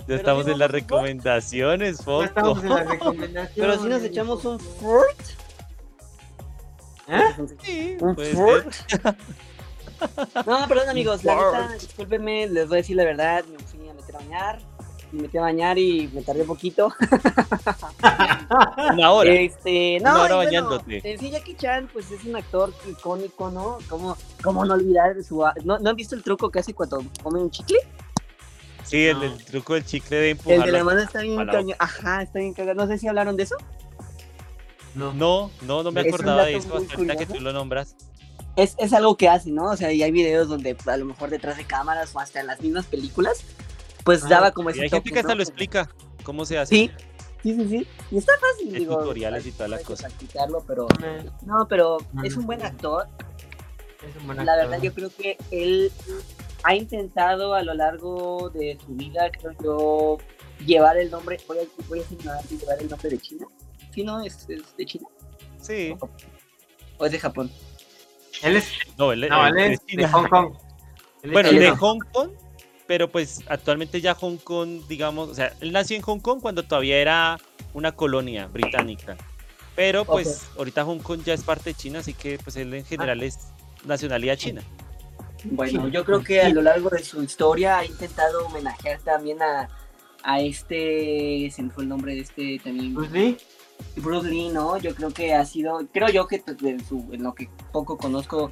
Pero 0.07 0.17
estamos 0.19 0.47
en 0.47 0.59
las 0.59 0.69
vamos 0.69 0.69
a 0.69 0.73
recomendaciones, 0.73 1.97
Ya 1.97 2.03
Foco. 2.03 2.23
estamos 2.25 2.63
en 2.63 2.69
la 2.69 2.83
recomendación. 2.83 3.67
Pero 3.67 3.81
si 3.81 3.87
nos 3.89 4.03
echamos 4.03 4.45
un 4.45 4.59
furt. 4.59 5.19
¿Eh? 7.07 7.35
Sí, 7.63 7.97
Un 8.01 8.15
ser. 8.17 9.15
No, 10.45 10.67
perdón, 10.67 10.89
amigos. 10.89 11.23
La 11.23 11.35
neta, 11.35 11.73
discúlpenme, 11.79 12.47
les 12.47 12.67
voy 12.67 12.75
a 12.75 12.81
decir 12.81 12.97
la 12.97 13.05
verdad. 13.05 13.45
Me 13.45 13.57
fui 13.59 13.87
a 13.89 13.93
meter 13.93 14.15
a 14.15 14.19
bañar. 14.19 14.59
Me 15.13 15.21
metí 15.21 15.37
a 15.37 15.41
bañar 15.41 15.77
y 15.77 16.09
me 16.13 16.21
tardé 16.21 16.41
un 16.41 16.47
poquito. 16.47 16.93
Una 18.93 19.11
hora. 19.11 19.33
Este, 19.33 19.99
no, 20.01 20.11
Una 20.11 20.21
hora 20.21 20.33
y 20.33 20.35
bueno, 20.35 20.37
bañándote. 20.37 21.11
En 21.11 21.19
sí, 21.19 21.31
Jackie 21.31 21.55
Chan, 21.55 21.89
pues 21.91 22.11
es 22.11 22.23
un 22.25 22.35
actor 22.35 22.73
icónico, 22.89 23.49
¿no? 23.51 23.77
¿Cómo, 23.89 24.17
cómo 24.43 24.65
no 24.65 24.73
olvidar 24.73 25.15
de 25.15 25.23
su. 25.23 25.43
¿No, 25.63 25.79
¿No 25.79 25.89
han 25.89 25.95
visto 25.95 26.15
el 26.15 26.23
truco 26.23 26.49
que 26.49 26.59
hace 26.59 26.73
cuando 26.73 27.03
come 27.23 27.39
un 27.39 27.51
chicle? 27.51 27.77
Sí, 28.83 29.07
el, 29.07 29.43
truco 29.45 29.73
del 29.73 29.83
chicle 29.85 30.17
de 30.17 30.31
El 30.31 30.37
empujar. 30.37 30.65
de 30.65 30.71
la 30.71 30.83
mano 30.83 30.99
está 31.01 31.21
bien 31.21 31.43
cañón. 31.47 31.75
Ajá, 31.79 32.21
está 32.21 32.39
bien 32.39 32.53
cagado. 32.53 32.75
No 32.75 32.87
sé 32.87 32.99
si 32.99 33.07
hablaron 33.07 33.35
de 33.35 33.43
eso. 33.43 33.55
No. 34.93 35.13
No, 35.13 35.51
no, 35.63 35.83
no 35.83 35.91
me 35.91 36.01
Es 36.01 36.07
acordaba 36.07 36.45
de 36.45 36.55
eso 36.55 36.77
hasta 36.77 37.15
que 37.15 37.25
tú 37.25 37.39
lo 37.41 37.51
nombras. 37.51 37.95
Es, 38.55 38.75
es 38.77 38.93
algo 38.93 39.17
que 39.17 39.27
hace, 39.27 39.51
¿no? 39.51 39.65
O 39.71 39.75
sea, 39.75 39.91
y 39.91 40.01
hay 40.01 40.11
videos 40.11 40.47
donde 40.47 40.77
a 40.85 40.97
lo 40.97 41.05
mejor 41.05 41.29
detrás 41.29 41.57
de 41.57 41.65
cámaras 41.65 42.15
o 42.15 42.19
hasta 42.19 42.39
en 42.39 42.47
las 42.47 42.61
mismas 42.61 42.85
películas, 42.85 43.43
pues 44.05 44.23
Ah, 44.23 44.29
daba 44.29 44.51
como 44.51 44.69
Y 44.69 44.73
ese 44.73 44.83
hay 44.83 44.89
gente 44.89 45.11
que 45.11 45.19
hasta 45.19 45.33
¿no? 45.33 45.35
lo 45.35 45.43
explica 45.43 45.89
cómo 46.23 46.45
se 46.45 46.57
hace. 46.57 46.73
Sí, 46.73 46.91
sí, 47.45 47.55
sí, 47.55 47.67
sí. 47.69 47.87
Y 48.11 48.17
está 48.17 48.33
fácil, 48.39 48.73
digo. 48.73 48.97
tutoriales 48.97 49.45
y 49.45 49.51
toda 49.51 49.67
la 49.69 49.75
hay 49.77 49.83
que 49.83 49.87
cosa. 49.87 50.07
practicarlo, 50.07 50.63
pero... 50.67 50.87
Eh, 51.03 51.29
No, 51.45 51.67
pero 51.67 51.97
es 52.23 52.35
un 52.35 52.45
buen 52.45 52.61
actor. 52.63 53.07
Es 54.07 54.15
un 54.19 54.25
buen 54.27 54.45
La 54.45 54.53
actor. 54.53 54.69
verdad, 54.69 54.83
yo 54.83 54.93
creo 54.93 55.09
que 55.15 55.37
él 55.51 55.91
ha 56.63 56.75
intentado 56.75 57.53
a 57.53 57.61
lo 57.63 57.73
largo 57.75 58.49
de 58.49 58.77
su 58.83 58.93
vida, 58.95 59.29
creo 59.31 59.53
yo, 59.63 60.17
llevar 60.65 60.97
el 60.97 61.11
nombre, 61.11 61.37
voy 61.47 61.59
a, 61.59 61.61
voy 61.87 61.99
a 62.01 62.03
llevar 62.09 62.81
el 62.81 62.89
nombre 62.89 63.09
de 63.09 63.17
China. 63.19 63.45
¿Sí, 63.93 64.03
no? 64.03 64.21
¿Es, 64.23 64.49
es 64.49 64.75
de 64.75 64.85
China? 64.85 65.07
Sí. 65.61 65.95
¿O 66.97 67.05
es 67.05 67.11
de 67.11 67.19
Japón? 67.19 67.51
Él 68.43 68.55
es, 68.57 68.65
No, 68.97 69.11
él, 69.13 69.27
no, 69.29 69.47
él 69.47 69.57
él 69.57 69.71
es 69.73 69.79
es 69.79 69.85
de 69.85 69.91
China. 69.93 70.11
Hong 70.11 70.27
Kong. 70.29 70.53
Bueno, 71.31 71.51
de. 71.51 71.69
Hong 71.71 71.99
Kong, 72.13 72.31
pero 72.87 73.09
pues 73.09 73.41
actualmente 73.47 74.01
ya 74.01 74.13
Hong 74.15 74.37
Kong, 74.37 74.81
digamos, 74.87 75.29
o 75.29 75.35
sea, 75.35 75.53
él 75.61 75.71
nació 75.71 75.95
en 75.95 76.03
Hong 76.03 76.19
Kong 76.19 76.39
cuando 76.41 76.63
todavía 76.63 76.97
era 76.97 77.39
una 77.73 77.91
colonia 77.91 78.47
británica. 78.47 79.17
Pero 79.75 80.05
pues 80.05 80.47
ahorita 80.57 80.85
Hong 80.85 80.99
Kong 80.99 81.21
ya 81.25 81.33
es 81.33 81.43
parte 81.43 81.71
de 81.71 81.73
China, 81.73 81.99
así 81.99 82.13
que 82.13 82.37
pues 82.37 82.55
él 82.55 82.73
en 82.73 82.85
general 82.85 83.21
es 83.23 83.39
nacionalidad 83.83 84.37
china. 84.37 84.61
Bueno, 85.43 85.87
yo 85.89 86.05
creo 86.05 86.23
que 86.23 86.41
a 86.41 86.49
lo 86.49 86.61
largo 86.61 86.89
de 86.89 87.03
su 87.03 87.21
historia 87.21 87.79
ha 87.79 87.85
intentado 87.85 88.47
homenajear 88.47 88.99
también 89.01 89.41
a, 89.41 89.69
a 90.23 90.39
este, 90.39 91.51
se 91.51 91.61
me 91.61 91.69
fue 91.69 91.83
el 91.83 91.89
nombre 91.89 92.15
de 92.15 92.21
este 92.21 92.59
también, 92.63 92.95
Bruce 92.95 93.11
Lee. 93.11 93.37
Bruce 93.97 94.29
Lee, 94.29 94.49
¿no? 94.49 94.77
Yo 94.77 94.95
creo 94.95 95.11
que 95.11 95.33
ha 95.33 95.45
sido, 95.45 95.81
creo 95.93 96.07
yo 96.09 96.27
que 96.27 96.41
en, 96.63 96.83
su, 96.83 97.09
en 97.11 97.23
lo 97.23 97.35
que 97.35 97.49
poco 97.71 97.97
conozco, 97.97 98.51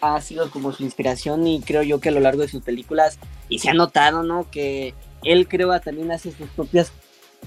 ha 0.00 0.20
sido 0.20 0.50
como 0.50 0.72
su 0.72 0.82
inspiración 0.84 1.46
y 1.46 1.60
creo 1.60 1.82
yo 1.82 2.00
que 2.00 2.08
a 2.10 2.12
lo 2.12 2.20
largo 2.20 2.42
de 2.42 2.48
sus 2.48 2.62
películas, 2.62 3.18
y 3.48 3.58
se 3.58 3.70
ha 3.70 3.74
notado, 3.74 4.22
¿no? 4.22 4.48
Que 4.50 4.94
él 5.24 5.48
creo 5.48 5.78
también 5.80 6.12
hace 6.12 6.32
sus 6.32 6.48
propias 6.50 6.92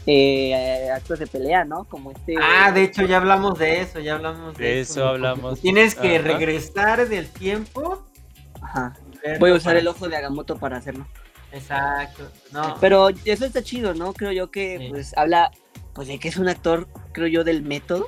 eh, 0.06 0.89
actos 0.93 1.20
de 1.20 1.28
pelea, 1.28 1.64
¿no? 1.64 1.84
Como 1.86 2.12
este... 2.12 2.36
Ah, 2.41 2.72
de 2.72 2.84
hecho 2.84 3.06
ya 3.06 3.18
hablamos 3.18 3.60
de 3.60 3.82
eso, 3.82 3.99
ya 3.99 4.16
hablamos 4.16 4.58
de, 4.58 4.64
De 4.64 4.80
eso 4.82 5.08
hablamos. 5.08 5.60
Tienes 5.62 5.95
que 5.95 6.18
Ajá. 6.18 6.28
regresar 6.28 7.08
del 7.08 7.30
tiempo. 7.30 8.04
Ajá. 8.62 8.93
Voy 9.39 9.52
a 9.52 9.56
usar 9.56 9.76
el 9.76 9.88
ojo 9.88 10.10
de 10.10 10.16
Agamotto 10.18 10.58
para 10.58 10.78
hacerlo. 10.78 11.06
Exacto. 11.52 12.30
No, 12.52 12.78
Pero 12.80 13.10
eso 13.26 13.45
está 13.45 13.62
chido, 13.62 13.93
¿no? 13.93 14.14
Creo 14.14 14.32
yo 14.32 14.49
que 14.49 14.78
Sí. 14.80 14.88
pues 14.89 15.16
habla 15.18 15.52
pues 15.93 16.08
de 16.08 16.18
que 16.20 16.30
es 16.30 16.38
un 16.38 16.47
actor, 16.47 16.88
creo 17.12 17.28
yo, 17.28 17.43
del 17.43 17.62
método. 17.62 18.08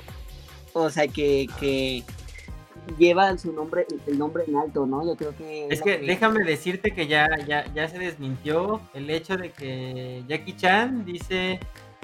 O 0.72 0.90
sea, 0.90 1.06
que, 1.06 1.46
que 1.60 2.02
lleva 2.98 3.36
su 3.38 3.52
nombre, 3.52 3.86
el 4.06 4.18
nombre 4.18 4.44
en 4.46 4.56
alto, 4.56 4.86
¿no? 4.86 5.04
Yo 5.06 5.16
creo 5.16 5.34
que... 5.36 5.68
es 5.68 5.80
que 5.82 5.98
déjame 5.98 6.44
decirte 6.44 6.92
que 6.92 7.06
ya, 7.06 7.28
ya, 7.46 7.64
ya 7.74 7.88
se 7.88 7.98
desmintió 7.98 8.80
el 8.94 9.08
hecho 9.10 9.36
de 9.36 9.50
que 9.52 10.22
Jackie 10.28 10.56
Chan 10.56 11.04
dice 11.04 11.60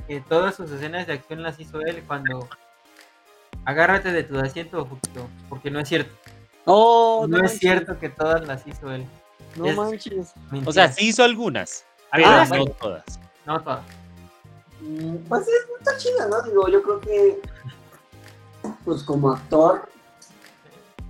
que 0.09 0.20
todas 0.20 0.55
sus 0.55 0.70
escenas 0.70 1.07
de 1.07 1.12
acción 1.14 1.43
las 1.43 1.61
hizo 1.61 1.81
él 1.81 2.03
cuando 2.07 2.49
agárrate 3.64 4.11
de 4.12 4.22
tu 4.24 4.39
asiento, 4.39 4.85
Justo, 4.87 5.28
porque 5.49 5.70
no 5.70 5.81
es 5.81 5.89
cierto. 5.89 6.12
Oh, 6.64 7.26
no 7.28 7.37
es 7.39 7.43
manches, 7.43 7.59
cierto 7.61 7.99
que 7.99 8.09
todas 8.09 8.47
las 8.47 8.66
hizo 8.66 8.91
él. 8.93 9.05
No 9.57 9.66
es- 9.66 9.76
manches. 9.76 10.33
O 10.64 10.72
sea, 10.72 10.91
sí 10.93 11.09
hizo 11.09 11.22
algunas, 11.24 11.85
pero 12.12 12.26
Ah, 12.28 12.43
no 12.45 12.49
bueno. 12.49 12.64
todas. 12.81 13.05
No 13.47 13.61
todas. 13.61 13.83
Mm, 14.81 15.16
Pues 15.28 15.43
es, 15.43 15.66
está 15.78 15.97
chido, 15.99 16.28
¿no? 16.28 16.43
Digo, 16.43 16.68
yo 16.68 16.83
creo 16.83 17.01
que 17.01 17.39
pues 18.85 19.03
como 19.03 19.31
actor 19.33 19.89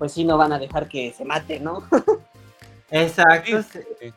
pues 0.00 0.12
sí 0.12 0.24
no 0.24 0.36
van 0.36 0.52
a 0.52 0.58
dejar 0.58 0.88
que 0.88 1.12
se 1.12 1.24
mate, 1.24 1.60
¿no? 1.60 1.84
Exacto. 2.90 3.62
Sí, 3.62 3.78
sí. 4.00 4.12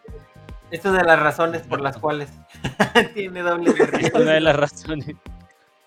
Esto 0.71 0.91
de 0.91 1.03
las 1.03 1.19
razones 1.19 1.61
por 1.63 1.79
las 1.81 1.97
cuales 1.97 2.29
tiene 3.13 3.41
doble 3.41 3.69
Es 3.77 3.91
riesgo. 3.91 4.19
una 4.21 4.31
de 4.31 4.39
las 4.39 4.55
razones, 4.55 5.15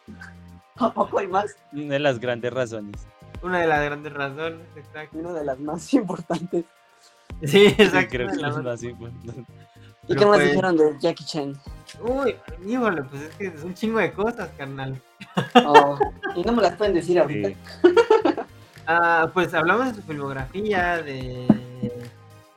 ¿A 0.76 0.92
poco 0.92 1.18
hay 1.18 1.26
más? 1.26 1.56
una 1.72 1.94
de 1.94 1.98
las 1.98 2.20
grandes 2.20 2.52
razones. 2.52 3.06
Una 3.42 3.60
de 3.60 3.66
las 3.66 3.84
grandes 3.84 4.12
razones, 4.12 4.60
exacto. 4.76 5.18
Una 5.18 5.32
de 5.32 5.44
las 5.44 5.58
más 5.58 5.92
importantes. 5.94 6.64
Sí, 7.42 7.48
Sí, 7.48 7.66
exacto. 7.78 8.08
creo 8.10 8.28
que 8.28 8.34
es 8.34 8.40
las- 8.42 8.62
más 8.62 8.82
importante. 8.82 9.40
¿Y 10.08 10.14
Pero 10.14 10.20
qué 10.20 10.26
más 10.26 10.36
pues- 10.38 10.48
dijeron 10.50 10.76
de 10.76 10.96
Jackie 11.00 11.24
Chan? 11.24 11.60
Uy, 12.00 12.36
híjole, 12.64 13.02
pues 13.02 13.22
es 13.22 13.34
que 13.34 13.46
es 13.48 13.64
un 13.64 13.74
chingo 13.74 13.98
de 13.98 14.12
cosas, 14.12 14.50
carnal. 14.56 15.00
Oh, 15.66 15.98
y 16.36 16.42
no 16.42 16.52
me 16.52 16.62
las 16.62 16.76
pueden 16.76 16.94
decir 16.94 17.18
ahorita. 17.18 17.48
Sí. 17.48 17.56
Ah, 18.86 19.30
pues 19.34 19.52
hablamos 19.54 19.86
de 19.88 19.94
su 19.94 20.02
filmografía, 20.02 21.02
de, 21.02 21.46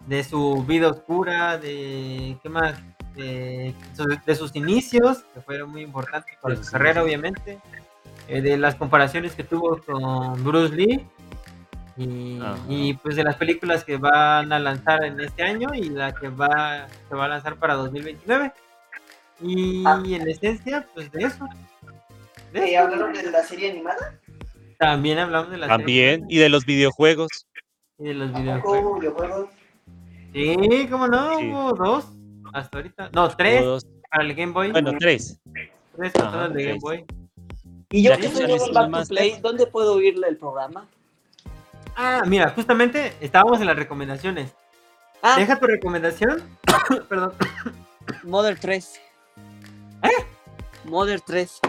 de 0.05 0.23
su 0.23 0.63
vida 0.63 0.87
oscura, 0.89 1.57
de 1.57 2.37
qué 2.43 2.49
más, 2.49 2.75
de, 3.15 3.73
su- 3.95 4.17
de 4.25 4.35
sus 4.35 4.55
inicios, 4.55 5.23
que 5.33 5.41
fueron 5.41 5.71
muy 5.71 5.81
importantes 5.81 6.35
para 6.41 6.55
su 6.55 6.69
carrera, 6.71 7.01
obviamente, 7.03 7.59
eh, 8.27 8.41
de 8.41 8.57
las 8.57 8.75
comparaciones 8.75 9.33
que 9.35 9.43
tuvo 9.43 9.79
con 9.81 10.43
Bruce 10.43 10.75
Lee. 10.75 11.07
Y, 12.69 12.93
pues 13.03 13.17
de 13.17 13.25
las 13.25 13.35
películas 13.35 13.83
que 13.83 13.97
van 13.97 14.53
a 14.53 14.59
lanzar 14.59 15.03
en 15.03 15.19
este 15.19 15.43
año 15.43 15.73
y 15.73 15.89
la 15.89 16.13
que 16.13 16.29
va 16.29 16.87
se 17.09 17.13
va 17.15 17.25
a 17.25 17.27
lanzar 17.27 17.57
para 17.57 17.73
2029 17.73 18.53
y 19.41 19.83
Ah. 19.85 20.01
en 20.05 20.29
esencia 20.29 20.87
pues 20.93 21.11
de 21.11 21.23
eso 21.25 21.45
De 22.53 22.71
¿Y 22.71 22.75
eso. 22.75 22.83
hablaron 22.85 23.11
de 23.11 23.29
la 23.29 23.43
serie 23.43 23.71
animada? 23.71 24.13
También 24.79 25.19
hablamos 25.19 25.51
de 25.51 25.57
la 25.57 25.67
serie 25.67 25.77
También, 25.77 26.25
y 26.29 26.37
de 26.37 26.49
los 26.49 26.65
videojuegos. 26.65 27.29
y 27.99 28.05
de 28.05 28.13
los 28.13 28.33
¿A 28.33 28.39
videojuegos? 28.39 29.49
Sí, 30.33 30.87
cómo 30.89 31.07
no, 31.07 31.37
Sí. 31.37 31.51
hubo 31.51 31.73
dos 31.73 32.05
hasta 32.53 32.77
ahorita. 32.77 33.09
No, 33.13 33.29
tres 33.35 33.85
para 34.09 34.23
el 34.23 34.33
Game 34.33 34.53
Boy. 34.53 34.71
Bueno, 34.71 34.93
tres. 34.97 35.39
tres 35.95 36.13
consolas 36.13 36.53
de 36.53 36.63
Game. 36.63 36.79
Boy. 36.79 37.05
Y 37.91 38.03
yo 38.03 38.15
que 38.17 38.29
soy 38.29 38.43
en 38.51 38.73
Back 38.73 38.85
el 38.87 38.91
to 38.91 39.07
Play, 39.09 39.39
¿dónde 39.41 39.67
puedo 39.67 39.93
oírle 39.95 40.27
el 40.29 40.37
programa? 40.37 40.87
Ah, 41.95 42.21
mira, 42.25 42.49
justamente 42.51 43.13
estábamos 43.19 43.59
en 43.59 43.67
las 43.67 43.75
recomendaciones. 43.75 44.53
Ah, 45.21 45.35
Deja 45.37 45.59
tu 45.59 45.65
recomendación. 45.67 46.41
Perdón. 47.09 47.33
Mother 48.23 48.57
3. 48.59 49.01
¿Eh? 50.03 50.07
Mother 50.85 51.19
3. 51.21 51.59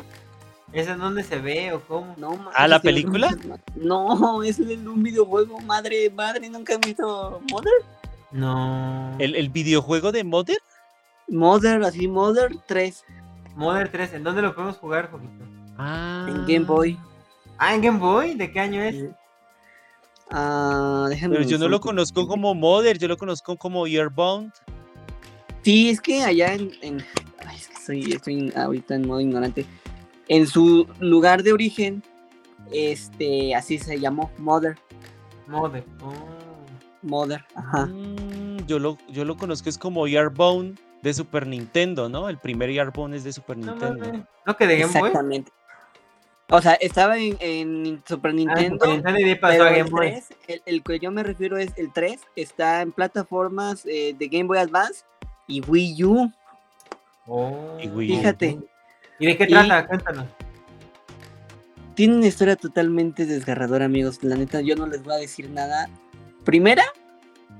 ¿Esa 0.72 0.92
en 0.92 1.00
dónde 1.00 1.24
se 1.24 1.38
ve 1.38 1.72
o 1.72 1.80
cómo? 1.80 2.14
No, 2.16 2.48
¿Ah, 2.54 2.68
la 2.68 2.80
película? 2.80 3.36
No, 3.74 4.42
es 4.44 4.58
de 4.58 4.76
un 4.76 5.02
videojuego. 5.02 5.60
Madre, 5.60 6.10
madre, 6.10 6.48
nunca 6.48 6.74
he 6.74 6.78
visto 6.78 7.40
Mother. 7.50 7.72
No. 8.30 9.16
¿El, 9.18 9.34
el 9.34 9.48
videojuego 9.48 10.12
de 10.12 10.22
Mother? 10.22 10.58
Mother, 11.28 11.82
así, 11.82 12.08
Mother 12.08 12.56
3 12.66 13.04
Mother 13.54 13.90
3, 13.90 14.14
¿en 14.14 14.24
dónde 14.24 14.42
lo 14.42 14.54
podemos 14.54 14.76
jugar, 14.78 15.10
Joquito? 15.10 15.44
Ah. 15.76 16.26
en 16.28 16.46
Game 16.46 16.66
Boy. 16.66 16.98
Ah, 17.58 17.74
en 17.74 17.82
Game 17.82 17.98
Boy, 17.98 18.34
¿de 18.34 18.50
qué 18.52 18.60
año 18.60 18.82
es? 18.82 19.06
Ah, 20.30 21.06
déjame 21.08 21.36
Pero 21.36 21.48
yo 21.48 21.58
no 21.58 21.68
lo 21.68 21.80
conozco 21.80 22.26
como 22.28 22.54
Mother, 22.54 22.98
yo 22.98 23.08
lo 23.08 23.16
conozco 23.16 23.56
como 23.56 23.86
Earbound. 23.86 24.52
Sí, 25.62 25.90
es 25.90 26.00
que 26.00 26.22
allá 26.22 26.54
en. 26.54 26.70
en- 26.80 27.04
ay, 27.46 27.56
es 27.56 27.68
que 27.68 27.76
soy, 27.76 28.12
estoy 28.12 28.52
ahorita 28.56 28.94
en 28.94 29.06
modo 29.06 29.20
ignorante. 29.20 29.66
En 30.30 30.46
su 30.46 30.86
lugar 31.00 31.42
de 31.42 31.52
origen, 31.52 32.04
este, 32.70 33.52
así 33.52 33.78
se 33.78 33.98
llamó 33.98 34.30
Mother. 34.38 34.78
Mother. 35.48 35.84
Oh. 36.00 36.14
Mother, 37.02 37.44
ajá. 37.56 37.86
Mm, 37.86 38.64
yo, 38.64 38.78
lo, 38.78 38.96
yo 39.08 39.24
lo 39.24 39.36
conozco 39.36 39.68
es 39.68 39.76
como 39.76 40.06
Earbound 40.06 40.78
de 41.02 41.14
Super 41.14 41.48
Nintendo, 41.48 42.08
¿no? 42.08 42.28
El 42.28 42.38
primer 42.38 42.70
Earbound 42.70 43.14
es 43.16 43.24
de 43.24 43.32
Super 43.32 43.58
No, 43.58 43.72
Nintendo. 43.72 44.24
¿No 44.46 44.56
que 44.56 44.68
de 44.68 44.78
Game 44.78 44.92
Boy? 44.92 45.08
Exactamente. 45.08 45.50
O 46.48 46.62
sea, 46.62 46.74
estaba 46.74 47.18
en, 47.18 47.36
en 47.40 48.00
Super 48.06 48.32
Nintendo. 48.32 48.86
Y 49.18 49.34
pasó 49.34 49.64
a 49.64 49.70
el, 49.70 49.78
Game 49.78 49.90
Boy. 49.90 50.10
3, 50.10 50.28
el, 50.46 50.62
el 50.64 50.82
que 50.84 51.00
yo 51.00 51.10
me 51.10 51.24
refiero 51.24 51.58
es 51.58 51.72
el 51.76 51.92
3, 51.92 52.20
está 52.36 52.82
en 52.82 52.92
plataformas 52.92 53.84
eh, 53.84 54.14
de 54.16 54.28
Game 54.28 54.44
Boy 54.44 54.58
Advance 54.58 55.02
y 55.48 55.60
Wii 55.60 56.04
U. 56.04 56.32
Oh. 57.26 57.76
Y 57.82 57.88
Wii 57.88 58.12
U. 58.12 58.16
Fíjate, 58.16 58.60
¿Y 59.20 59.26
de 59.26 59.36
qué 59.36 59.44
Y- 59.44 59.48
trata? 59.48 59.86
Cuéntanos. 59.86 60.26
tiene 61.94 62.16
una 62.16 62.26
historia 62.28 62.56
totalmente 62.56 63.26
desgarradora, 63.26 63.84
amigos. 63.84 64.22
La 64.24 64.34
neta, 64.36 64.62
yo 64.62 64.74
no 64.74 64.86
les 64.86 65.02
voy 65.02 65.12
a 65.14 65.18
decir 65.18 65.50
nada. 65.50 65.90
Primera, 66.44 66.82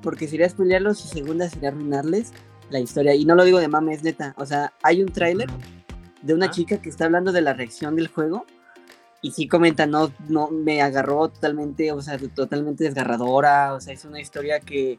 porque 0.02 0.26
sería 0.28 0.48
spoilearlos, 0.48 1.04
y 1.04 1.08
segunda 1.08 1.48
sería 1.50 1.68
arruinarles 1.68 2.32
la 2.70 2.80
historia. 2.80 3.14
Y 3.14 3.26
no 3.26 3.34
lo 3.34 3.44
digo 3.44 3.58
de 3.58 3.68
mame, 3.68 3.92
es 3.92 4.02
neta. 4.02 4.34
O 4.38 4.46
sea, 4.46 4.72
hay 4.82 5.02
un 5.02 5.12
tráiler 5.12 5.48
de 6.22 6.32
una 6.32 6.46
Ah. 6.46 6.50
chica 6.50 6.80
que 6.80 6.88
está 6.88 7.04
hablando 7.04 7.32
de 7.32 7.42
la 7.42 7.52
reacción 7.52 7.96
del 7.96 8.08
juego 8.08 8.46
y 9.20 9.32
sí 9.32 9.46
comenta, 9.46 9.84
no, 9.84 10.10
no, 10.30 10.48
me 10.50 10.80
agarró 10.80 11.28
totalmente, 11.28 11.92
o 11.92 12.00
sea, 12.00 12.16
totalmente 12.34 12.84
desgarradora, 12.84 13.74
o 13.74 13.80
sea, 13.82 13.92
es 13.92 14.06
una 14.06 14.20
historia 14.20 14.60
que 14.60 14.98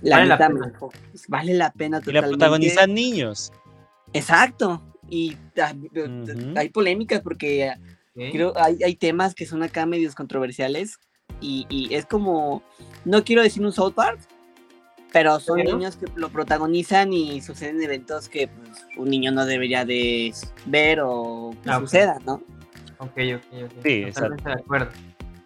la 0.00 0.16
Vale 0.16 0.28
la 0.28 0.34
neta 0.36 0.48
pena. 0.48 0.60
me 0.60 0.72
dejó- 0.72 0.92
vale 1.28 1.52
la 1.54 1.70
pena 1.72 1.98
Y 1.98 2.00
la 2.00 2.04
totalmente. 2.04 2.30
protagonizan 2.38 2.94
niños. 2.94 3.52
Exacto, 4.14 4.82
y 5.10 5.36
ah, 5.60 5.74
hay 6.56 6.68
polémicas 6.70 7.20
porque 7.20 7.72
creo 8.14 8.52
hay, 8.56 8.78
hay 8.84 8.94
temas 8.96 9.34
que 9.34 9.44
son 9.46 9.62
acá 9.62 9.84
medios 9.86 10.14
controversiales 10.14 10.98
y, 11.40 11.66
y 11.68 11.94
es 11.94 12.06
como, 12.06 12.62
no 13.04 13.24
quiero 13.24 13.42
decir 13.42 13.64
un 13.64 13.72
South 13.72 13.94
Park, 13.94 14.20
pero 15.12 15.40
son 15.40 15.56
Pero- 15.58 15.76
niños 15.76 15.96
que 15.96 16.06
lo 16.14 16.28
protagonizan 16.30 17.12
y 17.12 17.40
suceden 17.40 17.82
eventos 17.82 18.28
que 18.28 18.48
pues, 18.48 18.86
un 18.96 19.08
niño 19.10 19.32
no 19.32 19.44
debería 19.46 19.84
de 19.84 20.32
ver 20.66 21.00
o 21.02 21.54
que 21.64 21.70
Ah, 21.70 21.80
suceda, 21.80 22.18
¿no? 22.24 22.42
Ok, 22.98 23.12
ok, 23.36 23.64
ok. 23.64 23.72
Sí, 23.82 24.04
Totalmente 24.06 24.48
de 24.48 24.54
acuerdo. 24.54 24.90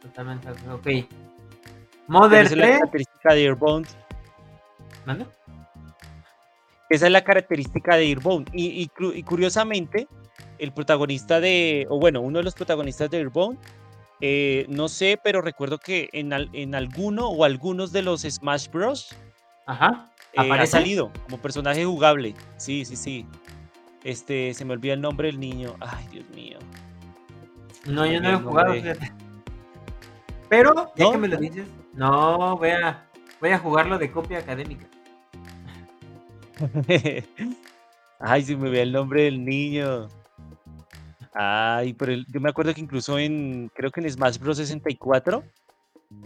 Totalmente 0.03 0.47
de 0.49 0.53
acuerdo. 0.59 0.75
Ok. 0.77 1.09
Mother 2.09 2.45
esa 2.47 2.53
es 2.55 2.59
la 2.59 2.65
3. 2.67 2.77
característica 2.79 3.35
de 3.35 3.41
Airbound. 3.45 3.87
¿Mande? 5.07 5.27
Esa 6.91 7.07
es 7.07 7.13
la 7.13 7.25
característica 7.25 7.97
de 7.97 8.05
Airbound. 8.05 8.51
Y, 8.53 8.67
y 8.83 8.89
cru- 8.89 9.17
y 9.17 9.23
curiosamente, 9.23 10.07
el 10.59 10.73
protagonista 10.73 11.41
de, 11.41 11.87
o 11.91 11.99
bueno, 11.99 12.21
uno 12.21 12.39
de 12.39 12.45
los 12.45 12.55
protagonistas 12.55 13.11
de 13.11 13.19
Airbound, 13.19 13.59
eh, 14.21 14.67
no 14.69 14.89
sé, 14.89 15.19
pero 15.23 15.41
recuerdo 15.43 15.79
que 15.79 16.09
en, 16.13 16.33
al- 16.33 16.51
en 16.53 16.75
alguno 16.75 17.29
o 17.29 17.45
algunos 17.45 17.91
de 17.93 18.03
los 18.03 18.23
Smash 18.23 18.69
Bros. 18.71 19.15
Ajá. 19.67 20.11
eh, 20.35 20.51
ha 20.53 20.67
salido 20.67 21.11
como 21.25 21.39
personaje 21.39 21.85
jugable. 21.85 22.35
Sí, 22.59 22.85
sí, 22.85 22.97
sí. 22.97 23.27
Este, 24.05 24.53
se 24.53 24.65
me 24.67 24.75
olvida 24.75 24.93
el 24.93 25.01
nombre 25.01 25.29
del 25.29 25.41
niño. 25.41 25.75
Ay, 25.81 26.07
Dios 26.13 26.29
mío. 26.31 26.59
No, 27.87 28.05
yo 28.07 28.21
no 28.21 28.31
lo 28.33 28.39
he 28.39 28.41
jugado, 28.41 28.73
fíjate. 28.75 29.13
Pero, 30.49 30.93
ya 30.97 31.05
¿No? 31.07 31.13
que 31.13 31.19
me 31.19 31.29
lo 31.29 31.37
dices, 31.39 31.67
no, 31.95 32.57
voy 32.59 32.71
a, 32.71 33.07
voy 33.41 33.51
a 33.51 33.59
jugarlo 33.59 33.99
de 33.99 34.11
copia 34.11 34.39
académica. 34.39 34.87
Ay, 38.21 38.43
se 38.45 38.57
me 38.57 38.69
olvida 38.69 38.83
el 38.83 38.93
nombre 38.93 39.23
del 39.25 39.45
niño. 39.45 40.09
Ay, 41.35 41.93
pero 41.95 42.13
el- 42.13 42.27
yo 42.33 42.41
me 42.41 42.49
acuerdo 42.51 42.73
que 42.75 42.81
incluso 42.81 43.19
en, 43.19 43.71
creo 43.75 43.91
que 43.91 44.01
en 44.01 44.11
Smash 44.11 44.39
Bros. 44.39 44.57
64, 44.57 45.45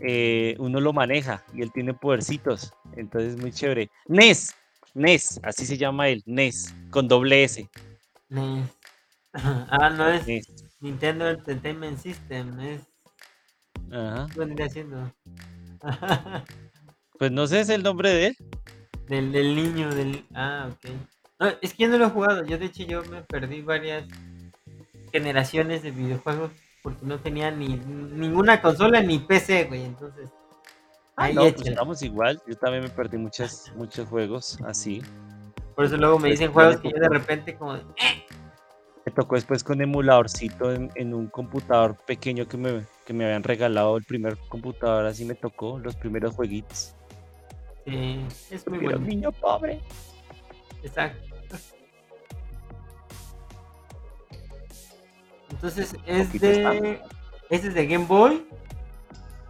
eh, 0.02 0.54
uno 0.58 0.80
lo 0.80 0.92
maneja 0.92 1.42
y 1.54 1.62
él 1.62 1.72
tiene 1.72 1.94
podercitos. 1.94 2.72
Entonces 2.96 3.34
es 3.34 3.40
muy 3.40 3.52
chévere. 3.52 3.90
NES, 4.06 4.54
NES, 4.94 5.40
así 5.42 5.64
se 5.66 5.78
llama 5.78 6.08
él, 6.08 6.22
NES, 6.26 6.74
con 6.90 7.08
doble 7.08 7.44
S. 7.44 7.68
Ne- 8.28 8.68
Ah, 9.32 9.90
no 9.90 10.08
es 10.08 10.26
NES. 10.26 10.46
Nintendo 10.80 11.28
Entertainment 11.28 11.98
System, 11.98 12.60
es. 12.60 12.82
Ajá. 13.90 14.26
¿Qué 14.32 14.38
vendría 14.40 14.66
haciendo? 14.66 15.12
Pues 17.18 17.32
no 17.32 17.48
sé, 17.48 17.60
es 17.60 17.68
el 17.68 17.82
nombre 17.82 18.10
de 18.10 18.26
él. 18.28 18.36
Del, 19.08 19.32
del 19.32 19.54
niño, 19.54 19.94
del. 19.94 20.24
Ah, 20.34 20.68
ok. 20.70 20.90
No, 21.40 21.48
es 21.62 21.74
que 21.74 21.84
yo 21.84 21.88
no 21.88 21.98
lo 21.98 22.06
he 22.06 22.10
jugado. 22.10 22.44
Yo, 22.44 22.58
de 22.58 22.66
hecho, 22.66 22.82
yo 22.84 23.02
me 23.04 23.22
perdí 23.22 23.62
varias 23.62 24.04
generaciones 25.12 25.82
de 25.82 25.90
videojuegos 25.90 26.50
porque 26.82 27.04
no 27.04 27.18
tenía 27.18 27.50
ni 27.50 27.76
ninguna 27.76 28.60
consola 28.60 29.00
ni 29.00 29.18
PC, 29.18 29.64
güey. 29.64 29.84
Entonces, 29.84 30.30
ahí 31.16 31.34
no, 31.34 31.42
pues 31.42 31.66
estamos 31.66 32.02
igual. 32.02 32.40
Yo 32.46 32.56
también 32.56 32.82
me 32.84 32.90
perdí 32.90 33.18
muchas, 33.18 33.72
muchos 33.76 34.08
juegos 34.08 34.58
así. 34.66 35.02
Por 35.74 35.84
eso 35.84 35.96
luego 35.96 36.16
me 36.18 36.28
Pues, 36.28 36.40
dicen 36.40 36.52
juegos 36.52 36.76
que 36.78 36.90
yo 36.90 36.98
de 36.98 37.08
repente, 37.08 37.54
como. 37.56 37.74
de, 37.74 37.84
Me 39.06 39.12
tocó 39.12 39.36
después 39.36 39.62
con 39.62 39.80
emuladorcito 39.80 40.72
en, 40.72 40.90
en 40.96 41.14
un 41.14 41.28
computador 41.28 41.96
pequeño 42.04 42.48
que 42.48 42.56
me, 42.56 42.84
que 43.06 43.12
me 43.12 43.24
habían 43.24 43.44
regalado. 43.44 43.96
El 43.96 44.04
primer 44.04 44.36
computador 44.48 45.06
así 45.06 45.24
me 45.24 45.34
tocó, 45.34 45.78
los 45.78 45.94
primeros 45.94 46.34
jueguitos. 46.34 46.94
Sí, 47.88 48.26
es 48.50 48.66
muy 48.66 48.78
Era 48.78 48.84
bueno. 48.86 48.98
un 48.98 49.06
niño 49.06 49.32
pobre. 49.32 49.80
Exacto. 50.82 51.24
Entonces, 55.50 55.96
¿es 56.06 56.32
de. 56.40 57.00
¿Este 57.50 57.68
es 57.68 57.74
de 57.74 57.86
Game 57.86 58.04
Boy? 58.06 58.46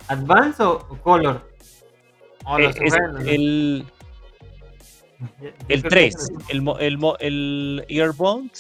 ¿Advance 0.07 0.63
o, 0.63 0.75
o 0.89 0.97
Color? 1.03 1.51
O 2.45 2.59
Eh, 2.59 2.63
los 2.63 2.77
es 2.77 2.93
juegan, 2.95 3.15
¿no? 3.15 3.21
el, 3.21 3.85
el 5.69 5.81
creo 5.81 5.83
que 5.83 5.89
3, 5.89 6.15
es- 6.15 6.29
el, 6.49 6.69
el, 6.81 6.99
el 7.21 7.85
Earbound, 7.89 8.51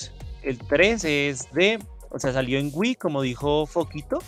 el 0.42 0.58
3 0.58 1.04
es 1.04 1.50
de, 1.52 1.78
o 2.10 2.18
sea, 2.18 2.32
salió 2.32 2.58
en 2.58 2.70
Wii, 2.74 2.96
como 2.96 3.22
dijo 3.22 3.64
Foquito, 3.66 4.18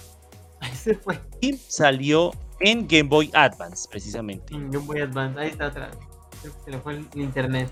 Ese 0.73 0.95
fue 0.95 1.19
y 1.41 1.55
salió 1.57 2.31
en 2.61 2.87
Game 2.87 3.09
Boy 3.09 3.31
Advance, 3.35 3.89
precisamente. 3.91 4.55
en 4.55 4.71
Game 4.71 4.87
Boy 4.87 5.01
Advance. 5.01 5.39
Ahí 5.41 5.49
está 5.49 5.67
atrás. 5.67 5.97
Creo 6.41 6.55
que 6.55 6.61
se 6.65 6.71
le 6.71 6.79
fue 6.79 6.95
el, 6.95 7.07
internet. 7.15 7.71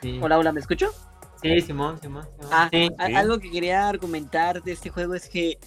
Sí. 0.00 0.18
Hola, 0.22 0.38
hola, 0.38 0.52
¿me 0.52 0.60
escucho? 0.60 0.90
Sí, 1.42 1.60
Simón, 1.60 1.98
Simón. 2.00 2.24
Simón. 2.38 2.50
Ah, 2.52 2.68
Sí. 2.72 2.88
algo 2.98 3.38
que 3.38 3.50
quería 3.50 3.88
argumentar 3.88 4.62
de 4.62 4.72
este 4.72 4.90
juego 4.90 5.14
es 5.14 5.28
que 5.28 5.58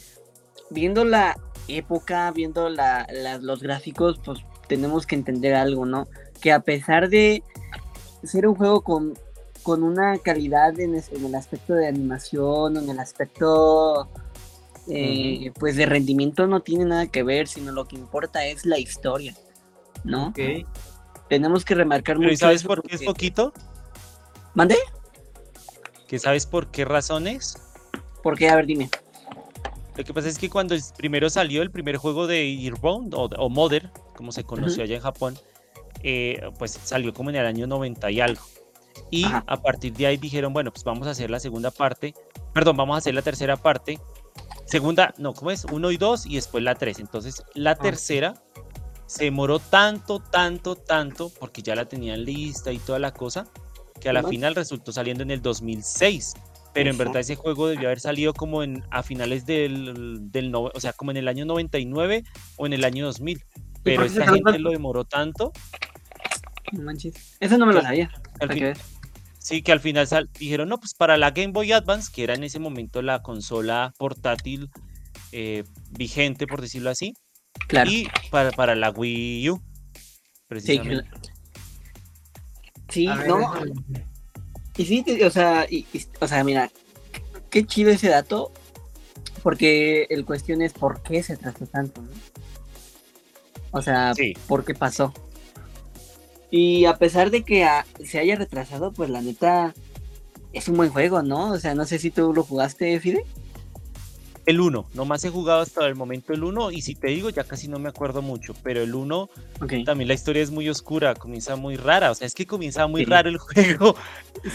viendo 0.69 1.03
la 1.05 1.35
época, 1.67 2.31
viendo 2.31 2.69
la, 2.69 3.07
la- 3.11 3.37
los 3.37 3.61
gráficos, 3.61 4.19
pues 4.23 4.39
tenemos 4.67 5.05
que 5.05 5.15
entender 5.15 5.53
algo, 5.55 5.85
¿no? 5.85 6.07
Que 6.41 6.51
a 6.51 6.59
pesar 6.59 7.09
de 7.09 7.43
ser 8.23 8.47
un 8.47 8.55
juego 8.55 8.81
con, 8.81 9.13
con 9.63 9.83
una 9.83 10.17
calidad 10.17 10.77
en, 10.79 10.95
es- 10.95 11.11
en 11.11 11.25
el 11.25 11.35
aspecto 11.35 11.73
de 11.73 11.87
animación, 11.87 12.77
en 12.77 12.89
el 12.89 12.99
aspecto 12.99 14.09
eh, 14.87 15.51
pues 15.59 15.75
de 15.75 15.85
rendimiento 15.85 16.47
no 16.47 16.61
tiene 16.61 16.85
nada 16.85 17.07
que 17.07 17.23
ver, 17.23 17.47
sino 17.47 17.71
lo 17.71 17.85
que 17.87 17.95
importa 17.95 18.45
es 18.45 18.65
la 18.65 18.77
historia, 18.79 19.35
¿no? 20.03 20.27
Ok. 20.27 20.39
Tenemos 21.29 21.63
que 21.65 21.75
remarcar 21.75 22.17
Pero 22.17 22.29
¿y 22.29 22.33
mucho 22.33 22.39
sabes 22.45 22.61
eso 22.61 22.67
por 22.67 22.81
qué 22.83 22.95
es 22.95 23.01
porque- 23.01 23.05
Foquito? 23.05 23.53
¿Mande? 24.53 24.77
¿Que 26.07 26.19
sabes 26.19 26.45
por 26.45 26.67
qué 26.69 26.85
razones? 26.85 27.57
Porque, 28.21 28.49
a 28.49 28.55
ver, 28.55 28.65
dime. 28.65 28.89
Lo 29.95 30.03
que 30.03 30.13
pasa 30.13 30.27
es 30.27 30.37
que 30.37 30.49
cuando 30.49 30.75
primero 30.97 31.29
salió 31.29 31.61
el 31.61 31.71
primer 31.71 31.97
juego 31.97 32.27
de 32.27 32.51
Earbound 32.65 33.13
o, 33.13 33.23
o 33.25 33.49
Mother, 33.49 33.89
como 34.15 34.31
se 34.31 34.43
conoció 34.43 34.83
allá 34.83 34.95
en 34.95 35.01
Japón, 35.01 35.37
eh, 36.03 36.41
pues 36.59 36.71
salió 36.83 37.13
como 37.13 37.29
en 37.29 37.37
el 37.37 37.45
año 37.45 37.67
90 37.67 38.11
y 38.11 38.19
algo. 38.21 38.41
Y 39.09 39.25
Ajá. 39.25 39.43
a 39.47 39.61
partir 39.61 39.93
de 39.93 40.07
ahí 40.07 40.17
dijeron, 40.17 40.53
bueno, 40.53 40.71
pues 40.71 40.83
vamos 40.83 41.07
a 41.07 41.11
hacer 41.11 41.29
la 41.29 41.39
segunda 41.39 41.71
parte, 41.71 42.13
perdón, 42.53 42.77
vamos 42.77 42.95
a 42.95 42.97
hacer 42.99 43.13
la 43.15 43.21
tercera 43.21 43.55
parte. 43.57 43.99
Segunda, 44.65 45.13
no, 45.17 45.33
¿cómo 45.33 45.51
es? 45.51 45.65
Uno 45.65 45.91
y 45.91 45.97
dos 45.97 46.25
y 46.25 46.35
después 46.35 46.63
la 46.63 46.75
tres. 46.75 46.99
Entonces, 46.99 47.43
la 47.53 47.75
tercera 47.75 48.33
se 49.05 49.25
demoró 49.25 49.59
tanto, 49.59 50.19
tanto, 50.19 50.75
tanto, 50.75 51.31
porque 51.39 51.61
ya 51.61 51.75
la 51.75 51.85
tenían 51.85 52.23
lista 52.25 52.71
y 52.71 52.77
toda 52.79 52.97
la 52.99 53.11
cosa, 53.13 53.45
que 53.99 54.09
a 54.09 54.13
la 54.13 54.21
final 54.23 54.55
resultó 54.55 54.91
saliendo 54.91 55.23
en 55.23 55.31
el 55.31 55.41
2006. 55.41 56.33
Pero 56.73 56.89
en 56.89 56.97
verdad 56.97 57.17
ese 57.17 57.35
juego 57.35 57.67
debió 57.67 57.87
haber 57.89 57.99
salido 57.99 58.33
como 58.33 58.63
en 58.63 58.83
a 58.89 59.03
finales 59.03 59.45
del, 59.45 60.31
del 60.31 60.49
no- 60.49 60.71
o 60.73 60.79
sea, 60.79 60.91
como 60.93 61.11
en 61.11 61.17
el 61.17 61.27
año 61.27 61.45
99 61.45 62.23
o 62.57 62.65
en 62.65 62.73
el 62.73 62.83
año 62.83 63.05
2000. 63.05 63.43
Pero 63.83 64.03
esta 64.05 64.25
gente 64.25 64.41
tanto? 64.43 64.59
lo 64.59 64.71
demoró 64.71 65.03
tanto, 65.05 65.51
No 66.71 66.81
manches. 66.83 67.37
Eso 67.39 67.57
no 67.59 67.67
me 67.67 67.73
lo 67.73 67.81
sabía. 67.83 68.09
al 68.39 68.51
fin-. 68.51 68.73
Sí, 69.43 69.61
que 69.61 69.71
al 69.71 69.79
final 69.81 70.07
sal- 70.07 70.29
dijeron, 70.39 70.69
no, 70.69 70.79
pues 70.79 70.93
para 70.93 71.17
la 71.17 71.31
Game 71.31 71.51
Boy 71.51 71.71
Advance, 71.73 72.11
que 72.13 72.23
era 72.23 72.33
en 72.33 72.43
ese 72.43 72.59
momento 72.59 73.01
la 73.01 73.21
consola 73.21 73.93
portátil 73.97 74.69
eh, 75.31 75.63
vigente, 75.91 76.47
por 76.47 76.61
decirlo 76.61 76.89
así, 76.89 77.13
Claro. 77.67 77.89
y 77.91 78.07
para, 78.31 78.51
para 78.51 78.75
la 78.75 78.89
Wii 78.91 79.49
U, 79.51 79.57
Sí, 79.57 79.61
precisamente. 80.47 81.09
claro. 81.09 81.21
Sí, 82.89 83.07
ver, 83.07 83.27
no. 83.27 83.53
Y 84.77 84.85
sí, 84.85 85.03
o 85.23 85.29
sea, 85.29 85.65
y- 85.69 85.85
y- 85.93 86.05
o 86.19 86.27
sea, 86.27 86.43
mira, 86.43 86.71
qué 87.49 87.65
chido 87.65 87.89
ese 87.91 88.09
dato, 88.09 88.51
porque 89.41 90.05
el 90.09 90.25
cuestión 90.25 90.61
es 90.61 90.73
por 90.73 91.01
qué 91.03 91.21
se 91.23 91.35
trató 91.37 91.65
tanto, 91.67 92.01
¿no? 92.01 92.09
O 93.71 93.81
sea, 93.81 94.13
Sí. 94.13 94.33
¿por 94.47 94.63
qué 94.63 94.73
pasó? 94.75 95.13
Y 96.55 96.85
a 96.85 96.97
pesar 96.97 97.31
de 97.31 97.41
que 97.41 97.63
ah, 97.63 97.83
se 98.05 98.19
haya 98.19 98.35
retrasado, 98.35 98.91
pues 98.91 99.09
la 99.09 99.21
neta 99.23 99.73
es 100.53 100.67
un 100.67 100.77
buen 100.77 100.91
juego, 100.91 101.23
¿no? 101.23 101.51
O 101.51 101.57
sea, 101.57 101.73
no 101.73 101.83
sé 101.83 101.97
si 101.97 102.11
tú 102.11 102.31
lo 102.31 102.43
jugaste, 102.43 102.99
Fide. 102.99 103.25
El 104.45 104.59
1, 104.61 104.85
nomás 104.93 105.23
he 105.23 105.31
jugado 105.31 105.61
hasta 105.61 105.87
el 105.87 105.95
momento 105.95 106.31
el 106.31 106.43
1 106.43 106.69
y 106.71 106.83
si 106.83 106.93
te 106.93 107.07
digo 107.07 107.31
ya 107.31 107.43
casi 107.43 107.67
no 107.69 107.79
me 107.79 107.89
acuerdo 107.89 108.21
mucho, 108.21 108.53
pero 108.61 108.83
el 108.83 108.93
1 108.93 109.29
Ok. 109.61 109.73
también 109.83 110.07
la 110.09 110.13
historia 110.13 110.43
es 110.43 110.51
muy 110.51 110.69
oscura, 110.69 111.15
comienza 111.15 111.55
muy 111.55 111.75
rara, 111.75 112.11
o 112.11 112.15
sea, 112.15 112.27
es 112.27 112.35
que 112.35 112.45
comienza 112.45 112.85
muy 112.85 113.03
Sí. 113.03 113.09
raro 113.09 113.29
el 113.29 113.37
juego, 113.39 113.95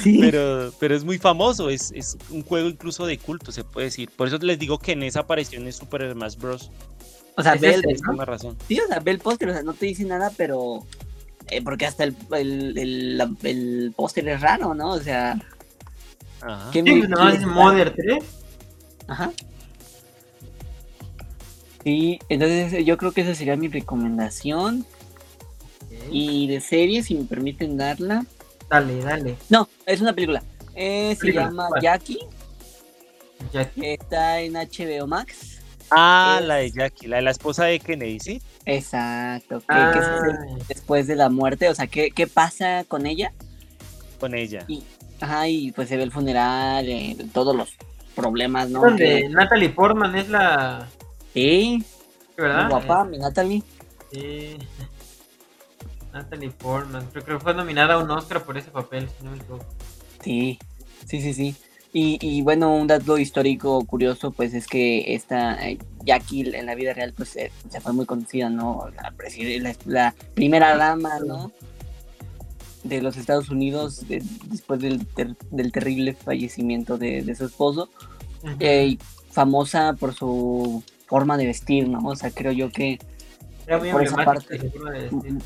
Sí. 0.03 0.19
pero, 0.21 0.73
pero 0.79 0.95
es 0.95 1.03
muy 1.03 1.19
famoso, 1.19 1.69
es, 1.69 1.91
es 1.97 2.17
un 2.31 2.45
juego 2.45 2.69
incluso 2.69 3.07
de 3.07 3.19
culto, 3.19 3.51
se 3.51 3.65
puede 3.65 3.87
decir. 3.87 4.09
Por 4.15 4.29
eso 4.29 4.39
les 4.39 4.59
digo 4.61 4.79
que 4.79 4.93
en 4.93 5.03
esa 5.03 5.21
aparición 5.21 5.67
es 5.67 5.75
Super 5.77 6.13
Smash 6.13 6.37
Bros. 6.37 6.71
O 7.37 7.43
sea, 7.43 7.55
ve 7.57 7.75
el, 7.75 7.83
razón. 8.27 8.57
sí, 8.69 8.79
o 8.79 8.87
sea, 8.87 9.01
ve 9.01 9.11
el 9.11 9.19
póster, 9.19 9.49
o 9.49 9.53
sea, 9.53 9.63
no 9.65 9.73
te 9.73 9.87
dice 9.87 10.05
nada, 10.05 10.31
pero. 10.37 10.85
Eh, 11.51 11.63
porque 11.63 11.87
hasta 11.87 12.05
el, 12.05 12.17
el, 12.33 13.21
el, 13.43 13.93
póster 13.97 14.29
es 14.29 14.41
raro, 14.41 14.75
¿no? 14.75 14.91
O 14.93 15.01
sea. 15.01 15.39
Ajá. 16.41 16.71
¿qué 16.73 16.81
Sí, 16.83 17.01
qué- 17.03 17.35
es 17.35 17.47
Mother 17.47 17.95
3. 17.95 18.25
Ajá. 19.09 19.33
Sí, 21.85 22.19
entonces 22.29 22.85
yo 22.85 22.97
creo 22.99 23.13
que 23.13 23.23
esa 23.23 23.35
sería 23.35 23.57
mi 23.57 23.69
recomendación. 23.69 24.85
Y 26.11 26.47
de 26.49 26.61
serie, 26.61 27.03
si 27.03 27.15
me 27.15 27.25
permiten 27.25 27.77
darla. 27.77 28.25
Dale, 28.71 29.01
dale. 29.03 29.37
No, 29.49 29.69
es 29.87 30.01
una 30.01 30.13
película. 30.13 30.43
Eh, 30.75 31.15
se 31.15 31.21
Película, 31.21 31.47
llama 31.47 31.69
¿cuál? 31.69 31.83
Jackie. 31.83 32.19
Ya- 33.53 33.71
Está 33.77 34.41
en 34.41 34.55
HBO 34.55 35.07
Max. 35.07 35.58
Ah, 35.91 36.39
Es- 36.41 36.47
la 36.47 36.55
de 36.57 36.71
Jackie, 36.71 37.07
la 37.07 37.17
de 37.17 37.23
la 37.23 37.31
esposa 37.31 37.65
de 37.65 37.81
Kennedy, 37.81 38.21
¿sí? 38.21 38.43
Exacto. 38.67 39.63
Ah, 39.69 39.93
sucede 39.95 40.65
después 40.69 41.07
de 41.07 41.17
la 41.17 41.29
muerte. 41.31 41.69
O 41.69 41.75
sea, 41.75 41.87
¿qué, 41.87 42.11
qué 42.11 42.27
pasa 42.27 42.85
con 42.87 43.07
ella? 43.07 43.33
Con 44.21 44.35
ella. 44.35 44.65
Y, 44.69 44.83
ajá, 45.21 45.49
y 45.49 45.73
pues 45.73 45.89
se 45.89 45.97
ve 45.97 46.03
el 46.03 46.13
funeral, 46.13 46.87
eh, 46.89 47.17
todos 47.33 47.55
los 47.57 47.71
problemas, 48.15 48.69
¿no? 48.69 48.81
donde 48.83 49.23
Que- 49.23 49.29
Natalie 49.29 49.71
Portman 49.71 50.15
es 50.17 50.29
la. 50.29 50.89
Sí, 51.33 51.85
¿Verdad? 52.37 52.63
muy 52.65 52.71
guapa, 52.71 53.05
mi 53.05 53.19
Natalie. 53.19 53.63
Sí. 54.13 54.59
Natalie 56.13 56.51
Portman. 56.51 57.07
Creo 57.13 57.25
que 57.25 57.39
fue 57.39 57.55
nominada 57.55 57.95
a 57.95 57.99
un 57.99 58.11
Oscar 58.11 58.43
por 58.45 58.57
ese 58.59 58.71
papel, 58.71 59.09
si 59.19 59.25
no 59.25 59.31
me 59.31 59.37
equivoco. 59.39 59.65
Sí, 60.23 60.59
sí, 61.07 61.21
sí, 61.21 61.33
sí. 61.35 61.57
Y, 61.93 62.19
y 62.21 62.43
bueno, 62.43 62.75
un 62.75 62.87
dato 62.87 63.17
histórico 63.19 63.83
curioso, 63.87 64.31
pues 64.31 64.53
es 64.53 64.67
que 64.67 65.15
esta 65.15 65.55
eh, 65.69 65.79
Jackie 66.05 66.55
en 66.55 66.67
la 66.67 66.75
vida 66.75 66.93
real, 66.93 67.15
pues 67.17 67.35
eh, 67.37 67.51
se 67.71 67.81
fue 67.81 67.93
muy 67.95 68.05
conocida, 68.05 68.51
¿no? 68.51 68.89
La, 68.97 69.15
la, 69.61 69.75
la 69.87 70.15
primera 70.35 70.77
dama, 70.77 71.19
¿no? 71.27 71.51
De 72.85 73.01
los 73.03 73.17
Estados 73.17 73.49
Unidos 73.49 74.07
de- 74.07 74.23
después 74.51 74.81
del, 74.81 75.07
ter- 75.07 75.37
del 75.51 75.73
terrible 75.73 76.13
fallecimiento 76.15 76.99
de, 76.99 77.23
de 77.23 77.35
su 77.35 77.47
esposo. 77.47 77.89
eh, 78.61 78.97
famosa 79.31 79.95
por 79.95 80.15
su 80.15 80.83
forma 81.07 81.37
de 81.37 81.47
vestir, 81.47 81.89
¿no? 81.89 82.01
O 82.07 82.17
sea, 82.17 82.31
creo 82.31 82.53
yo 82.53 82.71
que 82.71 82.99
Era 83.67 83.79
muy 83.79 83.91
por 83.93 84.03
esa 84.03 84.17
parte. 84.25 84.59
de 84.59 85.39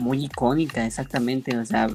muy 0.00 0.24
icónica, 0.26 0.84
exactamente. 0.86 1.56
O 1.56 1.64
sea, 1.64 1.88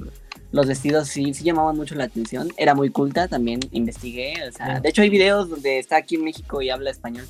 los 0.53 0.67
vestidos 0.67 1.09
sí, 1.09 1.33
sí 1.33 1.43
llamaban 1.43 1.75
mucho 1.75 1.95
la 1.95 2.05
atención. 2.05 2.49
Era 2.57 2.73
muy 2.75 2.89
culta, 2.89 3.27
también 3.27 3.59
investigué. 3.71 4.33
O 4.47 4.51
sea, 4.51 4.77
Sí. 4.77 4.81
de 4.83 4.89
hecho 4.89 5.01
hay 5.01 5.09
videos 5.09 5.49
donde 5.49 5.79
está 5.79 5.97
aquí 5.97 6.15
en 6.15 6.23
México 6.23 6.61
y 6.61 6.69
habla 6.69 6.91
español. 6.91 7.25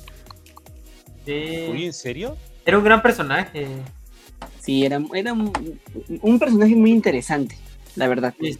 Sí. 1.24 1.68
Uy, 1.72 1.86
¿en 1.86 1.92
serio? 1.94 2.36
Era 2.66 2.78
un 2.78 2.84
gran 2.84 3.02
personaje. 3.02 3.66
Sí, 4.60 4.84
era, 4.84 5.02
era 5.14 5.32
un, 5.32 5.52
un 6.22 6.38
personaje 6.38 6.76
muy 6.76 6.92
interesante, 6.92 7.56
la 7.96 8.08
verdad. 8.08 8.34
Sí, 8.40 8.52
sí. 8.52 8.58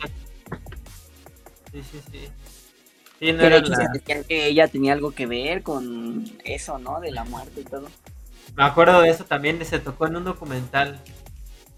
Sí, 1.72 1.82
sí, 3.20 3.32
no 3.32 3.46
hecho 3.46 3.70
la- 3.70 3.76
se 3.76 3.86
decían 3.98 4.24
que 4.24 4.46
ella 4.46 4.68
tenía 4.68 4.92
algo 4.92 5.10
que 5.12 5.26
ver 5.26 5.62
con 5.62 6.24
eso, 6.44 6.78
¿no? 6.78 7.00
De 7.00 7.10
la 7.10 7.24
muerte 7.24 7.60
y 7.60 7.64
todo. 7.64 7.88
Me 8.56 8.64
acuerdo 8.64 9.00
de 9.02 9.10
eso 9.10 9.24
también, 9.24 9.64
se 9.64 9.78
tocó 9.78 10.06
en 10.06 10.16
un 10.16 10.24
documental. 10.24 11.00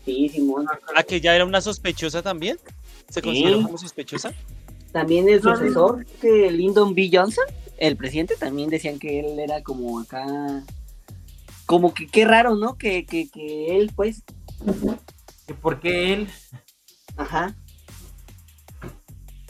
Sí, 0.05 0.29
Simón. 0.29 0.67
¿Ah, 0.95 1.03
que 1.03 1.21
ya 1.21 1.35
era 1.35 1.45
una 1.45 1.61
sospechosa 1.61 2.23
también? 2.23 2.59
¿Se 3.09 3.21
Sí. 3.21 3.23
consideró 3.23 3.63
como 3.63 3.79
sospechosa? 3.79 4.33
También 4.93 5.29
el 5.29 5.43
sucesor 5.43 6.05
que 6.21 6.51
Lyndon 6.51 6.95
B. 6.95 7.11
Johnson, 7.13 7.45
el 7.79 7.97
presidente, 7.97 8.37
también 8.37 8.71
decían 8.71 8.99
que 8.99 9.21
él 9.21 9.39
era 9.39 9.63
como 9.63 10.01
acá. 10.01 10.65
Como 11.67 11.93
que 11.93 12.07
qué 12.07 12.25
raro, 12.25 12.55
¿no? 12.57 12.79
Que, 12.79 13.05
que, 13.05 13.29
que 13.29 13.77
él, 13.77 13.93
pues. 13.95 14.23
Que 15.47 15.55
por 15.55 15.81
qué 15.81 16.13
él. 16.15 16.29
Ajá. 17.17 17.57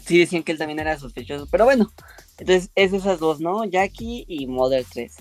Sí, 0.04 0.18
decían 0.18 0.42
que 0.42 0.52
él 0.52 0.58
también 0.58 0.78
era 0.78 0.98
sospechoso. 0.98 1.46
Pero 1.50 1.64
bueno, 1.64 1.90
entonces 2.38 2.70
es 2.74 2.92
esas 2.92 3.18
dos, 3.18 3.40
¿no? 3.40 3.64
Jackie 3.64 4.24
y 4.28 4.46
Mother 4.46 4.84
3. 4.92 5.14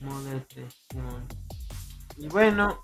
Mother 0.00 0.46
3, 0.48 0.74
Simón. 0.90 1.26
Y 2.18 2.28
bueno, 2.28 2.78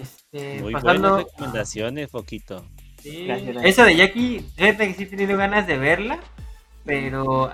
este. 0.00 0.60
Muy 0.62 0.72
pasando. 0.72 1.10
buenas 1.10 1.26
recomendaciones, 1.26 2.10
Foquito. 2.10 2.64
Sí, 3.02 3.24
Gracias, 3.26 3.48
gracias. 3.52 3.72
Esa 3.72 3.84
de 3.84 3.96
Jackie, 3.96 4.44
fíjate 4.56 4.88
que 4.88 4.94
sí 4.94 5.02
he 5.04 5.06
tenido 5.06 5.36
ganas 5.38 5.66
de 5.66 5.78
verla, 5.78 6.18
pero 6.84 7.52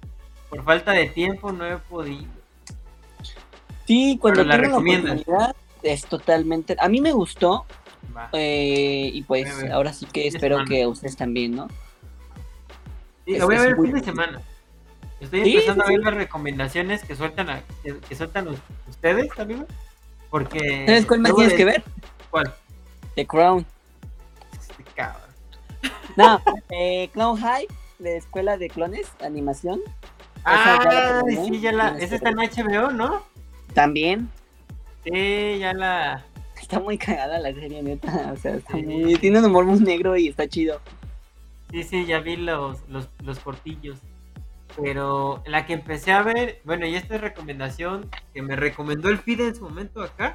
por 0.50 0.64
falta 0.64 0.92
de 0.92 1.06
tiempo 1.08 1.52
no 1.52 1.66
he 1.66 1.76
podido. 1.78 2.26
Sí, 3.86 4.18
cuando 4.20 4.40
Pero 4.42 4.48
la 4.48 4.56
recomiendas. 4.56 5.12
oportunidad 5.20 5.56
es 5.82 6.06
totalmente. 6.06 6.74
A 6.78 6.88
mí 6.88 7.00
me 7.02 7.12
gustó 7.12 7.66
eh, 8.32 9.10
y 9.12 9.22
pues 9.22 9.60
Voy 9.60 9.70
ahora 9.70 9.92
sí 9.92 10.06
que 10.06 10.26
espero 10.28 10.56
semana. 10.56 10.68
que 10.70 10.86
ustedes 10.86 11.16
también, 11.16 11.54
¿no? 11.54 11.68
Sí, 13.26 13.36
lo 13.38 13.46
voy 13.46 13.56
a 13.56 13.60
ver 13.60 13.70
el 13.70 13.76
fin 13.76 13.92
de 13.94 14.00
semana. 14.02 14.40
Estoy 15.20 15.44
Sí, 15.44 15.52
empezando 15.54 15.84
sí, 15.86 15.92
a 15.92 15.96
ver 15.96 16.04
las 16.04 16.14
recomendaciones 16.14 17.04
que 17.04 17.14
sueltan, 17.16 17.50
a- 17.50 17.62
que, 17.82 17.98
que 17.98 18.14
sueltan 18.14 18.48
us- 18.48 18.58
ustedes, 18.88 19.28
amigos. 19.38 19.66
Porque. 20.30 20.84
¿Sabes 20.86 21.06
cuál 21.06 21.20
más 21.20 21.34
tienes 21.34 21.52
de- 21.52 21.56
que 21.58 21.64
ver? 21.66 21.82
¿Cuál? 22.30 22.54
The 23.16 23.26
Crown. 23.26 23.66
No, 26.16 26.40
eh, 26.70 27.08
Clown 27.12 27.36
High, 27.38 27.66
de 27.98 28.16
Escuela 28.16 28.56
de 28.56 28.68
Clones, 28.68 29.08
animación. 29.22 29.80
Ah, 30.44 31.22
ya 31.26 31.44
sí, 31.44 31.60
ya 31.60 31.72
la. 31.72 31.96
Esa 31.98 32.16
está 32.16 32.30
en 32.30 32.36
HBO, 32.36 32.90
¿no? 32.92 33.22
También. 33.72 34.28
Sí, 35.04 35.58
ya 35.58 35.72
la. 35.72 36.24
Está 36.60 36.80
muy 36.80 36.96
cagada 36.98 37.38
la 37.38 37.52
serie, 37.52 37.82
neta. 37.82 38.32
O 38.32 38.36
sea, 38.36 38.54
está 38.56 38.74
Sí. 38.74 38.82
muy... 38.82 39.16
tiene 39.16 39.38
un 39.38 39.46
humor 39.46 39.64
muy 39.64 39.80
negro 39.80 40.16
y 40.16 40.28
está 40.28 40.48
chido. 40.48 40.80
Sí, 41.70 41.82
sí, 41.82 42.06
ya 42.06 42.20
vi 42.20 42.36
los, 42.36 42.78
los, 42.88 43.08
los 43.22 43.38
cortillos. 43.40 43.98
Pero 44.80 45.42
la 45.46 45.66
que 45.66 45.74
empecé 45.74 46.12
a 46.12 46.22
ver, 46.22 46.60
bueno, 46.64 46.86
y 46.86 46.94
esta 46.96 47.14
es 47.16 47.20
recomendación 47.20 48.10
que 48.32 48.42
me 48.42 48.56
recomendó 48.56 49.08
el 49.08 49.18
FIDE 49.18 49.48
en 49.48 49.54
su 49.54 49.62
momento 49.64 50.02
acá. 50.02 50.34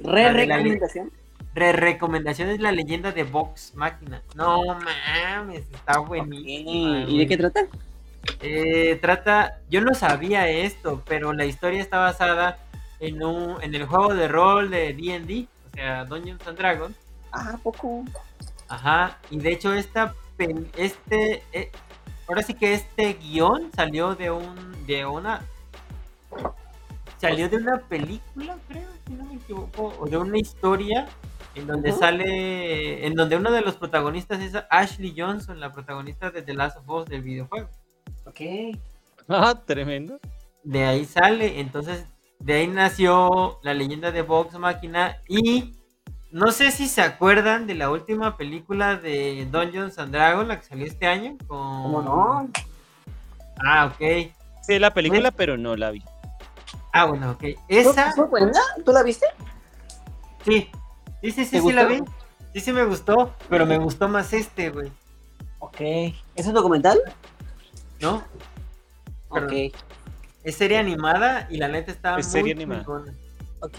Re 0.00 0.24
la 0.24 0.32
recomendación. 0.32 1.12
Re 1.54 1.72
recomendación 1.72 2.50
es 2.50 2.60
la 2.60 2.72
leyenda 2.72 3.12
de 3.12 3.24
Vox 3.24 3.74
Máquina. 3.74 4.22
No 4.34 4.62
mames, 4.64 5.64
está 5.72 5.98
buenísima. 5.98 7.04
¿Y 7.08 7.18
de 7.18 7.26
qué 7.26 7.36
trata? 7.36 7.66
Eh, 8.40 8.98
trata, 9.00 9.60
yo 9.70 9.80
no 9.80 9.94
sabía 9.94 10.48
esto, 10.48 11.02
pero 11.06 11.32
la 11.32 11.46
historia 11.46 11.80
está 11.80 11.98
basada 11.98 12.58
en 13.00 13.22
un, 13.22 13.62
en 13.62 13.74
el 13.74 13.86
juego 13.86 14.14
de 14.14 14.28
rol 14.28 14.70
de 14.70 14.92
D&D, 14.92 15.46
o 15.72 15.74
sea, 15.74 16.04
Dungeons 16.04 16.46
and 16.46 16.58
Dragons. 16.58 16.96
Ah, 17.32 17.52
¿a 17.54 17.58
poco. 17.58 18.04
Ajá, 18.68 19.18
y 19.30 19.38
de 19.38 19.52
hecho 19.52 19.72
esta 19.72 20.14
este 20.76 21.42
eh, 21.52 21.72
ahora 22.28 22.42
sí 22.42 22.54
que 22.54 22.74
este 22.74 23.14
guion 23.14 23.72
salió 23.74 24.14
de 24.14 24.30
un 24.30 24.86
de 24.86 25.04
una 25.04 25.42
salió 27.20 27.48
de 27.48 27.56
una 27.56 27.78
película, 27.78 28.56
creo, 28.68 28.88
si 29.06 29.14
no 29.14 29.24
me 29.24 29.34
equivoco, 29.34 29.94
o 29.98 30.06
de 30.06 30.16
una 30.16 30.38
historia 30.38 31.08
en 31.58 31.66
donde 31.66 31.92
sale 31.92 33.06
en 33.06 33.14
donde 33.14 33.36
uno 33.36 33.50
de 33.50 33.60
los 33.60 33.76
protagonistas 33.76 34.40
es 34.40 34.52
Ashley 34.70 35.14
Johnson, 35.16 35.60
la 35.60 35.72
protagonista 35.72 36.30
de 36.30 36.42
The 36.42 36.54
Last 36.54 36.78
of 36.78 36.88
Us 36.88 37.06
del 37.06 37.22
videojuego. 37.22 37.68
Ok. 38.24 38.40
Ah, 39.28 39.54
tremendo. 39.66 40.18
De 40.62 40.84
ahí 40.84 41.04
sale, 41.04 41.60
entonces 41.60 42.04
de 42.38 42.54
ahí 42.54 42.66
nació 42.66 43.58
la 43.62 43.74
leyenda 43.74 44.12
de 44.12 44.22
Vox 44.22 44.58
Máquina 44.58 45.18
y 45.28 45.74
no 46.30 46.52
sé 46.52 46.70
si 46.70 46.88
se 46.88 47.02
acuerdan 47.02 47.66
de 47.66 47.74
la 47.74 47.90
última 47.90 48.36
película 48.36 48.96
de 48.96 49.46
Dungeons 49.50 49.98
and 49.98 50.12
Dragons, 50.12 50.48
la 50.48 50.60
que 50.60 50.66
salió 50.66 50.86
este 50.86 51.06
año 51.06 51.36
con 51.46 51.82
¿Cómo 51.82 52.02
no? 52.02 52.48
Ah, 53.66 53.86
ok. 53.86 54.30
Sí, 54.62 54.78
la 54.78 54.92
película, 54.92 55.30
pero 55.30 55.56
no 55.56 55.74
la 55.74 55.90
vi. 55.90 56.02
Ah, 56.92 57.06
bueno, 57.06 57.32
ok. 57.32 57.44
Esa, 57.68 58.12
¿Fue 58.12 58.26
buena? 58.26 58.60
¿Tú 58.84 58.92
la 58.92 59.02
viste? 59.02 59.26
sí. 60.44 60.70
Sí, 61.20 61.32
sí, 61.32 61.44
sí, 61.44 61.50
¿Te 61.50 61.60
sí 61.60 61.72
la 61.72 61.84
vi. 61.84 62.00
Sí, 62.52 62.60
sí 62.60 62.72
me 62.72 62.84
gustó, 62.84 63.34
pero 63.48 63.66
me 63.66 63.78
gustó 63.78 64.08
más 64.08 64.32
este, 64.32 64.70
güey. 64.70 64.90
Ok. 65.58 65.80
¿Es 66.34 66.46
un 66.46 66.54
documental? 66.54 67.00
¿No? 68.00 68.24
Pero- 69.32 69.46
Ok. 69.46 69.52
Es 70.44 70.56
serie 70.56 70.78
animada 70.78 71.46
y 71.50 71.58
la 71.58 71.68
neta 71.68 71.90
está 71.92 72.16
Es 72.18 72.26
muy 72.26 72.32
serie 72.32 72.52
animada. 72.52 72.84
Ok. 73.60 73.78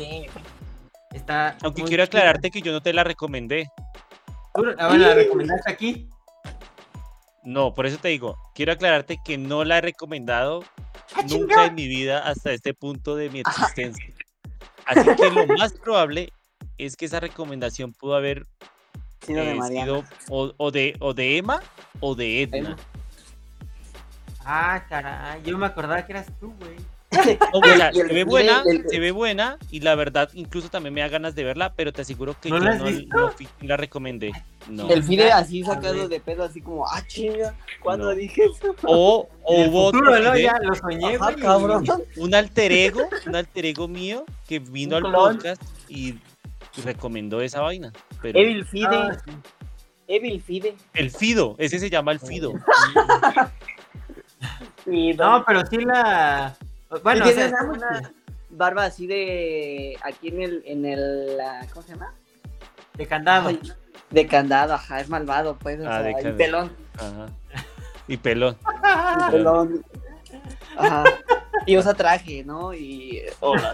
Está 1.14 1.57
Aunque 1.64 1.84
quiero 1.84 2.03
aclararte 2.03 2.52
que 2.52 2.61
yo 2.61 2.72
no 2.72 2.82
te 2.82 2.94
la 2.94 3.03
recomendé. 3.03 3.70
¿Tú 4.53 4.66
la, 4.66 4.90
la 4.95 5.16
recomendaste 5.16 5.72
aquí? 5.72 6.10
No, 7.44 7.74
por 7.74 7.86
eso 7.88 7.98
te 7.98 8.10
digo, 8.10 8.38
quiero 8.53 8.74
aclararte 8.74 9.18
que 9.24 9.38
no 9.38 9.64
la 9.64 9.78
he 9.78 9.82
recomendado 9.82 10.64
nunca 11.28 11.66
en 11.66 11.76
mi 11.76 11.88
vida 11.88 12.20
hasta 12.20 12.52
este 12.52 12.74
punto 12.74 13.16
de 13.16 13.30
mi 13.30 13.40
existencia. 13.40 14.14
Así 14.86 15.07
que 15.16 15.32
lo 15.32 15.48
más 15.48 15.74
probable 15.74 16.32
es 16.80 16.95
que 16.95 17.06
esa 17.06 17.19
recomendación 17.19 17.93
pudo 17.93 18.15
haber 18.15 18.45
Sido 19.26 19.41
de 19.43 19.51
eh, 19.51 19.56
Mariana. 19.56 19.84
sido 19.85 20.03
o, 20.30 20.53
o 20.57 20.72
de, 20.72 20.95
o 20.99 21.14
de 21.14 21.38
Emma 21.38 21.61
o 21.99 22.15
de 22.15 22.43
Edna. 22.43 22.76
Ah, 24.45 24.84
caray, 24.89 25.41
yo 25.43 25.57
me 25.57 25.65
acordaba 25.65 26.06
que 26.06 26.14
eras 26.14 26.27
tú, 26.39 26.53
güey. 26.60 26.76
No, 27.51 27.61
el 27.91 28.07
se 28.07 28.14
ve 28.14 28.23
buena, 28.23 28.64
del- 28.64 28.85
se 28.88 28.99
ve 28.99 29.11
buena 29.11 29.57
y 29.72 29.80
la 29.80 29.95
verdad 29.95 30.30
incluso 30.34 30.69
también 30.69 30.93
me 30.93 31.01
da 31.01 31.07
ganas 31.07 31.34
de 31.35 31.43
verla, 31.43 31.73
pero 31.76 31.91
te 31.91 32.03
aseguro 32.03 32.35
que 32.39 32.49
¿No 32.49 32.60
yo 32.60 32.64
la 32.64 32.76
no, 32.76 32.85
visto? 32.85 33.18
no 33.18 33.34
la 33.61 33.77
recomendé. 33.77 34.31
No. 34.69 34.88
El 34.89 35.03
Fide 35.03 35.31
así 35.31 35.64
sacado 35.64 36.07
de 36.07 36.19
pedo, 36.19 36.43
así 36.43 36.61
como, 36.61 36.85
ah, 36.88 37.01
chinga, 37.07 37.56
¿cuándo 37.81 38.06
No. 38.06 38.15
dije 38.15 38.43
eso? 38.45 38.76
O, 38.84 39.27
o 39.43 39.61
hubo 39.65 39.85
otro 39.85 39.99
futuro, 40.01 40.19
¿no? 40.23 40.31
video, 40.34 40.51
Ya 40.53 40.60
lo 40.61 40.76
soñé, 40.76 41.15
Ajá, 41.15 41.31
güey. 41.57 41.88
un 42.18 42.35
alter 42.35 42.72
ego, 42.72 43.01
un 43.26 43.35
alter 43.35 43.65
ego 43.65 43.88
mío 43.88 44.23
que 44.47 44.60
vino 44.60 44.95
al 44.97 45.11
podcast 45.11 45.61
y 45.89 46.14
recomendó 46.84 47.41
esa 47.41 47.61
vaina. 47.61 47.91
Pero 48.22 48.38
Evil 48.39 48.65
Fide, 48.65 48.88
Ah, 48.95 49.18
sí. 49.26 49.31
Evil 50.07 50.41
Fide. 50.41 50.76
el 50.95 51.11
Fido, 51.11 51.56
ese 51.60 51.77
se 51.80 51.89
llama 51.89 52.11
el 52.11 52.19
Fido. 52.19 52.53
No, 54.85 55.43
pero 55.45 55.65
sí 55.68 55.77
la. 55.77 56.56
Bueno, 57.03 57.26
o 57.26 57.30
sea, 57.30 57.51
una 57.72 58.11
barba 58.49 58.85
así 58.85 59.06
de, 59.06 59.95
aquí 60.01 60.30
en 60.30 60.41
el, 60.41 60.64
en 60.65 60.85
el, 60.85 61.38
¿cómo 61.72 61.85
se 61.85 61.93
llama? 61.93 62.14
de 62.95 63.06
candado. 63.06 63.49
Ay, 63.49 63.60
de 64.10 64.26
candado, 64.27 64.73
ajá, 64.73 64.99
es 64.99 65.07
malvado, 65.10 65.56
pues, 65.60 65.80
o 65.80 65.84
Ah, 65.88 66.01
sea, 66.01 66.01
de 66.01 66.30
y 66.30 66.34
pelón, 66.34 66.72
Ajá. 66.97 67.27
Y 68.07 68.18
pelón. 68.18 68.57
y 69.27 69.31
pelón. 69.31 69.85
Ajá. 70.77 71.03
Y 71.68 71.77
usa 71.77 71.93
traje, 71.93 72.43
¿no? 72.43 72.73
Y, 72.73 73.22
hola, 73.39 73.72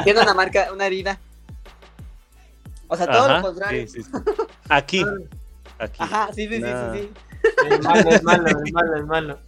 y 0.00 0.02
tiene 0.04 0.20
una 0.20 0.34
marca, 0.34 0.68
una 0.72 0.86
herida. 0.86 1.18
O 2.92 2.96
sea, 2.96 3.06
todo 3.06 3.24
Ajá, 3.24 3.36
lo 3.36 3.42
contrario. 3.42 3.86
sí, 3.86 4.02
sí, 4.02 4.10
sí. 4.10 4.10
Aquí, 4.68 5.04
aquí. 5.78 6.02
Ajá, 6.02 6.28
sí, 6.32 6.48
sí, 6.48 6.54
sí, 6.56 6.60
Nah. 6.60 6.92
sí, 6.92 6.98
sí. 7.00 7.12
Es 7.70 7.82
malo, 7.84 8.10
es 8.10 8.22
malo, 8.24 8.48
es 8.48 8.72
malo, 8.72 8.96
es 8.96 9.06
malo. 9.06 9.38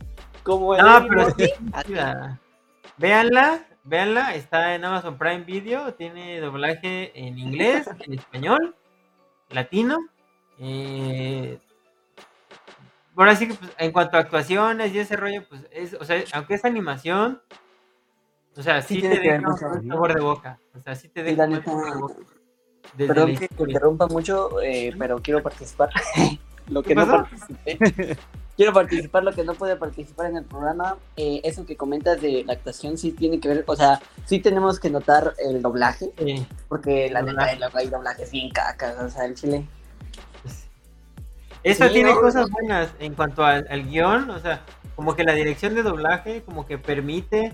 Como 0.44 0.74
el 0.76 0.82
No, 0.82 1.06
pero 1.08 1.22
Morty. 1.22 1.52
Véanla, 2.98 3.66
véanla, 3.82 4.34
está 4.36 4.74
en 4.76 4.84
Amazon 4.84 5.18
Prime 5.18 5.42
Video, 5.44 5.92
tiene 5.94 6.38
doblaje 6.40 7.10
en 7.18 7.36
inglés, 7.38 7.88
en 8.00 8.14
español, 8.14 8.76
latino. 9.50 9.98
Eh, 10.60 11.58
ahora 13.16 13.34
sí 13.34 13.48
que 13.48 13.54
pues, 13.54 13.72
en 13.78 13.90
cuanto 13.90 14.16
a 14.16 14.20
actuaciones 14.20 14.94
y 14.94 15.00
ese 15.00 15.16
rollo, 15.16 15.42
pues 15.48 15.66
es, 15.72 15.94
o 15.94 16.04
sea, 16.04 16.22
aunque 16.34 16.54
es 16.54 16.64
animación, 16.64 17.42
o 18.56 18.62
sea, 18.62 18.82
sí, 18.82 18.96
Sí 18.96 19.00
te 19.02 19.08
tiene 19.08 19.22
que 19.22 19.28
ver 19.30 19.40
deja 19.40 19.50
un 19.50 19.58
sabor 19.58 20.14
de 20.14 20.20
boca. 20.20 20.58
O 20.78 20.80
sea, 20.80 20.94
sí 20.94 21.08
te 21.08 21.22
deja 21.22 21.44
un 21.44 21.64
sabor 21.64 21.92
de 21.92 21.98
boca. 22.00 22.14
Desde 22.96 23.14
Perdón 23.14 23.36
que 23.36 23.48
te 23.48 23.62
interrumpa 23.62 24.06
mucho, 24.06 24.60
eh, 24.60 24.94
pero 24.98 25.20
quiero 25.22 25.42
participar. 25.42 25.90
lo 26.68 26.82
¿Qué 26.82 26.88
que 26.88 26.94
no 26.94 27.06
pasó? 27.06 27.24
participé. 27.24 28.16
quiero 28.56 28.72
participar, 28.72 29.24
lo 29.24 29.32
que 29.32 29.44
no 29.44 29.54
pude 29.54 29.76
participar 29.76 30.26
en 30.30 30.36
el 30.36 30.44
programa. 30.44 30.96
Eh, 31.16 31.40
eso 31.44 31.64
que 31.64 31.76
comentas 31.76 32.20
de 32.20 32.44
la 32.44 32.52
actuación 32.52 32.98
sí 32.98 33.12
tiene 33.12 33.40
que 33.40 33.48
ver, 33.48 33.64
o 33.66 33.74
sea, 33.76 34.00
sí 34.26 34.40
tenemos 34.40 34.78
que 34.78 34.90
notar 34.90 35.34
el 35.38 35.62
doblaje, 35.62 36.12
Sí. 36.18 36.46
porque 36.68 37.08
la 37.10 37.22
neta 37.22 37.44
hay 37.74 37.88
doblajes 37.88 38.30
bien 38.30 38.50
cacas, 38.50 38.98
o 39.00 39.08
sea, 39.08 39.24
el 39.24 39.34
chile. 39.34 39.66
Esa 41.62 41.86
Sí, 41.88 41.94
tiene 41.94 42.12
¿no? 42.14 42.20
cosas 42.20 42.50
buenas 42.50 42.90
en 42.98 43.14
cuanto 43.14 43.44
al, 43.44 43.66
al 43.70 43.84
guion, 43.88 44.28
o 44.30 44.38
sea, 44.40 44.62
como 44.96 45.14
que 45.14 45.22
la 45.24 45.32
dirección 45.32 45.74
de 45.74 45.82
doblaje 45.84 46.42
como 46.42 46.66
que 46.66 46.76
permite 46.76 47.52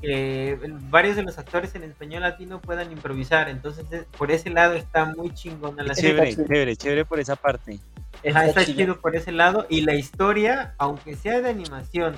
que 0.00 0.58
varios 0.90 1.16
de 1.16 1.22
los 1.22 1.38
actores 1.38 1.74
en 1.74 1.82
español 1.84 2.22
latino 2.22 2.60
puedan 2.60 2.90
improvisar, 2.92 3.48
entonces 3.48 3.84
eh, 3.90 4.04
por 4.16 4.30
ese 4.30 4.50
lado 4.50 4.74
está 4.74 5.04
muy 5.06 5.32
chingona 5.34 5.82
la 5.82 5.94
serie. 5.94 6.10
Chévere, 6.12 6.30
chido. 6.32 6.46
chévere, 6.46 6.76
chévere 6.76 7.04
por 7.04 7.20
esa 7.20 7.36
parte. 7.36 7.78
Ajá, 8.28 8.46
está 8.46 8.64
chido. 8.64 8.76
chido 8.78 9.00
por 9.00 9.16
ese 9.16 9.32
lado 9.32 9.66
y 9.68 9.80
la 9.82 9.94
historia, 9.94 10.74
aunque 10.78 11.16
sea 11.16 11.40
de 11.40 11.50
animación 11.50 12.16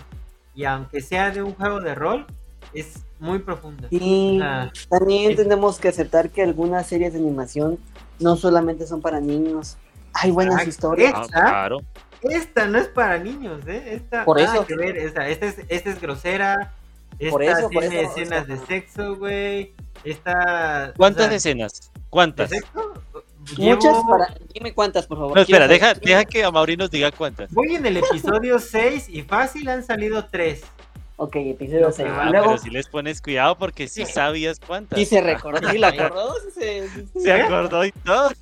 y 0.55 0.65
aunque 0.65 1.01
sea 1.01 1.31
de 1.31 1.43
un 1.43 1.55
juego 1.55 1.81
de 1.81 1.95
rol, 1.95 2.27
es 2.75 3.01
muy 3.19 3.39
profunda. 3.41 3.89
Y 3.91 4.39
Ah, 4.43 4.71
también 4.89 5.35
tenemos 5.37 5.79
que 5.79 5.89
aceptar 5.89 6.31
que 6.31 6.43
algunas 6.43 6.87
series 6.87 7.13
de 7.13 7.19
animación 7.19 7.79
no 8.19 8.37
solamente 8.37 8.87
son 8.87 9.01
para 9.01 9.21
niños. 9.21 9.77
Hay 10.13 10.31
buenas 10.31 10.61
Ah, 10.63 10.65
historias. 10.65 11.13
Ah, 11.15 11.23
¿Esta? 11.23 11.41
claro. 11.41 11.79
Esta 12.23 12.67
no 12.67 12.79
es 12.79 12.89
para 12.89 13.19
niños, 13.19 13.67
¿eh? 13.67 13.95
Esta, 13.95 14.25
Por 14.25 14.39
eso. 14.39 14.67
que 14.67 14.77
ver, 14.77 14.99
esta, 14.99 15.27
esta 15.29 15.47
es, 15.47 15.57
esta 15.69 15.89
es 15.91 16.01
grosera, 16.01 16.75
esta 17.21 17.31
Por 17.31 17.43
eso, 17.43 17.61
por 17.63 17.71
tiene 17.71 18.01
eso, 18.01 18.09
o 18.09 18.13
escenas 18.17 18.47
de 18.49 18.57
sexo, 18.67 19.17
güey, 19.17 19.75
esta... 20.05 20.93
¿Cuántas 20.97 21.27
o 21.27 21.29
sea, 21.29 21.37
escenas? 21.37 21.93
¿de 21.95 22.01
¿Cuántas? 22.11 22.51
sexo? 22.51 22.95
Muchas 23.59 23.95
Llevo- 23.97 24.07
para. 24.09 24.35
Dime 24.53 24.75
cuántas, 24.75 25.07
por 25.07 25.19
favor. 25.19 25.35
No, 25.37 25.43
espera, 25.43 25.67
deja, 25.67 25.95
deja 25.95 26.25
que 26.25 26.45
a 26.45 26.51
Mauri 26.51 26.77
nos 26.77 26.91
diga 26.91 27.11
cuántas. 27.11 27.51
Voy 27.53 27.75
en 27.75 27.87
el 27.87 27.97
episodio 27.97 28.59
6 28.59 29.09
y 29.09 29.23
fácil 29.23 29.69
han 29.69 29.83
salido 29.85 30.27
3. 30.31 30.63
Ok, 31.17 31.37
episodio 31.37 31.91
6. 31.93 32.09
Ah, 32.13 32.25
y 32.29 32.31
luego, 32.33 32.47
pero 32.47 32.59
si 32.59 32.71
les 32.71 32.87
pones 32.89 33.21
cuidado 33.21 33.57
porque 33.59 33.89
sí 33.89 34.05
sabías 34.07 34.59
cuántas. 34.61 34.99
sí 34.99 35.05
se 35.07 35.21
recordó, 35.21 35.69
sí 35.71 35.79
la 35.79 35.89
acordó. 35.89 36.35
se- 36.55 36.89
se- 36.89 37.21
Se 37.21 37.33
acordó 37.33 37.85
y 37.85 37.93
todo. 37.93 38.29
Sí, 38.31 38.35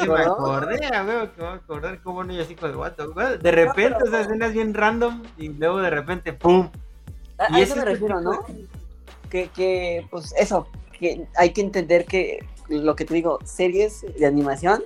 sí 0.00 0.08
me 0.08 0.20
acordé, 0.22 0.86
a 0.94 1.02
ver, 1.02 1.30
que 1.30 1.40
me 1.42 1.46
voy 1.46 1.52
a 1.52 1.54
acordar 1.56 2.02
cómo 2.02 2.24
no 2.24 2.32
yo 2.32 2.42
así 2.42 2.54
de 2.54 2.76
what 2.76 2.92
the 2.92 3.04
fuck? 3.04 3.40
De 3.42 3.50
repente, 3.50 3.96
pero- 3.98 4.06
o 4.06 4.10
sea, 4.10 4.20
escenas 4.20 4.52
bien 4.52 4.74
random 4.74 5.22
y 5.38 5.48
luego 5.48 5.78
de 5.80 5.90
repente, 5.90 6.32
¡pum! 6.34 6.70
A, 7.38 7.58
eso 7.60 7.76
me 7.76 7.84
refiero, 7.84 8.20
¿no? 8.20 8.40
Que, 9.30 9.48
que, 9.48 10.06
pues 10.10 10.34
eso, 10.38 10.66
que 10.98 11.26
hay 11.36 11.50
que 11.52 11.60
entender 11.62 12.04
que 12.04 12.46
lo 12.68 12.94
que 12.96 13.04
te 13.04 13.14
digo, 13.14 13.38
series 13.44 14.04
de 14.18 14.26
animación, 14.26 14.82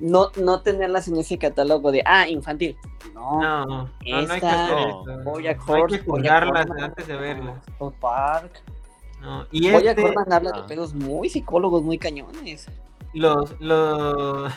no, 0.00 0.28
no 0.36 0.62
tenerlas 0.62 1.06
en 1.08 1.16
ese 1.18 1.38
catálogo 1.38 1.92
de, 1.92 2.02
ah, 2.04 2.26
infantil. 2.28 2.76
No, 3.14 3.40
No, 3.40 3.64
no, 3.66 3.84
no 3.84 3.90
hay 4.00 4.26
que 4.26 4.34
Esta- 4.34 4.64
hacer 4.64 4.78
eso. 4.88 5.74
Hay 5.74 5.86
que 5.86 5.98
juzgarlas 6.00 6.66
antes 6.80 7.06
de 7.06 7.16
verlas. 7.16 7.64
South 7.78 7.94
Park. 8.00 8.62
No. 9.20 9.46
Y 9.52 9.70
Bojack 9.70 9.90
este, 9.98 10.02
Horseman 10.04 10.32
habla 10.32 10.50
Ah. 10.54 10.62
de 10.62 10.68
pedos 10.68 10.94
muy 10.94 11.28
psicólogos, 11.28 11.82
muy 11.84 11.98
cañones. 11.98 12.66
los, 13.14 13.54
los, 13.60 14.52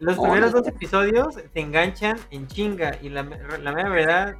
los 0.00 0.18
primeros 0.18 0.52
dos 0.52 0.66
episodios 0.66 1.36
te 1.54 1.60
enganchan 1.60 2.18
en 2.30 2.46
chinga 2.48 2.98
y 3.00 3.08
la, 3.08 3.22
la 3.22 3.72
mera 3.72 3.88
verdad 3.88 4.34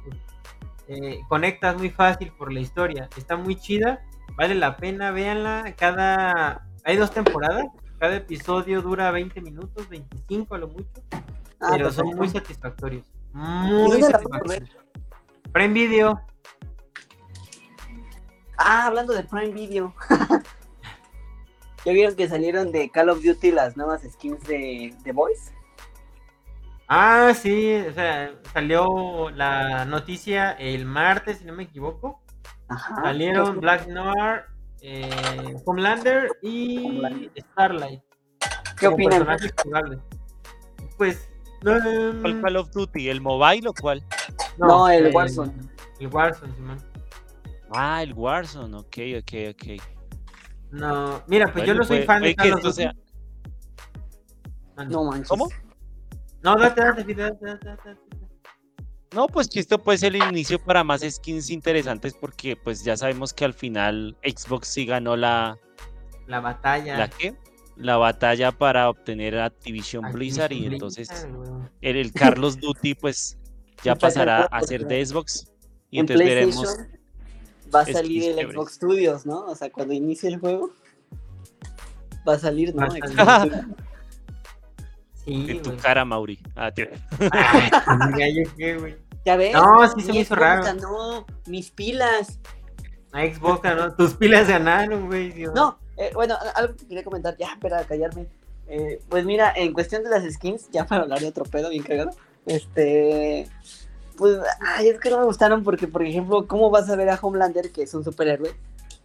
eh, 0.87 1.19
conectas 1.29 1.77
muy 1.77 1.89
fácil 1.89 2.31
por 2.37 2.51
la 2.51 2.59
historia. 2.59 3.09
Está 3.17 3.35
muy 3.37 3.55
chida, 3.55 4.03
vale 4.35 4.55
la 4.55 4.77
pena, 4.77 5.11
véanla. 5.11 5.73
Cada 5.77 6.67
hay 6.83 6.97
dos 6.97 7.11
temporadas, 7.11 7.65
cada 7.97 8.17
episodio 8.17 8.81
dura 8.81 9.09
20 9.11 9.41
minutos, 9.41 9.87
25 9.87 10.55
a 10.55 10.57
lo 10.57 10.67
mucho, 10.67 11.01
Ah, 11.61 11.69
pero 11.71 11.91
son 11.91 12.07
muy 12.15 12.27
satisfactorios. 12.27 13.05
¿Y 13.33 13.37
Muy 13.37 14.01
satisfactorios. 14.01 14.69
Prime 15.53 15.73
Video. 15.73 16.21
Ah, 18.57 18.87
hablando 18.87 19.13
de 19.13 19.23
Prime 19.23 19.53
Video. 19.53 19.93
¿Ya 21.85 21.91
vieron 21.93 22.15
que 22.15 22.27
salieron 22.27 22.71
de 22.71 22.89
Call 22.89 23.09
of 23.09 23.23
Duty 23.23 23.51
las 23.51 23.77
nuevas 23.77 24.01
skins 24.03 24.43
de 24.43 24.93
The 25.03 25.13
Voice? 25.13 25.52
Ah, 26.95 27.33
sí, 27.33 27.73
o 27.89 27.91
sea, 27.91 28.35
salió 28.53 29.31
la 29.31 29.83
noticia 29.85 30.51
el 30.51 30.85
martes, 30.85 31.39
si 31.39 31.45
no 31.45 31.53
me 31.53 31.63
equivoco. 31.63 32.21
Ajá. 32.69 33.01
Salieron 33.01 33.59
Black 33.59 33.87
Noir, 33.87 34.43
eh, 34.83 35.55
Homelander 35.65 36.29
y 36.43 36.85
Homelander. 36.85 37.31
Starlight. 37.51 38.01
¿Qué 38.79 38.87
opinan? 38.87 39.25
Pues, 40.95 41.31
no, 41.63 41.73
¿Cuál 42.21 42.41
Call 42.41 42.57
of 42.57 42.69
Duty? 42.69 43.09
¿El 43.09 43.21
mobile 43.21 43.69
o 43.69 43.73
cuál? 43.73 44.03
No, 44.59 44.87
el 44.87 45.11
Warzone. 45.15 45.51
El 45.99 46.07
Warzone, 46.09 46.53
Simón. 46.53 46.77
Ah, 47.71 48.03
el 48.03 48.13
Warzone, 48.13 48.77
ok, 48.77 48.97
ok, 49.19 49.33
ok. 49.55 49.81
No, 50.69 51.23
mira, 51.25 51.51
pues 51.51 51.65
yo 51.65 51.73
no 51.73 51.83
soy 51.83 51.97
puede- 51.97 52.05
fan 52.05 52.21
de 52.21 52.35
Call 52.35 52.53
of 52.53 52.61
Duty. 52.61 52.73
sea-. 52.75 52.93
No 54.89 55.05
manches. 55.05 55.27
¿Cómo? 55.29 55.47
No, 56.43 56.57
date, 56.57 56.81
date, 56.81 57.03
date, 57.03 57.15
date, 57.15 57.65
date, 57.65 57.89
date. 57.89 57.99
No, 59.13 59.27
pues 59.27 59.47
que 59.47 59.59
esto 59.59 59.77
puede 59.77 59.99
ser 59.99 60.15
el 60.15 60.23
inicio 60.23 60.59
para 60.59 60.83
más 60.83 61.01
skins 61.01 61.49
interesantes 61.51 62.13
porque 62.13 62.55
pues 62.55 62.83
ya 62.83 62.97
sabemos 62.97 63.31
que 63.31 63.45
al 63.45 63.53
final 63.53 64.17
Xbox 64.23 64.67
sí 64.67 64.85
ganó 64.85 65.15
la, 65.15 65.57
La 66.25 66.39
batalla. 66.39 66.97
¿la 66.97 67.09
qué? 67.09 67.35
La 67.75 67.97
batalla 67.97 68.51
para 68.51 68.89
obtener 68.89 69.37
Activision 69.37 70.11
Blizzard 70.11 70.51
y 70.51 70.55
Activision 70.55 70.73
entonces 70.73 71.09
Blizzard, 71.09 71.71
el, 71.81 71.97
el 71.97 72.11
Carlos 72.11 72.59
Duty 72.59 72.95
pues 72.95 73.37
ya 73.83 73.95
pasará 73.95 74.43
a 74.45 74.61
ser 74.61 74.87
de 74.87 75.05
Xbox 75.05 75.47
y 75.91 75.99
en 75.99 76.01
entonces 76.01 76.27
veremos 76.27 76.55
PlayStation 76.55 77.03
va 77.73 77.81
a 77.81 77.85
salir 77.85 78.39
el. 78.39 78.51
Xbox 78.51 78.73
Studios, 78.73 79.25
¿no? 79.25 79.45
O 79.45 79.55
sea, 79.55 79.71
cuando 79.71 79.93
inicie 79.93 80.29
el 80.29 80.39
juego 80.39 80.71
va 82.27 82.33
a 82.33 82.39
salir, 82.39 82.73
¿no? 82.75 82.87
Sí, 85.25 85.45
en 85.49 85.61
tu 85.61 85.75
cara, 85.77 86.03
Mauri. 86.03 86.39
Ah, 86.55 86.71
tío. 86.71 86.87
Ay, 87.31 87.69
gallo, 88.17 88.51
¿qué, 88.57 88.77
güey? 88.77 88.95
¿Ya 89.25 89.37
ves? 89.37 89.53
No, 89.53 89.87
sí 89.95 90.01
se 90.01 90.11
me 90.11 90.19
hizo 90.19 90.35
Xbox 90.35 90.41
raro. 90.41 90.63
ganó 90.63 91.25
mis 91.47 91.71
pilas. 91.71 92.39
A 93.13 93.21
Xbox 93.21 93.61
ganó. 93.61 93.93
Tus 93.95 94.13
pilas 94.15 94.47
ganaron, 94.47 95.07
güey. 95.07 95.31
¿sí 95.31 95.45
o 95.45 95.53
No, 95.53 95.79
eh, 95.97 96.11
bueno, 96.13 96.35
algo 96.55 96.75
que 96.75 96.87
quería 96.87 97.03
comentar, 97.03 97.37
ya, 97.37 97.57
para 97.61 97.83
callarme. 97.85 98.27
Eh, 98.67 98.99
pues 99.09 99.25
mira, 99.25 99.53
en 99.55 99.73
cuestión 99.73 100.03
de 100.03 100.09
las 100.09 100.23
skins, 100.33 100.69
ya 100.71 100.85
para 100.85 101.03
hablar 101.03 101.19
de 101.19 101.27
otro 101.27 101.45
pedo 101.45 101.69
bien 101.69 101.83
cagado, 101.83 102.11
este, 102.45 103.47
pues, 104.17 104.39
ay, 104.61 104.89
es 104.89 104.99
que 104.99 105.09
no 105.09 105.19
me 105.19 105.25
gustaron 105.25 105.63
porque, 105.63 105.87
por 105.87 106.03
ejemplo, 106.03 106.47
¿cómo 106.47 106.69
vas 106.69 106.89
a 106.89 106.95
ver 106.95 107.09
a 107.09 107.19
Homelander, 107.21 107.71
que 107.71 107.83
es 107.83 107.93
un 107.93 108.03
superhéroe, 108.03 108.53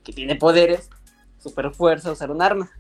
que 0.05 0.13
tiene 0.13 0.37
poderes, 0.37 0.91
super 1.39 1.73
fuerza, 1.73 2.13
usar 2.13 2.31
un 2.31 2.43
arma? 2.43 2.71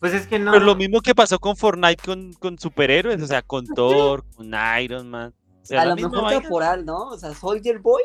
Pues 0.00 0.14
es 0.14 0.26
que 0.26 0.38
no. 0.38 0.50
Pero 0.50 0.64
lo 0.64 0.74
mismo 0.74 1.00
que 1.02 1.14
pasó 1.14 1.38
con 1.38 1.56
Fortnite 1.56 2.02
con, 2.02 2.32
con 2.34 2.58
superhéroes, 2.58 3.22
o 3.22 3.26
sea, 3.26 3.42
con 3.42 3.66
Thor, 3.74 4.24
con 4.34 4.50
Iron 4.82 5.10
Man. 5.10 5.34
O 5.62 5.64
sea, 5.64 5.82
a 5.82 5.84
la 5.84 5.90
lo 5.90 5.96
misma 5.96 6.10
mejor 6.10 6.24
vaina. 6.24 6.40
temporal, 6.40 6.84
¿no? 6.84 7.08
O 7.08 7.18
sea, 7.18 7.34
Soldier 7.34 7.78
Boy 7.78 8.02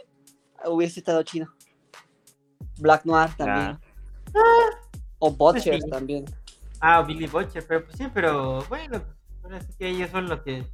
hubiese 0.65 0.99
estado 0.99 1.23
chido. 1.23 1.47
Black 2.77 3.05
Noir 3.05 3.29
también. 3.37 3.79
O 5.19 5.31
Butcher 5.31 5.81
sí. 5.81 5.89
también. 5.89 6.25
Ah, 6.81 7.01
Billy 7.01 7.27
Butcher, 7.27 7.65
pero 7.65 7.85
pues 7.85 7.97
sí, 7.97 8.07
pero 8.13 8.63
bueno, 8.67 9.01
ahora 9.43 9.61
sí 9.61 9.73
que 9.79 9.89
ellos 9.89 10.09
son 10.11 10.27
los 10.27 10.41
que. 10.41 10.65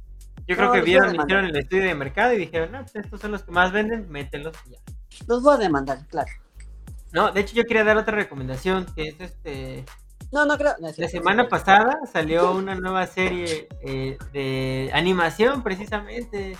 Yo 0.48 0.56
creo 0.56 0.72
que 0.72 0.80
vieron, 0.80 1.14
hicieron 1.14 1.44
el 1.44 1.56
estudio 1.56 1.84
de 1.84 1.94
mercado 1.94 2.32
y 2.32 2.38
dijeron, 2.38 2.72
no, 2.72 2.80
pues 2.80 2.96
estos 2.96 3.20
son 3.20 3.30
los 3.30 3.44
que 3.44 3.52
más 3.52 3.70
venden, 3.70 4.10
mételos 4.10 4.56
y 4.66 4.72
ya. 4.72 4.78
Los 5.28 5.42
voy 5.42 5.54
a 5.54 5.58
demandar, 5.58 6.04
claro. 6.08 6.30
No, 7.12 7.30
de 7.30 7.40
hecho 7.40 7.54
yo 7.54 7.64
quería 7.64 7.84
dar 7.84 7.96
otra 7.96 8.16
recomendación, 8.16 8.86
que 8.96 9.08
es 9.08 9.20
este... 9.20 9.84
No, 10.32 10.46
no 10.46 10.56
creo. 10.56 10.74
no, 10.80 10.88
La 10.96 11.08
semana 11.08 11.42
sí. 11.44 11.48
pasada 11.50 12.00
salió 12.10 12.52
una 12.52 12.74
nueva 12.74 13.06
serie 13.06 13.68
eh, 13.82 14.16
de 14.32 14.90
animación, 14.94 15.62
precisamente. 15.62 16.56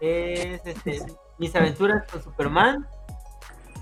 Es 0.00 0.60
este, 0.64 1.02
Mis 1.38 1.54
aventuras 1.54 2.10
con 2.10 2.22
Superman. 2.22 2.86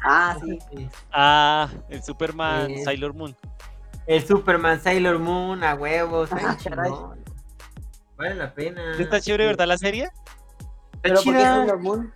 Ah, 0.04 0.36
sí. 0.44 0.88
Ah, 1.12 1.68
el 1.88 2.02
Superman, 2.02 2.70
Eh, 2.70 2.84
Sailor 2.84 3.14
Moon. 3.14 3.36
El 4.06 4.26
Superman 4.26 4.80
Sailor 4.80 5.18
Moon, 5.18 5.62
a 5.62 5.74
huevos. 5.74 6.30
Ah. 6.32 6.56
Vale 8.16 8.34
la 8.34 8.52
pena. 8.52 8.96
¿Está 8.98 9.20
chévere, 9.20 9.46
verdad, 9.46 9.66
la 9.68 9.78
serie? 9.78 10.04
Está 10.04 10.98
Pero 11.02 11.14
¿por 11.16 11.24
qué 11.24 11.30
chida. 11.30 11.56
Sailor 11.58 11.78
Moon? 11.78 12.14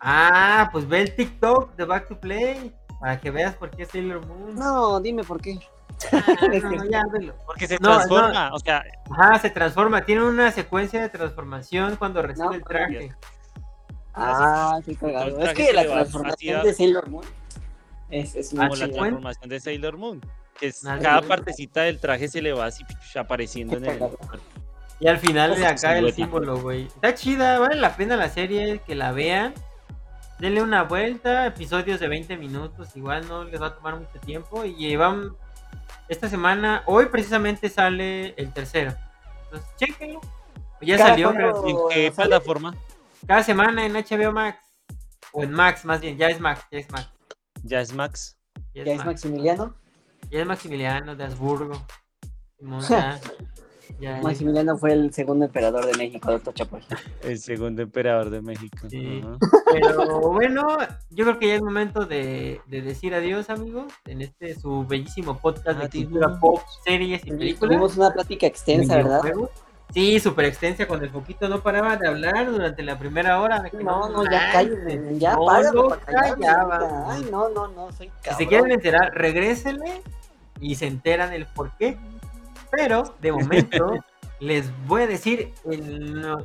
Ah, 0.00 0.68
pues 0.72 0.88
ve 0.88 1.02
el 1.02 1.14
TikTok 1.14 1.76
de 1.76 1.84
Back 1.84 2.08
to 2.08 2.18
Play 2.20 2.74
para 3.00 3.20
que 3.20 3.30
veas 3.30 3.54
por 3.54 3.70
qué 3.70 3.86
Sailor 3.86 4.26
Moon. 4.26 4.54
No, 4.56 4.98
dime 5.00 5.22
por 5.22 5.40
qué. 5.40 5.58
Ah, 6.12 6.24
no, 6.62 6.84
ya, 6.90 7.02
velo. 7.12 7.34
Porque 7.46 7.66
se 7.66 7.78
No, 7.78 7.94
transforma, 7.96 8.50
o 8.52 8.58
sea, 8.58 8.84
Ajá, 9.10 9.38
se 9.38 9.50
transforma. 9.50 10.04
Tiene 10.04 10.22
una 10.24 10.50
secuencia 10.52 11.00
de 11.02 11.08
transformación 11.08 11.96
cuando 11.96 12.22
recibe 12.22 12.46
No, 12.46 12.54
el 12.54 12.64
traje. 12.64 13.12
Ah, 14.14 14.78
sí, 14.84 14.94
cagado. 14.94 15.38
el 15.40 15.46
Es 15.48 15.54
que 15.54 15.72
la 15.72 15.84
transformación 15.84 16.62
de 16.62 16.74
Sailor 16.74 17.08
Moon 17.08 17.24
es, 18.10 18.34
es 18.36 18.52
Ah, 18.54 18.68
como 18.68 18.76
la 18.76 18.88
transformación 18.88 19.48
de 19.48 19.60
Sailor 19.60 19.96
Moon. 19.96 20.20
Que 20.58 20.68
es, 20.68 20.84
Ah, 20.86 20.98
cada 21.02 21.22
partecita 21.22 21.82
del 21.82 21.98
traje 21.98 22.28
se 22.28 22.40
le 22.40 22.52
va 22.52 22.66
así 22.66 22.84
apareciendo 23.16 23.76
en 23.76 23.84
el. 23.86 23.98
cagado. 23.98 24.18
Y 25.00 25.08
al 25.08 25.18
final 25.18 25.56
de 25.56 25.66
acá 25.66 25.98
el 25.98 26.12
símbolo, 26.12 26.60
güey. 26.60 26.86
Está 26.86 27.14
chida, 27.14 27.58
vale 27.58 27.74
la 27.76 27.96
pena 27.96 28.16
la 28.16 28.28
serie, 28.28 28.80
que 28.86 28.94
la 28.94 29.10
vean. 29.12 29.52
Denle 30.38 30.62
una 30.62 30.82
vuelta, 30.84 31.46
episodios 31.46 31.98
de 32.00 32.08
20 32.08 32.36
minutos, 32.36 32.96
igual 32.96 33.26
no 33.28 33.44
les 33.44 33.60
va 33.60 33.68
a 33.68 33.74
tomar 33.74 33.96
mucho 33.96 34.18
tiempo. 34.24 34.64
Y 34.64 34.74
llevan 34.76 35.34
esta 36.08 36.28
semana, 36.28 36.82
hoy 36.86 37.06
precisamente 37.06 37.68
sale 37.68 38.34
el 38.36 38.52
tercero. 38.52 38.94
Entonces, 39.44 39.68
chéquenlo. 39.76 40.20
Ya 40.80 40.98
Cada 40.98 41.10
salió 41.10 41.32
creo, 41.32 41.66
¿En 41.66 41.76
qué 41.90 42.12
plataforma? 42.12 42.74
cada 43.26 43.42
semana 43.42 43.86
en 43.86 43.94
HBO 43.94 44.32
Max. 44.32 44.58
O 45.32 45.42
en 45.42 45.52
Max, 45.52 45.84
más 45.84 46.00
bien, 46.00 46.16
ya 46.18 46.28
es 46.28 46.38
Max, 46.40 46.62
ya 46.70 46.78
es 46.78 46.90
Max. 46.90 47.10
Ya 47.62 47.80
es 47.80 47.92
Max. 47.94 48.36
Ya 48.74 48.82
es, 48.82 48.86
Ya 48.86 48.92
es 48.92 48.98
Max. 48.98 49.06
Maximiliano. 49.06 49.74
Ya 50.30 50.40
es 50.40 50.46
Maximiliano 50.46 51.16
de 51.16 51.24
Habsburgo. 51.24 51.86
Simón, 52.58 52.82
ya, 54.00 54.20
Maximiliano 54.22 54.76
fue 54.76 54.92
el 54.92 55.12
segundo 55.12 55.44
emperador 55.46 55.86
de 55.86 55.96
México, 55.96 56.30
doctor 56.30 56.54
Chapoy. 56.54 56.80
El 57.22 57.38
segundo 57.38 57.82
emperador 57.82 58.30
de 58.30 58.40
México. 58.42 58.88
Sí. 58.88 59.22
Pero 59.72 60.20
bueno, 60.32 60.76
yo 61.10 61.24
creo 61.24 61.38
que 61.38 61.48
ya 61.48 61.54
es 61.54 61.62
momento 61.62 62.04
de, 62.06 62.60
de 62.66 62.82
decir 62.82 63.14
adiós, 63.14 63.50
amigos, 63.50 63.92
en 64.06 64.22
este 64.22 64.54
su 64.58 64.84
bellísimo 64.86 65.38
podcast 65.38 65.78
de 65.78 65.84
Adiós. 65.86 66.04
cultura 66.04 66.38
pop, 66.40 66.60
series 66.84 67.26
y 67.26 67.30
películas. 67.30 67.70
Tuvimos 67.70 67.96
una 67.96 68.10
plática 68.12 68.46
extensa, 68.46 68.96
¿verdad? 68.96 69.22
Sí, 69.92 70.18
súper 70.18 70.46
extensa, 70.46 70.86
cuando 70.88 71.04
el 71.04 71.12
poquito 71.12 71.48
no 71.48 71.62
paraba 71.62 71.96
de 71.96 72.08
hablar 72.08 72.50
durante 72.50 72.82
la 72.82 72.98
primera 72.98 73.40
hora. 73.40 73.60
de 73.60 73.70
que 73.70 73.76
No, 73.76 74.08
no, 74.08 74.24
ya 74.24 74.50
cállate, 74.50 75.18
ya 75.18 75.34
no 75.36 75.72
lo 75.72 75.88
para. 75.90 77.12
Ay, 77.12 77.26
no, 77.30 77.48
no, 77.50 77.68
no, 77.68 77.92
soy 77.92 78.06
Si 78.08 78.12
cabrón. 78.22 78.38
se 78.38 78.46
quieren 78.48 78.72
enterar, 78.72 79.14
regrésenle 79.14 80.02
y 80.60 80.74
se 80.74 80.86
enteran 80.86 81.32
el 81.32 81.46
por 81.46 81.76
qué. 81.76 81.96
Pero 82.76 83.16
de 83.20 83.32
momento 83.32 83.92
les 84.40 84.70
voy 84.86 85.02
a 85.02 85.06
decir 85.06 85.52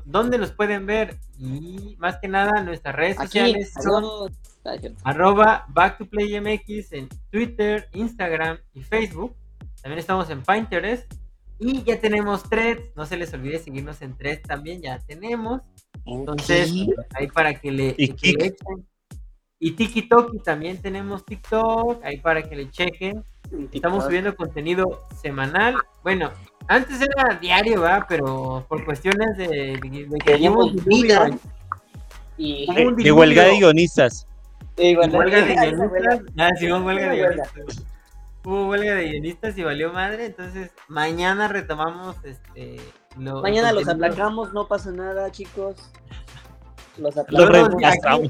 dónde 0.05 0.37
los 0.37 0.51
pueden 0.51 0.85
ver 0.85 1.17
y 1.37 1.95
más 1.99 2.17
que 2.17 2.27
nada 2.27 2.63
nuestras 2.63 2.95
redes 2.95 3.19
Aquí, 3.19 3.27
sociales 3.39 3.73
son 3.81 4.03
adiós. 4.05 4.31
Ah, 4.65 4.75
es 4.75 4.81
cierto. 4.81 5.01
arroba 5.03 5.65
backtoplaymx 5.69 6.91
en 6.93 7.09
Twitter, 7.31 7.89
Instagram 7.93 8.57
y 8.73 8.83
Facebook. 8.83 9.35
También 9.81 9.99
estamos 9.99 10.29
en 10.29 10.43
Pinterest. 10.43 11.11
Y 11.59 11.83
ya 11.83 11.99
tenemos 11.99 12.43
threads. 12.43 12.95
No 12.95 13.05
se 13.05 13.17
les 13.17 13.33
olvide 13.33 13.59
seguirnos 13.59 14.01
en 14.01 14.15
threads 14.17 14.43
también. 14.43 14.81
Ya 14.81 14.99
tenemos. 14.99 15.61
Entonces, 16.05 16.71
¿Qué? 16.71 16.87
ahí 17.15 17.27
para 17.27 17.53
que 17.53 17.71
le, 17.71 17.95
que 17.95 18.33
le 18.33 18.45
echen. 18.47 18.87
Y 19.59 19.71
TikTok 19.71 20.41
también 20.43 20.81
tenemos 20.81 21.25
TikTok. 21.25 22.03
Ahí 22.03 22.17
para 22.17 22.41
que 22.47 22.55
le 22.55 22.69
chequen. 22.71 23.23
Estamos 23.71 24.05
subiendo 24.05 24.35
contenido 24.35 25.05
semanal. 25.21 25.75
Bueno, 26.03 26.31
antes 26.67 27.01
era 27.01 27.35
diario, 27.41 27.81
¿va? 27.81 28.05
Pero 28.07 28.65
por 28.69 28.85
cuestiones 28.85 29.35
de, 29.37 29.47
de- 29.47 30.07
de 30.09 30.17
que 30.23 30.35
vida. 30.85 31.29
Y, 32.37 32.65
Hubo 32.69 32.73
De, 32.75 32.87
un 32.87 32.95
de 32.95 33.11
huelga 33.11 33.43
de 33.43 33.57
guionistas. 33.57 34.25
huelga 34.77 35.41
de 35.41 35.55
guionistas. 35.55 36.21
Ah, 36.37 36.49
sí, 36.57 36.71
hubo 36.71 36.85
huelga 36.85 37.09
de 37.09 37.17
Hubo 37.21 37.27
huelga. 37.27 37.43
guionistas. 37.53 37.85
Hubo 38.45 38.67
huelga 38.69 38.95
de 38.95 39.09
guionistas 39.09 39.57
y 39.57 39.63
valió 39.63 39.91
madre. 39.91 40.25
Entonces, 40.27 40.71
mañana 40.87 41.49
retomamos 41.49 42.15
este. 42.23 42.77
lo- 43.17 43.41
Mañana 43.41 43.73
los 43.73 43.89
aplacamos, 43.89 44.53
no 44.53 44.67
pasa 44.67 44.91
nada, 44.91 45.29
chicos. 45.31 45.91
Los 46.97 47.17
aplacamos. 47.17 47.49
reemplazamos. 47.51 48.29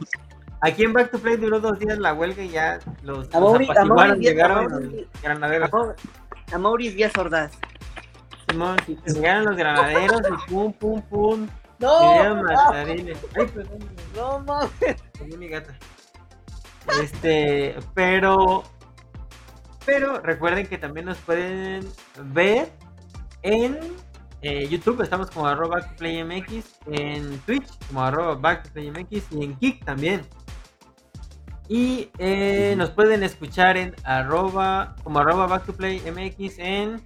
Aquí 0.61 0.83
en 0.83 0.93
Back 0.93 1.11
to 1.11 1.19
Play 1.19 1.37
duró 1.37 1.59
dos 1.59 1.79
días 1.79 1.97
la 1.99 2.13
huelga 2.13 2.43
y 2.43 2.49
ya 2.49 2.79
los, 3.01 3.33
A 3.33 3.39
Mauri- 3.39 3.67
a 3.69 3.71
apaciguaron, 3.71 3.87
Mauri- 3.95 4.11
a 4.11 4.15
llegaron 4.29 4.65
Mauri- 4.67 4.91
los 5.13 5.21
granaderos. 5.21 5.69
A 5.69 5.71
Mau- 5.77 5.95
A 6.53 6.57
Maurice 6.57 6.95
Díaz 6.95 7.17
Ordaz. 7.17 7.51
Simón, 8.49 8.77
llegaron 9.05 9.45
los 9.45 9.55
granaderos 9.55 10.21
y 10.27 10.49
pum, 10.51 10.73
pum, 10.73 11.01
pum. 11.03 11.47
No. 11.79 11.99
Ay, 12.01 13.47
perdón. 13.53 13.79
no 14.15 14.39
mames. 14.39 14.71
Mi 15.37 15.47
gata. 15.47 15.73
Este, 17.01 17.75
pero. 17.93 18.63
Pero 19.85 20.19
recuerden 20.19 20.67
que 20.67 20.77
también 20.77 21.05
nos 21.05 21.17
pueden 21.19 21.87
ver 22.25 22.69
en 23.43 23.79
eh, 24.41 24.67
YouTube, 24.67 25.01
estamos 25.01 25.31
como 25.31 25.47
arroba 25.47 25.77
backtoplaymx, 25.77 26.79
en 26.87 27.39
Twitch 27.39 27.67
como 27.87 28.03
arroba 28.03 28.35
backtoplaymx 28.35 29.23
y 29.31 29.43
en 29.43 29.55
Kick 29.57 29.85
también. 29.85 30.21
Y 31.69 32.09
eh, 32.17 32.73
nos 32.75 32.89
pueden 32.89 33.21
escuchar 33.21 33.77
en 33.77 33.95
arroba, 34.03 34.95
como 35.03 35.19
arroba 35.19 35.45
backtoplaymx 35.45 36.57
en 36.57 36.99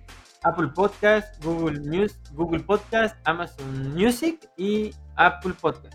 Apple 0.44 0.70
Podcast, 0.74 1.44
Google 1.44 1.82
News, 1.82 2.18
Google 2.32 2.64
Podcast, 2.64 3.16
Amazon 3.26 3.94
Music 3.94 4.50
y 4.56 4.92
Apple 5.18 5.54
Podcast. 5.60 5.94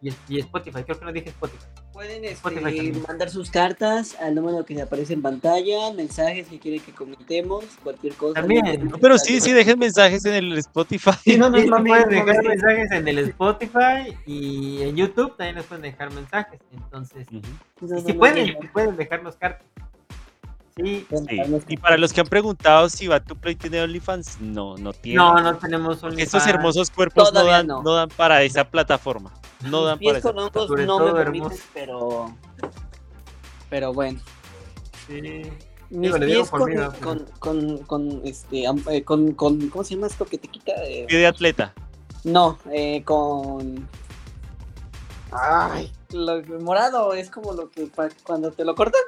Y, 0.00 0.10
y 0.28 0.38
Spotify, 0.38 0.84
creo 0.84 0.98
que 0.98 1.04
no 1.04 1.12
dije 1.12 1.30
Spotify. 1.30 1.77
Pueden 1.98 2.24
este, 2.24 2.92
mandar 3.08 3.28
sus 3.28 3.50
cartas 3.50 4.16
al 4.20 4.36
número 4.36 4.64
que 4.64 4.80
aparece 4.80 5.14
en 5.14 5.20
pantalla, 5.20 5.92
mensajes 5.92 6.46
que 6.46 6.60
quieren 6.60 6.80
que 6.80 6.92
comentemos, 6.92 7.64
cualquier 7.82 8.14
cosa. 8.14 8.34
También. 8.34 8.88
No, 8.88 8.98
pero 8.98 9.18
sí, 9.18 9.40
sí, 9.40 9.50
dejen 9.50 9.80
mensajes 9.80 10.24
en 10.24 10.34
el 10.34 10.56
Spotify. 10.58 11.10
Sí, 11.24 11.36
no, 11.36 11.50
no, 11.50 11.58
Sí, 11.58 11.66
mames, 11.66 11.90
pueden 12.04 12.20
no 12.20 12.24
dejar 12.24 12.44
mensajes 12.44 12.92
en 12.92 13.08
el 13.08 13.18
Spotify 13.18 14.16
y 14.26 14.82
en 14.82 14.94
YouTube 14.94 15.36
también 15.36 15.56
nos 15.56 15.66
pueden 15.66 15.82
dejar 15.82 16.12
mensajes. 16.12 16.60
Entonces. 16.72 17.26
No, 17.32 17.40
no, 17.80 18.00
si 18.00 18.12
no, 18.12 18.18
pueden, 18.20 18.52
no, 18.54 18.60
si 18.60 18.68
pueden 18.68 18.96
dejarnos 18.96 19.34
cartas. 19.34 19.66
Sí, 20.76 21.04
no, 21.10 21.18
Sí. 21.18 21.36
no, 21.36 21.46
no, 21.48 21.60
Y 21.66 21.76
para 21.78 21.96
los 21.96 22.12
que 22.12 22.20
han 22.20 22.28
preguntado 22.28 22.88
si 22.90 23.08
Back 23.08 23.24
to 23.24 23.34
Play 23.34 23.56
tiene 23.56 23.82
OnlyFans, 23.82 24.40
no, 24.40 24.76
no 24.76 24.92
tiene. 24.92 25.16
no, 25.16 25.40
no 25.40 25.56
tenemos 25.58 25.98
Porque 25.98 26.22
estos 26.22 26.46
hermosos 26.46 26.90
cuerpos 26.90 27.34
no 27.34 27.44
dan, 27.44 27.66
no. 27.66 27.82
no 27.82 27.94
dan 27.94 28.08
para 28.10 28.44
esa 28.44 28.62
plataforma. 28.62 29.32
No 29.62 29.84
dan 29.84 29.98
para 29.98 30.18
económicos 30.18 30.68
Sobre 30.68 30.86
no 30.86 30.98
me 31.00 31.12
permiten, 31.12 31.46
hermoso. 31.52 31.64
pero. 31.74 32.36
Pero 33.70 33.92
bueno. 33.92 34.20
Sí. 35.06 35.42
Mis 35.90 36.14
Digo, 36.14 36.18
pies 36.26 36.50
con, 36.50 36.74
con, 37.00 37.26
con, 37.38 37.78
con, 37.78 38.20
este, 38.24 38.64
eh, 38.90 39.04
con, 39.04 39.32
con, 39.32 39.68
¿cómo 39.70 39.82
se 39.84 39.94
llama 39.94 40.06
esto 40.06 40.26
que 40.26 40.36
te 40.38 40.48
quita? 40.48 40.72
Eh, 40.84 41.06
Pie 41.08 41.18
de 41.18 41.26
atleta. 41.26 41.72
no, 42.24 42.58
eh, 42.70 43.02
con, 43.04 43.88
Ay, 45.32 45.90
lo 46.12 46.42
morado 46.60 47.14
es 47.14 47.30
como 47.30 47.52
lo 47.54 47.70
que 47.70 47.86
pa- 47.86 48.10
cuando 48.22 48.50
te 48.50 48.64
lo 48.66 48.74
cortan. 48.74 49.00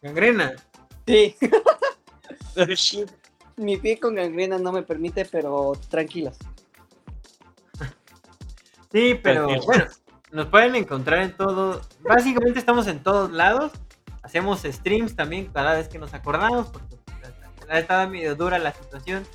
Gangrena. 0.00 0.54
Sí. 1.06 1.36
Mi 3.56 3.76
pie 3.76 4.00
con 4.00 4.14
gangrena 4.14 4.58
no 4.58 4.72
me 4.72 4.82
permite, 4.82 5.26
pero 5.26 5.72
tranquilos. 5.90 6.36
Sí, 8.92 9.18
pero 9.22 9.46
bueno, 9.64 9.86
nos 10.30 10.46
pueden 10.46 10.74
encontrar 10.76 11.20
en 11.22 11.36
todo. 11.36 11.80
Básicamente 12.00 12.58
estamos 12.58 12.86
en 12.86 13.02
todos 13.02 13.30
lados. 13.32 13.72
Hacemos 14.22 14.62
streams 14.62 15.16
también 15.16 15.46
cada 15.46 15.74
vez 15.74 15.88
que 15.88 15.98
nos 15.98 16.14
acordamos, 16.14 16.68
porque 16.68 16.96
ha 17.68 17.78
estado 17.78 18.08
medio 18.08 18.34
dura 18.36 18.58
la 18.58 18.72
situación. 18.72 19.26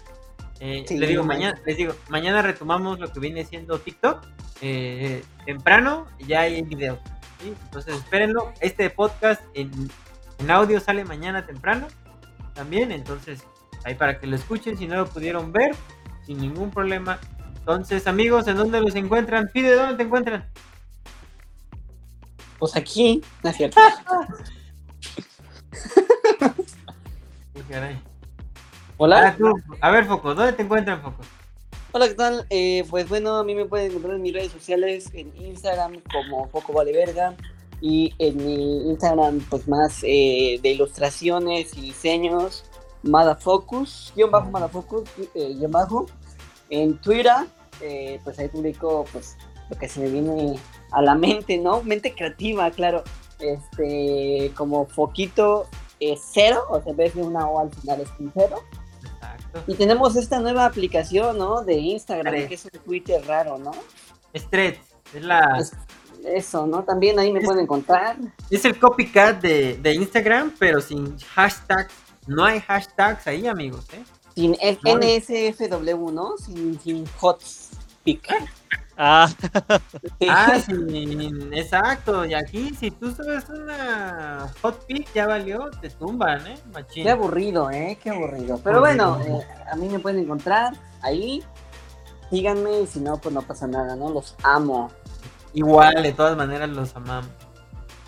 Eh, 0.59 0.85
Sí, 0.87 0.97
les, 0.97 1.09
digo, 1.09 1.23
mañana, 1.23 1.59
les 1.65 1.77
digo, 1.77 1.93
mañana 2.09 2.41
retomamos 2.41 2.99
lo 2.99 3.11
que 3.11 3.19
viene 3.19 3.43
siendo 3.45 3.79
TikTok. 3.79 4.25
eh, 4.61 5.23
temprano 5.45 6.07
ya 6.19 6.41
hay 6.41 6.61
video. 6.63 6.99
¿sí? 7.41 7.53
Entonces 7.65 7.95
espérenlo. 7.95 8.53
Este 8.61 8.89
podcast 8.89 9.41
en, 9.53 9.71
en 10.39 10.51
audio 10.51 10.79
sale 10.79 11.03
mañana 11.03 11.45
temprano 11.45 11.87
también. 12.53 12.91
Entonces, 12.91 13.43
ahí 13.85 13.95
para 13.95 14.19
que 14.19 14.27
lo 14.27 14.35
escuchen. 14.35 14.77
Si 14.77 14.87
no 14.87 14.95
lo 14.95 15.05
pudieron 15.07 15.51
ver, 15.51 15.75
sin 16.25 16.39
ningún 16.39 16.71
problema. 16.71 17.19
Entonces, 17.69 18.07
amigos, 18.07 18.47
¿en 18.47 18.55
dónde 18.55 18.79
los 18.79 18.95
encuentran? 18.95 19.49
Pide, 19.51 19.75
¿dónde 19.75 19.97
te 19.97 20.03
encuentran? 20.03 20.49
Pues 22.59 22.73
aquí, 22.77 23.21
no 23.43 23.49
es 23.49 23.57
cierto. 23.57 23.81
Sí, 27.53 27.63
caray. 27.69 27.95
Ah, 27.95 28.93
Hola. 28.95 29.35
tú, 29.37 29.51
a 29.81 29.91
ver, 29.91 30.05
Foco, 30.05 30.33
¿dónde 30.33 30.53
te 30.53 30.61
encuentran, 30.61 31.01
Foco? 31.01 31.17
Hola, 31.91 32.07
¿qué 32.07 32.13
tal? 32.13 32.45
Eh, 32.49 32.85
pues 32.89 33.09
bueno, 33.09 33.35
a 33.35 33.43
mí 33.43 33.53
me 33.53 33.65
pueden 33.65 33.89
encontrar 33.89 34.15
en 34.15 34.21
mis 34.21 34.33
redes 34.33 34.53
sociales, 34.53 35.09
en 35.13 35.35
Instagram 35.35 36.01
como 36.09 36.47
Foco 36.47 36.71
Vale 36.71 36.93
Verga 36.93 37.35
y 37.81 38.13
en 38.19 38.37
mi 38.37 38.89
Instagram 38.91 39.39
pues 39.49 39.67
más 39.67 40.03
eh, 40.03 40.57
de 40.63 40.69
ilustraciones 40.69 41.77
y 41.77 41.81
diseños, 41.81 42.63
Madafocus, 43.03 44.13
guion 44.15 44.31
bajo 44.31 44.51
Madafocus, 44.51 45.03
eh, 45.35 45.53
guion 45.57 45.71
bajo. 45.71 46.05
En 46.69 46.97
Twitter, 46.97 47.47
eh, 47.81 48.19
pues 48.23 48.37
ahí 48.39 48.47
publico 48.47 49.05
pues 49.11 49.37
lo 49.69 49.77
que 49.77 49.87
se 49.89 49.99
me 49.99 50.09
viene 50.09 50.57
a 50.91 51.01
la 51.01 51.15
mente, 51.15 51.57
¿no? 51.57 51.83
Mente 51.83 52.13
creativa, 52.15 52.69
claro. 52.71 53.03
Este, 53.39 54.51
como 54.55 54.85
Foquito 54.85 55.67
eh, 55.99 56.15
cero, 56.31 56.61
o 56.69 56.81
sea, 56.81 56.91
en 56.91 56.97
vez 56.97 57.15
de 57.15 57.21
una 57.23 57.47
O 57.47 57.59
al 57.59 57.71
final 57.71 58.01
es 58.01 58.09
un 58.19 58.31
cero. 58.33 58.57
Exacto. 59.03 59.63
Y 59.67 59.75
tenemos 59.75 60.15
esta 60.15 60.39
nueva 60.39 60.65
aplicación, 60.65 61.37
¿no? 61.37 61.63
De 61.63 61.73
Instagram, 61.75 62.47
que 62.47 62.53
es 62.53 62.65
un 62.65 62.71
Twitter 62.83 63.23
raro, 63.25 63.57
¿no? 63.57 63.71
Es 64.33 64.49
Threads, 64.49 64.79
es, 65.13 65.23
la, 65.23 65.57
Es- 65.59 65.73
Eso, 66.25 66.65
¿no? 66.67 66.83
También 66.83 67.17
ahí 67.19 67.31
me 67.31 67.39
Es- 67.39 67.45
pueden 67.45 67.63
encontrar. 67.63 68.17
es 68.49 68.65
el 68.65 68.77
copycat 68.79 69.41
de, 69.41 69.77
de 69.77 69.93
Instagram, 69.93 70.53
pero 70.59 70.81
sin 70.81 71.17
hashtags. 71.19 71.93
No 72.27 72.43
hay 72.45 72.59
hashtags 72.59 73.25
ahí, 73.27 73.47
amigos, 73.47 73.85
¿eh? 73.93 74.03
Sin 74.35 74.51
No. 74.51 74.97
NSFW, 74.99 76.11
¿no? 76.11 76.37
Sin, 76.37 76.79
sin 76.81 77.05
hot 77.19 77.41
Ah, 78.99 79.29
Ah, 80.27 80.59
sí, 80.59 80.71
exacto. 81.51 82.25
Y 82.25 82.33
aquí, 82.33 82.73
si 82.73 82.89
tú 82.89 83.11
subes 83.11 83.47
una 83.49 84.51
hot 84.61 84.87
pick, 84.87 85.13
ya 85.13 85.27
valió, 85.27 85.69
te 85.81 85.91
tumban, 85.91 86.47
¿eh? 86.47 86.57
Machín. 86.73 87.03
Qué 87.03 87.11
aburrido, 87.11 87.69
¿eh? 87.69 87.99
Qué 88.01 88.09
aburrido. 88.09 88.59
Pero 88.63 88.79
bueno, 88.79 89.19
eh, 89.21 89.45
a 89.71 89.75
mí 89.75 89.87
me 89.87 89.99
pueden 89.99 90.21
encontrar 90.21 90.73
ahí. 91.03 91.43
Síganme 92.31 92.81
y 92.81 92.87
si 92.87 92.99
no, 92.99 93.17
pues 93.17 93.35
no 93.35 93.43
pasa 93.43 93.67
nada, 93.67 93.95
¿no? 93.95 94.09
Los 94.09 94.35
amo. 94.43 94.89
Igual, 95.53 96.01
de 96.01 96.13
todas 96.13 96.35
maneras, 96.35 96.67
los 96.69 96.95
amamos. 96.95 97.29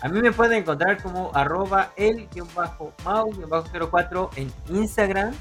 A 0.02 0.08
mí 0.08 0.20
me 0.20 0.32
pueden 0.32 0.62
encontrar 0.62 1.00
como 1.02 1.30
arroba 1.34 1.92
el-mau-04 1.96 4.30
en 4.36 4.50
Instagram 4.74 5.34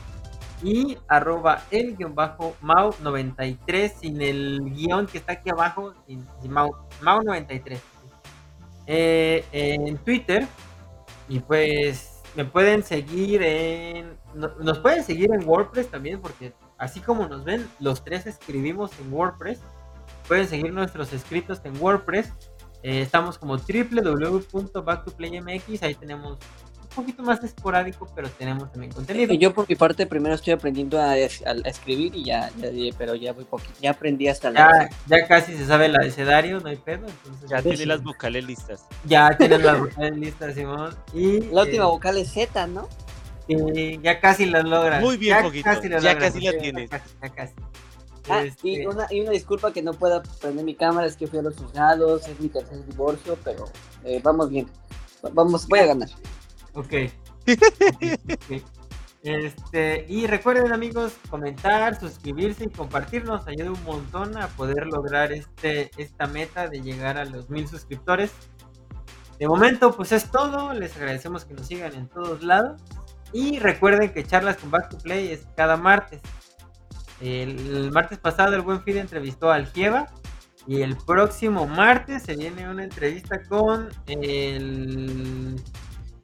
y 0.61 0.97
arroba 1.07 1.61
el-mau93 1.71 3.93
sin 3.99 4.21
el 4.21 4.59
guion 4.75 5.07
que 5.07 5.17
está 5.19 5.31
aquí 5.33 5.49
abajo, 5.49 5.93
sin, 6.05 6.25
sin 6.41 6.51
mau, 6.51 6.69
mau93. 7.01 7.79
Eh, 8.91 9.45
en 9.51 9.97
Twitter 9.99 10.47
y 11.27 11.39
pues 11.39 12.21
me 12.35 12.43
pueden 12.45 12.81
seguir 12.83 13.41
en... 13.43 14.17
no- 14.33 14.51
nos 14.59 14.79
pueden 14.79 15.03
seguir 15.03 15.31
en 15.33 15.47
WordPress 15.47 15.89
también 15.89 16.19
porque 16.21 16.53
así 16.77 16.99
como 16.99 17.27
nos 17.27 17.43
ven, 17.43 17.67
los 17.79 18.03
tres 18.03 18.25
escribimos 18.25 18.91
en 18.99 19.13
WordPress. 19.13 19.59
Pueden 20.27 20.47
seguir 20.47 20.73
nuestros 20.73 21.13
escritos 21.13 21.61
en 21.63 21.79
WordPress. 21.81 22.33
Eh, 22.83 23.01
estamos 23.01 23.37
como 23.37 23.57
www.backtoplayMX. 23.57 25.83
Ahí 25.83 25.95
tenemos 25.95 26.37
poquito 27.01 27.23
más 27.23 27.43
esporádico, 27.43 28.07
pero 28.15 28.29
tenemos 28.29 28.71
también 28.71 28.91
contenido. 28.93 29.33
Y 29.33 29.37
yo 29.37 29.53
por 29.53 29.67
mi 29.67 29.75
parte 29.75 30.05
primero 30.05 30.35
estoy 30.35 30.53
aprendiendo 30.53 30.99
a, 31.01 31.17
es- 31.17 31.45
a- 31.45 31.51
a 31.51 31.69
escribir 31.69 32.15
y 32.15 32.23
ya, 32.25 32.49
ya, 32.57 32.69
pero 32.97 33.15
ya 33.15 33.33
voy 33.33 33.45
poquito. 33.45 33.73
Ya 33.81 33.91
aprendí 33.91 34.27
hasta 34.27 34.51
la... 34.51 34.89
Ya, 35.07 35.17
ya 35.19 35.27
casi 35.27 35.55
se 35.57 35.65
sabe 35.65 35.87
el 35.87 35.95
abecedario, 35.95 36.59
no 36.59 36.69
hay 36.69 36.77
pedo. 36.77 37.07
Entonces 37.07 37.49
ya 37.49 37.61
tiene 37.61 37.85
las 37.85 38.03
vocales 38.03 38.45
listas. 38.45 38.85
ya 39.05 39.35
tienen 39.37 39.63
las 39.65 39.79
vocales 39.79 40.17
listas, 40.17 40.53
Simón. 40.55 40.95
Y 41.13 41.39
La 41.51 41.61
última 41.63 41.83
eh, 41.85 41.87
vocal 41.87 42.17
es 42.17 42.31
Z, 42.31 42.67
¿no? 42.67 42.87
sí, 43.47 43.99
ya 44.03 44.19
casi 44.19 44.45
las 44.45 44.63
logras. 44.63 45.01
Muy 45.01 45.17
bien, 45.17 45.37
ya 45.37 45.43
Foguito, 45.43 45.63
Casi 45.63 45.89
las 45.89 46.03
ya 46.03 46.13
logras. 46.13 46.33
casi 46.33 46.45
la 46.45 46.51
Sí, 46.51 46.57
tienes. 46.59 46.89
Ya 46.89 46.99
casi, 46.99 47.13
ya 47.21 47.29
casi. 47.29 47.53
Ah, 48.29 48.43
Este, 48.43 48.67
y, 48.69 48.85
una, 48.85 49.07
y 49.09 49.21
una 49.21 49.31
disculpa 49.31 49.73
que 49.73 49.81
no 49.81 49.93
pueda 49.93 50.21
prender 50.21 50.63
mi 50.63 50.75
cámara, 50.75 51.07
es 51.07 51.15
que 51.17 51.25
fui 51.25 51.39
a 51.39 51.41
los 51.41 51.55
juzgados, 51.55 52.27
es 52.27 52.39
mi 52.39 52.47
tercer 52.49 52.85
divorcio, 52.85 53.37
pero 53.43 53.65
eh, 54.03 54.19
vamos 54.23 54.49
bien. 54.51 54.67
Va- 55.25 55.31
Vamos, 55.33 55.67
voy 55.67 55.79
a 55.79 55.87
ganar. 55.87 56.09
Ok. 58.49 58.63
Este, 59.21 60.05
y 60.07 60.27
recuerden 60.27 60.71
amigos, 60.71 61.17
comentar, 61.29 61.99
suscribirse 61.99 62.65
y 62.65 62.69
compartirnos 62.69 63.45
ayuda 63.47 63.71
un 63.71 63.83
montón 63.83 64.37
a 64.37 64.47
poder 64.47 64.87
lograr 64.87 65.33
este, 65.33 65.91
esta 65.97 66.25
meta 66.25 66.69
de 66.69 66.81
llegar 66.81 67.17
a 67.17 67.25
los 67.25 67.49
mil 67.49 67.67
suscriptores. 67.67 68.31
De 69.37 69.47
momento, 69.47 69.95
pues 69.95 70.11
es 70.11 70.31
todo. 70.31 70.73
Les 70.73 70.95
agradecemos 70.95 71.45
que 71.45 71.53
nos 71.53 71.67
sigan 71.67 71.93
en 71.95 72.07
todos 72.07 72.43
lados. 72.43 72.81
Y 73.33 73.59
recuerden 73.59 74.11
que 74.11 74.23
charlas 74.23 74.57
con 74.57 74.71
Back 74.71 74.89
to 74.89 74.97
Play 74.97 75.31
es 75.31 75.47
cada 75.55 75.75
martes. 75.75 76.21
El, 77.21 77.91
martes 77.91 78.17
pasado 78.17 78.55
el 78.55 78.61
buen 78.61 78.81
Fide 78.83 79.01
entrevistó 79.01 79.51
al 79.51 79.67
Gieva. 79.67 80.07
Y 80.67 80.81
el 80.81 80.95
próximo 80.97 81.65
martes 81.67 82.23
se 82.23 82.35
viene 82.35 82.69
una 82.69 82.83
entrevista 82.83 83.41
con 83.43 83.89
el, 84.07 85.55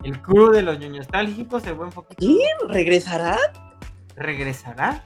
el 0.05 0.21
crew 0.21 0.51
de 0.51 0.61
los 0.61 0.79
ñoños 0.79 0.97
nostálgicos. 1.07 1.65
El 1.67 1.73
buen 1.75 1.91
Foquito 1.91 2.15
¿Quién 2.19 2.57
regresará? 2.69 3.37
regresará. 4.15 5.03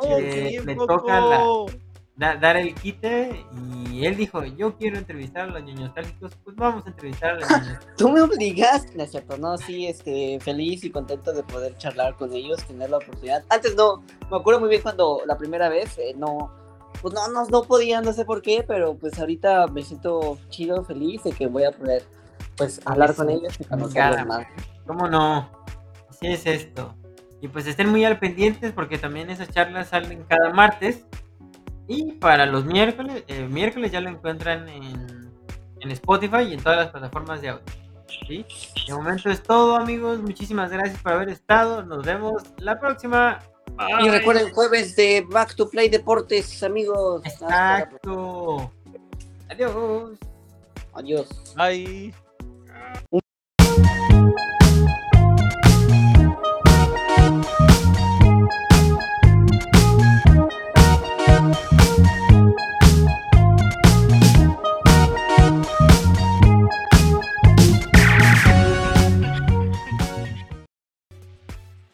¡Oh, 0.00 0.16
Eh, 0.18 0.60
le 0.64 0.74
toca 0.74 1.20
la- 1.20 1.44
da- 2.16 2.36
dar 2.36 2.56
el 2.56 2.74
quite. 2.74 3.44
Y 3.92 4.04
él 4.06 4.16
dijo: 4.16 4.44
Yo 4.44 4.76
quiero 4.76 4.98
entrevistar 4.98 5.42
a 5.42 5.46
los 5.58 5.74
nostálgicos. 5.74 6.32
Pues 6.42 6.56
vamos 6.56 6.84
a 6.86 6.88
entrevistar 6.90 7.30
a 7.30 7.34
los 7.40 7.48
ñoños 7.50 7.78
Tú 7.96 8.08
me 8.10 8.20
obligaste, 8.20 8.96
no 8.96 9.04
es 9.04 9.10
cierto, 9.12 9.38
no, 9.38 9.56
sí, 9.56 9.86
este, 9.86 10.38
feliz 10.40 10.82
y 10.84 10.90
contento 10.90 11.32
de 11.32 11.42
poder 11.44 11.76
charlar 11.78 12.16
con 12.16 12.32
ellos, 12.32 12.62
tener 12.64 12.90
la 12.90 12.96
oportunidad. 12.96 13.44
Antes 13.48 13.76
no, 13.76 14.02
me 14.30 14.36
acuerdo 14.36 14.60
muy 14.60 14.68
bien 14.68 14.82
cuando 14.82 15.20
la 15.26 15.38
primera 15.38 15.68
vez, 15.68 15.96
eh, 15.98 16.14
no, 16.16 16.50
pues 17.00 17.14
no, 17.14 17.28
no, 17.28 17.46
no 17.46 17.62
podía, 17.62 18.00
no 18.00 18.12
sé 18.12 18.24
por 18.24 18.42
qué, 18.42 18.64
pero 18.66 18.94
pues 18.96 19.16
ahorita 19.18 19.68
me 19.68 19.82
siento 19.82 20.38
chido, 20.48 20.84
feliz 20.84 21.22
de 21.22 21.30
que 21.32 21.46
voy 21.46 21.64
a 21.64 21.70
poder, 21.70 22.04
pues, 22.56 22.80
hablar 22.84 23.14
con 23.14 23.30
ellos 23.30 23.54
y 23.58 23.64
conocerlos 23.64 24.26
más. 24.26 24.46
¿Cómo 24.86 25.08
no? 25.08 25.50
Así 26.08 26.28
es 26.28 26.46
esto. 26.46 26.94
Y 27.40 27.48
pues 27.48 27.66
estén 27.66 27.90
muy 27.90 28.04
al 28.04 28.18
pendientes 28.18 28.72
porque 28.72 28.96
también 28.96 29.28
esas 29.30 29.50
charlas 29.50 29.88
salen 29.88 30.24
cada 30.24 30.52
martes. 30.52 31.04
Y 31.86 32.12
para 32.12 32.46
los 32.46 32.64
miércoles, 32.64 33.24
eh, 33.28 33.46
miércoles 33.46 33.92
ya 33.92 34.00
lo 34.00 34.08
encuentran 34.08 34.68
en, 34.68 35.30
en 35.80 35.90
Spotify 35.90 36.42
y 36.48 36.54
en 36.54 36.62
todas 36.62 36.78
las 36.78 36.88
plataformas 36.88 37.42
de 37.42 37.50
audio. 37.50 37.64
¿sí? 38.26 38.44
De 38.86 38.94
momento 38.94 39.30
es 39.30 39.42
todo, 39.42 39.76
amigos. 39.76 40.20
Muchísimas 40.20 40.70
gracias 40.70 41.00
por 41.00 41.12
haber 41.12 41.28
estado. 41.28 41.82
Nos 41.84 42.04
vemos 42.04 42.42
la 42.58 42.78
próxima. 42.78 43.40
Y 44.02 44.08
recuerden, 44.08 44.52
jueves 44.52 44.94
de 44.94 45.26
Back 45.28 45.56
to 45.56 45.68
Play 45.68 45.88
Deportes, 45.88 46.62
amigos. 46.62 47.22
Exacto. 47.24 48.70
Adiós. 49.50 50.18
Adiós. 50.94 51.28
Um 53.12 53.33